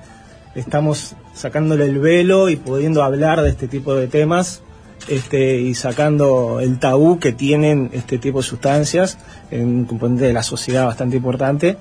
estamos 0.55 1.15
sacándole 1.33 1.85
el 1.85 1.99
velo 1.99 2.49
y 2.49 2.57
pudiendo 2.57 3.01
hablar 3.01 3.41
de 3.41 3.49
este 3.49 3.69
tipo 3.69 3.95
de 3.95 4.09
temas 4.09 4.61
este, 5.07 5.61
y 5.61 5.73
sacando 5.73 6.59
el 6.59 6.79
tabú 6.79 7.17
que 7.17 7.31
tienen 7.31 7.91
este 7.93 8.17
tipo 8.17 8.39
de 8.39 8.43
sustancias 8.43 9.17
en 9.51 9.67
un 9.67 9.85
componente 9.85 10.25
de 10.25 10.33
la 10.33 10.43
sociedad 10.43 10.85
bastante 10.85 11.15
importante 11.15 11.77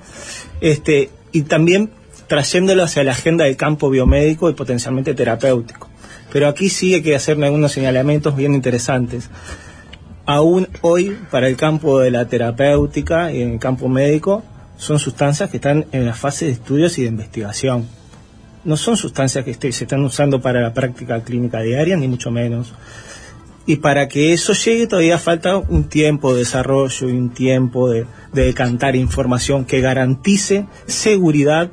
este, 0.61 1.09
y 1.33 1.41
también 1.41 1.91
trayéndolo 2.27 2.83
hacia 2.83 3.03
la 3.03 3.11
agenda 3.11 3.43
del 3.43 3.57
campo 3.57 3.89
biomédico 3.89 4.49
y 4.49 4.53
potencialmente 4.53 5.13
terapéutico. 5.13 5.90
Pero 6.31 6.47
aquí 6.47 6.69
sí 6.69 6.93
hay 6.93 7.01
que 7.01 7.15
hacer 7.15 7.41
algunos 7.43 7.71
señalamientos 7.71 8.35
bien 8.35 8.53
interesantes. 8.53 9.29
Aún 10.25 10.67
hoy, 10.81 11.17
para 11.29 11.47
el 11.47 11.57
campo 11.57 11.99
de 11.99 12.11
la 12.11 12.27
terapéutica 12.27 13.31
y 13.33 13.41
en 13.41 13.53
el 13.53 13.59
campo 13.59 13.89
médico, 13.89 14.43
son 14.77 14.97
sustancias 14.97 15.49
que 15.49 15.57
están 15.57 15.85
en 15.91 16.05
la 16.05 16.13
fase 16.13 16.45
de 16.45 16.51
estudios 16.51 16.97
y 16.97 17.03
de 17.03 17.09
investigación. 17.09 17.87
No 18.63 18.77
son 18.77 18.95
sustancias 18.95 19.43
que 19.43 19.53
se 19.53 19.83
están 19.83 20.03
usando 20.03 20.41
para 20.41 20.61
la 20.61 20.73
práctica 20.73 21.21
clínica 21.23 21.61
diaria, 21.61 21.97
ni 21.97 22.07
mucho 22.07 22.31
menos. 22.31 22.73
Y 23.65 23.77
para 23.77 24.07
que 24.07 24.33
eso 24.33 24.53
llegue 24.53 24.87
todavía 24.87 25.17
falta 25.17 25.57
un 25.57 25.85
tiempo 25.85 26.33
de 26.33 26.39
desarrollo 26.39 27.09
y 27.09 27.11
un 27.11 27.31
tiempo 27.31 27.89
de, 27.89 28.05
de 28.33 28.45
decantar 28.45 28.95
información 28.95 29.65
que 29.65 29.81
garantice 29.81 30.65
seguridad 30.87 31.69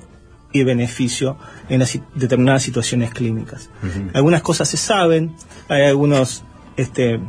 y 0.52 0.64
beneficio 0.64 1.38
en 1.68 1.80
las 1.80 1.98
determinadas 2.14 2.62
situaciones 2.62 3.10
clínicas. 3.10 3.70
Algunas 4.14 4.42
cosas 4.42 4.68
se 4.68 4.76
saben, 4.76 5.34
hay 5.68 5.82
algunos 5.82 6.44
este, 6.76 7.20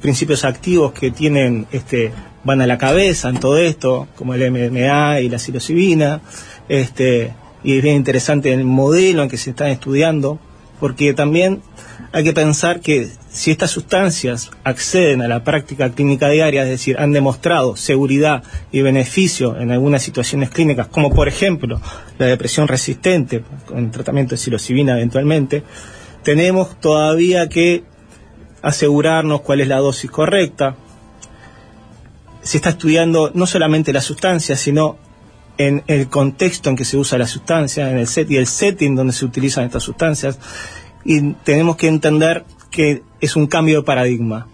principios 0.00 0.44
activos 0.44 0.92
que 0.92 1.10
tienen 1.10 1.66
este, 1.72 2.12
van 2.44 2.60
a 2.60 2.66
la 2.66 2.78
cabeza 2.78 3.28
en 3.28 3.40
todo 3.40 3.58
esto, 3.58 4.08
como 4.16 4.34
el 4.34 4.50
MMA 4.50 5.20
y 5.20 5.28
la 5.28 5.38
psilocibina, 5.38 6.20
este, 6.68 7.34
y 7.64 7.76
es 7.76 7.82
bien 7.82 7.96
interesante 7.96 8.52
el 8.52 8.64
modelo 8.64 9.22
en 9.22 9.28
que 9.28 9.38
se 9.38 9.50
están 9.50 9.68
estudiando, 9.68 10.38
porque 10.80 11.14
también 11.14 11.62
hay 12.12 12.24
que 12.24 12.32
pensar 12.32 12.80
que 12.80 13.08
si 13.32 13.50
estas 13.50 13.70
sustancias 13.70 14.50
acceden 14.62 15.22
a 15.22 15.28
la 15.28 15.42
práctica 15.42 15.90
clínica 15.90 16.28
diaria, 16.28 16.64
es 16.64 16.68
decir, 16.68 16.98
han 16.98 17.12
demostrado 17.12 17.76
seguridad 17.76 18.42
y 18.70 18.82
beneficio 18.82 19.58
en 19.58 19.70
algunas 19.70 20.02
situaciones 20.02 20.50
clínicas, 20.50 20.88
como 20.88 21.10
por 21.10 21.28
ejemplo 21.28 21.80
la 22.18 22.26
depresión 22.26 22.68
resistente, 22.68 23.42
con 23.64 23.90
tratamiento 23.90 24.32
de 24.32 24.36
psilocibina 24.36 24.92
eventualmente, 24.92 25.62
tenemos 26.22 26.78
todavía 26.78 27.48
que 27.48 27.84
asegurarnos 28.60 29.40
cuál 29.40 29.62
es 29.62 29.68
la 29.68 29.78
dosis 29.78 30.10
correcta. 30.10 30.76
Se 32.42 32.58
está 32.58 32.70
estudiando 32.70 33.30
no 33.34 33.46
solamente 33.46 33.94
la 33.94 34.02
sustancia, 34.02 34.56
sino 34.56 34.98
en 35.56 35.82
el 35.86 36.08
contexto 36.08 36.68
en 36.68 36.76
que 36.76 36.84
se 36.84 36.98
usa 36.98 37.18
la 37.18 37.26
sustancia, 37.26 37.90
en 37.90 37.98
el 37.98 38.08
set 38.08 38.30
y 38.30 38.36
el 38.36 38.46
setting 38.46 38.94
donde 38.94 39.14
se 39.14 39.24
utilizan 39.24 39.64
estas 39.64 39.82
sustancias. 39.82 40.38
Y 41.04 41.32
tenemos 41.44 41.76
que 41.76 41.88
entender 41.88 42.44
que 42.72 43.02
es 43.20 43.36
un 43.36 43.46
cambio 43.46 43.80
de 43.80 43.82
paradigma. 43.84 44.48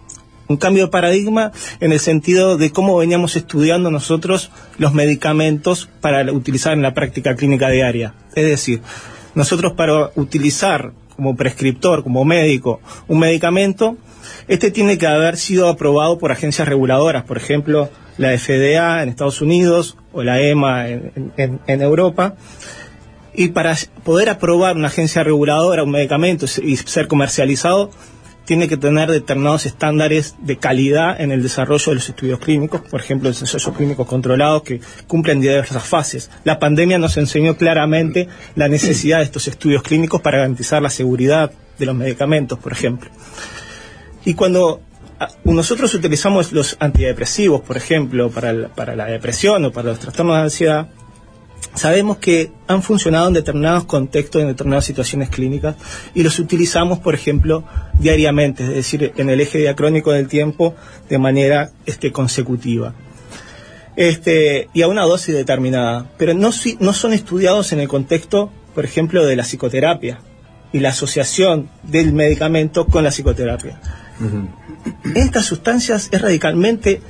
Un 0.47 0.57
cambio 0.57 0.85
de 0.85 0.91
paradigma 0.91 1.51
en 1.79 1.91
el 1.91 1.99
sentido 1.99 2.57
de 2.57 2.71
cómo 2.71 2.97
veníamos 2.97 3.35
estudiando 3.35 3.89
nosotros 3.89 4.51
los 4.77 4.93
medicamentos 4.93 5.89
para 6.01 6.31
utilizar 6.31 6.73
en 6.73 6.83
la 6.83 6.93
práctica 6.93 7.35
clínica 7.35 7.69
diaria. 7.69 8.13
Es 8.35 8.45
decir, 8.45 8.81
nosotros 9.35 9.73
para 9.73 10.11
utilizar 10.15 10.91
como 11.15 11.35
prescriptor, 11.35 12.03
como 12.03 12.25
médico, 12.25 12.79
un 13.07 13.19
medicamento, 13.19 13.97
este 14.47 14.71
tiene 14.71 14.97
que 14.97 15.07
haber 15.07 15.37
sido 15.37 15.67
aprobado 15.67 16.17
por 16.17 16.31
agencias 16.31 16.67
reguladoras, 16.67 17.23
por 17.23 17.37
ejemplo, 17.37 17.89
la 18.17 18.37
FDA 18.37 19.01
en 19.01 19.09
Estados 19.09 19.41
Unidos 19.41 19.97
o 20.11 20.23
la 20.23 20.41
EMA 20.41 20.87
en, 20.87 21.81
Europa. 21.81 22.35
Y 23.33 23.49
para 23.49 23.75
poder 24.03 24.29
aprobar 24.29 24.75
una 24.75 24.87
agencia 24.87 25.23
reguladora 25.23 25.83
un 25.83 25.91
medicamento 25.91 26.45
y 26.63 26.75
ser 26.77 27.07
comercializado, 27.07 27.91
tiene 28.49 28.67
que 28.67 28.77
tener 28.77 29.11
determinados 29.11 29.67
estándares 29.67 30.35
de 30.39 30.57
calidad 30.57 31.21
en 31.21 31.31
el 31.31 31.43
desarrollo 31.43 31.91
de 31.91 31.95
los 31.97 32.09
estudios 32.09 32.39
clínicos, 32.39 32.81
por 32.81 32.99
ejemplo, 32.99 33.29
los 33.29 33.39
ensayos 33.41 33.77
clínicos 33.77 34.07
controlados 34.07 34.63
que 34.63 34.81
cumplen 35.05 35.39
diversas 35.39 35.83
fases. 35.83 36.31
La 36.45 36.57
pandemia 36.57 36.97
nos 36.97 37.15
enseñó 37.17 37.57
claramente 37.57 38.27
la 38.55 38.67
necesidad 38.67 39.19
de 39.19 39.25
estos 39.25 39.47
estudios 39.47 39.83
clínicos 39.83 40.21
para 40.21 40.39
garantizar 40.39 40.81
la 40.81 40.89
seguridad 40.89 41.51
de 41.77 41.85
los 41.85 41.93
medicamentos, 41.93 42.57
por 42.57 42.71
ejemplo. 42.71 43.11
Y 44.25 44.33
cuando 44.33 44.81
nosotros 45.43 45.93
utilizamos 45.93 46.51
los 46.51 46.75
antidepresivos, 46.79 47.61
por 47.61 47.77
ejemplo, 47.77 48.31
para, 48.31 48.69
para 48.69 48.95
la 48.95 49.05
depresión 49.05 49.63
o 49.65 49.71
para 49.71 49.89
los 49.89 49.99
trastornos 49.99 50.37
de 50.37 50.41
ansiedad, 50.41 50.89
sabemos 51.75 52.17
que 52.17 52.51
han 52.67 52.83
funcionado 52.83 53.27
en 53.27 53.33
determinados 53.33 53.85
contextos, 53.85 54.41
en 54.41 54.49
determinadas 54.49 54.85
situaciones 54.85 55.29
clínicas, 55.29 55.75
y 56.13 56.23
los 56.23 56.39
utilizamos, 56.39 56.99
por 56.99 57.15
ejemplo, 57.15 57.63
diariamente, 57.93 58.63
es 58.63 58.69
decir, 58.69 59.13
en 59.17 59.29
el 59.29 59.41
eje 59.41 59.59
diacrónico 59.59 60.11
del 60.11 60.27
tiempo 60.27 60.75
de 61.09 61.17
manera 61.17 61.71
este, 61.85 62.11
consecutiva. 62.11 62.93
Este, 63.95 64.69
y 64.73 64.81
a 64.81 64.87
una 64.87 65.03
dosis 65.03 65.35
determinada, 65.35 66.09
pero 66.17 66.33
no, 66.33 66.51
no 66.79 66.93
son 66.93 67.13
estudiados 67.13 67.73
en 67.73 67.79
el 67.79 67.87
contexto, 67.87 68.51
por 68.73 68.85
ejemplo, 68.85 69.25
de 69.25 69.35
la 69.35 69.43
psicoterapia 69.43 70.21
y 70.71 70.79
la 70.79 70.89
asociación 70.89 71.69
del 71.83 72.13
medicamento 72.13 72.85
con 72.85 73.03
la 73.03 73.09
psicoterapia. 73.09 73.79
Uh 74.21 74.23
-huh. 74.23 75.15
Estas 75.15 75.45
sustancias 75.45 76.09
es 76.11 76.21
radicalmente 76.21 77.01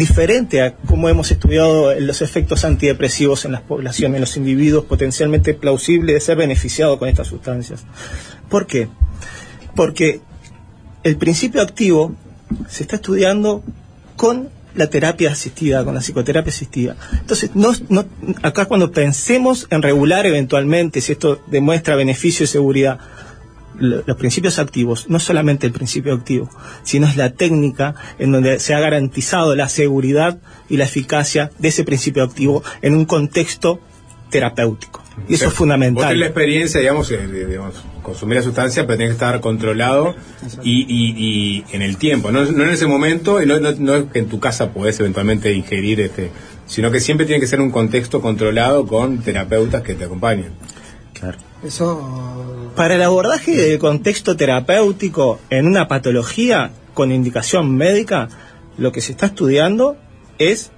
diferente 0.00 0.62
a 0.62 0.74
cómo 0.74 1.08
hemos 1.10 1.30
estudiado 1.30 1.94
los 2.00 2.22
efectos 2.22 2.64
antidepresivos 2.64 3.44
en 3.44 3.52
las 3.52 3.60
poblaciones, 3.60 4.16
en 4.16 4.22
los 4.22 4.36
individuos 4.36 4.86
potencialmente 4.86 5.52
plausibles 5.52 6.14
de 6.14 6.20
ser 6.20 6.36
beneficiados 6.38 6.98
con 6.98 7.08
estas 7.08 7.28
sustancias. 7.28 7.84
¿Por 8.48 8.66
qué? 8.66 8.88
Porque 9.76 10.22
el 11.04 11.16
principio 11.18 11.60
activo 11.60 12.14
se 12.66 12.82
está 12.82 12.96
estudiando 12.96 13.62
con 14.16 14.48
la 14.74 14.88
terapia 14.88 15.32
asistida, 15.32 15.84
con 15.84 15.94
la 15.94 16.00
psicoterapia 16.00 16.50
asistida. 16.50 16.96
Entonces, 17.20 17.50
no, 17.54 17.74
acá 18.42 18.64
cuando 18.64 18.90
pensemos 18.90 19.66
en 19.70 19.82
regular 19.82 20.24
eventualmente 20.24 21.02
si 21.02 21.12
esto 21.12 21.42
demuestra 21.48 21.94
beneficio 21.94 22.44
y 22.44 22.46
seguridad, 22.46 22.98
los 23.78 24.16
principios 24.16 24.58
activos, 24.58 25.08
no 25.08 25.18
solamente 25.18 25.66
el 25.66 25.72
principio 25.72 26.14
activo, 26.14 26.50
sino 26.82 27.06
es 27.06 27.16
la 27.16 27.30
técnica 27.30 27.94
en 28.18 28.32
donde 28.32 28.60
se 28.60 28.74
ha 28.74 28.80
garantizado 28.80 29.54
la 29.54 29.68
seguridad 29.68 30.38
y 30.68 30.76
la 30.76 30.84
eficacia 30.84 31.50
de 31.58 31.68
ese 31.68 31.84
principio 31.84 32.22
activo 32.22 32.62
en 32.82 32.94
un 32.94 33.04
contexto 33.04 33.80
terapéutico. 34.30 35.02
Y 35.28 35.34
eso 35.34 35.48
es 35.48 35.54
fundamental. 35.54 36.08
Vos 36.08 36.16
la 36.16 36.26
experiencia, 36.26 36.80
digamos, 36.80 37.08
de, 37.08 37.46
digamos, 37.46 37.74
consumir 38.02 38.36
la 38.36 38.42
sustancia, 38.42 38.86
pero 38.86 38.96
tiene 38.96 39.10
que 39.10 39.14
estar 39.14 39.40
controlado 39.40 40.14
y, 40.62 40.82
y, 40.82 41.14
y, 41.16 41.64
en 41.72 41.82
el 41.82 41.96
tiempo, 41.96 42.30
no, 42.30 42.44
no 42.44 42.64
en 42.64 42.70
ese 42.70 42.86
momento, 42.86 43.42
y 43.42 43.46
no, 43.46 43.60
no, 43.60 43.72
no, 43.72 43.96
es 43.96 44.04
que 44.12 44.20
en 44.20 44.28
tu 44.28 44.40
casa 44.40 44.72
podés 44.72 44.98
eventualmente 45.00 45.52
ingerir 45.52 46.00
este, 46.00 46.30
sino 46.66 46.90
que 46.90 47.00
siempre 47.00 47.26
tiene 47.26 47.40
que 47.40 47.46
ser 47.46 47.60
un 47.60 47.70
contexto 47.70 48.22
controlado 48.22 48.86
con 48.86 49.18
terapeutas 49.18 49.82
que 49.82 49.94
te 49.94 50.04
acompañen. 50.04 50.52
Claro. 51.12 51.36
Eso... 51.62 52.72
Para 52.76 52.94
el 52.94 53.02
abordaje 53.02 53.56
del 53.56 53.78
contexto 53.78 54.36
terapéutico 54.36 55.40
en 55.50 55.66
una 55.66 55.88
patología 55.88 56.70
con 56.94 57.12
indicación 57.12 57.76
médica, 57.76 58.28
lo 58.78 58.92
que 58.92 59.00
se 59.00 59.12
está 59.12 59.26
estudiando 59.26 59.96
es 60.38 60.70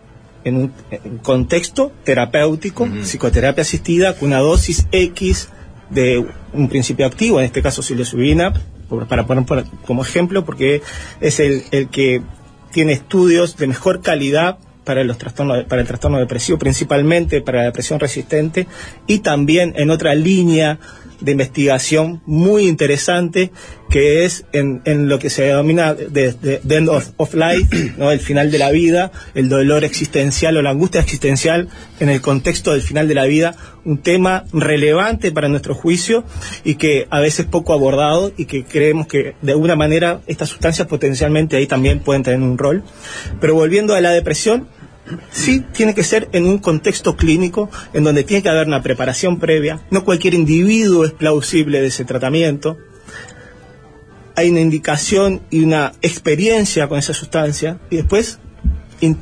en 0.45 0.57
un, 0.57 0.73
en 0.91 1.19
contexto 1.19 1.93
terapéutico, 2.05 2.85
uh 2.85 2.89
-huh. 2.89 3.03
psicoterapia 3.03 3.63
asistida, 3.63 4.15
con 4.15 4.29
una 4.29 4.41
dosis 4.41 4.87
X 4.91 5.49
de 5.91 6.27
un 6.53 6.69
principio 6.69 7.07
activo, 7.07 7.39
en 7.39 7.47
este 7.47 7.63
caso 7.63 7.83
psilocibina, 7.83 8.53
para 9.09 9.27
poner 9.27 9.45
por, 9.45 9.65
como 9.87 10.03
ejemplo, 10.03 10.45
porque 10.45 10.83
es 11.21 11.39
el, 11.41 11.63
el 11.71 11.89
que 11.89 12.23
tiene 12.73 12.93
estudios 12.93 13.57
de 13.57 13.67
mejor 13.67 14.01
calidad 14.01 14.59
para 14.85 15.05
los 15.05 15.19
trastornos 15.19 15.65
para 15.65 15.83
el 15.83 15.87
trastorno 15.87 16.19
depresivo 16.19 16.59
principalmente 16.59 17.41
para 17.41 17.59
la 17.59 17.65
depresión 17.65 18.01
resistente 18.01 18.67
y 19.07 19.21
también 19.21 19.75
en 19.77 19.91
otra 19.91 20.15
línea 20.15 20.79
de 21.23 21.33
investigación 21.33 22.23
muy 22.27 22.67
interesante 22.67 23.51
que 23.93 24.25
es 24.25 24.47
en, 24.53 24.81
en 24.87 25.09
lo 25.09 25.19
que 25.19 25.29
se 25.29 25.43
denomina 25.43 25.93
de, 25.93 26.33
de, 26.33 26.61
de 26.63 26.77
end 26.77 26.89
of, 26.89 27.11
of, 27.19 27.35
life, 27.35 27.93
¿no? 27.99 28.11
el 28.11 28.21
final 28.21 28.51
de 28.51 28.59
la 28.59 28.71
vida, 28.71 29.13
el 29.35 29.51
dolor 29.51 29.85
existencial 29.85 30.57
o 30.57 30.63
la 30.63 30.71
angustia 30.71 31.03
existencial 31.03 31.69
en 32.01 32.09
el 32.09 32.23
contexto 32.23 32.73
del 32.73 32.81
final 32.81 33.07
de 33.07 33.15
la 33.15 33.27
vida, 33.27 33.55
un 33.85 33.99
tema 33.99 34.45
relevante 34.53 35.31
para 35.31 35.49
nuestro 35.49 35.75
juicio 35.75 36.25
y 36.65 36.77
que 36.77 37.07
a 37.11 37.21
veces 37.21 37.45
poco 37.45 37.75
abordado 37.75 38.33
y 38.37 38.47
que 38.47 38.65
creemos 38.65 39.07
que 39.07 39.35
de 39.43 39.53
alguna 39.53 39.77
manera 39.77 40.23
estas 40.27 40.49
sustancias 40.49 40.89
potencialmente 40.89 41.57
ahí 41.57 41.67
también 41.67 42.01
pueden 42.01 42.23
tener 42.23 42.41
un 42.41 42.57
rol. 42.57 42.83
Pero 43.41 43.55
volviendo 43.55 43.95
a 43.95 44.01
la 44.01 44.11
depresión, 44.11 44.69
sí 45.31 45.65
tiene 45.73 45.95
que 45.95 46.05
ser 46.05 46.29
en 46.33 46.47
un 46.47 46.59
contexto 46.59 47.17
clínico 47.17 47.71
en 47.93 48.05
donde 48.05 48.25
tiene 48.25 48.43
que 48.43 48.49
haber 48.49 48.67
una 48.67 48.83
preparación 48.83 49.39
previa. 49.39 49.81
No 49.91 50.05
cualquier 50.05 50.35
individuo 50.35 51.05
es 51.05 51.13
plausible 51.13 51.81
de 51.81 51.89
ese 51.89 52.05
tratamiento. 52.05 52.79
Hay 54.35 54.51
una 54.51 54.61
indicación 54.61 55.43
y 55.51 55.61
una 55.61 55.93
experiencia 56.03 56.89
con 56.89 56.99
esa 56.99 57.15
sustancia 57.15 57.79
y 57.91 57.97
después 57.97 58.39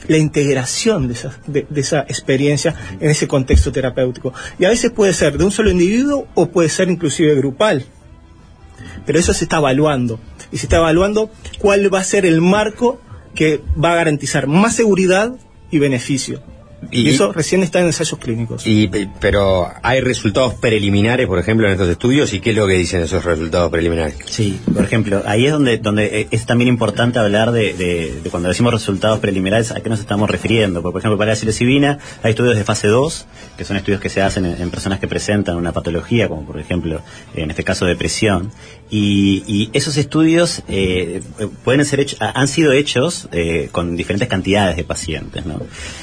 la 0.09 0.19
integración 0.19 1.09
de 1.09 1.15
esa, 1.15 1.33
de 1.47 1.67
esa 1.75 2.01
experiencia 2.01 2.75
en 3.01 3.11
ese 3.11 3.27
contexto 3.27 3.73
terapéutico. 3.73 4.33
Y 4.59 4.65
a 4.65 4.69
veces 4.69 4.91
puede 4.91 5.15
ser 5.15 5.39
de 5.39 5.45
un 5.45 5.53
solo 5.53 5.71
individuo 5.71 6.29
o 6.35 6.51
puede 6.51 6.69
ser 6.69 6.91
inclusive 6.91 7.35
grupal. 7.35 7.85
Pero 9.07 9.19
eso 9.19 9.33
se 9.33 9.45
está 9.45 9.57
evaluando. 9.57 10.21
Y 10.53 10.59
se 10.59 10.67
está 10.67 10.77
evaluando 10.77 11.31
cuál 11.59 11.93
va 11.93 12.01
a 12.01 12.05
ser 12.05 12.27
el 12.27 12.41
marco 12.41 13.01
que 13.35 13.63
va 13.83 13.93
a 13.93 13.97
garantizar 13.97 14.47
más 14.47 14.75
seguridad 14.75 15.33
y 15.71 15.79
beneficio. 15.79 16.41
Y, 16.91 17.03
Y- 17.03 17.09
eso 17.11 17.33
recién 17.33 17.63
está 17.63 17.79
en 17.81 17.87
ensayos 17.87 18.19
clínicos. 18.19 18.67
Y, 18.67 18.89
pero 19.21 19.69
hay 19.83 20.01
resultados 20.01 20.55
preliminares, 20.55 21.27
por 21.27 21.39
ejemplo, 21.39 21.67
en 21.67 21.73
estos 21.73 21.89
estudios, 21.89 22.33
¿y 22.33 22.41
qué 22.41 22.51
es 22.51 22.57
lo 22.57 22.67
que 22.67 22.75
dicen 22.75 23.03
esos 23.03 23.25
resultados 23.25 23.71
preliminares? 23.71 24.17
Sí, 24.25 24.59
por 24.73 24.83
ejemplo, 24.83 25.23
ahí 25.27 25.45
es 25.47 25.53
donde, 25.53 25.77
donde 25.79 26.21
eh, 26.23 26.29
es 26.31 26.47
también 26.47 26.69
importante 26.69 27.19
hablar 27.19 27.53
de, 27.53 27.75
de- 27.75 28.21
de 28.23 28.31
cuando 28.31 28.49
decimos 28.49 28.73
resultados 28.73 29.19
preliminares, 29.19 29.71
a 29.73 29.81
qué 29.81 29.89
nos 29.91 30.01
estamos 30.01 30.31
refiriendo. 30.31 30.81
Porque, 30.81 30.93
por 30.95 31.01
ejemplo, 31.03 31.19
para 31.19 31.33
la 31.33 31.37
psilocibina 31.37 31.99
hay 32.23 32.31
estudios 32.31 32.57
de 32.57 32.65
fase 32.65 32.89
2, 32.89 33.27
que 33.59 33.65
son 33.65 33.77
estudios 33.77 34.01
que 34.01 34.09
se 34.09 34.23
hacen 34.23 34.47
en, 34.47 34.61
en 34.61 34.71
personas 34.71 34.99
que 35.01 35.07
presentan 35.07 35.57
una 35.57 35.73
patología, 35.73 36.29
como 36.29 36.47
por 36.47 36.59
ejemplo, 36.59 37.03
en 37.35 37.51
este 37.51 37.63
caso 37.63 37.85
depresión. 37.85 38.51
Y, 38.93 39.45
y 39.47 39.71
esos 39.75 39.97
estudios 39.99 40.63
eh, 40.67 41.21
pueden 41.63 41.85
ser 41.85 42.01
hechos, 42.01 42.19
han 42.21 42.49
sido 42.49 42.73
hechos 42.73 43.29
eh, 43.31 43.69
con 43.71 43.95
diferentes 43.97 44.27
cantidades 44.29 44.77
de 44.77 44.83
pacientes. 44.83 45.47
¿no? 45.47 45.61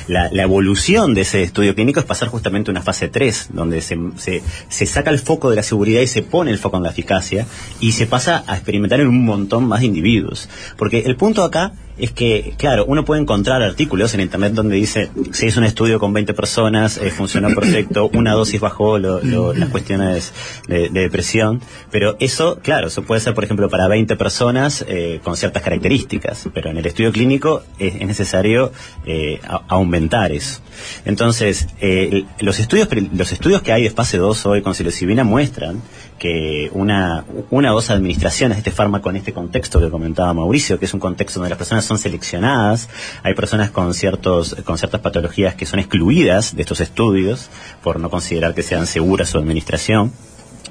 La, 0.08 0.30
la 0.32 0.44
evolución 0.44 0.67
de 0.68 1.22
ese 1.22 1.44
estudio 1.44 1.74
clínico 1.76 2.00
es 2.00 2.06
pasar 2.06 2.28
justamente 2.28 2.70
a 2.70 2.74
una 2.74 2.82
fase 2.82 3.08
3, 3.08 3.50
donde 3.54 3.82
se, 3.82 3.98
se, 4.18 4.44
se 4.68 4.86
saca 4.86 5.10
el 5.10 5.20
foco 5.20 5.50
de 5.50 5.56
la 5.56 5.64
seguridad 5.64 6.02
y 6.02 6.08
se 6.08 6.24
pone 6.24 6.52
el 6.52 6.58
foco 6.58 6.78
en 6.78 6.84
la 6.84 6.90
eficacia 6.90 7.46
y 7.80 7.94
se 7.94 8.06
pasa 8.06 8.44
a 8.48 8.56
experimentar 8.56 9.00
en 9.00 9.08
un 9.08 9.24
montón 9.24 9.66
más 9.66 9.80
de 9.80 9.86
individuos. 9.86 10.50
Porque 10.78 11.00
el 11.00 11.16
punto 11.16 11.44
acá 11.44 11.74
es 11.98 12.12
que, 12.12 12.54
claro, 12.58 12.86
uno 12.88 13.04
puede 13.06 13.22
encontrar 13.22 13.62
artículos 13.64 14.14
en 14.14 14.22
internet 14.22 14.54
donde 14.54 14.76
dice, 14.76 15.10
se 15.32 15.48
hizo 15.48 15.60
un 15.60 15.66
estudio 15.66 16.00
con 16.00 16.14
20 16.14 16.34
personas, 16.34 16.98
eh, 16.98 17.10
funcionó 17.12 17.50
perfecto, 17.56 18.10
una 18.14 18.34
dosis 18.34 18.60
bajó 18.62 19.00
lo- 19.00 19.22
lo- 19.24 19.54
las 19.54 19.70
cuestiones 19.70 20.34
de, 20.68 20.90
de 20.90 21.02
depresión, 21.02 21.62
pero 21.92 22.16
eso, 22.20 22.60
claro, 22.62 22.88
eso 22.88 23.04
puede 23.04 23.22
ser, 23.22 23.34
por 23.34 23.44
ejemplo, 23.44 23.70
para 23.70 23.88
20 23.88 24.16
personas 24.16 24.86
eh, 24.88 25.20
con 25.24 25.36
ciertas 25.38 25.64
características, 25.64 26.48
pero 26.54 26.70
en 26.70 26.78
el 26.78 26.86
estudio 26.86 27.12
clínico 27.12 27.64
es, 27.80 27.96
es 27.96 28.08
necesario 28.08 28.72
eh, 29.06 29.40
aumentar 29.68 30.32
eso. 30.32 30.62
Entonces, 31.06 31.68
eh, 31.82 32.26
los, 32.40 32.60
estudios, 32.60 32.88
los 33.16 33.32
estudios 33.32 33.62
que 33.62 33.72
hay 33.74 33.84
de 33.84 33.90
fase 33.90 34.18
2 34.18 34.46
hoy 34.46 34.62
con 34.62 34.76
psilocibina 34.76 35.24
muestran 35.24 35.82
que 36.18 36.70
una, 36.74 37.26
una 37.50 37.72
o 37.72 37.76
dos 37.76 37.90
administraciones 37.90 38.58
de 38.58 38.60
este 38.60 38.72
fármaco 38.72 39.10
en 39.10 39.18
este 39.18 39.34
contexto 39.34 39.80
que 39.80 39.90
comentaba 39.90 40.34
Mauricio, 40.34 40.80
que 40.80 40.86
es 40.86 40.94
un 40.94 41.00
contexto 41.00 41.40
donde 41.40 41.50
las 41.50 41.58
personas 41.58 41.86
son 41.86 41.98
seleccionadas, 41.98 42.90
hay 43.24 43.34
personas 43.34 43.72
con 43.72 43.94
ciertos 43.94 44.56
con 44.66 44.78
ciertas 44.78 45.02
patologías 45.02 45.56
que 45.56 45.66
son 45.66 45.80
excluidas 45.80 46.56
de 46.56 46.62
estos 46.62 46.82
estudios 46.82 47.50
por 47.84 48.00
no 48.00 48.10
considerar 48.10 48.54
que 48.54 48.64
sean 48.64 48.88
seguras 48.88 49.30
su 49.30 49.38
administración. 49.38 50.12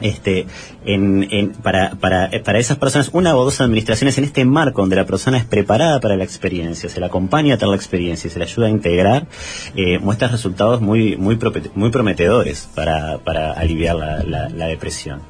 Este, 0.02 0.47
en, 0.85 1.27
en- 1.31 1.52
para, 1.52 1.93
para, 1.93 2.27
eh, 2.27 2.40
para 2.40 2.59
esas 2.59 2.77
personas, 2.77 3.09
una 3.14 3.35
o 3.35 3.44
dos 3.44 3.60
administraciones 3.62 4.18
en 4.18 4.24
este 4.24 4.44
marco 4.44 4.82
donde 4.82 4.94
la 4.97 5.06
persona 5.06 5.39
es 5.39 5.44
preparada 5.47 6.01
para 6.01 6.16
la 6.16 6.24
experiencia, 6.24 6.90
se 6.90 7.01
la 7.01 7.06
acompaña 7.06 7.55
a 7.55 7.56
tener 7.56 7.70
la 7.70 7.77
experiencia 7.77 8.28
y 8.28 8.31
se 8.31 8.39
le 8.39 8.44
ayuda 8.44 8.66
a 8.66 8.70
integrar, 8.70 9.27
eh, 9.74 9.98
muestra 9.98 10.28
resultados 10.28 10.82
muy, 10.82 11.16
muy, 11.16 11.39
muy 11.74 11.90
prometedores 11.90 12.68
para, 12.74 13.18
para 13.18 13.52
aliviar 13.52 13.97
la, 13.97 14.23
la- 14.23 14.48
la 14.51 14.66
depresión. 14.66 15.20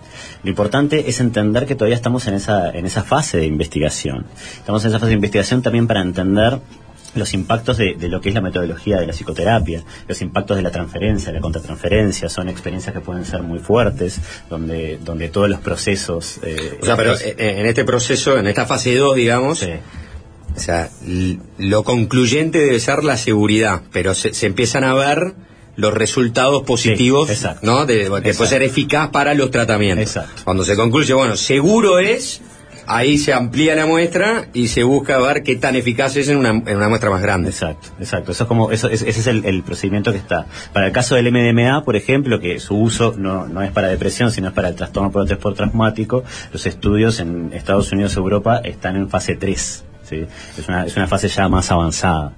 Lo 0.43 0.51
importante 0.51 1.09
es 1.09 1.21
entender 1.21 1.67
que 1.67 1.77
todavía 1.77 1.97
estamos 1.97 2.27
en 2.27 2.35
esa, 2.35 2.71
en 2.71 2.87
esa 2.87 3.05
fase 3.05 3.39
de 3.39 3.47
investigación. 3.47 4.27
Estamos 4.57 4.83
en 4.85 4.89
esa 4.91 4.99
fase 4.99 5.11
de 5.11 5.15
investigación 5.15 5.63
también 5.63 5.87
para 5.87 6.01
entender 6.03 6.59
los 7.17 7.35
impactos 7.35 7.79
de, 7.79 7.95
de 7.95 8.09
lo 8.09 8.21
que 8.21 8.29
es 8.31 8.35
la 8.35 8.41
metodología 8.41 8.99
de 8.99 9.07
la 9.07 9.13
psicoterapia, 9.13 9.83
los 10.09 10.21
impactos 10.23 10.57
de 10.57 10.63
la 10.63 10.71
transferencia, 10.71 11.29
de 11.29 11.35
la 11.35 11.41
contratransferencia, 11.41 12.29
son 12.29 12.49
experiencias 12.49 12.93
que 12.95 13.01
pueden 13.01 13.25
ser 13.25 13.43
muy 13.43 13.59
fuertes, 13.59 14.19
donde, 14.49 14.99
donde 15.05 15.29
todos 15.29 15.49
los 15.49 15.61
procesos... 15.61 16.39
eh, 16.43 16.79
O 16.81 16.85
sea, 16.85 16.97
pero 16.97 17.15
eh, 17.15 17.35
en 17.39 17.67
este 17.67 17.85
proceso, 17.85 18.39
en 18.39 18.47
esta 18.47 18.67
fase 18.67 18.95
2, 18.95 19.17
digamos, 19.17 19.63
o 19.63 20.61
sea, 20.61 20.89
lo 21.59 21.83
concluyente 21.85 22.59
debe 22.59 22.81
ser 22.81 23.05
la 23.05 23.17
seguridad, 23.17 23.83
pero 23.93 24.15
se, 24.15 24.33
se 24.33 24.47
empiezan 24.47 24.85
a 24.85 24.95
ver 24.95 25.35
los 25.77 25.93
resultados 25.93 26.63
positivos, 26.63 27.29
¿no? 27.63 27.85
De, 27.85 28.05
que 28.23 28.33
puede 28.35 28.51
ser 28.51 28.63
eficaz 28.63 29.11
para 29.11 29.35
los 29.35 29.51
tratamientos. 29.51 30.17
Exacto. 30.17 30.43
Cuando 30.45 30.65
se 30.65 30.75
concluye, 30.75 31.13
bueno, 31.13 31.37
seguro 31.37 31.99
es, 31.99 32.41
ahí 32.87 33.19
se 33.19 33.33
amplía 33.33 33.75
la 33.75 33.87
muestra 33.87 34.47
y 34.55 34.69
se 34.69 34.83
busca 34.83 35.19
ver 35.19 35.43
qué 35.43 35.57
tan 35.57 35.75
eficaz 35.77 36.17
es 36.17 36.29
en 36.29 36.37
una, 36.39 36.51
en 36.51 36.77
una 36.77 36.89
muestra 36.89 37.11
más 37.11 37.21
grande. 37.23 37.51
Exacto, 37.51 37.89
exacto. 37.99 38.33
Eso 38.33 38.45
es 38.45 38.49
como, 38.49 38.71
eso, 38.71 38.89
es- 38.89 39.03
ese 39.03 39.21
es 39.21 39.27
el, 39.27 39.45
el 39.45 39.63
procedimiento 39.63 40.13
que 40.13 40.19
está. 40.19 40.47
Para 40.73 40.87
el 40.87 40.93
caso 40.93 41.15
del 41.17 41.31
MDMA, 41.33 41.85
por 41.85 41.97
ejemplo, 41.97 42.41
que 42.41 42.61
su 42.61 42.77
uso 42.77 43.15
no, 43.17 43.47
no 43.49 43.63
es 43.63 43.71
para 43.73 43.89
depresión, 43.89 44.31
sino 44.31 44.49
es 44.49 44.55
para 44.55 44.69
el 44.69 44.75
trastorno 44.75 45.11
por 45.11 45.23
estrés 45.31 45.55
traumático, 45.55 46.25
los 46.53 46.65
estudios 46.67 47.21
en 47.21 47.53
Estados 47.53 47.91
Unidos 47.93 48.15
y 48.15 48.19
Europa 48.19 48.61
están 48.65 48.97
en 48.97 49.09
fase 49.09 49.35
3. 49.37 49.85
¿sí? 50.09 50.25
Es, 50.59 50.69
una, 50.69 50.87
es 50.87 50.97
una 50.97 51.07
fase 51.09 51.29
ya 51.29 51.49
más 51.49 51.71
avanzada 51.71 52.35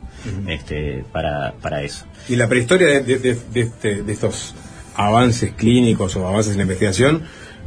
este, 0.47 1.05
para, 1.13 1.53
para 1.61 1.83
eso. 1.83 2.05
Y 2.29 2.37
la 2.37 2.49
prehistoria 2.49 2.87
de, 2.89 3.01
de- 3.03 3.19
de- 3.19 3.39
de 3.53 3.61
este- 3.61 4.03
de 4.03 4.13
estos 4.13 4.55
avances 4.95 5.53
clínicos 5.53 6.17
o 6.17 6.27
avances 6.27 6.53
en 6.53 6.59
la 6.59 6.63
investigación, 6.65 7.23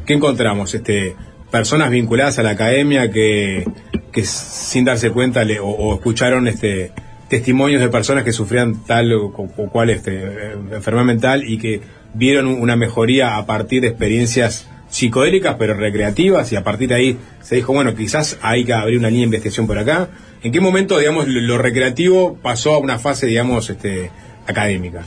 ¿qué 0.05 0.13
encontramos? 0.13 0.73
Este, 0.73 1.15
personas 1.51 1.89
vinculadas 1.91 2.39
a 2.39 2.43
la 2.43 2.51
academia 2.51 3.11
que, 3.11 3.65
que 4.11 4.23
sin 4.23 4.85
darse 4.85 5.11
cuenta 5.11 5.43
le- 5.43 5.59
o, 5.59 5.67
o 5.67 5.95
escucharon 5.95 6.47
este 6.47 6.91
testimonios 7.29 7.79
de 7.81 7.87
personas 7.89 8.23
que 8.25 8.33
sufrían 8.33 8.83
tal 8.85 9.13
o, 9.13 9.25
o 9.27 9.69
cual 9.69 9.89
este, 9.89 10.51
enfermedad 10.71 11.05
mental 11.05 11.43
y 11.45 11.57
que 11.57 11.81
vieron 12.13 12.47
un- 12.47 12.61
una 12.61 12.75
mejoría 12.75 13.37
a 13.37 13.45
partir 13.45 13.81
de 13.81 13.87
experiencias 13.89 14.67
psicodélicas 14.89 15.55
pero 15.57 15.73
recreativas 15.73 16.51
y 16.51 16.57
a 16.57 16.63
partir 16.63 16.89
de 16.89 16.95
ahí 16.95 17.17
se 17.41 17.55
dijo, 17.55 17.71
bueno, 17.73 17.95
quizás 17.95 18.37
hay 18.41 18.65
que 18.65 18.73
abrir 18.73 18.97
una 18.99 19.07
línea 19.07 19.21
de 19.21 19.25
investigación 19.27 19.65
por 19.67 19.77
acá. 19.77 20.09
¿En 20.43 20.51
qué 20.51 20.59
momento, 20.59 20.97
digamos, 20.99 21.27
lo, 21.29 21.39
lo 21.39 21.57
recreativo 21.57 22.37
pasó 22.41 22.73
a 22.73 22.79
una 22.79 22.99
fase, 22.99 23.27
digamos, 23.27 23.69
este, 23.69 24.11
académica? 24.47 25.03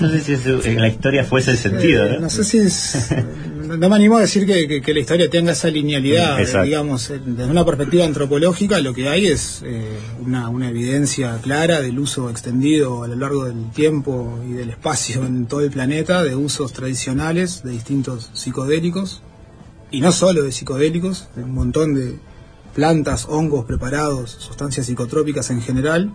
No 0.00 0.10
sé 0.10 0.20
si 0.20 0.32
eso 0.34 0.62
en 0.64 0.80
la 0.80 0.88
historia 0.88 1.24
fuese 1.24 1.52
el 1.52 1.56
sentido, 1.58 2.04
Eh, 2.06 2.10
¿no? 2.14 2.20
no 2.20 2.30
sé 2.30 2.44
si 2.44 2.58
es. 2.58 3.08
No 3.66 3.88
me 3.88 3.96
animo 3.96 4.16
a 4.18 4.20
decir 4.20 4.46
que, 4.46 4.68
que- 4.68 4.80
que 4.82 4.94
la 4.94 5.00
historia 5.00 5.28
tenga 5.30 5.52
esa 5.52 5.68
linealidad. 5.68 6.36
Eh, 6.40 6.64
digamos, 6.64 7.10
eh, 7.10 7.20
desde 7.24 7.50
una 7.50 7.64
perspectiva 7.64 8.04
antropológica, 8.04 8.80
lo 8.80 8.92
que 8.94 9.08
hay 9.08 9.26
es 9.26 9.62
eh, 9.64 9.98
una, 10.24 10.48
una 10.48 10.68
evidencia 10.68 11.38
clara 11.42 11.80
del 11.80 11.98
uso 11.98 12.30
extendido 12.30 13.02
a 13.04 13.08
lo 13.08 13.16
largo 13.16 13.44
del 13.44 13.70
tiempo 13.72 14.38
y 14.48 14.52
del 14.52 14.70
espacio 14.70 15.24
en 15.24 15.46
todo 15.46 15.60
el 15.60 15.70
planeta 15.70 16.22
de 16.22 16.34
usos 16.36 16.72
tradicionales 16.72 17.62
de 17.62 17.70
distintos 17.72 18.30
psicodélicos. 18.34 19.22
Y 19.90 20.00
no 20.00 20.12
solo 20.12 20.42
de 20.42 20.52
psicodélicos, 20.52 21.28
de 21.36 21.44
un 21.44 21.52
montón 21.54 21.94
de 21.94 22.18
plantas, 22.74 23.26
hongos 23.28 23.64
preparados, 23.64 24.30
sustancias 24.30 24.86
psicotrópicas 24.86 25.50
en 25.50 25.62
general. 25.62 26.12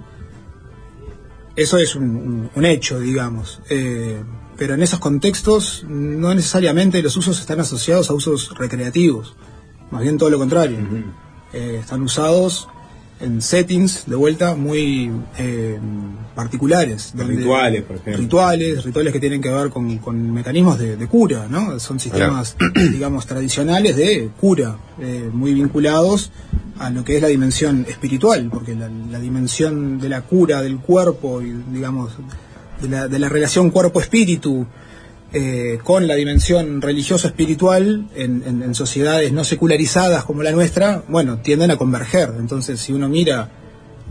Eso 1.56 1.78
es 1.78 1.96
un, 1.96 2.04
un- 2.16 2.50
un 2.56 2.66
hecho, 2.66 3.00
digamos. 3.00 3.62
Eh, 3.70 4.22
pero 4.60 4.76
en 4.76 4.84
esos 4.84 5.00
contextos 5.00 5.84
no 5.90 6.36
necesariamente 6.36 7.02
los 7.02 7.16
usos 7.18 7.40
están 7.40 7.60
asociados 7.62 8.10
a 8.10 8.14
usos 8.14 8.54
recreativos. 8.58 9.34
Más 9.90 10.04
bien 10.04 10.18
todo 10.20 10.30
lo 10.30 10.38
contrario. 10.38 10.78
Eh, 11.54 11.78
están 11.82 12.04
usados 12.04 12.68
en 13.22 13.42
settings, 13.42 14.06
de 14.06 14.16
vuelta, 14.16 14.56
muy 14.56 15.12
eh, 15.38 15.80
particulares. 16.36 17.12
donde- 17.16 17.36
Rituales, 17.38 17.84
por 17.84 17.96
ejemplo. 17.98 18.22
Rituales, 18.22 18.84
rituales 18.84 19.14
que 19.14 19.20
tienen 19.20 19.42
que 19.42 19.50
ver 19.50 19.70
con, 19.70 19.98
con 19.98 20.32
mecanismos 20.32 20.78
de, 20.78 20.96
de 20.96 21.08
cura, 21.08 21.48
¿no? 21.50 21.80
Son 21.80 22.00
sistemas, 22.00 22.56
digamos, 22.92 23.26
tradicionales 23.26 23.96
de 23.96 24.30
cura, 24.40 24.78
eh, 25.02 25.30
muy 25.34 25.54
vinculados 25.54 26.32
a 26.78 26.90
lo 26.92 27.04
que 27.04 27.16
es 27.18 27.22
la 27.22 27.28
dimensión 27.28 27.86
espiritual, 27.90 28.50
porque 28.52 28.76
la, 28.76 28.90
la 29.12 29.20
dimensión 29.20 30.00
de 30.00 30.08
la 30.10 30.22
cura 30.22 30.62
del 30.62 30.78
cuerpo 30.80 31.42
y, 31.42 31.52
digamos, 31.74 32.12
de 32.82 32.88
la, 32.90 33.08
de 33.08 33.20
la 33.20 33.30
relación 33.30 33.70
cuerpo-espíritu 33.72 34.66
eh, 35.34 35.78
con 35.84 36.08
la 36.08 36.16
dimensión 36.16 36.82
religioso-espiritual 36.82 38.08
en, 38.16 38.44
en- 38.46 38.64
en 38.64 38.74
sociedades 38.76 39.32
no 39.32 39.44
secularizadas 39.44 40.24
como 40.26 40.42
la 40.44 40.52
nuestra, 40.52 41.04
bueno, 41.08 41.38
tienden 41.38 41.70
a 41.72 41.78
converger. 41.78 42.34
Entonces, 42.40 42.80
si 42.80 42.94
uno 42.94 43.08
mira 43.10 43.50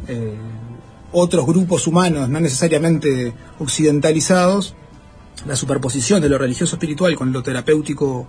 eh, 0.06 0.34
otros 1.12 1.44
grupos 1.46 1.86
humanos 1.86 2.28
no 2.28 2.38
necesariamente 2.38 3.32
occidentalizados, 3.58 4.74
la 5.46 5.56
superposición 5.56 6.20
de 6.20 6.28
lo 6.28 6.36
religioso 6.38 6.76
espiritual 6.76 7.14
con 7.16 7.32
lo 7.32 7.42
terapéutico, 7.42 8.28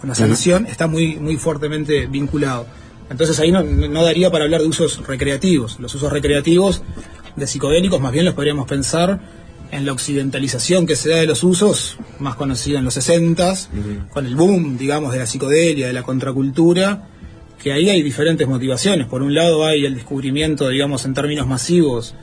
con 0.00 0.08
la 0.08 0.14
sanación, 0.14 0.66
está 0.66 0.86
muy, 0.88 1.16
muy 1.16 1.36
fuertemente 1.36 2.06
vinculado. 2.06 2.66
Entonces 3.08 3.38
ahí 3.38 3.52
no, 3.52 3.62
no 3.62 4.02
daría 4.04 4.30
para 4.30 4.44
hablar 4.44 4.60
de 4.62 4.66
usos 4.66 5.06
recreativos. 5.06 5.78
Los 5.78 5.94
usos 5.94 6.12
recreativos 6.12 6.82
de 7.36 7.46
psicodélicos 7.46 8.00
más 8.00 8.12
bien 8.12 8.24
los 8.24 8.34
podríamos 8.34 8.66
pensar 8.66 9.20
en 9.72 9.84
la 9.86 9.92
occidentalización 9.92 10.86
que 10.86 10.96
se 10.96 11.08
da 11.10 11.16
de 11.16 11.26
los 11.26 11.42
usos, 11.44 11.96
más 12.18 12.36
conocida 12.36 12.78
en 12.78 12.84
los 12.84 12.94
60 12.94 13.54
con 14.10 14.26
el 14.26 14.36
boom, 14.36 14.78
digamos, 14.78 15.12
de 15.12 15.18
la 15.18 15.26
psicodelia, 15.26 15.88
de 15.88 15.92
la 15.92 16.02
contracultura, 16.02 17.08
que 17.62 17.72
ahí 17.72 17.88
hay 17.90 18.02
diferentes 18.02 18.46
motivaciones. 18.46 19.06
Por 19.06 19.22
un 19.22 19.34
lado 19.34 19.66
hay 19.66 19.84
el 19.84 19.94
descubrimiento, 19.94 20.68
digamos, 20.68 21.04
en 21.04 21.14
términos 21.14 21.46
masivos, 21.46 22.14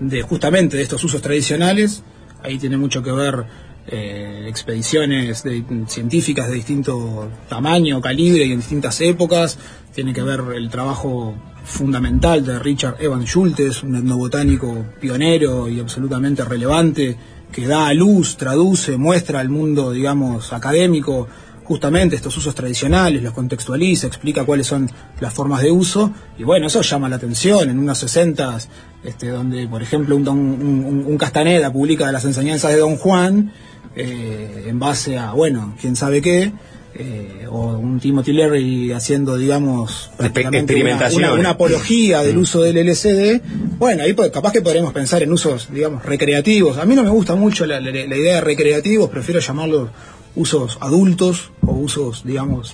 de 0.00 0.22
justamente 0.22 0.76
de 0.76 0.82
estos 0.82 1.02
usos 1.04 1.20
tradicionales. 1.22 2.02
Ahí 2.42 2.58
tiene 2.58 2.76
mucho 2.76 3.02
que 3.02 3.10
ver 3.12 3.44
eh, 3.86 4.46
expediciones 4.48 5.42
de- 5.42 5.64
científicas 5.88 6.48
de 6.48 6.54
distinto 6.54 7.28
tamaño, 7.48 8.00
calibre 8.00 8.44
y 8.44 8.52
en 8.52 8.58
distintas 8.60 9.00
épocas. 9.00 9.58
Tiene 9.94 10.12
que 10.12 10.22
ver 10.22 10.40
el 10.54 10.68
trabajo 10.70 11.34
fundamental 11.64 12.44
de 12.44 12.58
Richard 12.58 12.96
Evans 13.00 13.24
Schultes, 13.28 13.82
un 13.82 13.96
etnobotánico 13.96 14.84
pionero 15.00 15.68
y 15.68 15.80
absolutamente 15.80 16.44
relevante, 16.44 17.16
que 17.50 17.66
da 17.66 17.88
a 17.88 17.94
luz, 17.94 18.36
traduce, 18.36 18.96
muestra 18.96 19.40
al 19.40 19.48
mundo, 19.48 19.90
digamos, 19.92 20.52
académico 20.52 21.26
justamente 21.64 22.14
estos 22.16 22.36
usos 22.36 22.54
tradicionales, 22.54 23.22
los 23.22 23.32
contextualiza, 23.32 24.06
explica 24.06 24.44
cuáles 24.44 24.66
son 24.66 24.90
las 25.20 25.32
formas 25.32 25.62
de 25.62 25.70
uso, 25.70 26.12
y 26.38 26.42
bueno, 26.44 26.66
eso 26.66 26.82
llama 26.82 27.08
la 27.08 27.16
atención 27.16 27.70
en 27.70 27.78
unos 27.78 27.96
60 27.98 28.58
este, 29.02 29.28
donde, 29.28 29.66
por 29.66 29.82
ejemplo, 29.82 30.14
un- 30.16 31.04
un 31.06 31.16
Castaneda 31.16 31.72
publica 31.72 32.12
las 32.12 32.24
enseñanzas 32.26 32.70
de 32.72 32.78
Don 32.78 32.96
Juan, 32.96 33.50
eh, 33.96 34.64
en 34.66 34.78
base 34.78 35.18
a, 35.18 35.32
bueno, 35.32 35.74
quién 35.80 35.96
sabe 35.96 36.20
qué, 36.20 36.52
eh, 36.96 37.46
o 37.50 37.76
un 37.76 37.98
Timothy 37.98 38.32
Leary 38.32 38.92
haciendo, 38.92 39.36
digamos, 39.36 40.10
prácticamente 40.16 40.74
una, 40.74 40.80
experimentaciones. 40.80 41.30
una- 41.30 41.40
una 41.40 41.50
apología 41.50 42.22
del 42.22 42.38
uso 42.38 42.62
del 42.62 42.76
LSD, 42.78 43.40
bueno, 43.78 44.02
ahí 44.04 44.14
capaz 44.32 44.52
que 44.52 44.62
podremos 44.62 44.92
pensar 44.92 45.22
en 45.22 45.32
usos, 45.32 45.68
digamos, 45.72 46.04
recreativos. 46.04 46.78
A 46.78 46.84
mí 46.84 46.94
no 46.94 47.02
me 47.02 47.10
gusta 47.10 47.34
mucho 47.34 47.66
la, 47.66 47.80
la- 47.80 47.90
la 47.90 48.16
idea 48.16 48.36
de 48.36 48.40
recreativos, 48.40 49.10
prefiero 49.10 49.40
llamarlos 49.40 49.90
usos 50.36 50.78
adultos 50.80 51.50
o 51.66 51.72
usos, 51.72 52.22
digamos, 52.24 52.72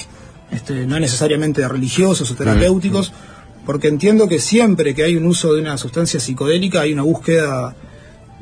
este, 0.51 0.87
no 0.87 0.99
necesariamente 1.01 1.67
religiosos 1.69 2.31
o 2.31 2.35
terapéuticos, 2.35 3.13
porque 3.65 3.89
entiendo 3.89 4.29
que 4.29 4.39
siempre 4.41 4.95
que 4.95 5.05
hay 5.05 5.17
un 5.17 5.27
uso 5.27 5.55
de 5.55 5.61
una 5.61 5.77
sustancia 5.79 6.19
psicodélica 6.21 6.81
hay 6.83 6.93
una 6.93 7.03
búsqueda 7.03 7.75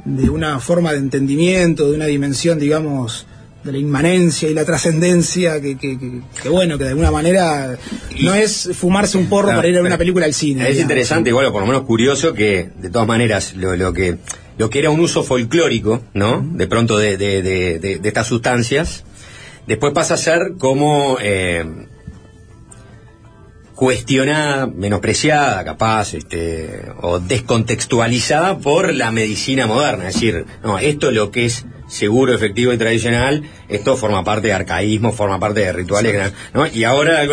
de 0.04 0.30
una 0.30 0.58
forma 0.60 0.92
de 0.92 0.98
entendimiento, 0.98 1.90
de 1.90 1.96
una 1.96 2.06
dimensión, 2.06 2.58
digamos, 2.58 3.26
de 3.64 3.72
la 3.72 3.78
inmanencia 3.78 4.48
y 4.48 4.54
la 4.54 4.64
trascendencia, 4.64 5.60
que, 5.60 5.76
que, 5.76 5.98
que- 5.98 6.20
que, 6.42 6.48
bueno, 6.48 6.78
que 6.78 6.84
de 6.84 6.90
alguna 6.90 7.10
manera 7.10 7.76
no 8.22 8.34
es 8.34 8.70
fumarse 8.74 9.18
un 9.18 9.28
porro 9.28 9.48
para 9.48 9.66
ir 9.68 9.74
a 9.76 9.82
ver 9.82 9.88
una 9.90 9.98
película 9.98 10.26
al 10.26 10.32
cine. 10.34 10.60
Es 10.62 10.68
digamos. 10.68 10.82
interesante, 10.82 11.30
igual, 11.30 11.46
o 11.46 11.52
por 11.52 11.62
lo 11.62 11.66
menos 11.66 11.82
curioso, 11.82 12.32
que 12.34 12.70
de 12.78 12.88
todas 12.90 13.06
maneras 13.08 13.54
lo, 13.56 13.76
lo 13.76 13.92
que 13.92 14.18
lo 14.58 14.70
que 14.70 14.78
era 14.80 14.90
un 14.90 14.98
uso 15.00 15.22
folclórico, 15.22 16.02
¿no? 16.14 16.40
De 16.52 16.66
pronto 16.66 16.98
de, 16.98 17.16
de- 17.16 17.42
de- 17.42 17.78
de- 17.78 17.98
de 17.98 18.08
estas 18.08 18.26
sustancias, 18.26 19.04
después 19.68 19.92
pasa 19.92 20.14
a 20.14 20.16
ser 20.16 20.54
como 20.58 21.16
eh, 21.20 21.64
cuestionada, 23.74 24.66
menospreciada, 24.66 25.64
capaz, 25.64 26.14
este, 26.14 26.82
o 27.00 27.20
descontextualizada 27.20 28.58
por 28.58 28.92
la 28.94 29.12
medicina 29.12 29.66
moderna. 29.66 30.08
Es 30.08 30.14
decir, 30.14 30.44
no, 30.64 30.78
esto 30.78 31.10
lo 31.12 31.30
que 31.30 31.44
es 31.46 31.64
seguro, 31.88 32.34
efectivo 32.34 32.72
y 32.72 32.78
tradicional, 32.78 33.42
esto 33.68 33.96
forma 33.96 34.22
parte 34.22 34.48
de 34.48 34.52
arcaísmo, 34.52 35.12
forma 35.12 35.40
parte 35.40 35.60
de 35.60 35.72
rituales, 35.72 36.32
¿no? 36.54 36.66
Y 36.66 36.84
ahora, 36.84 37.24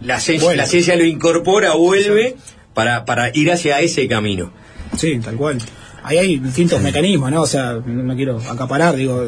la 0.00 0.20
ciencia, 0.20 0.54
la 0.54 0.66
ciencia 0.66 0.96
lo 0.96 1.04
incorpora, 1.04 1.74
vuelve 1.74 2.36
para, 2.72 3.04
para 3.04 3.30
ir 3.36 3.50
hacia 3.52 3.80
ese 3.80 4.08
camino. 4.08 4.50
Sí, 4.96 5.18
tal 5.22 5.36
cual. 5.36 5.58
Ahí 6.04 6.18
hay 6.18 6.38
distintos 6.38 6.80
mecanismos, 6.80 7.30
¿no? 7.30 7.42
O 7.42 7.46
sea, 7.46 7.72
no 7.84 8.14
quiero 8.14 8.38
acaparar, 8.48 8.94
digo, 8.96 9.24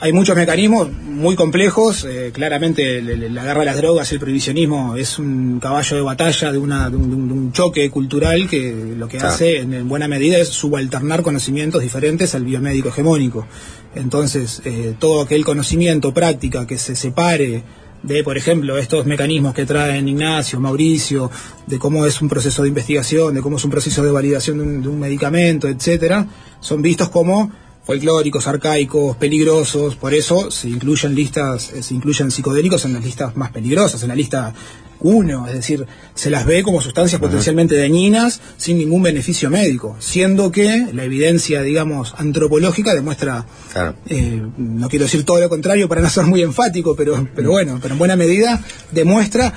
hay 0.00 0.12
muchos 0.12 0.34
mecanismos 0.34 0.90
muy 0.90 1.36
complejos. 1.36 2.04
eh, 2.08 2.30
claramente 2.32 3.00
la 3.02 3.44
guerra 3.44 3.60
de 3.60 3.66
las 3.66 3.76
drogas, 3.76 4.10
el 4.10 4.18
prohibicionismo 4.18 4.96
es 4.96 5.18
un 5.20 5.60
caballo 5.60 5.94
de 5.96 6.02
batalla 6.02 6.50
de, 6.50 6.58
una, 6.58 6.90
de, 6.90 6.96
un, 6.96 7.50
de 7.50 7.52
choque 7.56 7.88
cultural 7.90 8.48
que 8.48 8.94
lo 8.96 9.06
que 9.06 9.18
Claro. 9.18 9.34
hace 9.34 9.58
en 9.58 9.88
buena 9.88 10.08
medida 10.08 10.38
es 10.38 10.48
subalternar 10.48 11.22
conocimientos 11.22 11.82
diferentes 11.82 12.34
al 12.34 12.44
biomédico 12.44 12.88
hegemónico. 12.88 13.46
Entonces, 13.94 14.62
eh, 14.64 14.94
todo 14.98 15.22
aquel 15.22 15.44
conocimiento, 15.44 16.14
práctica 16.14 16.66
que 16.66 16.78
se 16.78 16.96
separe 16.96 17.62
de, 18.02 18.24
por 18.24 18.36
ejemplo, 18.36 18.78
estos 18.78 19.06
mecanismos 19.06 19.54
que 19.54 19.64
traen 19.64 20.08
Ignacio, 20.08 20.58
Mauricio, 20.58 21.30
de 21.66 21.78
cómo 21.78 22.04
es 22.04 22.20
un 22.20 22.28
proceso 22.28 22.62
de 22.62 22.68
investigación, 22.68 23.34
de 23.34 23.40
cómo 23.40 23.56
es 23.56 23.64
un 23.64 23.70
proceso 23.70 24.02
de 24.02 24.10
validación 24.10 24.58
de 24.58 24.64
un, 24.64 24.82
de 24.82 24.88
un 24.88 24.98
medicamento, 24.98 25.68
etcétera, 25.68 26.26
son 26.60 26.82
vistos 26.82 27.08
como 27.10 27.50
folclóricos, 27.84 28.46
arcaicos, 28.46 29.16
peligrosos, 29.16 29.96
por 29.96 30.14
eso 30.14 30.50
se 30.50 30.68
incluyen 30.68 31.14
listas, 31.14 31.72
eh, 31.72 31.82
se 31.82 31.94
incluyen 31.94 32.30
psicodélicos 32.30 32.84
en 32.84 32.94
las 32.94 33.04
listas 33.04 33.36
más 33.36 33.50
peligrosas, 33.50 34.02
en 34.02 34.08
la 34.08 34.14
lista 34.14 34.54
1, 35.02 35.48
es 35.48 35.54
decir, 35.54 35.86
se 36.14 36.30
las 36.30 36.46
ve 36.46 36.62
como 36.62 36.80
sustancias 36.80 37.20
potencialmente 37.20 37.76
dañinas 37.76 38.40
sin 38.56 38.78
ningún 38.78 39.02
beneficio 39.02 39.50
médico, 39.50 39.96
siendo 39.98 40.50
que 40.50 40.88
la 40.92 41.04
evidencia, 41.04 41.62
digamos, 41.62 42.14
antropológica 42.18 42.94
demuestra 42.94 43.44
Claro. 43.72 43.96
eh, 44.08 44.42
no 44.56 44.88
quiero 44.88 45.04
decir 45.04 45.24
todo 45.24 45.40
lo 45.40 45.48
contrario 45.48 45.88
para 45.88 46.00
no 46.00 46.08
ser 46.10 46.24
muy 46.24 46.42
enfático, 46.42 46.94
pero, 46.96 47.28
pero 47.34 47.50
bueno, 47.50 47.78
pero 47.80 47.94
en 47.94 47.98
buena 47.98 48.16
medida 48.16 48.62
demuestra, 48.90 49.52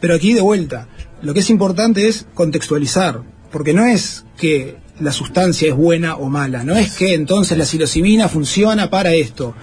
pero 0.00 0.14
aquí 0.14 0.34
de 0.34 0.40
vuelta, 0.40 0.88
lo 1.22 1.34
que 1.34 1.40
es 1.40 1.50
importante 1.50 2.08
es 2.08 2.26
contextualizar, 2.34 3.22
porque 3.50 3.72
no 3.72 3.86
es 3.86 4.24
que 4.36 4.76
la 5.00 5.12
sustancia 5.12 5.68
es 5.68 5.74
buena 5.74 6.16
o 6.16 6.28
mala, 6.28 6.64
no 6.64 6.74
es 6.76 6.92
que 6.92 7.14
entonces 7.14 7.56
la 7.58 7.66
psilocibina 7.66 8.28
funciona 8.28 8.88
para 8.90 9.12
esto. 9.14 9.54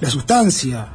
La 0.00 0.10
sustancia, 0.10 0.88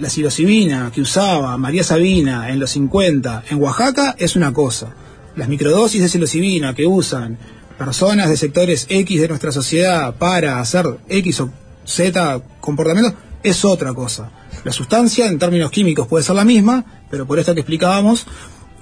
la 0.00 0.08
psilocibina 0.10 0.90
que 0.94 1.00
usaba 1.00 1.56
María 1.56 1.82
Sabina 1.84 2.50
en 2.50 2.58
los 2.60 2.70
50 2.72 3.44
en 3.50 3.60
Oaxaca 3.62 4.14
es 4.18 4.36
una 4.36 4.52
cosa. 4.52 4.94
Las 5.36 5.48
microdosis 5.48 6.00
de 6.02 6.08
psilocibina 6.08 6.74
que 6.74 6.86
usan 6.86 7.38
personas 7.78 8.28
de 8.28 8.36
sectores 8.36 8.86
X 8.88 9.20
de 9.20 9.28
nuestra 9.28 9.52
sociedad 9.52 10.14
para 10.16 10.60
hacer 10.60 10.86
X 11.08 11.40
o 11.40 11.50
Z 11.84 12.40
comportamientos 12.60 13.14
es 13.42 13.64
otra 13.64 13.92
cosa. 13.92 14.30
La 14.64 14.72
sustancia 14.72 15.26
en 15.26 15.38
términos 15.38 15.70
químicos 15.70 16.08
puede 16.08 16.24
ser 16.24 16.34
la 16.36 16.44
misma, 16.44 16.84
pero 17.10 17.26
por 17.26 17.38
esto 17.38 17.54
que 17.54 17.60
explicábamos, 17.60 18.26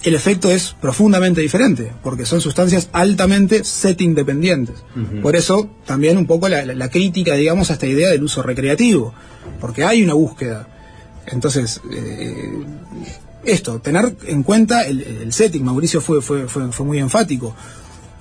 el 0.04 0.14
efecto 0.14 0.50
es 0.50 0.74
profundamente 0.80 1.40
diferente, 1.40 1.92
porque 2.02 2.24
son 2.26 2.40
sustancias 2.40 2.88
altamente 2.92 3.64
setting 3.64 4.14
dependientes. 4.14 4.76
Por 5.22 5.34
eso 5.34 5.68
también 5.86 6.16
un 6.18 6.26
poco 6.26 6.48
la, 6.48 6.64
la- 6.64 6.74
la 6.74 6.88
crítica, 6.90 7.34
digamos, 7.34 7.70
a 7.70 7.74
esta 7.74 7.86
idea 7.86 8.10
del 8.10 8.22
uso 8.22 8.42
recreativo, 8.42 9.12
porque 9.60 9.82
hay 9.84 10.02
una 10.02 10.14
búsqueda. 10.14 10.68
Entonces, 11.26 11.80
eh, 11.92 12.64
esto, 13.44 13.78
tener 13.80 14.16
en 14.26 14.42
cuenta 14.42 14.86
el, 14.86 15.00
el 15.02 15.32
setting, 15.32 15.64
Mauricio 15.64 16.00
fue, 16.00 16.22
fue, 16.22 16.48
fue, 16.48 16.70
fue 16.72 16.86
muy 16.86 16.98
enfático. 16.98 17.54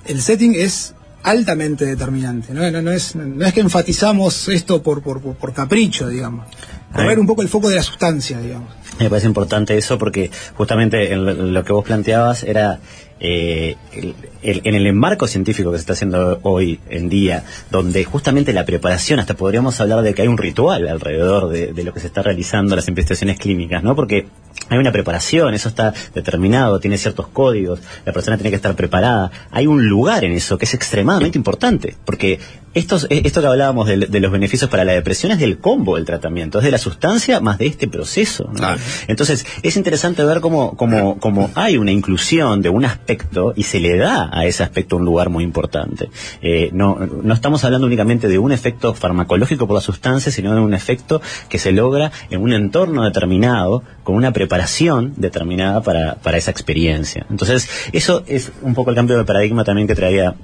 El 0.04 0.20
setting 0.20 0.54
es 0.54 0.94
altamente 1.22 1.86
determinante, 1.86 2.52
¿no? 2.52 2.70
No, 2.70 2.82
no 2.82 2.90
es, 2.92 3.16
no 3.16 3.46
es 3.46 3.52
que 3.54 3.60
enfatizamos 3.60 4.48
esto 4.48 4.82
por, 4.82 5.02
por, 5.02 5.20
por- 5.22 5.54
capricho, 5.54 6.08
digamos. 6.08 6.46
Correr 6.92 7.18
un 7.18 7.26
poco 7.26 7.40
el 7.42 7.48
foco 7.48 7.68
de 7.70 7.76
la 7.76 7.82
sustancia, 7.82 8.38
digamos. 8.38 8.68
Me 9.00 9.08
parece 9.08 9.26
importante 9.26 9.76
eso 9.76 9.98
porque 9.98 10.30
justamente 10.54 11.12
en 11.12 11.52
lo 11.54 11.64
que 11.64 11.72
vos 11.72 11.84
planteabas 11.84 12.44
era 12.44 12.78
eh, 13.20 13.76
el- 13.94 14.14
el- 14.42 14.60
en 14.64 14.74
el 14.74 14.86
enmarco 14.86 15.26
científico 15.26 15.70
que 15.70 15.78
se 15.78 15.82
está 15.82 15.92
haciendo 15.94 16.40
hoy 16.42 16.80
en 16.90 17.08
día, 17.08 17.44
donde 17.70 18.04
justamente 18.04 18.52
la 18.52 18.64
preparación, 18.64 19.20
hasta 19.20 19.34
podríamos 19.34 19.80
hablar 19.80 20.02
de 20.02 20.14
que 20.14 20.22
hay 20.22 20.28
un 20.28 20.36
ritual 20.38 20.88
alrededor 20.88 21.48
de, 21.48 21.72
de 21.72 21.84
lo 21.84 21.92
que 21.94 22.00
se 22.00 22.06
está 22.08 22.22
realizando 22.22 22.76
las 22.76 22.88
investigaciones 22.88 23.38
clínicas, 23.38 23.82
¿no? 23.82 23.94
Porque 23.96 24.26
hay 24.68 24.78
una 24.78 24.92
preparación, 24.92 25.54
eso 25.54 25.68
está 25.68 25.92
determinado, 26.14 26.80
tiene 26.80 26.96
ciertos 26.98 27.28
códigos, 27.28 27.80
la 28.04 28.12
persona 28.12 28.36
tiene 28.36 28.50
que 28.50 28.56
estar 28.56 28.74
preparada. 28.76 29.30
Hay 29.50 29.66
un 29.66 29.86
lugar 29.88 30.24
en 30.24 30.32
eso 30.32 30.58
que 30.58 30.64
es 30.64 30.74
extremadamente 30.74 31.36
importante, 31.38 31.96
porque 32.04 32.38
estos, 32.72 33.04
eh, 33.10 33.22
esto 33.24 33.40
que 33.40 33.46
hablábamos 33.46 33.86
de, 33.86 33.96
de 33.98 34.20
los 34.20 34.32
beneficios 34.32 34.68
para 34.70 34.84
la 34.84 34.92
depresión 34.92 35.32
es 35.32 35.38
del 35.38 35.58
combo 35.58 35.96
del 35.96 36.04
tratamiento, 36.04 36.58
es 36.58 36.64
de 36.64 36.70
la 36.72 36.78
sustancia 36.78 37.40
más 37.40 37.58
de 37.58 37.66
este 37.66 37.86
proceso. 37.88 38.44
¿no? 38.52 38.58
Entonces, 39.06 39.46
es 39.62 39.76
interesante 39.76 40.24
ver 40.24 40.40
cómo, 40.40 40.76
cómo, 40.76 41.18
cómo 41.20 41.50
hay 41.54 41.76
una 41.76 41.92
inclusión 41.92 42.62
de 42.62 42.68
un 42.70 42.84
aspecto 43.04 43.52
y 43.54 43.64
se 43.64 43.80
le 43.80 43.96
da 43.98 44.30
a 44.32 44.46
ese 44.46 44.62
aspecto 44.62 44.96
un 44.96 45.04
lugar 45.04 45.28
muy 45.28 45.44
importante. 45.44 46.08
Eh, 46.40 46.70
no, 46.72 46.98
no 47.22 47.34
estamos 47.34 47.62
hablando 47.64 47.86
únicamente 47.86 48.28
de 48.28 48.38
un 48.38 48.50
efecto 48.50 48.94
farmacológico 48.94 49.66
por 49.66 49.74
la 49.74 49.82
sustancia, 49.82 50.32
sino 50.32 50.54
de 50.54 50.60
un 50.60 50.72
efecto 50.72 51.20
que 51.50 51.58
se 51.58 51.72
logra 51.72 52.10
en 52.30 52.40
un 52.40 52.52
entorno 52.54 53.04
determinado, 53.04 53.82
con 54.04 54.16
una 54.16 54.32
preparación 54.32 55.12
determinada 55.16 55.82
para, 55.82 56.14
para 56.16 56.38
esa 56.38 56.50
experiencia. 56.50 57.26
Entonces, 57.30 57.68
eso 57.92 58.22
es 58.26 58.52
un 58.62 58.74
poco 58.74 58.90
el 58.90 58.96
cambio 58.96 59.18
de 59.18 59.24
paradigma 59.24 59.64
también 59.64 59.86
que 59.86 59.94
traía 59.94 60.34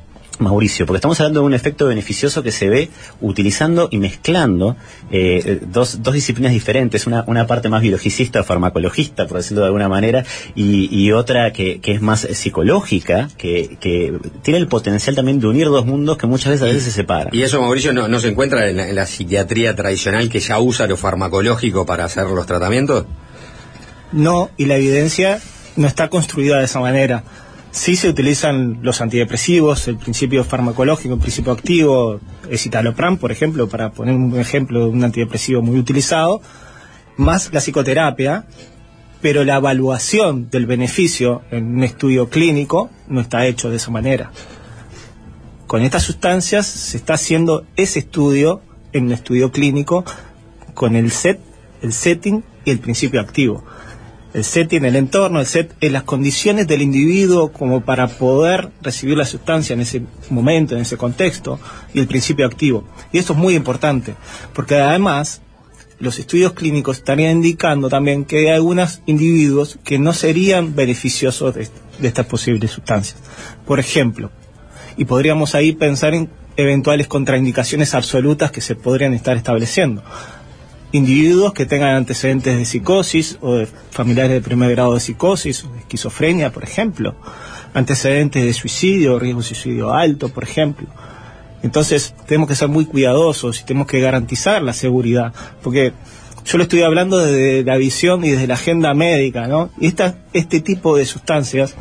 Mauricio, 0.40 0.86
porque 0.86 0.96
estamos 0.96 1.20
hablando 1.20 1.40
de 1.40 1.46
un 1.46 1.54
efecto 1.54 1.86
beneficioso 1.86 2.42
que 2.42 2.52
se 2.52 2.68
ve 2.68 2.90
utilizando 3.20 3.88
y 3.90 3.98
mezclando 3.98 4.76
eh, 5.10 5.60
dos, 5.66 6.02
dos 6.02 6.14
disciplinas 6.14 6.52
diferentes, 6.52 7.06
una, 7.06 7.24
una 7.26 7.46
parte 7.46 7.68
más 7.68 7.82
biologicista 7.82 8.40
o 8.40 8.44
farmacologista, 8.44 9.26
por 9.26 9.36
decirlo 9.36 9.60
de 9.60 9.66
alguna 9.66 9.88
manera, 9.88 10.24
y, 10.54 10.88
y 10.90 11.12
otra 11.12 11.52
que, 11.52 11.80
que 11.80 11.92
es 11.92 12.00
más 12.00 12.20
psicológica, 12.32 13.28
que, 13.36 13.76
que 13.80 14.18
tiene 14.42 14.58
el 14.58 14.66
potencial 14.66 15.14
también 15.14 15.40
de 15.40 15.46
unir 15.46 15.66
dos 15.66 15.86
mundos 15.86 16.16
que 16.16 16.26
muchas 16.26 16.52
veces 16.52 16.62
a 16.62 16.66
veces 16.66 16.84
se 16.84 16.92
separan. 16.92 17.34
Y 17.34 17.42
eso, 17.42 17.60
Mauricio, 17.60 17.92
no, 17.92 18.08
no 18.08 18.18
se 18.18 18.28
encuentra 18.28 18.68
en 18.68 18.76
la, 18.76 18.88
en 18.88 18.94
la 18.94 19.06
psiquiatría 19.06 19.76
tradicional 19.76 20.28
que 20.28 20.40
ya 20.40 20.58
usa 20.58 20.86
lo 20.86 20.96
farmacológico 20.96 21.86
para 21.86 22.04
hacer 22.04 22.26
los 22.26 22.46
tratamientos. 22.46 23.06
No, 24.12 24.50
y 24.56 24.64
la 24.64 24.76
evidencia 24.76 25.40
no 25.76 25.86
está 25.86 26.08
construida 26.08 26.58
de 26.58 26.64
esa 26.64 26.80
manera. 26.80 27.22
Sí 27.72 27.94
se 27.94 28.08
utilizan 28.08 28.80
los 28.82 29.00
antidepresivos, 29.00 29.86
el 29.86 29.96
principio 29.96 30.42
farmacológico, 30.42 31.14
el 31.14 31.20
principio 31.20 31.52
activo, 31.52 32.20
escitalopram, 32.50 33.16
por 33.16 33.30
ejemplo, 33.30 33.68
para 33.68 33.92
poner 33.92 34.16
un 34.16 34.38
ejemplo 34.40 34.80
de 34.80 34.86
un 34.86 35.04
antidepresivo 35.04 35.62
muy 35.62 35.78
utilizado, 35.78 36.42
más 37.16 37.52
la 37.52 37.60
psicoterapia, 37.60 38.46
pero 39.20 39.44
la 39.44 39.56
evaluación 39.56 40.50
del 40.50 40.66
beneficio 40.66 41.42
en 41.52 41.76
un 41.76 41.84
estudio 41.84 42.28
clínico 42.28 42.90
no 43.06 43.20
está 43.20 43.46
hecho 43.46 43.70
de 43.70 43.76
esa 43.76 43.92
manera. 43.92 44.32
Con 45.68 45.82
estas 45.82 46.02
sustancias 46.02 46.66
se 46.66 46.96
está 46.96 47.14
haciendo 47.14 47.64
ese 47.76 48.00
estudio 48.00 48.62
en 48.92 49.04
un 49.06 49.12
estudio 49.12 49.52
clínico 49.52 50.04
con 50.74 50.96
el 50.96 51.12
set, 51.12 51.38
el 51.82 51.92
setting 51.92 52.42
y 52.64 52.70
el 52.72 52.80
principio 52.80 53.20
activo 53.20 53.64
el 54.32 54.44
setting, 54.44 54.84
el 54.84 54.96
entorno, 54.96 55.40
el 55.40 55.46
set, 55.46 55.74
en 55.80 55.92
las 55.92 56.04
condiciones 56.04 56.66
del 56.66 56.82
individuo 56.82 57.52
como 57.52 57.80
para 57.80 58.06
poder 58.08 58.70
recibir 58.82 59.16
la 59.16 59.24
sustancia 59.24 59.74
en 59.74 59.80
ese 59.80 60.02
momento, 60.30 60.74
en 60.74 60.82
ese 60.82 60.96
contexto, 60.96 61.58
y 61.92 62.00
el 62.00 62.06
principio 62.06 62.46
activo. 62.46 62.84
Y 63.12 63.18
esto 63.18 63.32
es 63.32 63.38
muy 63.38 63.54
importante, 63.54 64.14
porque 64.54 64.76
además 64.76 65.42
los 65.98 66.18
estudios 66.18 66.52
clínicos 66.52 66.98
estarían 66.98 67.36
indicando 67.36 67.88
también 67.88 68.24
que 68.24 68.38
hay 68.38 68.48
algunos 68.48 69.02
individuos 69.06 69.78
que 69.84 69.98
no 69.98 70.12
serían 70.12 70.74
beneficiosos 70.74 71.54
de 71.54 71.68
estas 72.02 72.26
posibles 72.26 72.70
sustancias. 72.70 73.18
Por 73.66 73.78
ejemplo, 73.80 74.30
y 74.96 75.04
podríamos 75.04 75.54
ahí 75.54 75.72
pensar 75.72 76.14
en 76.14 76.30
eventuales 76.56 77.06
contraindicaciones 77.06 77.94
absolutas 77.94 78.50
que 78.50 78.60
se 78.60 78.76
podrían 78.76 79.12
estar 79.14 79.36
estableciendo 79.36 80.02
individuos 80.92 81.52
que 81.52 81.66
tengan 81.66 81.94
antecedentes 81.94 82.56
de 82.56 82.64
psicosis 82.64 83.38
o 83.40 83.54
de 83.54 83.66
familiares 83.66 84.32
de 84.32 84.40
primer 84.40 84.70
grado 84.70 84.94
de 84.94 85.00
psicosis 85.00 85.64
o 85.64 85.72
de 85.72 85.78
esquizofrenia, 85.80 86.50
por 86.50 86.64
ejemplo, 86.64 87.14
antecedentes 87.74 88.44
de 88.44 88.52
suicidio, 88.52 89.18
riesgo 89.18 89.40
de 89.40 89.46
suicidio 89.46 89.92
alto, 89.92 90.28
por 90.28 90.44
ejemplo. 90.44 90.88
Entonces, 91.62 92.14
tenemos 92.26 92.48
que 92.48 92.54
ser 92.54 92.68
muy 92.68 92.86
cuidadosos 92.86 93.60
y 93.60 93.64
tenemos 93.64 93.86
que 93.86 94.00
garantizar 94.00 94.62
la 94.62 94.72
seguridad, 94.72 95.32
porque 95.62 95.92
yo 96.44 96.58
lo 96.58 96.64
estoy 96.64 96.82
hablando 96.82 97.18
desde 97.18 97.62
la 97.64 97.76
visión 97.76 98.24
y 98.24 98.30
desde 98.30 98.46
la 98.46 98.54
agenda 98.54 98.94
médica, 98.94 99.46
¿no? 99.46 99.70
Y 99.78 99.88
esta, 99.88 100.16
este 100.32 100.60
tipo 100.60 100.96
de 100.96 101.04
sustancias 101.04 101.74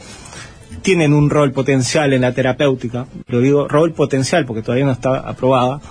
tienen 0.81 1.13
un 1.13 1.29
rol 1.29 1.51
potencial 1.51 2.13
en 2.13 2.21
la 2.21 2.33
terapéutica, 2.33 3.07
lo 3.27 3.39
digo 3.39 3.67
rol 3.67 3.93
potencial 3.93 4.45
porque 4.45 4.61
todavía 4.61 4.85
no 4.85 4.91
está 4.91 5.17
aprobada, 5.19 5.81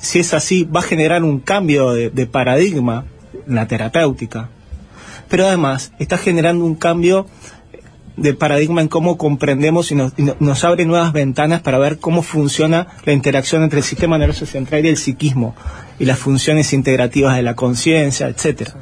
si 0.00 0.20
es 0.20 0.34
así, 0.34 0.64
va 0.64 0.80
a 0.80 0.84
generar 0.84 1.22
un 1.22 1.40
cambio 1.40 1.92
de, 1.92 2.26
paradigma 2.26 3.04
en 3.46 3.54
la 3.54 3.66
terapéutica. 3.66 4.48
Pero 5.28 5.46
además 5.46 5.92
está 5.98 6.18
generando 6.18 6.64
un 6.64 6.74
cambio 6.74 7.26
de 8.16 8.34
paradigma 8.34 8.80
en 8.80 8.88
cómo 8.88 9.16
comprendemos 9.16 9.92
y 9.92 9.94
nos, 9.94 10.12
y 10.16 10.22
nos, 10.40 10.64
abre 10.64 10.84
nuevas 10.84 11.12
ventanas 11.12 11.60
para 11.60 11.78
ver 11.78 11.98
cómo 11.98 12.22
funciona 12.22 12.88
la 13.04 13.12
interacción 13.12 13.62
entre 13.62 13.78
el 13.78 13.84
sistema 13.84 14.18
nervioso 14.18 14.46
central 14.46 14.84
y 14.84 14.88
el 14.88 14.96
psiquismo 14.96 15.54
y 15.98 16.04
las 16.04 16.18
funciones 16.18 16.72
integrativas 16.72 17.36
de 17.36 17.42
la 17.42 17.54
conciencia, 17.54 18.28
etcétera. 18.28 18.74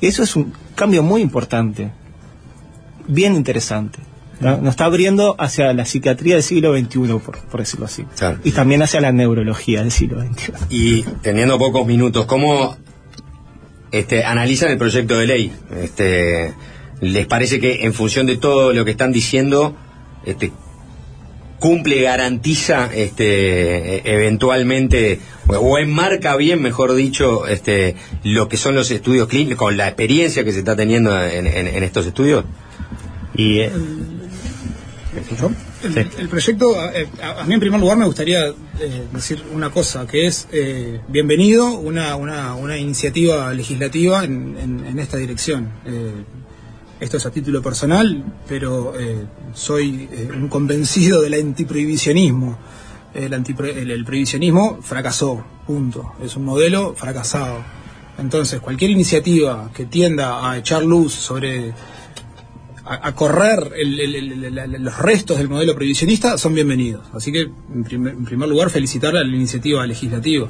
Y 0.00 0.06
eso 0.06 0.22
es 0.22 0.36
un 0.36 0.52
cambio 0.74 1.02
muy 1.02 1.22
importante, 1.22 1.90
bien 3.08 3.34
interesante. 3.34 3.98
¿No? 4.40 4.58
Nos 4.58 4.70
está 4.70 4.86
abriendo 4.86 5.36
hacia 5.38 5.72
la 5.72 5.84
psiquiatría 5.84 6.34
del 6.34 6.42
siglo 6.42 6.76
XXI, 6.76 6.98
por, 7.24 7.38
por 7.38 7.60
decirlo 7.60 7.86
así. 7.86 8.04
Claro. 8.16 8.38
Y 8.44 8.52
también 8.52 8.82
hacia 8.82 9.00
la 9.00 9.12
neurología 9.12 9.80
del 9.82 9.90
siglo 9.90 10.20
XXI. 10.20 10.52
Y 10.70 11.02
teniendo 11.22 11.58
pocos 11.58 11.86
minutos, 11.86 12.26
¿cómo 12.26 12.76
este, 13.90 14.24
analizan 14.24 14.70
el 14.70 14.78
proyecto 14.78 15.16
de 15.16 15.26
ley? 15.26 15.52
Este, 15.80 16.54
¿Les 17.00 17.26
parece 17.26 17.60
que 17.60 17.84
en 17.84 17.94
función 17.94 18.26
de 18.26 18.36
todo 18.36 18.72
lo 18.72 18.84
que 18.84 18.92
están 18.92 19.12
diciendo, 19.12 19.76
este, 20.24 20.52
cumple, 21.58 22.02
garantiza 22.02 22.90
este, 22.94 24.10
eventualmente, 24.12 25.20
o 25.48 25.78
enmarca 25.78 26.36
bien, 26.36 26.60
mejor 26.60 26.94
dicho, 26.94 27.46
este, 27.46 27.96
lo 28.22 28.48
que 28.48 28.56
son 28.56 28.74
los 28.74 28.90
estudios 28.90 29.28
clínicos, 29.28 29.58
con 29.58 29.76
la 29.76 29.86
experiencia 29.86 30.44
que 30.44 30.52
se 30.52 30.58
está 30.58 30.76
teniendo 30.76 31.22
en, 31.24 31.46
en, 31.46 31.68
en 31.68 31.82
estos 31.82 32.06
estudios? 32.06 32.44
Y, 33.36 33.60
eh, 33.60 33.70
el, 35.82 36.10
el, 36.18 36.28
proyecto, 36.28 36.74
eh, 36.92 37.08
a, 37.22 37.42
a, 37.42 37.44
mí 37.44 37.54
en 37.54 37.60
primer 37.60 37.80
lugar 37.80 37.96
me 37.96 38.04
gustaría 38.04 38.48
eh, 38.48 39.06
decir 39.12 39.42
una 39.52 39.70
cosa, 39.70 40.06
que 40.06 40.26
es 40.26 40.48
eh, 40.52 41.00
bienvenido 41.08 41.72
una, 41.72 42.16
una, 42.16 42.54
una, 42.54 42.76
iniciativa 42.76 43.52
legislativa 43.52 44.24
en, 44.24 44.56
en, 44.58 44.86
en 44.86 44.98
esta 44.98 45.16
dirección. 45.16 45.70
Eh, 45.86 46.24
esto 47.00 47.16
es 47.16 47.26
a 47.26 47.30
título 47.30 47.60
personal, 47.60 48.24
pero 48.48 48.94
soy 49.52 50.08
un 50.32 50.48
convencido 50.48 51.20
del 51.20 51.34
antiprohibicionismo. 51.34 52.56
El, 53.12 53.34
antipro, 53.34 53.66
el, 53.66 53.90
el 53.90 54.04
prohibicionismo 54.04 54.78
fracasó, 54.80 55.44
punto. 55.66 56.14
Es 56.22 56.36
un 56.36 56.44
modelo 56.44 56.94
fracasado. 56.94 57.62
Entonces, 58.16 58.60
cualquier 58.60 58.92
iniciativa 58.92 59.70
que 59.74 59.86
tienda 59.86 60.48
a 60.48 60.56
echar 60.56 60.84
luz 60.84 61.12
sobre 61.12 61.74
a, 62.86 63.14
correr 63.14 63.72
el, 63.76 64.82
los 64.82 64.98
restos 64.98 65.38
del 65.38 65.48
modelo 65.48 65.74
previsionista 65.74 66.36
son 66.36 66.54
bienvenidos. 66.54 67.06
Así 67.12 67.32
que, 67.32 67.42
en 67.72 67.84
primer, 67.84 68.12
en 68.14 68.24
primer 68.24 68.48
lugar, 68.48 68.70
felicitar 68.70 69.16
a 69.16 69.24
la 69.24 69.34
iniciativa 69.34 69.86
legislativa. 69.86 70.48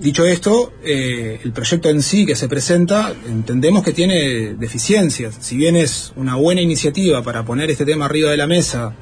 Dicho 0.00 0.24
esto, 0.24 0.72
eh, 0.82 1.40
el 1.44 1.52
proyecto 1.52 1.88
en 1.88 2.02
sí 2.02 2.26
que 2.26 2.34
se 2.34 2.48
presenta, 2.48 3.14
entendemos 3.28 3.84
que 3.84 3.92
tiene 3.92 4.54
deficiencias. 4.54 5.36
Si 5.40 5.56
bien 5.56 5.76
es 5.76 6.12
una 6.16 6.34
buena 6.34 6.60
iniciativa 6.60 7.22
para 7.22 7.44
poner 7.44 7.70
este 7.70 7.84
tema 7.84 8.06
arriba 8.06 8.30
de 8.30 8.36
la 8.36 8.48
mesa, 8.48 8.94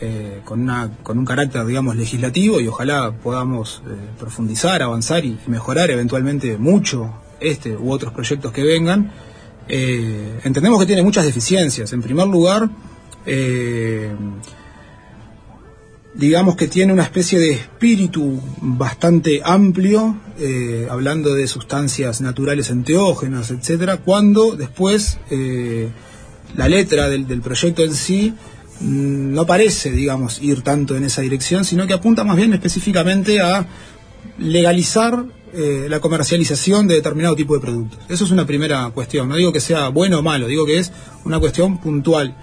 eh, 0.00 0.40
con, 0.44 0.60
una, 0.60 0.90
con 1.02 1.18
un 1.18 1.24
carácter, 1.24 1.64
digamos, 1.64 1.96
legislativo, 1.96 2.60
y 2.60 2.68
ojalá 2.68 3.12
podamos 3.22 3.82
eh, 3.86 3.94
profundizar, 4.18 4.82
avanzar 4.82 5.24
y 5.24 5.38
mejorar 5.46 5.90
eventualmente 5.90 6.58
mucho 6.58 7.14
este 7.40 7.76
u 7.76 7.90
otros 7.90 8.12
proyectos 8.12 8.52
que 8.52 8.62
vengan, 8.62 9.12
eh, 9.68 10.40
entendemos 10.44 10.78
que 10.78 10.86
tiene 10.86 11.02
muchas 11.02 11.24
deficiencias. 11.24 11.92
En 11.92 12.02
primer 12.02 12.26
lugar, 12.26 12.68
eh, 13.26 14.14
digamos 16.14 16.56
que 16.56 16.68
tiene 16.68 16.92
una 16.92 17.04
especie 17.04 17.38
de 17.38 17.52
espíritu 17.52 18.40
bastante 18.60 19.40
amplio, 19.44 20.16
eh, 20.38 20.86
hablando 20.90 21.34
de 21.34 21.46
sustancias 21.46 22.20
naturales 22.20 22.70
enteógenas, 22.70 23.50
etcétera, 23.50 23.98
cuando 23.98 24.54
después 24.56 25.18
la 26.56 26.68
letra 26.68 27.08
del, 27.08 27.26
del, 27.26 27.40
proyecto 27.40 27.82
en 27.82 27.94
sí 27.94 28.32
mm, 28.80 29.32
no 29.32 29.46
parece, 29.46 29.90
digamos, 29.90 30.40
ir 30.40 30.62
tanto 30.62 30.96
en 30.96 31.04
esa 31.04 31.22
dirección, 31.22 31.64
sino 31.64 31.86
que 31.86 31.94
apunta 31.94 32.22
más 32.22 32.36
bien 32.36 32.52
específicamente 32.52 33.40
a 33.40 33.66
legalizar 34.38 35.24
eh, 35.56 35.86
la 35.88 36.00
comercialización 36.00 36.88
de 36.88 36.96
determinado 36.96 37.36
tipo 37.36 37.54
de 37.54 37.60
productos. 37.60 38.00
Eso 38.08 38.24
es 38.24 38.30
una 38.32 38.44
primera 38.44 38.90
cuestión. 38.90 39.28
No 39.28 39.36
digo 39.36 39.52
que 39.52 39.60
sea 39.60 39.88
bueno 39.88 40.18
o 40.18 40.22
malo, 40.22 40.48
digo 40.48 40.66
que 40.66 40.78
es 40.78 40.90
una 41.24 41.38
cuestión 41.38 41.78
puntual. 41.78 42.36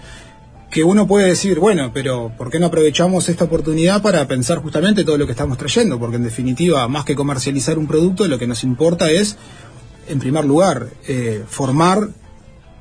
Que 0.69 0.85
uno 0.85 1.05
puede 1.05 1.27
decir, 1.27 1.59
bueno, 1.59 1.91
pero 1.93 2.31
¿por 2.37 2.49
qué 2.49 2.57
no 2.57 2.67
aprovechamos 2.67 3.27
esta 3.27 3.43
oportunidad 3.43 4.01
para 4.01 4.25
pensar 4.27 4.59
justamente 4.59 5.03
todo 5.03 5.17
lo 5.17 5.25
que 5.25 5.33
estamos 5.33 5.57
trayendo? 5.57 5.99
Porque 5.99 6.15
en 6.15 6.23
definitiva, 6.23 6.87
más 6.87 7.03
que 7.03 7.13
comercializar 7.13 7.77
un 7.77 7.87
producto, 7.87 8.25
lo 8.29 8.39
que 8.39 8.47
nos 8.47 8.63
importa 8.63 9.11
es, 9.11 9.35
en 10.07 10.19
primer 10.19 10.45
lugar, 10.45 10.87
eh, 11.05 11.43
formar 11.45 12.07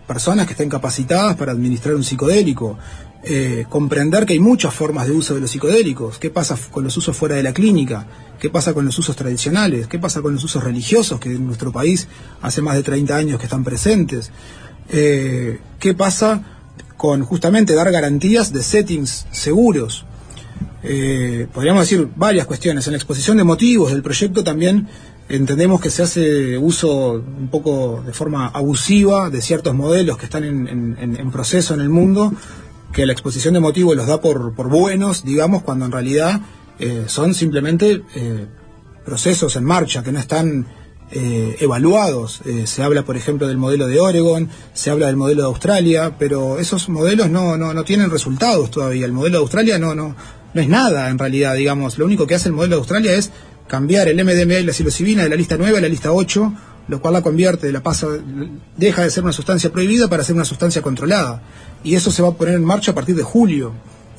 personas 0.07 0.47
que 0.47 0.52
estén 0.52 0.69
capacitadas 0.69 1.35
para 1.35 1.51
administrar 1.51 1.97
un 1.97 2.05
psicodélico, 2.05 2.78
eh, 3.24 3.66
comprender 3.69 4.27
que 4.27 4.35
hay 4.35 4.40
muchas 4.40 4.73
formas 4.73 5.09
de 5.09 5.12
uso 5.12 5.35
de 5.35 5.40
los 5.40 5.51
psicodélicos, 5.51 6.19
qué 6.19 6.31
pasa 6.31 6.57
con 6.70 6.85
los 6.85 6.97
usos 6.97 7.16
fuera 7.16 7.35
de 7.35 7.43
la 7.43 7.52
clínica, 7.52 8.07
qué 8.41 8.51
pasa 8.51 8.73
con 8.75 8.85
los 8.87 8.99
usos 8.99 9.15
tradicionales, 9.15 9.87
qué 9.87 9.99
pasa 9.99 10.23
con 10.23 10.33
los 10.33 10.43
usos 10.43 10.65
religiosos 10.65 11.21
que 11.21 11.31
en 11.31 11.47
nuestro 11.47 11.71
país 11.71 12.09
hace 12.41 12.62
más 12.62 12.75
de 12.75 12.83
30 12.83 13.15
años 13.15 13.39
que 13.39 13.45
están 13.45 13.62
presentes, 13.62 14.33
eh, 14.89 15.61
qué 15.79 15.95
pasa 15.95 16.43
con 16.97 17.23
justamente 17.23 17.75
dar 17.75 17.93
garantías 17.93 18.53
de 18.53 18.62
settings 18.62 19.27
seguros. 19.31 20.07
Eh, 20.83 21.47
podríamos 21.53 21.83
decir 21.83 22.09
varias 22.17 22.47
cuestiones. 22.47 22.87
En 22.87 22.95
la 22.95 22.97
exposición 22.97 23.37
de 23.37 23.45
motivos 23.45 23.93
del 23.93 24.03
proyecto 24.03 24.43
también 24.43 24.89
entendemos 25.29 25.81
que 25.81 25.91
se 25.91 26.03
hace 26.03 26.59
uso 26.59 27.12
un 27.12 27.49
poco 27.49 28.03
de 28.05 28.12
forma 28.12 28.49
abusiva 28.49 29.31
de 29.31 29.43
ciertos 29.43 29.75
modelos 29.75 30.17
que 30.17 30.25
están 30.25 30.45
en, 30.45 30.97
en, 30.99 31.31
proceso 31.31 31.75
en 31.75 31.81
el 31.81 31.91
mundo 31.91 32.33
que 32.93 33.07
la 33.07 33.12
exposición 33.12 33.55
de 33.55 33.61
motivos 33.61 33.95
los 33.97 34.09
da 34.09 34.21
por 34.21 34.69
buenos, 34.69 35.25
digamos, 35.25 35.62
cuando 35.62 35.85
en 35.85 35.93
realidad 35.93 36.41
eh, 36.81 37.05
son 37.07 37.35
simplemente 37.35 38.02
eh, 38.15 38.47
procesos 39.05 39.55
en 39.57 39.65
marcha 39.65 40.02
que 40.02 40.12
no 40.12 40.19
están 40.19 40.66
eh, 41.12 41.57
evaluados. 41.61 42.40
se 42.65 42.82
habla, 42.82 43.05
por 43.05 43.16
ejemplo, 43.16 43.48
del 43.48 43.59
modelo 43.59 43.86
de 43.86 44.01
Oregon, 44.01 44.48
se 44.73 44.90
habla 44.90 45.07
del 45.07 45.16
modelo 45.16 45.43
de 45.43 45.48
Australia, 45.48 46.16
pero 46.19 46.59
esos 46.59 46.89
modelos 46.89 47.31
no, 47.31 47.57
no, 47.57 47.74
no 47.74 47.85
tienen 47.85 48.11
resultados 48.11 48.70
todavía. 48.70 49.07
El 49.07 49.12
modelo 49.12 49.39
de 49.39 49.43
Australia 49.43 49.78
no, 49.78 49.94
no, 49.94 50.15
no 50.55 50.61
es 50.61 50.69
nada 50.69 51.09
en 51.11 51.19
realidad, 51.19 51.55
digamos. 51.55 51.98
Lo 51.98 52.05
único 52.05 52.27
que 52.27 52.35
hace 52.35 52.48
el 52.48 52.55
modelo 52.55 52.77
de 52.77 52.81
Australia 52.81 53.12
es 53.15 53.31
cambiar 53.66 54.09
el 54.09 54.24
MDMA 54.24 54.61
y 54.61 54.65
la 54.65 54.73
psilocibina 54.73 55.24
de 55.24 55.28
la 55.28 55.36
lista 55.36 55.57
9 55.59 55.78
a 55.78 55.81
la 55.81 55.89
lista 55.89 56.12
8 56.12 56.52
lo 56.90 57.01
cual 57.01 57.15
la 57.15 57.23
convierte, 57.23 57.70
la 57.70 57.85
pasa, 57.85 58.09
deja 58.77 59.05
de 59.05 59.11
ser 59.11 59.23
una 59.23 59.32
sustancia 59.32 59.70
prohibida 59.70 60.09
para 60.09 60.24
ser 60.24 60.35
una 60.35 60.44
sustancia 60.44 60.82
controlada. 60.82 61.40
Y 61.85 61.94
eso 61.94 62.11
se 62.11 62.20
va 62.20 62.31
a 62.31 62.32
poner 62.32 62.55
en 62.55 62.65
marcha 62.65 62.90
a 62.90 62.94
partir 62.97 63.15
de 63.15 63.23
julio. 63.23 63.73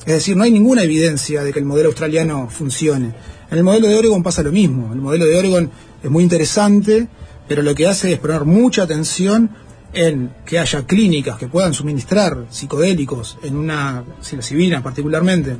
Es 0.06 0.14
decir, 0.14 0.36
no 0.36 0.44
hay 0.44 0.50
ninguna 0.50 0.82
evidencia 0.82 1.44
de 1.44 1.52
que 1.52 1.60
el 1.60 1.64
modelo 1.64 1.88
australiano 1.88 2.48
funcione. 2.50 3.14
En 3.50 3.58
el 3.58 3.64
modelo 3.64 3.86
de 3.86 3.96
Oregon 3.96 4.22
pasa 4.22 4.42
lo 4.42 4.50
mismo. 4.50 4.92
El 4.92 5.00
modelo 5.00 5.26
de 5.26 5.36
Oregon 5.36 5.70
es 6.02 6.10
muy 6.10 6.24
interesante, 6.24 7.06
pero 7.46 7.62
lo 7.62 7.74
que 7.74 7.86
hace 7.86 8.12
es 8.12 8.18
poner 8.18 8.44
mucha 8.44 8.82
atención 8.82 9.50
en 9.92 10.32
que 10.46 10.58
haya 10.58 10.86
clínicas 10.86 11.38
que 11.38 11.48
puedan 11.48 11.74
suministrar 11.74 12.46
psicodélicos 12.50 13.38
en 13.42 13.56
una 13.56 14.04
psilocibina 14.20 14.82
particularmente 14.82 15.56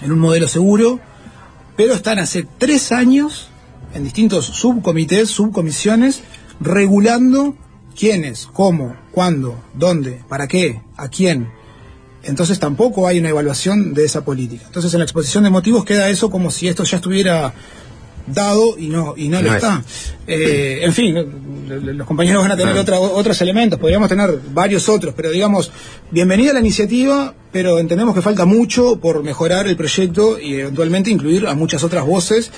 en 0.00 0.12
un 0.12 0.18
modelo 0.18 0.46
seguro, 0.48 1.00
pero 1.76 1.94
están 1.94 2.18
hace 2.20 2.46
tres 2.58 2.92
años 2.92 3.48
en 3.94 4.04
distintos 4.04 4.46
subcomités, 4.46 5.28
subcomisiones, 5.28 6.22
regulando 6.60 7.56
quiénes, 7.98 8.46
cómo, 8.46 8.96
cuándo, 9.12 9.62
dónde, 9.74 10.22
para 10.28 10.46
qué, 10.46 10.82
a 10.96 11.08
quién. 11.08 11.48
Entonces 12.24 12.58
tampoco 12.58 13.06
hay 13.06 13.18
una 13.20 13.28
evaluación 13.30 13.94
de 13.94 14.04
esa 14.04 14.24
política. 14.24 14.64
Entonces 14.66 14.92
en 14.92 14.98
la 15.00 15.04
exposición 15.04 15.44
de 15.44 15.50
motivos 15.50 15.84
queda 15.84 16.08
eso 16.10 16.30
como 16.30 16.50
si 16.50 16.68
esto 16.68 16.84
ya 16.84 16.96
estuviera 16.96 17.54
dado 18.26 18.76
y 18.78 18.88
no 18.88 19.14
y 19.16 19.28
no, 19.28 19.40
lo 19.40 19.48
es. 19.48 19.54
está. 19.54 19.82
Eh, 20.26 20.80
en 20.82 20.92
fin, 20.92 21.14
los 21.96 22.06
compañeros 22.06 22.42
van 22.42 22.52
a 22.52 22.56
tener 22.56 22.76
Ah. 22.76 22.80
otra- 22.82 23.00
otros 23.00 23.40
elementos, 23.40 23.78
podríamos 23.78 24.08
tener 24.08 24.38
varios 24.52 24.88
otros, 24.90 25.14
pero 25.16 25.30
digamos, 25.30 25.70
bienvenida 26.10 26.50
a 26.50 26.54
la 26.54 26.60
iniciativa, 26.60 27.34
pero 27.52 27.78
entendemos 27.78 28.14
que 28.14 28.20
falta 28.20 28.44
mucho 28.44 29.00
por 29.00 29.22
mejorar 29.22 29.66
el 29.66 29.76
proyecto 29.76 30.38
y 30.38 30.54
eventualmente 30.60 31.10
incluir 31.10 31.46
a 31.46 31.54
muchas 31.54 31.82
otras 31.84 32.04
voces, 32.04 32.50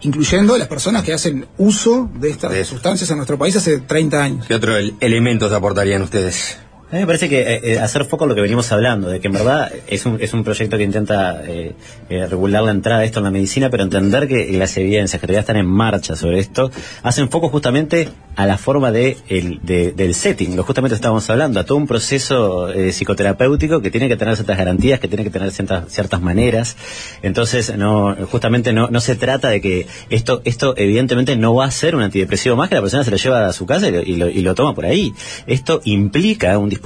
incluyendo 0.00 0.54
a 0.54 0.58
las 0.58 0.66
personas 0.66 1.04
que 1.04 1.12
hacen 1.12 1.46
uso 1.58 2.10
de 2.18 2.30
estas 2.30 2.66
sustancias 2.66 3.08
en 3.10 3.16
nuestro 3.18 3.38
país 3.38 3.54
hace 3.54 3.78
30 3.78 4.20
años. 4.22 4.46
¿Qué 4.48 4.54
otros 4.54 4.76
el- 4.78 4.94
elementos 4.98 5.52
aportarían 5.52 6.02
ustedes? 6.02 6.56
A 6.94 6.96
mí 6.96 7.00
me 7.00 7.06
parece 7.08 7.28
que 7.28 7.40
eh, 7.40 7.60
eh, 7.64 7.78
hacer 7.80 8.04
foco 8.04 8.22
en 8.24 8.28
lo 8.28 8.34
que 8.36 8.40
venimos 8.40 8.70
hablando, 8.70 9.08
de 9.08 9.18
que 9.18 9.26
en 9.26 9.32
verdad 9.32 9.68
es 9.88 10.06
un, 10.06 10.16
es 10.20 10.32
un 10.32 10.44
proyecto 10.44 10.76
que 10.78 10.84
intenta 10.84 11.42
eh, 11.44 11.74
regular 12.08 12.62
la 12.62 12.70
entrada 12.70 13.00
de 13.00 13.06
esto 13.06 13.18
en 13.18 13.24
la 13.24 13.32
medicina, 13.32 13.68
pero 13.68 13.82
entender 13.82 14.28
que 14.28 14.52
las 14.52 14.76
evidencias 14.76 15.20
que 15.20 15.32
ya 15.32 15.40
están 15.40 15.56
en 15.56 15.66
marcha 15.66 16.14
sobre 16.14 16.38
esto 16.38 16.70
hacen 17.02 17.28
foco 17.30 17.48
justamente 17.48 18.10
a 18.36 18.46
la 18.46 18.58
forma 18.58 18.92
de 18.92 19.16
el, 19.28 19.58
de- 19.64 19.90
del 19.90 20.14
setting, 20.14 20.54
lo 20.54 20.62
justamente 20.62 20.94
estábamos 20.94 21.28
hablando, 21.30 21.58
a 21.58 21.64
todo 21.64 21.78
un 21.78 21.88
proceso 21.88 22.68
psicoterapéutico 22.92 23.80
que 23.82 23.90
tiene 23.90 24.06
que 24.06 24.16
tener 24.16 24.36
ciertas 24.36 24.56
garantías, 24.56 25.00
que 25.00 25.08
tiene 25.08 25.24
que 25.24 25.30
tener 25.30 25.50
ciertas, 25.50 25.92
ciertas 25.92 26.20
maneras. 26.22 26.76
Entonces, 27.22 27.76
no, 27.76 28.14
justamente 28.30 28.72
no, 28.72 28.86
no 28.88 29.00
se 29.00 29.16
trata 29.16 29.48
de 29.48 29.60
que 29.60 29.88
esto, 30.10 30.42
esto 30.44 30.74
evidentemente 30.76 31.34
no 31.34 31.56
va 31.56 31.64
a 31.64 31.70
ser 31.72 31.96
un 31.96 32.02
antidepresivo 32.02 32.54
más 32.54 32.68
que 32.68 32.76
la 32.76 32.82
persona 32.82 33.02
se 33.02 33.10
lo 33.10 33.16
lleva 33.16 33.48
a 33.48 33.52
su 33.52 33.66
casa 33.66 33.88
y 33.88 33.90
lo, 33.90 34.00
y 34.02 34.14
lo- 34.16 34.30
y 34.30 34.42
lo 34.42 34.54
toma 34.54 34.76
por 34.76 34.86
ahí. 34.86 35.12
Esto 35.48 35.80
implica 35.84 36.56
un 36.56 36.68
dispositivo 36.68 36.83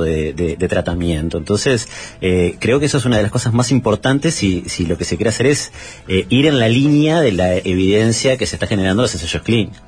de, 0.00 0.32
de- 0.32 0.56
tratamiento. 0.68 1.38
Entonces, 1.38 1.88
eh, 2.20 2.56
creo 2.60 2.78
que 2.80 2.86
eso 2.86 2.98
es 2.98 3.04
una 3.04 3.16
de 3.16 3.22
las 3.24 3.32
cosas 3.32 3.52
más 3.52 3.70
importantes 3.70 4.34
si, 4.34 4.64
lo 4.86 4.96
que 4.96 5.04
se 5.04 5.16
quiere 5.16 5.30
hacer 5.30 5.46
es 5.46 5.72
eh, 6.08 6.26
ir 6.28 6.46
en 6.46 6.58
la 6.58 6.68
línea 6.68 7.20
de 7.20 7.32
la 7.32 7.56
evidencia 7.56 8.36
que 8.36 8.46
se 8.46 8.56
está 8.56 8.66
generando 8.66 9.02
en 9.02 9.04
los 9.04 9.14
ensayos 9.14 9.42
clínicos. 9.42 9.82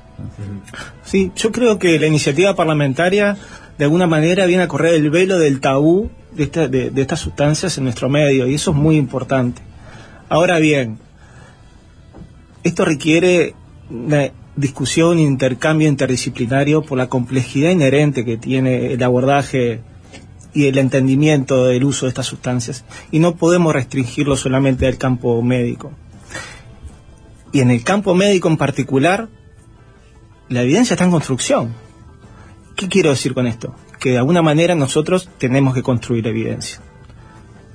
Sí, 1.03 1.31
yo 1.35 1.51
creo 1.51 1.77
que 1.79 1.99
la 1.99 2.07
iniciativa 2.07 2.55
parlamentaria 2.55 3.37
de 3.77 3.83
alguna 3.85 4.07
manera 4.07 4.45
viene 4.45 4.63
a 4.63 4.67
correr 4.67 4.93
el 4.95 5.09
velo 5.09 5.37
del 5.39 5.59
tabú 5.59 6.09
de- 6.33 6.47
de 6.91 7.01
estas 7.01 7.19
sustancias 7.19 7.77
en 7.77 7.83
nuestro 7.85 8.09
medio 8.09 8.47
y 8.47 8.55
eso 8.55 8.71
es 8.71 8.77
muy 8.77 8.95
importante. 8.97 9.61
Ahora 10.29 10.59
bien, 10.59 10.97
esto 12.63 12.83
requiere 12.85 13.53
una 13.89 14.29
discusión, 14.55 15.19
intercambio 15.19 15.87
interdisciplinario 15.87 16.81
por 16.81 16.97
la 16.97 17.07
complejidad 17.07 17.71
inherente 17.71 18.23
que 18.23 18.37
tiene 18.37 18.93
el 18.93 19.03
abordaje 19.03 19.81
y 20.53 20.67
el 20.67 20.77
entendimiento 20.77 21.65
del 21.65 21.83
uso 21.83 22.05
de 22.05 22.09
estas 22.09 22.27
sustancias 22.27 22.85
y 23.11 23.19
no 23.19 23.35
podemos 23.35 23.73
restringirlo 23.73 24.37
solamente 24.37 24.87
al 24.87 24.97
campo 24.97 25.41
médico. 25.41 25.91
Y 27.51 27.61
en 27.61 27.71
el 27.71 27.83
campo 27.83 28.15
médico 28.15 28.47
en 28.47 28.57
particular, 28.57 29.29
la 30.49 30.61
evidencia 30.61 30.93
está 30.93 31.05
en 31.05 31.11
construcción. 31.11 31.73
¿Qué 32.75 32.87
quiero 32.87 33.09
decir 33.09 33.33
con 33.33 33.47
esto? 33.47 33.75
Que 33.99 34.11
de 34.11 34.17
alguna 34.17 34.41
manera 34.41 34.75
nosotros 34.75 35.29
tenemos 35.37 35.73
que 35.73 35.83
construir 35.83 36.27
evidencia. 36.27 36.79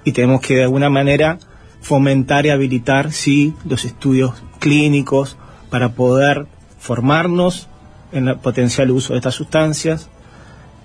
Y 0.05 0.13
tenemos 0.13 0.41
que 0.41 0.57
de 0.57 0.65
alguna 0.65 0.91
manera 0.91 1.39
fomentar 1.81 2.47
y 2.47 2.51
habilitar, 2.51 3.13
sí, 3.13 3.55
los 3.65 3.85
estudios 3.85 4.35
clínicos 4.59 5.37
para 5.71 5.95
poder 5.95 6.47
formarnos 6.81 7.69
en 8.13 8.27
el 8.29 8.37
potencial 8.39 8.91
uso 8.91 9.13
de 9.13 9.19
estas 9.19 9.35
sustancias, 9.35 10.09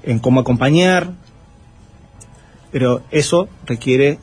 en 0.03 0.19
cómo 0.19 0.41
acompañar, 0.41 1.09
pero 2.71 3.03
eso 3.11 3.47
requiere 3.65 4.19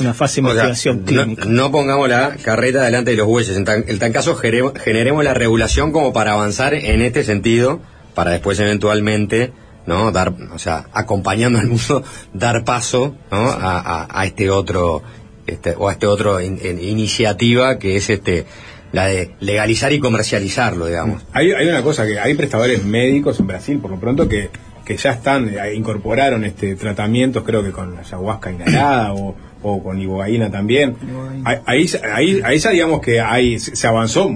una 0.00 0.14
fase 0.14 0.40
de 0.40 0.48
O 0.48 0.50
investigación 0.50 0.98
no, 1.00 1.04
clínica. 1.06 1.44
no 1.46 1.70
pongamos 1.70 2.08
la 2.08 2.36
carreta 2.42 2.82
delante 2.82 3.12
de 3.12 3.16
los 3.16 3.26
bueyes. 3.26 3.56
En 3.56 3.64
tan, 3.64 3.84
en 3.86 3.98
tal 3.98 4.12
caso, 4.12 4.34
generemos 4.36 5.22
la 5.24 5.34
regulación 5.34 5.92
como 5.92 6.12
para 6.12 6.32
avanzar 6.32 6.74
en 6.74 7.02
este 7.02 7.24
sentido, 7.24 7.80
para 8.14 8.32
después 8.32 8.58
eventualmente, 8.58 9.52
¿no? 9.86 10.10
Dar, 10.10 10.34
o 10.52 10.58
sea, 10.58 10.86
acompañando 10.92 11.58
al 11.60 11.68
mundo, 11.68 12.02
dar 12.34 12.64
paso, 12.64 13.14
¿no? 13.30 13.38
A, 13.50 13.78
a- 13.78 14.08
a 14.20 14.26
este 14.26 14.50
otro, 14.50 15.02
este, 15.46 15.74
o 15.78 15.88
a 15.88 15.92
este 15.92 16.06
otro 16.06 16.40
in- 16.40 16.58
in- 16.64 16.80
iniciativa 16.82 17.78
que 17.78 17.96
es 17.96 18.10
este, 18.10 18.46
la 18.92 19.06
de 19.06 19.30
legalizar 19.40 19.92
y 19.92 19.98
comercializarlo, 19.98 20.86
digamos. 20.86 21.24
Hay, 21.32 21.50
hay 21.52 21.66
una 21.66 21.82
cosa 21.82 22.06
que 22.06 22.18
hay 22.20 22.34
prestadores 22.34 22.84
médicos 22.84 23.40
en 23.40 23.46
Brasil, 23.46 23.78
por 23.78 23.90
lo 23.90 23.98
pronto, 23.98 24.28
que, 24.28 24.50
que 24.84 24.96
ya 24.96 25.12
están, 25.12 25.48
eh, 25.48 25.74
incorporaron 25.74 26.44
este 26.44 26.74
tratamientos, 26.76 27.42
creo 27.44 27.62
que 27.64 27.70
con 27.72 27.96
ayahuasca 27.98 28.52
inhalada 28.52 29.14
o, 29.14 29.34
o 29.62 29.82
con 29.82 29.98
ibogaína 30.00 30.50
también. 30.50 30.96
Ahí, 31.44 31.56
ahí, 31.66 31.86
ahí, 32.14 32.40
ahí 32.44 32.58
ya 32.58 32.70
digamos 32.70 33.00
que 33.00 33.20
hay, 33.20 33.58
se 33.58 33.86
avanzó 33.86 34.30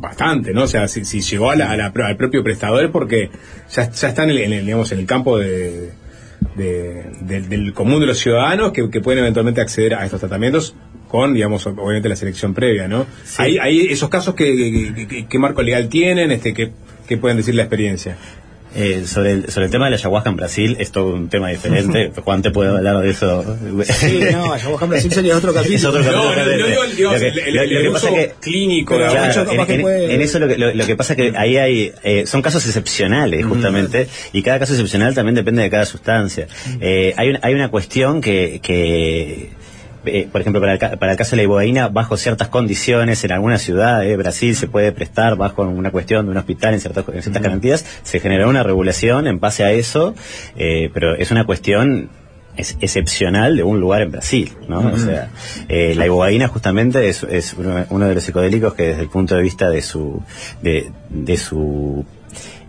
bastante, 0.00 0.52
¿no? 0.52 0.62
O 0.64 0.66
sea, 0.68 0.88
si, 0.88 1.04
si 1.04 1.20
llegó 1.20 1.50
a 1.50 1.56
la- 1.56 1.70
a 1.70 1.76
la- 1.76 1.92
al 1.94 2.16
propio 2.16 2.42
prestador 2.42 2.84
es 2.84 2.90
porque 2.90 3.30
ya, 3.70 3.90
ya 3.90 4.08
están 4.08 4.30
en 4.30 4.36
el, 4.36 4.42
en 4.44 4.52
el, 4.52 4.64
digamos, 4.64 4.90
en 4.92 4.98
el 5.00 5.06
campo 5.06 5.38
de, 5.38 5.90
de- 6.56 7.04
del- 7.20 7.48
del 7.48 7.72
común 7.72 8.00
de 8.00 8.06
los 8.06 8.18
ciudadanos 8.18 8.72
que, 8.72 8.90
que 8.90 9.00
pueden 9.00 9.20
eventualmente 9.20 9.60
acceder 9.60 9.94
a 9.94 10.04
estos 10.04 10.20
tratamientos 10.20 10.74
con, 11.12 11.34
digamos, 11.34 11.66
obviamente 11.66 12.08
la 12.08 12.16
selección 12.16 12.54
previa, 12.54 12.88
¿no? 12.88 13.06
Hay, 13.36 13.58
hay 13.58 13.80
esos 13.88 14.08
casos 14.08 14.34
que, 14.34 14.46
que- 14.56 14.94
que- 14.94 15.06
que- 15.06 15.26
¿qué 15.28 15.38
marco 15.38 15.62
legal 15.62 15.88
tienen, 15.90 16.32
este, 16.32 16.54
que, 16.54 16.70
que 17.06 17.18
pueden 17.18 17.36
decir 17.36 17.54
la 17.54 17.62
experiencia. 17.64 18.16
Eh, 18.74 19.02
sobre, 19.06 19.32
el, 19.32 19.50
sobre 19.50 19.66
el 19.66 19.70
tema 19.70 19.84
de 19.84 19.90
la 19.90 19.96
ayahuasca 19.98 20.30
en 20.30 20.36
Brasil, 20.36 20.76
es 20.80 20.90
todo 20.92 21.12
un 21.12 21.28
tema 21.28 21.50
diferente. 21.50 22.10
Juan 22.24 22.40
te 22.40 22.50
puede 22.50 22.70
hablar 22.70 23.02
de 23.02 23.10
eso. 23.10 23.44
Sí, 23.84 24.20
no, 24.32 24.50
ayahuasca 24.54 24.86
en 24.86 24.90
Brasil 24.92 25.12
sería 25.12 25.36
otro 25.36 25.52
capítulo. 25.52 25.76
Es 25.76 25.84
otro 25.84 26.02
capítulo. 26.02 26.24
No, 26.24 26.34
no, 26.34 26.56
no 26.56 26.66
digo 26.68 26.84
el- 26.84 26.96
digo, 26.96 27.12
Lo 27.12 27.18
que- 27.18 27.28
el- 27.28 27.38
el- 27.38 27.54
lo- 27.54 27.62
el 27.64 27.74
lo 27.74 27.80
que 27.82 27.88
uso 27.90 28.06
pasa 28.06 28.14
que- 28.16 28.32
clínico, 28.40 28.96
Claro, 28.96 29.50
en, 29.52 29.66
que 29.66 29.74
en- 29.74 29.82
puede- 29.82 30.14
en 30.14 30.20
eso 30.22 30.38
lo 30.38 30.48
que, 30.48 30.56
lo, 30.56 30.72
lo 30.72 30.86
que 30.86 30.96
pasa 30.96 31.14
que 31.14 31.34
ahí 31.36 31.58
hay 31.58 31.92
eh, 32.02 32.24
son 32.26 32.40
casos 32.40 32.64
excepcionales 32.64 33.44
justamente 33.44 34.08
y 34.32 34.42
cada 34.42 34.58
caso 34.58 34.72
excepcional 34.72 35.14
también 35.14 35.34
depende 35.34 35.60
de 35.60 35.68
cada 35.68 35.84
sustancia 35.84 36.46
Eh, 36.80 37.12
hay, 37.18 37.28
un- 37.28 37.38
hay 37.42 37.52
una 37.52 37.68
cuestión 37.68 38.22
que, 38.22 38.58
que 38.62 39.50
eh, 40.06 40.28
por 40.30 40.40
ejemplo, 40.40 40.60
para 40.60 40.72
el, 40.74 40.78
ca- 40.78 40.96
para 40.96 41.12
el 41.12 41.18
caso 41.18 41.30
de 41.32 41.36
la 41.38 41.42
ibogaína, 41.44 41.88
bajo 41.88 42.16
ciertas 42.16 42.48
condiciones, 42.48 43.22
en 43.24 43.32
alguna 43.32 43.58
ciudad 43.58 44.00
de 44.00 44.16
Brasil 44.16 44.54
se 44.56 44.66
puede 44.68 44.92
prestar 44.92 45.36
bajo 45.36 45.62
una 45.62 45.90
cuestión 45.90 46.26
de 46.26 46.32
un 46.32 46.36
hospital 46.38 46.74
en 46.74 46.80
ciertas, 46.80 47.04
en 47.12 47.22
ciertas 47.22 47.42
garantías, 47.42 47.84
se 48.02 48.20
generó 48.20 48.48
una 48.48 48.62
regulación 48.62 49.26
en 49.26 49.40
base 49.40 49.64
a 49.64 49.72
eso, 49.72 50.14
eh, 50.56 50.90
pero 50.92 51.14
es 51.16 51.30
una 51.30 51.44
cuestión 51.44 52.10
es 52.54 52.76
excepcional 52.82 53.56
de 53.56 53.62
un 53.62 53.80
lugar 53.80 54.02
en 54.02 54.10
Brasil, 54.10 54.52
¿no? 54.68 54.80
O 54.80 54.98
sea, 54.98 55.30
eh, 55.70 55.94
la 55.96 56.04
ibogaína 56.04 56.48
justamente 56.48 57.08
es, 57.08 57.22
es 57.22 57.54
uno, 57.54 57.86
uno 57.88 58.06
de 58.06 58.14
los 58.14 58.22
psicodélicos 58.24 58.74
que 58.74 58.88
desde 58.88 59.00
el 59.02 59.08
punto 59.08 59.34
de 59.36 59.42
vista 59.42 59.70
de 59.70 59.80
su 59.80 60.22
de, 60.60 60.92
de 61.08 61.36
su 61.38 62.04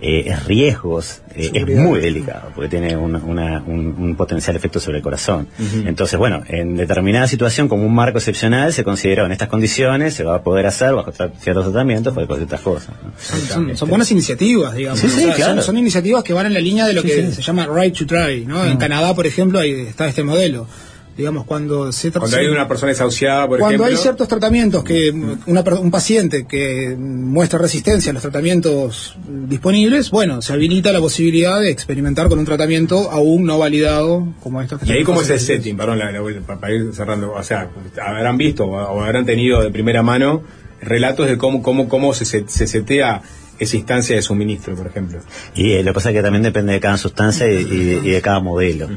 eh, 0.06 0.36
riesgos 0.46 1.22
eh, 1.36 1.50
es 1.54 1.66
muy 1.78 2.00
delicado 2.02 2.50
porque 2.54 2.70
tiene 2.70 2.98
una- 2.98 3.20
una- 3.20 3.64
un, 3.66 3.96
un 3.98 4.16
potencial 4.16 4.56
efecto 4.56 4.80
sobre 4.80 4.98
el 4.98 5.04
corazón. 5.04 5.48
Entonces, 5.86 6.20
bueno, 6.20 6.44
en 6.48 6.76
determinada 6.76 7.28
situación 7.28 7.68
como 7.70 7.86
un 7.86 7.96
marco 7.96 8.18
excepcional 8.18 8.74
se 8.74 8.84
consideró 8.84 9.26
en 9.26 9.32
estas 9.32 9.48
condiciones 9.48 10.14
se 10.14 10.24
va 10.24 10.36
a 10.36 10.42
poder 10.44 10.66
hacer 10.68 10.94
bajo 10.94 11.12
ciertos 11.40 11.64
tratamientos 11.66 12.14
bajo 12.14 12.36
ciertas 12.36 12.62
cosas. 12.62 12.90
¿no? 13.04 13.12
Son, 13.20 13.40
son- 13.48 13.78
son 13.78 13.90
buenas 13.90 14.12
iniciativas, 14.12 14.76
digamos. 14.76 15.00
Sí, 15.00 15.08
sí, 15.10 15.24
O 15.24 15.26
sea, 15.28 15.36
claro. 15.36 15.54
son, 15.56 15.64
son 15.64 15.78
iniciativas 15.78 16.24
que 16.24 16.34
van 16.34 16.48
en 16.48 16.54
la 16.54 16.60
línea 16.60 16.86
de 16.86 16.94
lo 16.94 17.02
Sí, 17.02 17.08
que 17.08 17.28
sí. 17.28 17.34
se 17.36 17.42
llama 17.42 17.68
right 17.74 17.98
to 17.98 18.06
try, 18.06 18.46
¿no? 18.46 18.66
En 18.66 18.74
Mm. 18.76 18.78
Canadá, 18.78 19.16
por 19.16 19.26
ejemplo, 19.26 19.60
ahí 19.60 19.72
está 19.88 20.08
este 20.08 20.24
modelo. 20.24 20.68
Digamos, 21.16 21.46
cuando 21.46 21.92
se 21.92 22.12
Cuando 22.12 22.38
hay 22.38 22.48
una 22.48 22.68
persona 22.68 22.90
desahuciada, 22.92 23.48
por 23.48 23.60
cuando 23.60 23.84
ejemplo. 23.84 23.86
hay 23.86 24.02
ciertos 24.02 24.28
tratamientos 24.28 24.84
que 24.84 25.14
una 25.46 25.64
per- 25.64 25.76
un 25.76 25.92
paciente 25.92 26.48
que 26.48 26.96
muestra 26.98 27.60
resistencia 27.60 28.10
a 28.10 28.14
los 28.14 28.24
tratamientos 28.24 29.16
disponibles, 29.28 30.10
bueno, 30.10 30.42
se 30.42 30.54
habilita 30.54 30.92
la 30.92 31.00
posibilidad 31.00 31.60
de 31.62 31.70
experimentar 31.70 32.30
con 32.30 32.40
un 32.40 32.46
tratamiento 32.46 33.12
aún 33.12 33.46
no 33.46 33.60
validado 33.60 34.28
como 34.42 34.60
estos 34.62 34.80
que 34.80 34.88
Y 34.88 34.92
ahí 34.92 35.04
cómo 35.04 35.22
es 35.22 35.30
el 35.30 35.40
setting, 35.40 35.78
perdón, 35.78 36.00
la- 36.00 36.12
la- 36.12 36.22
para, 36.60 36.74
ir 36.74 36.92
cerrando, 36.94 37.32
o 37.34 37.44
sea, 37.44 37.70
habrán 38.04 38.38
visto 38.38 38.66
o, 38.66 38.72
o 38.76 39.02
habrán 39.04 39.26
tenido 39.26 39.62
de 39.62 39.70
primera 39.70 40.02
mano 40.02 40.42
relatos 40.82 41.28
de 41.28 41.38
cómo, 41.38 41.62
cómo, 41.62 41.88
cómo 41.88 42.14
se, 42.16 42.26
se, 42.26 42.44
se 42.48 42.66
setea 42.68 43.22
esa 43.64 43.78
instancia 43.78 44.16
de 44.16 44.22
suministro, 44.22 44.76
por 44.76 44.88
ejemplo. 44.88 45.20
Y 45.56 45.74
eh, 45.74 45.84
lo 45.84 45.92
que 45.92 45.96
pasa 45.96 46.10
es 46.12 46.16
que 46.16 46.22
también 46.22 46.44
depende 46.44 46.74
de 46.74 46.80
cada 46.80 46.98
sustancia 46.98 47.52
y, 47.52 47.56
y- 47.58 48.00
y 48.08 48.12
de 48.12 48.22
cada 48.22 48.40
modelo. 48.40 48.88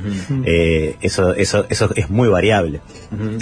Eh, 0.44 0.96
eso, 1.00 1.34
eso, 1.34 1.66
eso 1.68 1.90
es 1.96 2.10
muy 2.10 2.28
variable. 2.28 2.80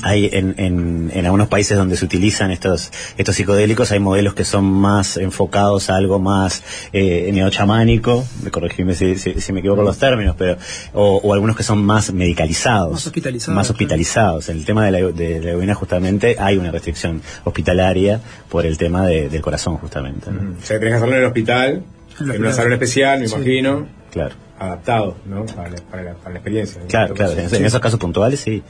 Hay 0.02 0.28
en, 0.32 0.54
en, 0.58 1.10
en 1.14 1.24
algunos 1.24 1.48
países 1.48 1.76
donde 1.76 1.96
se 1.96 2.04
utilizan 2.04 2.50
estos, 2.50 2.90
estos 3.16 3.34
psicodélicos, 3.36 3.90
hay 3.92 4.00
modelos 4.00 4.34
que 4.34 4.44
son 4.44 4.64
más 4.64 5.16
enfocados 5.16 5.90
a 5.90 5.96
algo 5.96 6.18
más 6.18 6.62
eh, 6.92 7.30
neochamánico, 7.32 8.24
me 8.42 8.50
corregime 8.50 8.94
si, 8.94 9.16
si, 9.16 9.40
si 9.40 9.52
me 9.52 9.60
equivoco 9.60 9.82
los 9.82 9.98
términos, 9.98 10.34
pero 10.38 10.56
o, 10.92 11.16
o 11.22 11.34
algunos 11.34 11.56
que 11.56 11.62
son 11.62 11.84
más 11.84 12.12
medicalizados. 12.12 12.92
Más 12.92 13.06
hospitalizados, 13.06 13.54
Más 13.56 13.70
hospitalizados. 13.70 14.48
En 14.48 14.58
el 14.58 14.64
tema 14.64 14.84
de 14.84 14.90
la, 14.92 14.98
de 14.98 15.40
la 15.40 15.50
heroína 15.50 15.74
justamente 15.74 16.36
hay 16.38 16.56
una 16.58 16.70
restricción 16.70 17.22
hospitalaria 17.44 18.20
por 18.48 18.66
el 18.66 18.76
tema 18.78 19.06
de- 19.06 19.28
del 19.28 19.40
corazón 19.42 19.76
justamente. 19.78 20.30
¿no? 20.30 20.52
O 20.62 20.64
sea, 20.66 20.78
tenés 20.78 20.92
que 20.92 20.96
hacerlo 20.96 21.13
en 21.14 21.22
el 21.22 21.26
hospital, 21.28 21.82
en, 22.20 22.44
un 22.44 22.52
salón 22.52 22.72
especial, 22.74 23.20
me 23.20 23.28
Sí. 23.28 23.34
imagino. 23.34 23.86
Claro. 24.12 24.34
Adaptado, 24.56 25.16
¿no? 25.26 25.44
Para 25.46 25.68
la, 25.68 25.76
para 25.90 26.02
la- 26.04 26.14
para 26.14 26.30
la 26.30 26.36
experiencia. 26.38 26.80
Claro, 26.88 27.12
claro, 27.14 27.32
en, 27.32 27.52
en 27.52 27.64
esos 27.64 27.80
casos 27.80 27.98
puntuales 27.98 28.38
sí. 28.38 28.62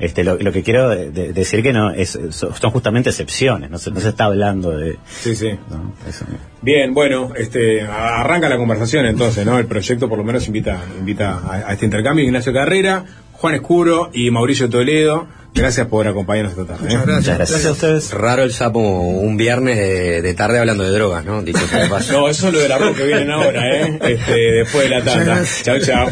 Este, 0.00 0.24
lo, 0.24 0.36
lo 0.36 0.50
que 0.50 0.64
quiero 0.64 0.88
de- 0.90 1.12
de- 1.12 1.32
decir 1.32 1.62
que 1.62 1.72
no 1.72 1.90
es 1.92 2.18
so- 2.30 2.52
son 2.52 2.70
justamente 2.72 3.10
excepciones, 3.10 3.70
no 3.70 3.78
se, 3.78 3.92
no 3.92 4.00
se 4.00 4.08
está 4.08 4.24
hablando 4.24 4.76
de 4.76 4.98
Sí, 5.08 5.36
sí. 5.36 5.50
¿no? 5.70 5.94
Eso 6.08 6.24
no. 6.28 6.36
Bien, 6.60 6.92
bueno, 6.92 7.32
este, 7.36 7.82
arranca 7.82 8.48
la 8.48 8.56
conversación 8.56 9.06
entonces, 9.06 9.46
¿no? 9.46 9.58
El 9.58 9.66
proyecto 9.66 10.08
por 10.08 10.18
lo 10.18 10.24
menos 10.24 10.44
invita, 10.48 10.80
invita 10.98 11.38
a, 11.38 11.68
a 11.68 11.72
este 11.72 11.84
intercambio. 11.84 12.24
Ignacio 12.24 12.52
Carrera, 12.52 13.04
Juan 13.40 13.54
Escuro 13.54 14.10
y 14.12 14.30
Mauricio 14.32 14.68
Toledo. 14.68 15.28
Gracias 15.54 15.86
por 15.86 16.06
acompañarnos 16.08 16.52
esta 16.58 16.66
tarde. 16.76 16.92
¿eh? 16.92 16.98
Muchas 16.98 17.36
gracias. 17.36 17.66
a 17.66 17.70
ustedes. 17.72 18.12
Raro 18.12 18.42
el 18.42 18.52
sapo 18.52 18.80
un 18.80 19.36
viernes 19.36 19.76
de, 19.76 20.22
de 20.22 20.34
tarde 20.34 20.58
hablando 20.58 20.82
de 20.82 20.90
drogas, 20.90 21.24
¿no? 21.24 21.42
Dicho 21.42 21.60
de 21.66 21.86
paso. 21.90 22.12
No, 22.12 22.28
eso 22.28 22.48
es 22.48 22.54
lo 22.54 22.60
de 22.60 22.68
la 22.68 22.78
rock 22.78 22.96
que 22.96 23.06
vienen 23.06 23.30
ahora, 23.30 23.62
¿eh? 23.76 23.98
Este, 24.02 24.32
después 24.32 24.84
de 24.84 24.90
la 24.90 25.04
tanda. 25.04 25.44
Chao, 25.62 25.78
chao. 25.78 26.08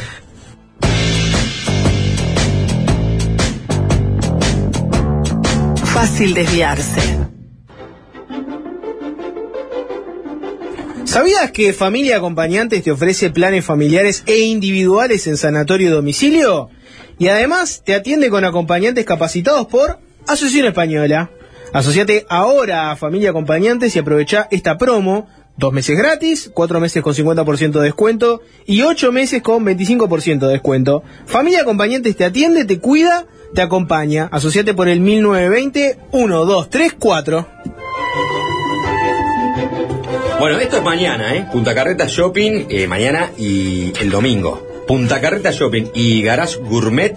Fácil 5.85 6.35
desviarse. 6.35 7.01
¿Sabías 11.05 11.51
que 11.51 11.73
Familia 11.73 12.19
Acompañantes 12.19 12.83
te 12.83 12.91
ofrece 12.91 13.31
planes 13.31 13.65
familiares 13.65 14.23
e 14.27 14.39
individuales 14.41 15.27
en 15.27 15.37
sanatorio 15.37 15.89
y 15.89 15.93
domicilio? 15.93 16.69
Y 17.19 17.29
además 17.29 17.83
te 17.85 17.95
atiende 17.95 18.31
con 18.31 18.45
acompañantes 18.45 19.05
capacitados 19.05 19.67
por 19.67 19.99
Asociación 20.27 20.67
Española. 20.67 21.31
Asociate 21.73 22.27
ahora 22.29 22.91
a 22.91 22.97
Familia 22.97 23.31
Acompañantes 23.31 23.97
y 23.97 23.99
aprovecha 23.99 24.49
esta 24.51 24.79
promo. 24.79 25.29
Dos 25.59 25.73
meses 25.73 25.97
gratis, 25.97 26.51
cuatro 26.53 26.81
meses 26.81 27.03
con 27.03 27.15
50% 27.15 27.73
de 27.73 27.85
descuento 27.85 28.43
y 28.67 28.83
ocho 28.83 29.11
meses 29.11 29.41
con 29.41 29.65
25% 29.65 30.41
de 30.41 30.53
descuento. 30.53 31.03
Familia 31.25 31.63
Acompañantes 31.63 32.15
te 32.15 32.27
atiende, 32.27 32.67
te 32.67 32.79
cuida, 32.79 33.27
te 33.55 33.63
acompaña. 33.63 34.29
Asociate 34.31 34.75
por 34.75 34.89
el 34.89 35.01
1920 35.01 35.99
1234. 36.13 37.47
Bueno, 40.39 40.59
esto 40.59 40.77
es 40.77 40.83
mañana, 40.83 41.35
¿eh? 41.35 41.49
Punta 41.51 41.75
Carreta 41.75 42.05
Shopping, 42.07 42.67
eh, 42.69 42.87
mañana 42.87 43.31
y 43.39 43.95
el 43.99 44.11
domingo. 44.11 44.76
Punta 44.87 45.21
Carreta 45.21 45.51
Shopping 45.51 45.91
y 45.95 46.23
Garage 46.23 46.59
Gourmet 46.59 47.17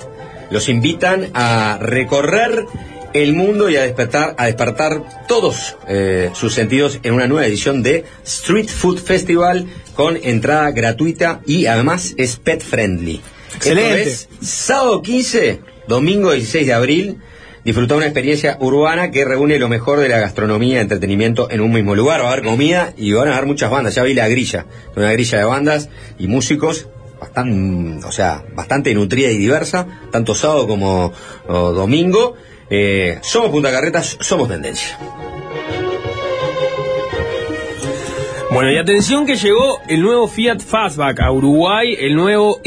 los 0.50 0.70
invitan 0.70 1.30
a 1.34 1.78
recorrer 1.80 2.66
el 3.14 3.34
mundo 3.34 3.70
y 3.70 3.76
a 3.76 3.84
despertar, 3.84 4.36
a 4.38 4.46
despertar 4.46 5.26
todos 5.28 5.78
eh, 5.88 6.30
sus 6.34 6.54
sentidos 6.54 7.00
en 7.04 7.14
una 7.14 7.28
nueva 7.28 7.46
edición 7.46 7.82
de 7.84 8.06
Street 8.26 8.68
Food 8.68 9.00
Festival 9.00 9.68
con 9.96 10.18
entrada 10.22 10.72
gratuita 10.72 11.41
y 11.46 11.66
además 11.66 12.14
es 12.18 12.38
pet 12.38 12.62
friendly. 12.62 13.22
Excelente. 13.56 14.02
Esto 14.04 14.30
es 14.41 14.48
sábado 14.48 15.02
15, 15.02 15.60
domingo 15.88 16.32
16 16.32 16.68
de 16.68 16.74
abril. 16.74 17.18
Disfrutar 17.66 17.98
una 17.98 18.06
experiencia 18.06 18.58
urbana 18.62 19.12
que 19.12 19.26
reúne 19.26 19.60
lo 19.60 19.68
mejor 19.68 20.00
de 20.00 20.08
la 20.08 20.20
gastronomía 20.20 20.78
y 20.78 20.82
entretenimiento 20.82 21.52
en 21.52 21.62
un 21.62 21.74
mismo 21.74 21.94
lugar. 21.94 22.22
Va 22.22 22.30
a 22.30 22.32
haber 22.34 22.46
comida 22.46 22.94
y 22.96 23.12
van 23.12 23.28
a 23.28 23.34
haber 23.34 23.48
muchas 23.48 23.70
bandas. 23.70 23.96
Ya 23.96 24.04
vi 24.04 24.14
la 24.14 24.28
grilla, 24.28 24.66
una 24.96 25.12
grilla 25.12 25.40
de 25.40 25.44
bandas 25.44 25.90
y 26.18 26.28
músicos 26.28 26.88
bastante, 27.20 28.06
o 28.06 28.12
sea, 28.12 28.44
bastante 28.54 28.94
nutrida 28.94 29.30
y 29.30 29.38
diversa, 29.38 29.86
tanto 30.12 30.36
sábado 30.36 30.68
como 30.68 31.14
domingo. 31.48 32.36
Eh, 32.70 33.18
somos 33.22 33.50
Punta 33.50 33.72
Carretas, 33.72 34.18
somos 34.22 34.48
tendencia. 34.48 34.98
Bueno, 38.60 38.73
y 38.73 38.77
atención 38.77 39.26
que 39.26 39.38
llegó 39.38 39.80
el 39.88 40.02
nuevo 40.02 40.27
Fiat 40.27 40.60
Fastback 40.60 41.22
a 41.22 41.31
Uruguay, 41.31 41.95
el 41.98 42.14
nuevo 42.14 42.60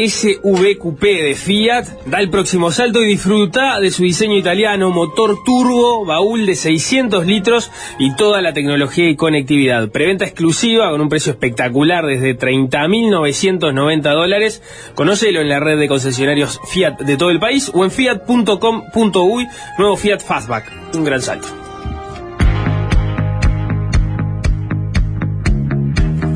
Coupé 0.79 1.23
de 1.23 1.35
Fiat, 1.35 1.85
da 2.07 2.19
el 2.19 2.31
próximo 2.31 2.71
salto 2.71 3.03
y 3.03 3.09
disfruta 3.09 3.79
de 3.79 3.91
su 3.91 4.03
diseño 4.03 4.39
italiano, 4.39 4.89
motor 4.89 5.45
turbo, 5.45 6.07
baúl 6.07 6.47
de 6.47 6.55
600 6.55 7.27
litros 7.27 7.71
y 7.99 8.17
toda 8.17 8.41
la 8.41 8.55
tecnología 8.55 9.07
y 9.07 9.17
conectividad. 9.17 9.91
Preventa 9.91 10.25
exclusiva 10.25 10.91
con 10.91 11.03
un 11.03 11.11
precio 11.11 11.33
espectacular 11.33 12.07
desde 12.07 12.39
30.990 12.39 14.15
dólares. 14.15 14.63
Conócelo 14.95 15.43
en 15.43 15.51
la 15.51 15.61
red 15.61 15.79
de 15.79 15.89
concesionarios 15.89 16.59
Fiat 16.73 17.03
de 17.03 17.19
todo 17.19 17.29
el 17.29 17.39
país 17.39 17.71
o 17.75 17.85
en 17.85 17.91
fiat.com.uy, 17.91 19.47
nuevo 19.77 19.97
Fiat 19.99 20.23
Fastback. 20.23 20.73
Un 20.95 21.05
gran 21.05 21.21
salto. 21.21 21.62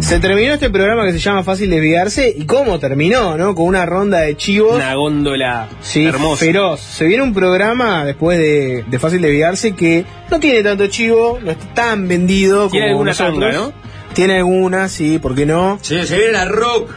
Se 0.07 0.21
terminó 0.21 0.53
este 0.55 0.71
programa 0.71 1.05
que 1.05 1.13
se 1.13 1.19
llama 1.19 1.43
Fácil 1.43 1.69
Desviarse 1.69 2.33
y 2.37 2.45
cómo 2.45 2.79
terminó, 2.79 3.37
¿no? 3.37 3.57
Con 3.57 3.67
una 3.67 3.85
ronda 3.87 4.21
de 4.21 4.37
chivos. 4.37 4.77
Una 4.77 4.95
góndola 4.95 5.69
Sí, 5.81 6.07
hermosa. 6.07 6.45
feroz. 6.45 6.81
Se 6.81 7.07
viene 7.07 7.25
un 7.25 7.35
programa 7.35 8.05
después 8.05 8.39
de, 8.39 8.85
de 8.87 8.99
Fácil 9.01 9.21
Desviarse 9.21 9.75
que 9.75 10.05
no 10.31 10.39
tiene 10.39 10.63
tanto 10.63 10.87
chivo, 10.87 11.41
no 11.43 11.51
está 11.51 11.75
tan 11.75 12.07
vendido 12.07 12.69
Tiene 12.69 12.87
como 12.87 13.01
alguna 13.01 13.11
nosotros. 13.11 13.41
tanga, 13.41 13.53
¿no? 13.53 13.73
Tiene 14.15 14.37
alguna, 14.37 14.89
sí, 14.89 15.19
¿por 15.19 15.35
qué 15.35 15.45
no? 15.45 15.81
Se, 15.83 16.07
se 16.07 16.17
viene 16.17 16.33
la 16.35 16.45
rock. 16.45 16.89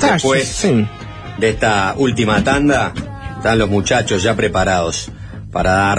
Ah, 0.00 0.12
Después 0.12 0.46
sí. 0.46 0.86
de 1.38 1.48
esta 1.48 1.94
última 1.96 2.44
tanda, 2.44 2.92
están 3.36 3.58
los 3.58 3.68
muchachos 3.68 4.22
ya 4.22 4.36
preparados 4.36 5.10
para 5.50 5.72
dar 5.72 5.98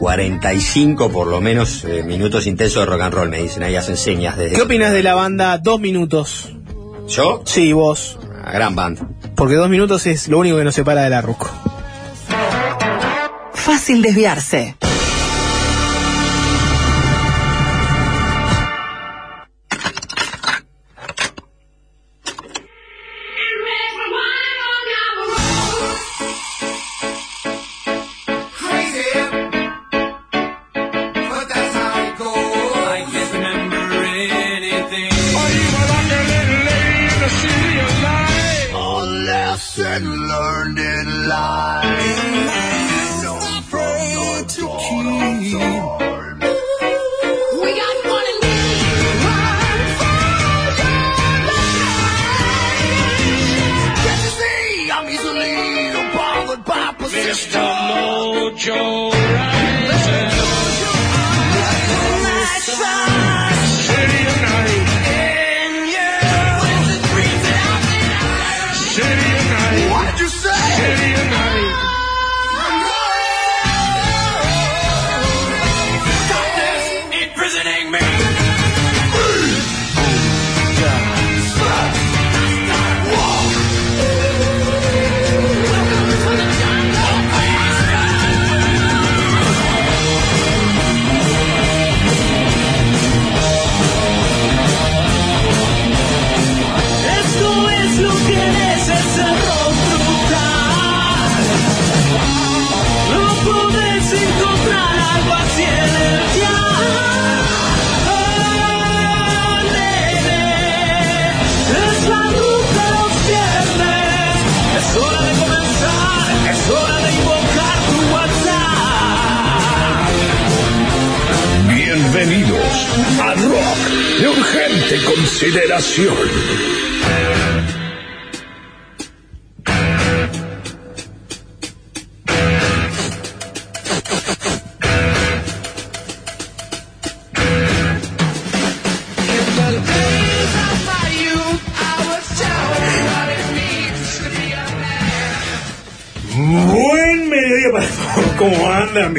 45 0.00 1.10
por 1.10 1.26
lo 1.26 1.42
menos 1.42 1.84
eh, 1.84 2.02
minutos 2.02 2.46
intensos 2.46 2.82
de 2.82 2.86
rock 2.86 3.02
and 3.02 3.14
roll, 3.14 3.28
me 3.28 3.42
dicen, 3.42 3.62
ahí 3.62 3.76
hacen 3.76 3.98
señas 3.98 4.34
desde... 4.38 4.56
¿Qué 4.56 4.62
opinas 4.62 4.92
de 4.92 5.02
la 5.02 5.14
banda 5.14 5.58
Dos 5.58 5.78
Minutos? 5.78 6.50
¿Yo? 7.06 7.42
Sí, 7.44 7.74
vos. 7.74 8.18
Una 8.22 8.50
gran 8.50 8.74
banda. 8.74 9.06
Porque 9.36 9.56
Dos 9.56 9.68
Minutos 9.68 10.06
es 10.06 10.28
lo 10.28 10.38
único 10.38 10.56
que 10.56 10.64
nos 10.64 10.74
separa 10.74 11.02
de 11.02 11.10
la 11.10 11.20
Ruco. 11.20 11.50
Fácil 13.52 14.00
desviarse. 14.00 14.74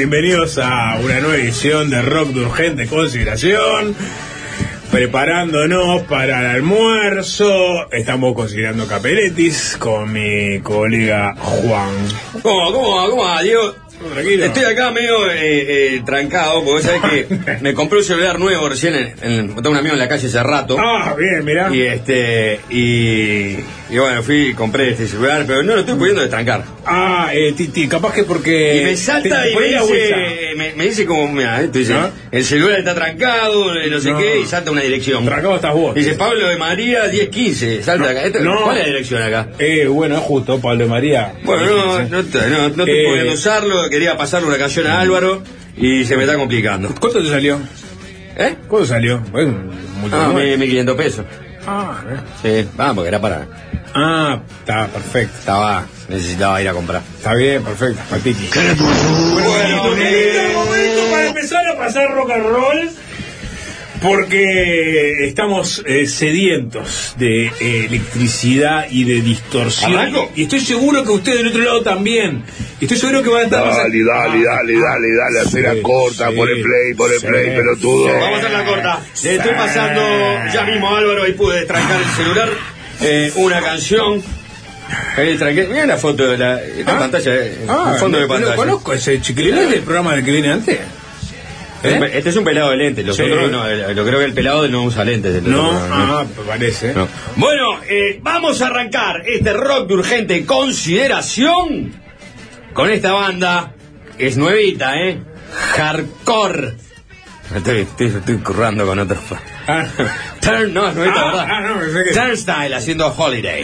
Bienvenidos 0.06 0.57
a 0.57 0.98
una 0.99 1.19
nueva 1.19 1.36
edición 1.36 1.91
de 1.91 2.02
Rock 2.02 2.30
de 2.30 2.40
Urgente 2.41 2.88
Consideración. 2.88 3.95
Preparándonos 4.91 6.02
para 6.07 6.40
el 6.40 6.45
almuerzo. 6.56 7.88
Estamos 7.91 8.34
considerando 8.34 8.88
capeletis 8.88 9.78
con 9.78 10.11
mi 10.11 10.60
colega 10.61 11.36
Juan. 11.38 11.94
¿Cómo, 12.41 12.73
cómo, 12.73 13.10
cómo 13.11 13.23
va, 13.26 13.44
Diego? 13.44 13.76
Tranquilo. 14.15 14.45
Estoy 14.45 14.64
acá 14.64 14.90
medio 14.90 15.30
eh, 15.30 15.38
eh, 15.98 16.02
trancado, 16.03 16.64
porque 16.65 16.82
sabes 16.82 17.02
que 17.03 17.57
me 17.61 17.76
compré 17.76 17.99
un 17.99 18.03
celular 18.03 18.40
nuevo 18.40 18.68
recién, 18.68 18.95
en, 18.95 19.14
en- 19.22 19.56
tengo 19.56 19.69
un 19.69 19.78
amigo 19.78 19.94
en 19.94 19.99
la 19.99 20.10
calle 20.10 20.26
hace 20.26 20.41
rato. 20.41 20.76
Ah, 20.80 21.14
bien, 21.15 21.45
mirá. 21.45 21.69
Y 21.72 21.84
este, 21.84 22.60
y, 22.72 23.57
y 23.91 23.98
bueno, 23.99 24.23
fui 24.23 24.48
y 24.48 24.53
compré 24.56 24.90
este 24.90 25.06
celular, 25.06 25.44
pero 25.45 25.61
no 25.61 25.76
lo 25.76 25.82
estoy 25.82 25.94
pudiendo 25.94 26.22
destrancar. 26.22 26.64
Ah, 27.32 27.36
eh, 27.36 27.53
Titi, 27.53 27.88
capaz 27.88 28.14
que 28.14 28.24
porque. 28.24 28.78
Y 28.82 28.84
me 28.84 28.95
salta 28.98 29.44
te- 29.44 29.52
y 29.52 29.56
me 29.56 29.68
dice, 29.68 30.53
me, 30.58 30.74
me 30.74 30.84
dice 30.86 31.06
como, 31.06 31.28
mira, 31.32 31.62
esto 31.62 31.80
dice, 31.80 31.94
¿Ah? 31.94 32.12
el 32.32 32.44
celular 32.44 32.80
está 32.80 32.94
trancado, 32.94 33.74
eh, 33.76 33.90
no 33.90 33.99
sé 33.99 34.12
No. 34.12 34.18
qué, 34.18 34.40
y 34.41 34.45
salta 34.45 34.72
una 34.72 34.82
dirección. 34.82 35.24
Trancado 35.26 35.56
estás 35.56 35.74
vos. 35.74 35.95
Dice 35.95 36.14
Pablo 36.16 36.48
de 36.48 36.58
María 36.58 37.03
1015, 37.12 37.84
salta 37.84 38.10
acá. 38.10 38.24
Esto- 38.24 38.40
no. 38.41 38.62
¿Cuál 38.64 38.78
es 38.78 38.84
la 38.84 38.90
dirección 38.90 39.22
acá? 39.22 39.48
Eh, 39.60 39.88
bueno, 39.88 40.16
es 40.18 40.22
justo, 40.24 40.60
Pablo 40.60 40.80
de 40.84 40.90
María. 40.90 41.34
Bueno, 41.44 41.66
no, 41.66 41.99
no, 42.10 42.24
te- 42.26 42.48
no, 42.48 42.58
no 42.70 42.84
estoy 42.84 42.90
Eh. 42.90 43.30
usarlo, 43.34 43.90
quería 43.90 44.18
pasarle 44.18 44.48
una 44.49 44.58
canción 44.58 44.88
a 44.88 44.99
Álvaro 44.99 45.41
y 45.78 46.03
se 46.06 46.18
me 46.18 46.24
está 46.24 46.36
complicando. 46.36 46.94
¿Cuánto 46.99 47.22
te 47.24 47.30
salió? 47.30 47.60
¿Eh? 48.38 48.56
¿Cuánto 48.68 48.88
salió? 48.88 49.20
Bueno, 49.32 49.52
mucho 50.02 50.16
Ah, 50.16 50.30
más. 50.34 50.44
mi- 50.44 50.58
1500 50.58 50.95
pesos. 50.95 51.26
Ah, 51.68 52.02
eh. 52.10 52.20
Sí, 52.64 52.70
vamos, 52.76 52.96
porque 52.96 53.10
era 53.10 53.22
para. 53.22 53.48
Ah, 53.94 54.40
está 54.60 54.88
perfecto. 54.88 55.38
Estaba, 55.38 55.86
necesitaba 56.10 56.62
ir 56.62 56.70
a 56.70 56.74
comprar. 56.74 57.02
Está 57.18 57.34
bien, 57.36 57.64
perfecto. 57.64 58.02
Para 58.10 58.22
Titi. 58.22 58.50
Bueno, 59.34 59.84
momento 60.54 61.12
para 61.12 61.28
empezar 61.28 61.68
a 61.68 61.78
pasar 61.78 62.12
rock 62.16 62.32
and 62.32 62.46
roll 62.46 62.90
porque 64.02 65.26
estamos 65.28 65.84
eh, 65.86 66.07
sedientos 66.07 67.14
de 67.18 67.45
eh, 67.48 67.86
electricidad 67.88 68.88
y 68.90 69.03
de 69.03 69.22
distorsión. 69.22 69.94
¿Arranco? 69.95 70.32
Y 70.36 70.44
estoy 70.44 70.60
seguro 70.61 71.03
que 71.03 71.11
ustedes 71.11 71.38
del 71.40 71.48
otro 71.49 71.61
lado 71.64 71.82
también. 71.84 72.44
Estoy 72.80 72.98
seguro 72.98 73.22
que 73.22 73.30
van 73.30 73.41
a 73.41 73.45
estar 73.45 73.65
más- 73.65 73.78
Dale, 73.78 74.03
dale, 74.03 74.44
dale, 74.44 74.73
dale, 74.80 75.07
dale, 75.15 75.40
hacer 75.48 75.61
la 75.76 75.82
corta, 75.84 76.30
sí, 76.30 76.36
pone 76.36 76.52
play, 76.56 76.94
pone 76.98 77.15
sí, 77.19 77.28
play, 77.28 77.56
pelotudo. 77.56 78.07
sí. 78.07 78.14
Vamos 78.19 78.34
a 78.34 78.38
hacer 78.40 78.52
la 78.52 78.65
corta. 78.65 79.02
Le 79.23 79.36
estoy 79.36 79.53
pasando 79.53 80.02
ya 80.53 80.64
mismo 80.64 80.90
a 80.90 80.98
Álvaro 80.98 81.28
y 81.28 81.32
pude 81.34 81.57
destrancar 81.60 82.02
el 82.02 82.07
celular. 82.10 82.49
eh, 83.02 83.32
una 83.36 83.61
canción. 83.61 84.22
Mira 85.69 85.86
la 85.86 85.98
foto 85.98 86.28
de 86.28 86.38
la, 86.38 86.56
la 86.56 86.61
Ah. 86.88 86.99
pantalla, 86.99 87.36
eh, 87.36 87.57
Ah, 87.68 87.91
el 87.94 87.99
fondo 87.99 88.19
de 88.19 88.28
pantalla. 88.28 88.56
conozco 88.56 88.94
ese 88.94 89.22
chiquilín 89.22 89.56
¿no 89.56 89.61
es 89.61 89.69
del 89.69 89.82
programa 89.82 90.15
del 90.15 90.26
que 90.26 90.32
viene 90.32 90.52
antes. 90.52 90.80
¿Eh? 91.84 92.12
Este 92.14 92.30
es 92.30 92.36
un 92.36 92.44
pelado 92.44 92.70
de 92.72 92.78
lentes, 92.78 93.06
los 93.06 93.16
Sí. 93.16 93.24
otros 93.24 93.52
no, 93.52 93.68
yo 93.94 94.06
creo 94.06 94.20
que 94.20 94.26
el 94.26 94.34
pelado 94.34 94.68
no 94.68 94.84
usa 94.84 95.03
lentes. 95.03 95.41
No, 95.44 95.70
otro, 95.70 95.80
ah, 95.91 96.26
parece. 96.48 96.94
No. 96.94 97.08
Bueno, 97.38 97.80
eh, 97.90 98.20
vamos 98.22 98.62
a 98.62 98.68
arrancar 98.68 99.24
este 99.26 99.52
rock 99.53 99.88
de 99.88 99.94
urgente 99.95 100.45
consideración 100.45 101.94
con 102.74 102.90
esta 102.90 103.12
banda 103.14 103.74
que 104.18 104.28
es 104.28 104.38
nuevita, 104.38 104.95
¿eh? 104.98 105.20
Hardcore. 105.76 106.76
Estoy, 107.56 107.80
estoy, 107.82 108.08
estoy 108.08 108.38
currando 108.38 108.86
con 108.86 108.98
otros. 108.99 109.20
Ah. 109.68 109.86
Turn, 110.41 110.74
no, 110.74 110.88
es 110.88 110.95
nuevita, 110.95 111.20
Ah, 111.22 111.26
¿verdad? 111.32 111.48
ah, 111.49 111.62
no, 111.62 112.14
Turnstile 112.14 112.76
haciendo 112.76 113.08
Holiday. 113.08 113.64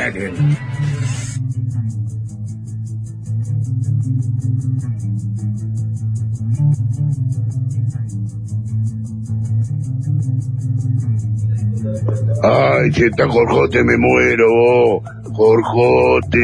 Ay, 12.43 12.91
che, 12.91 13.05
está 13.07 13.27
Jorjote, 13.27 13.83
me 13.83 13.97
muero, 13.97 14.47
vos. 14.47 15.03
Jorjote. 15.33 16.37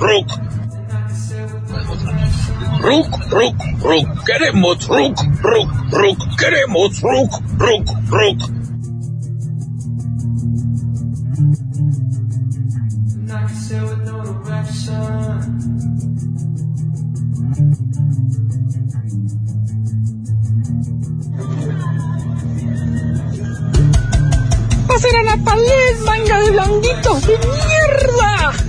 Rook. 0.00 0.28
Rook, 2.80 3.30
rook, 3.30 3.56
rook. 3.82 4.24
Queremos 4.24 4.88
rook, 4.88 5.16
rook, 5.42 5.70
rook. 5.90 6.18
Queremos 6.38 7.02
rook, 7.02 7.32
rook, 7.58 7.86
rook. 8.08 8.57
¡Hacer 24.98 25.16
a 25.16 25.22
la 25.22 25.36
pared, 25.44 25.96
manga 26.04 26.40
de 26.40 26.50
blanditos 26.50 27.24
de 27.24 27.38
mierda! 27.38 28.67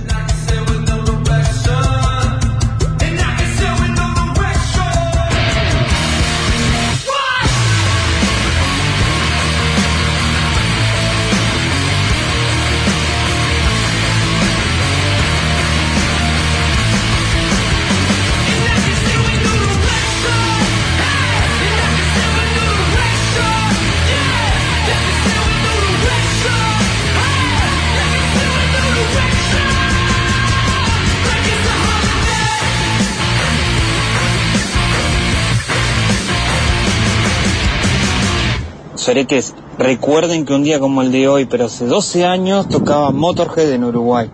Soreques, 39.00 39.54
recuerden 39.78 40.44
que 40.44 40.52
un 40.54 40.62
día 40.62 40.78
como 40.78 41.02
el 41.02 41.10
de 41.10 41.26
hoy, 41.28 41.46
pero 41.46 41.64
hace 41.66 41.86
12 41.86 42.24
años, 42.26 42.68
tocaba 42.68 43.10
Motorhead 43.10 43.72
en 43.72 43.84
Uruguay. 43.84 44.30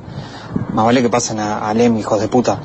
Más 0.72 0.84
vale 0.84 1.02
que 1.02 1.08
pasen 1.08 1.38
a, 1.38 1.68
a 1.68 1.72
Lem, 1.74 1.96
hijos 1.96 2.20
de 2.20 2.28
puta. 2.28 2.60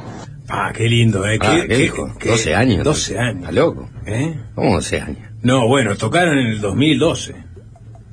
Ah, 0.50 0.72
qué 0.76 0.84
lindo, 0.90 1.26
¿eh? 1.26 1.38
Ah, 1.42 1.56
Qué- 1.62 1.68
¿qué 1.68 1.78
dijo? 1.78 2.12
qué- 2.20 2.30
12 2.30 2.56
años. 2.56 2.84
12 2.84 3.18
años. 3.18 3.40
Está 3.42 3.52
loco. 3.52 3.90
¿Eh? 4.06 4.38
¿Cómo 4.56 4.76
12 4.76 5.00
años? 5.00 5.30
No, 5.44 5.68
bueno, 5.68 5.96
tocaron 5.96 6.38
en 6.38 6.48
el 6.48 6.62
2012. 6.62 7.36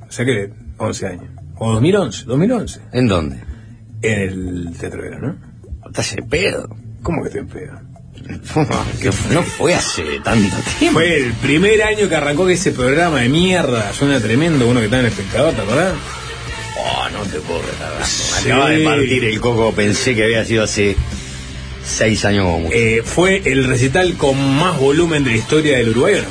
O 0.07 0.11
sea 0.11 0.25
que 0.25 0.51
11 0.77 1.07
años. 1.07 1.25
O 1.57 1.73
2011, 1.73 2.25
2011. 2.25 2.81
¿En 2.93 3.07
dónde? 3.07 3.37
En 4.01 4.19
el 4.21 4.77
Teatro 4.79 5.01
¿no? 5.19 5.35
Estás 5.85 6.13
en 6.13 6.27
pedo. 6.29 6.69
¿Cómo 7.03 7.21
que 7.23 7.27
estoy 7.29 7.41
en 7.41 7.47
pedo? 7.47 7.79
Que 8.99 9.11
no 9.31 9.43
fue 9.43 9.73
hace 9.73 10.19
tanto 10.23 10.55
tiempo. 10.77 10.99
Fue 10.99 11.17
el 11.17 11.33
primer 11.33 11.81
año 11.83 12.09
que 12.09 12.15
arrancó 12.15 12.47
ese 12.49 12.71
programa 12.71 13.21
de 13.21 13.29
mierda 13.29 13.93
suena 13.93 14.19
tremendo, 14.19 14.67
uno 14.67 14.79
que 14.79 14.85
está 14.85 14.99
en 14.99 15.05
el 15.05 15.11
espectador, 15.11 15.53
¿te 15.53 15.61
acordás? 15.61 15.93
Oh, 16.77 17.09
no 17.09 17.23
te 17.23 17.39
puedo 17.39 17.61
retar. 17.61 18.05
Sí. 18.05 18.49
Acaba 18.49 18.69
de 18.69 18.83
partir 18.83 19.23
el 19.25 19.39
coco. 19.39 19.73
Pensé 19.73 20.15
que 20.15 20.23
había 20.23 20.45
sido 20.45 20.63
hace 20.63 20.95
6 21.85 22.25
años 22.25 22.45
como 22.45 22.59
mucho. 22.59 22.75
Eh, 22.75 23.01
fue 23.03 23.41
el 23.45 23.65
recital 23.65 24.15
con 24.15 24.55
más 24.57 24.77
volumen 24.77 25.23
de 25.23 25.31
la 25.31 25.37
historia 25.37 25.77
del 25.77 25.89
Uruguay, 25.89 26.21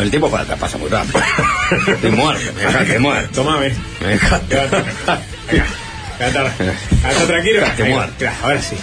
el 0.00 0.10
tiempo 0.10 0.30
para 0.30 0.44
atrás 0.44 0.58
pasa 0.58 0.78
muy 0.78 0.88
rápido. 0.88 1.20
Estoy 1.88 2.10
muerto, 2.12 2.52
me 2.54 2.62
dejaste 2.62 2.98
muerto. 2.98 3.42
Tomame. 3.42 3.74
Me 4.00 4.08
dejaste. 4.08 4.56
Ya 6.18 6.26
está, 6.28 7.26
tranquilo. 7.26 7.60
Ahora 8.42 8.60
sí. 8.60 8.76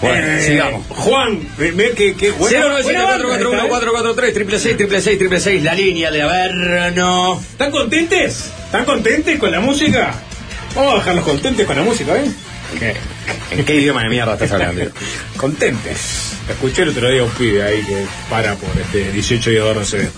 Bueno, 0.00 0.26
Eh, 0.26 0.42
sigamos. 0.46 0.86
Juan, 0.88 1.40
ve, 1.58 1.92
que, 1.96 2.14
que 2.14 2.30
buena- 2.30 2.60
buena 2.82 3.02
banda 3.04 3.36
esta, 3.36 3.66
¿eh? 3.66 3.70
0974413 3.70 4.32
triple 4.34 4.58
seis 4.58 4.76
triple 4.76 5.00
seis 5.00 5.18
triple 5.18 5.40
seis 5.40 5.62
la 5.62 5.74
línea 5.74 6.10
de 6.10 6.22
Averno. 6.22 7.40
¿Están 7.52 7.70
contentes? 7.70 8.50
¿Están 8.66 8.84
contentes 8.86 9.38
con 9.38 9.50
la 9.52 9.60
música? 9.60 10.14
Vamos 10.74 10.94
a 10.94 10.96
dejarlos 10.98 11.24
contentes 11.24 11.66
con 11.66 11.76
la 11.76 11.82
música, 11.82 12.12
¿eh? 12.16 12.94
¿En 13.50 13.64
qué 13.64 13.74
idioma 13.76 14.02
de 14.02 14.08
mierda 14.10 14.34
estás 14.34 14.52
hablando? 14.52 14.90
Contentes. 15.36 16.32
Escuché 16.48 16.82
el 16.82 16.90
otro 16.90 17.10
día 17.10 17.22
un 17.24 17.30
pibe 17.30 17.62
ahí 17.62 17.82
que 17.82 18.04
para 18.30 18.54
por 18.54 18.70
este 18.80 19.10
18 19.12 19.50
y 19.52 19.56
ahora 19.58 19.80
no 19.80 19.84
se 19.84 20.08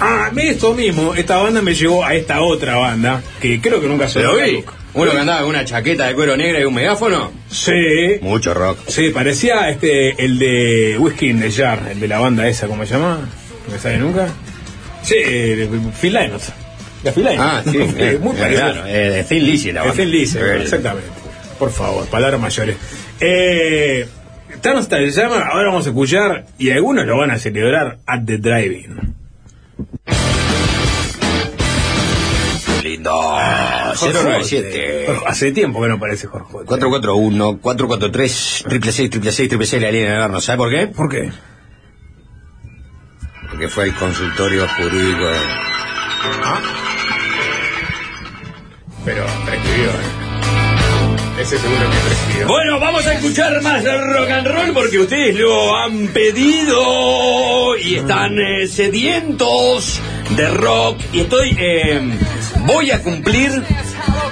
ve. 0.00 0.06
Em, 0.06 0.08
ah, 0.08 0.30
esto 0.36 0.74
mismo, 0.74 1.14
esta 1.14 1.36
banda 1.36 1.62
me 1.62 1.74
llevó 1.74 2.04
a 2.04 2.14
esta 2.14 2.40
otra 2.42 2.76
banda, 2.76 3.22
que 3.40 3.60
creo 3.60 3.80
que 3.80 3.88
nunca 3.88 4.08
se 4.08 4.22
¿Lo 4.22 4.36
vi? 4.36 4.64
¿Uno 4.94 5.10
que 5.10 5.18
andaba 5.18 5.40
con 5.40 5.50
una 5.50 5.64
chaqueta 5.64 6.06
de 6.06 6.14
cuero 6.14 6.36
negra 6.36 6.60
y 6.60 6.64
un 6.64 6.74
megáfono? 6.74 7.32
Sí. 7.50 7.72
Mucho 8.20 8.54
rock. 8.54 8.78
Sí, 8.86 9.10
parecía 9.10 9.68
este 9.68 10.22
el 10.24 10.38
de 10.38 10.96
Whiskey 10.98 11.30
in 11.30 11.40
the 11.40 11.50
Jar, 11.50 11.80
el 11.90 11.98
de 11.98 12.08
la 12.08 12.20
banda 12.20 12.46
esa, 12.46 12.68
¿cómo 12.68 12.86
se 12.86 12.94
llama? 12.94 13.18
¿No 13.66 13.72
me 13.72 13.78
sabe 13.78 13.98
nunca? 13.98 14.28
Sí, 15.02 15.16
eh, 15.18 15.68
Phil 16.00 16.12
Lynott. 16.12 16.42
La 17.02 17.12
Phil 17.12 17.24
Lynott. 17.24 17.40
Ah, 17.40 17.62
sí. 17.64 17.78
Eh, 17.98 18.18
muy 18.20 18.36
eh, 18.36 18.40
parecido. 18.40 18.72
claro, 18.72 18.86
eh, 18.86 19.10
de 19.10 19.24
Thin 19.24 19.44
Lizzy 19.44 19.72
la 19.72 19.80
De 19.82 19.88
banda. 19.88 20.02
Thin 20.02 20.10
Lizzy, 20.12 20.38
Eh, 20.38 20.62
exactamente. 20.62 21.08
Por 21.58 21.70
favor, 21.70 22.06
palabras 22.06 22.40
mayores. 22.40 22.76
Eh, 23.20 24.06
se 24.62 25.10
llama, 25.10 25.40
ahora 25.40 25.68
vamos 25.68 25.86
a 25.86 25.90
escuchar, 25.90 26.46
y 26.58 26.70
algunos 26.70 27.04
lo 27.06 27.18
van 27.18 27.30
a 27.32 27.38
celebrar 27.38 27.98
at 28.06 28.20
the 28.24 28.38
driving. 28.38 29.14
Lindo. 32.84 33.10
Jorge 33.96 34.12
097. 34.22 35.04
Jorge, 35.06 35.24
Hace 35.26 35.52
tiempo 35.52 35.80
que 35.82 35.88
no 35.88 35.94
aparece 35.94 36.26
Jorge. 36.26 36.46
441, 36.52 37.58
443, 37.60 38.30
666, 38.30 39.34
666, 39.34 39.34
666, 39.34 39.82
la 39.82 39.90
línea 39.90 40.28
de. 40.28 40.40
¿Sabe 40.42 40.58
por 40.58 40.70
qué? 40.70 40.86
¿Por 40.88 41.08
qué? 41.08 41.32
Porque 43.50 43.68
fue 43.68 43.84
el 43.84 43.94
consultorio 43.94 44.66
jurídico 44.68 45.26
de... 45.28 45.38
Pero 49.04 49.24
prescribió, 49.46 49.88
¿eh? 49.90 51.40
Ese 51.40 51.58
seguro 51.58 51.80
que 51.90 51.96
prescribió. 52.06 52.48
Bueno, 52.48 52.80
vamos 52.80 53.06
a 53.06 53.14
escuchar 53.14 53.60
más 53.62 53.84
rock 53.84 54.30
and 54.30 54.46
roll 54.46 54.72
porque 54.72 54.98
ustedes 54.98 55.36
lo 55.36 55.76
han 55.76 56.08
pedido 56.08 57.76
y 57.76 57.96
están 57.96 58.38
eh, 58.38 58.66
sedientos 58.66 60.00
de 60.36 60.50
rock. 60.50 60.98
Y 61.12 61.20
estoy. 61.20 61.56
eh, 61.58 62.00
voy 62.64 62.90
a 62.90 63.02
cumplir 63.02 63.62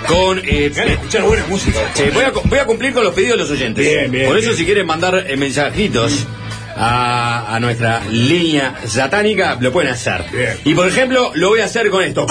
con. 0.09 0.39
eh, 0.45 0.73
escuchar 0.75 1.23
buena 1.23 1.45
música. 1.49 1.79
Sí, 1.95 2.05
voy, 2.13 2.25
a, 2.25 2.33
cu- 2.33 2.43
voy 2.45 2.59
a 2.59 2.67
cumplir 2.67 2.93
con 2.93 3.05
los 3.05 3.15
pedidos 3.15 3.37
de 3.39 3.43
los 3.45 3.51
oyentes. 3.51 3.85
Bien, 3.85 4.11
bien, 4.11 4.27
Por 4.27 4.37
eso, 4.39 4.49
bien. 4.49 4.59
si 4.59 4.65
quieren 4.65 4.87
mandar 4.87 5.25
eh, 5.29 5.37
mensajitos. 5.37 6.27
A, 6.75 7.55
a 7.55 7.61
nuestra 7.61 8.01
línea 8.07 8.75
satánica 8.87 9.59
lo 9.61 9.71
pueden 9.73 9.93
hacer. 9.93 10.25
Y 10.65 10.73
por 10.75 10.89
ejemplo, 10.89 11.31
lo 11.35 11.51
voy 11.51 11.61
a 11.61 11.67
hacer 11.67 11.91
con 11.91 12.03
esto. 12.03 12.27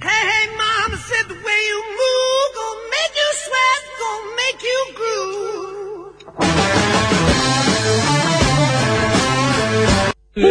hey, 0.00 0.46
said 1.08 1.26
the 1.28 1.34
way 1.34 1.60
you 1.70 1.80
move 2.00 2.48
gonna 2.54 2.88
make 2.94 3.14
you 3.20 3.30
sweat, 3.44 3.82
gonna 4.00 4.36
make 4.36 4.60
you 4.70 4.80
groove. 4.98 6.99
Los 10.36 10.46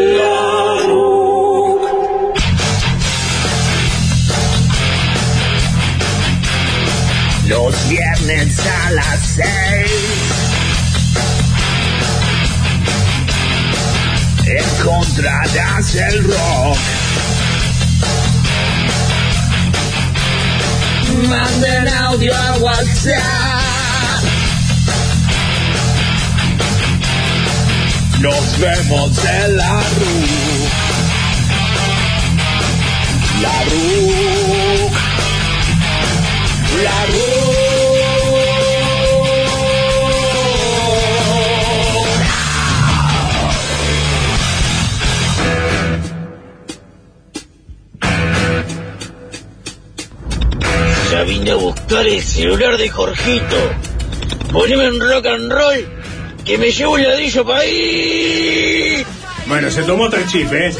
viernes 7.88 8.60
a 8.60 8.92
las 8.92 9.20
seis. 9.38 9.92
Encontrarás 14.46 15.96
el 15.96 16.24
rock. 16.26 16.78
Manden 21.30 21.88
audio 21.88 22.36
a 22.36 22.58
WhatsApp. 22.58 23.69
Nos 28.22 28.60
vemos 28.60 29.26
en 29.26 29.58
la 29.58 29.80
RU. 29.80 30.20
La 33.42 33.64
RU. 33.64 34.90
La 36.84 37.06
Ya 51.10 51.24
vine 51.24 51.52
a 51.52 51.56
buscar 51.56 52.06
el 52.06 52.22
celular 52.22 52.78
de 52.78 52.90
Jorgito. 52.90 53.56
Poneme 54.52 54.90
un 54.90 55.00
rock 55.00 55.26
and 55.26 55.52
roll 55.52 55.99
que 56.50 56.58
me 56.58 56.72
llevo 56.72 56.94
un 56.94 57.04
ladrillo 57.04 57.46
para 57.46 57.60
ahí. 57.60 59.06
Bueno, 59.46 59.70
se 59.70 59.84
tomó 59.84 60.06
otro 60.06 60.20
chip, 60.26 60.52
¿eh? 60.52 60.72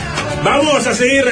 Vamos 0.44 0.88
a 0.88 0.96
seguir 0.96 1.26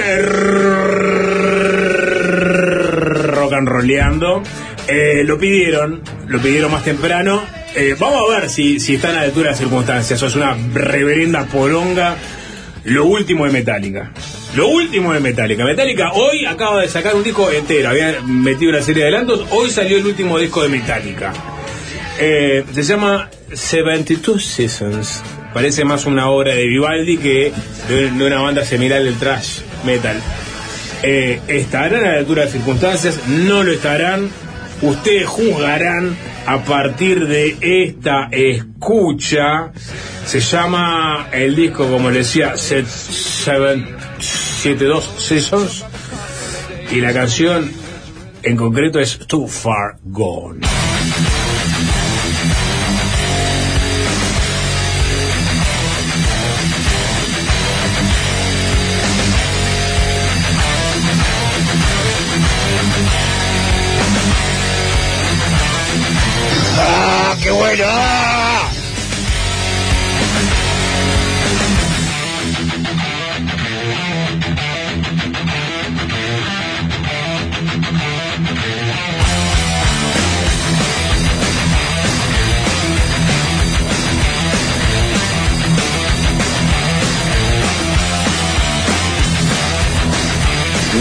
rock 3.31 3.53
and 3.53 3.67
rolleando. 3.67 4.43
Eh, 4.87 5.23
lo 5.25 5.39
pidieron, 5.39 6.03
lo 6.27 6.39
pidieron 6.39 6.71
más 6.71 6.83
temprano. 6.83 7.41
Vamos 7.97 8.29
a 8.29 8.39
ver 8.39 8.49
si, 8.51 8.79
si 8.79 8.95
están 8.95 9.15
a 9.15 9.21
la 9.21 9.21
altura 9.21 9.45
de 9.45 9.51
las 9.51 9.59
circunstancias. 9.59 10.17
Eso 10.17 10.27
es 10.27 10.35
una 10.35 10.55
reverenda 10.71 11.45
polonga. 11.45 12.15
Lo 12.83 13.05
último 13.05 13.45
de 13.45 13.51
Metallica. 13.51 14.11
Lo 14.55 14.67
último 14.67 15.13
de 15.13 15.19
Metallica. 15.19 15.65
Metallica 15.65 16.11
hoy 16.13 16.45
acaba 16.45 16.81
de 16.81 16.89
sacar 16.89 17.15
un 17.15 17.23
disco 17.23 17.51
entero. 17.51 17.89
Había 17.89 18.21
metido 18.21 18.69
una 18.69 18.83
serie 18.83 19.01
de 19.01 19.09
adelantos. 19.09 19.47
Hoy 19.49 19.71
salió 19.71 19.97
el 19.97 20.05
último 20.05 20.37
disco 20.37 20.61
de 20.61 20.69
Metallica. 20.69 21.33
Se 22.19 22.83
llama 22.83 23.31
72 23.53 24.45
Seasons. 24.45 25.23
Parece 25.53 25.85
más 25.85 26.05
una 26.05 26.29
obra 26.29 26.53
de 26.53 26.67
Vivaldi 26.67 27.17
que 27.17 27.53
de, 27.87 28.25
una 28.25 28.41
banda 28.41 28.63
similar 28.63 29.03
del 29.03 29.15
trash 29.15 29.61
metal. 29.85 30.21
Eh, 31.03 31.39
¿Estarán 31.47 32.05
a 32.05 32.11
la 32.11 32.17
altura 32.19 32.45
de 32.45 32.51
circunstancias? 32.51 33.19
¿No 33.27 33.63
lo 33.63 33.71
estarán? 33.71 34.29
Ustedes 34.81 35.27
juzgarán 35.27 36.15
a 36.45 36.63
partir 36.63 37.27
de 37.27 37.57
esta 37.61 38.29
escucha. 38.31 39.71
Se 40.25 40.39
llama 40.39 41.27
el 41.31 41.55
disco, 41.55 41.89
como 41.89 42.09
les 42.09 42.27
decía, 42.27 42.57
Set 42.57 42.85
72 42.85 45.13
Seasons. 45.17 45.85
Y 46.91 47.01
la 47.01 47.13
canción 47.13 47.71
en 48.43 48.55
concreto 48.55 48.99
es 48.99 49.17
Too 49.27 49.47
Far 49.47 49.97
Gone. 50.03 50.86
¡Ah, 67.69 67.73
qué 67.75 67.83
bueno! 67.83 67.91
¡Ah! 67.91 68.71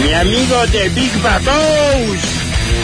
Mi 0.03 0.13
amigo 0.13 0.67
de 0.67 0.89
Big 0.89 1.11
Babos 1.21 2.19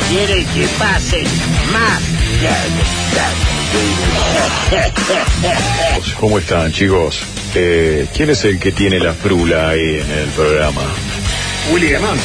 quiere 0.09 0.45
que 0.45 0.67
pasen 0.79 1.25
más. 1.71 2.12
¿Cómo 6.19 6.39
están, 6.39 6.73
chicos? 6.73 7.21
Eh, 7.55 8.07
¿Quién 8.15 8.31
es 8.31 8.43
el 8.43 8.59
que 8.59 8.71
tiene 8.73 8.99
la 8.99 9.13
frula 9.13 9.69
ahí 9.69 9.99
en 9.99 10.11
el 10.11 10.27
programa? 10.29 10.81
Willy 11.71 11.87
Diamante. 11.87 12.23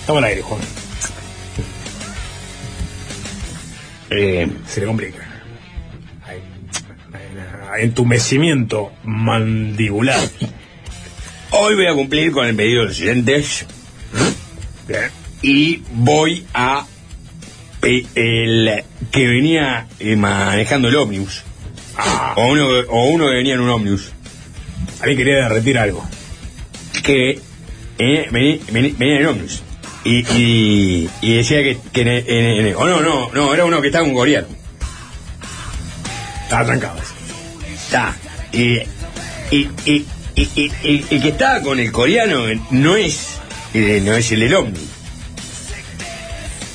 Estamos 0.00 0.22
al 0.22 0.28
aire, 0.28 0.42
Juan. 0.42 0.60
Eh, 4.10 4.48
Se 4.68 4.80
le 4.80 4.86
complica. 4.86 5.26
Hay, 6.26 6.38
hay 7.72 7.84
entumecimiento 7.84 8.92
mandibular. 9.04 10.20
Hoy 11.50 11.74
voy 11.74 11.86
a 11.86 11.94
cumplir 11.94 12.30
con 12.30 12.46
el 12.46 12.54
pedido 12.54 12.82
de 12.82 12.88
los 12.88 13.00
oyentes. 13.00 13.66
Y 15.42 15.82
voy 15.92 16.44
a 16.54 16.86
el 17.82 18.84
que 19.10 19.26
venía 19.26 19.86
eh, 19.98 20.16
manejando 20.16 20.88
el 20.88 20.96
ómnibus. 20.96 21.42
O 22.36 22.46
uno, 22.46 22.66
o 22.88 23.04
uno 23.10 23.26
que 23.28 23.34
venía 23.36 23.54
en 23.54 23.60
un 23.60 23.70
ómnibus. 23.70 24.12
Alguien 25.00 25.16
quería 25.18 25.34
derretir 25.36 25.78
algo. 25.78 26.06
Que 27.02 27.40
eh, 27.98 28.28
venía, 28.30 28.58
venía- 28.70 28.94
venía 28.98 29.20
en 29.20 29.26
ómnibus. 29.26 29.62
Y, 30.04 30.18
y, 30.34 31.10
y 31.22 31.34
decía 31.36 31.62
que, 31.62 31.78
que 31.92 32.00
en, 32.02 32.08
el- 32.08 32.28
en 32.28 32.44
el- 32.46 32.60
en 32.60 32.66
el- 32.68 32.74
oh, 32.74 32.86
no, 32.86 33.00
no, 33.00 33.30
no, 33.32 33.54
era 33.54 33.64
uno 33.64 33.80
que 33.80 33.88
estaba 33.88 34.04
en 34.04 34.10
un 34.12 34.16
coreano. 34.16 34.46
Estaba 36.44 36.64
trancado. 36.66 36.98
Está. 37.74 38.16
Y, 38.52 38.78
y, 39.50 39.68
y, 39.84 40.06
y, 40.36 40.72
el 41.10 41.22
que 41.22 41.28
estaba 41.28 41.60
con 41.62 41.78
el 41.80 41.92
coreano 41.92 42.44
no 42.70 42.96
es, 42.96 43.38
eh, 43.74 44.00
no 44.04 44.14
es 44.14 44.30
el 44.32 44.40
del 44.40 44.54
ómnibus. 44.54 44.88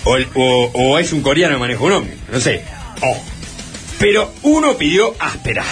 O, 0.05 0.15
el- 0.17 0.27
o, 0.35 0.71
o 0.73 0.99
es 0.99 1.11
un 1.13 1.21
coreano 1.21 1.55
que 1.55 1.59
maneja 1.59 1.83
un 1.83 1.91
ómnibus, 1.91 2.29
no 2.31 2.39
sé. 2.39 2.63
Oh. 3.01 3.17
Pero 3.99 4.31
uno 4.43 4.77
pidió 4.77 5.13
áspera. 5.19 5.63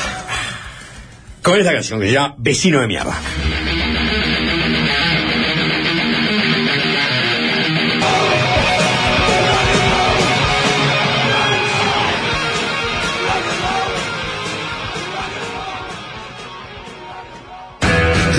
Con 1.41 1.59
esta 1.59 1.73
canción 1.73 1.99
que 1.99 2.07
se 2.07 2.13
llama 2.13 2.35
Vecino 2.37 2.79
de 2.79 2.87
mierda. 2.87 3.15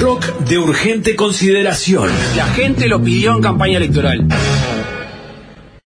Rock 0.01 0.27
de 0.41 0.59
urgente 0.59 1.17
consideración. 1.17 2.11
La 2.37 2.47
gente 2.49 2.89
lo 2.89 3.03
pidió 3.03 3.35
en 3.35 3.41
campaña 3.43 3.79
electoral. 3.79 4.27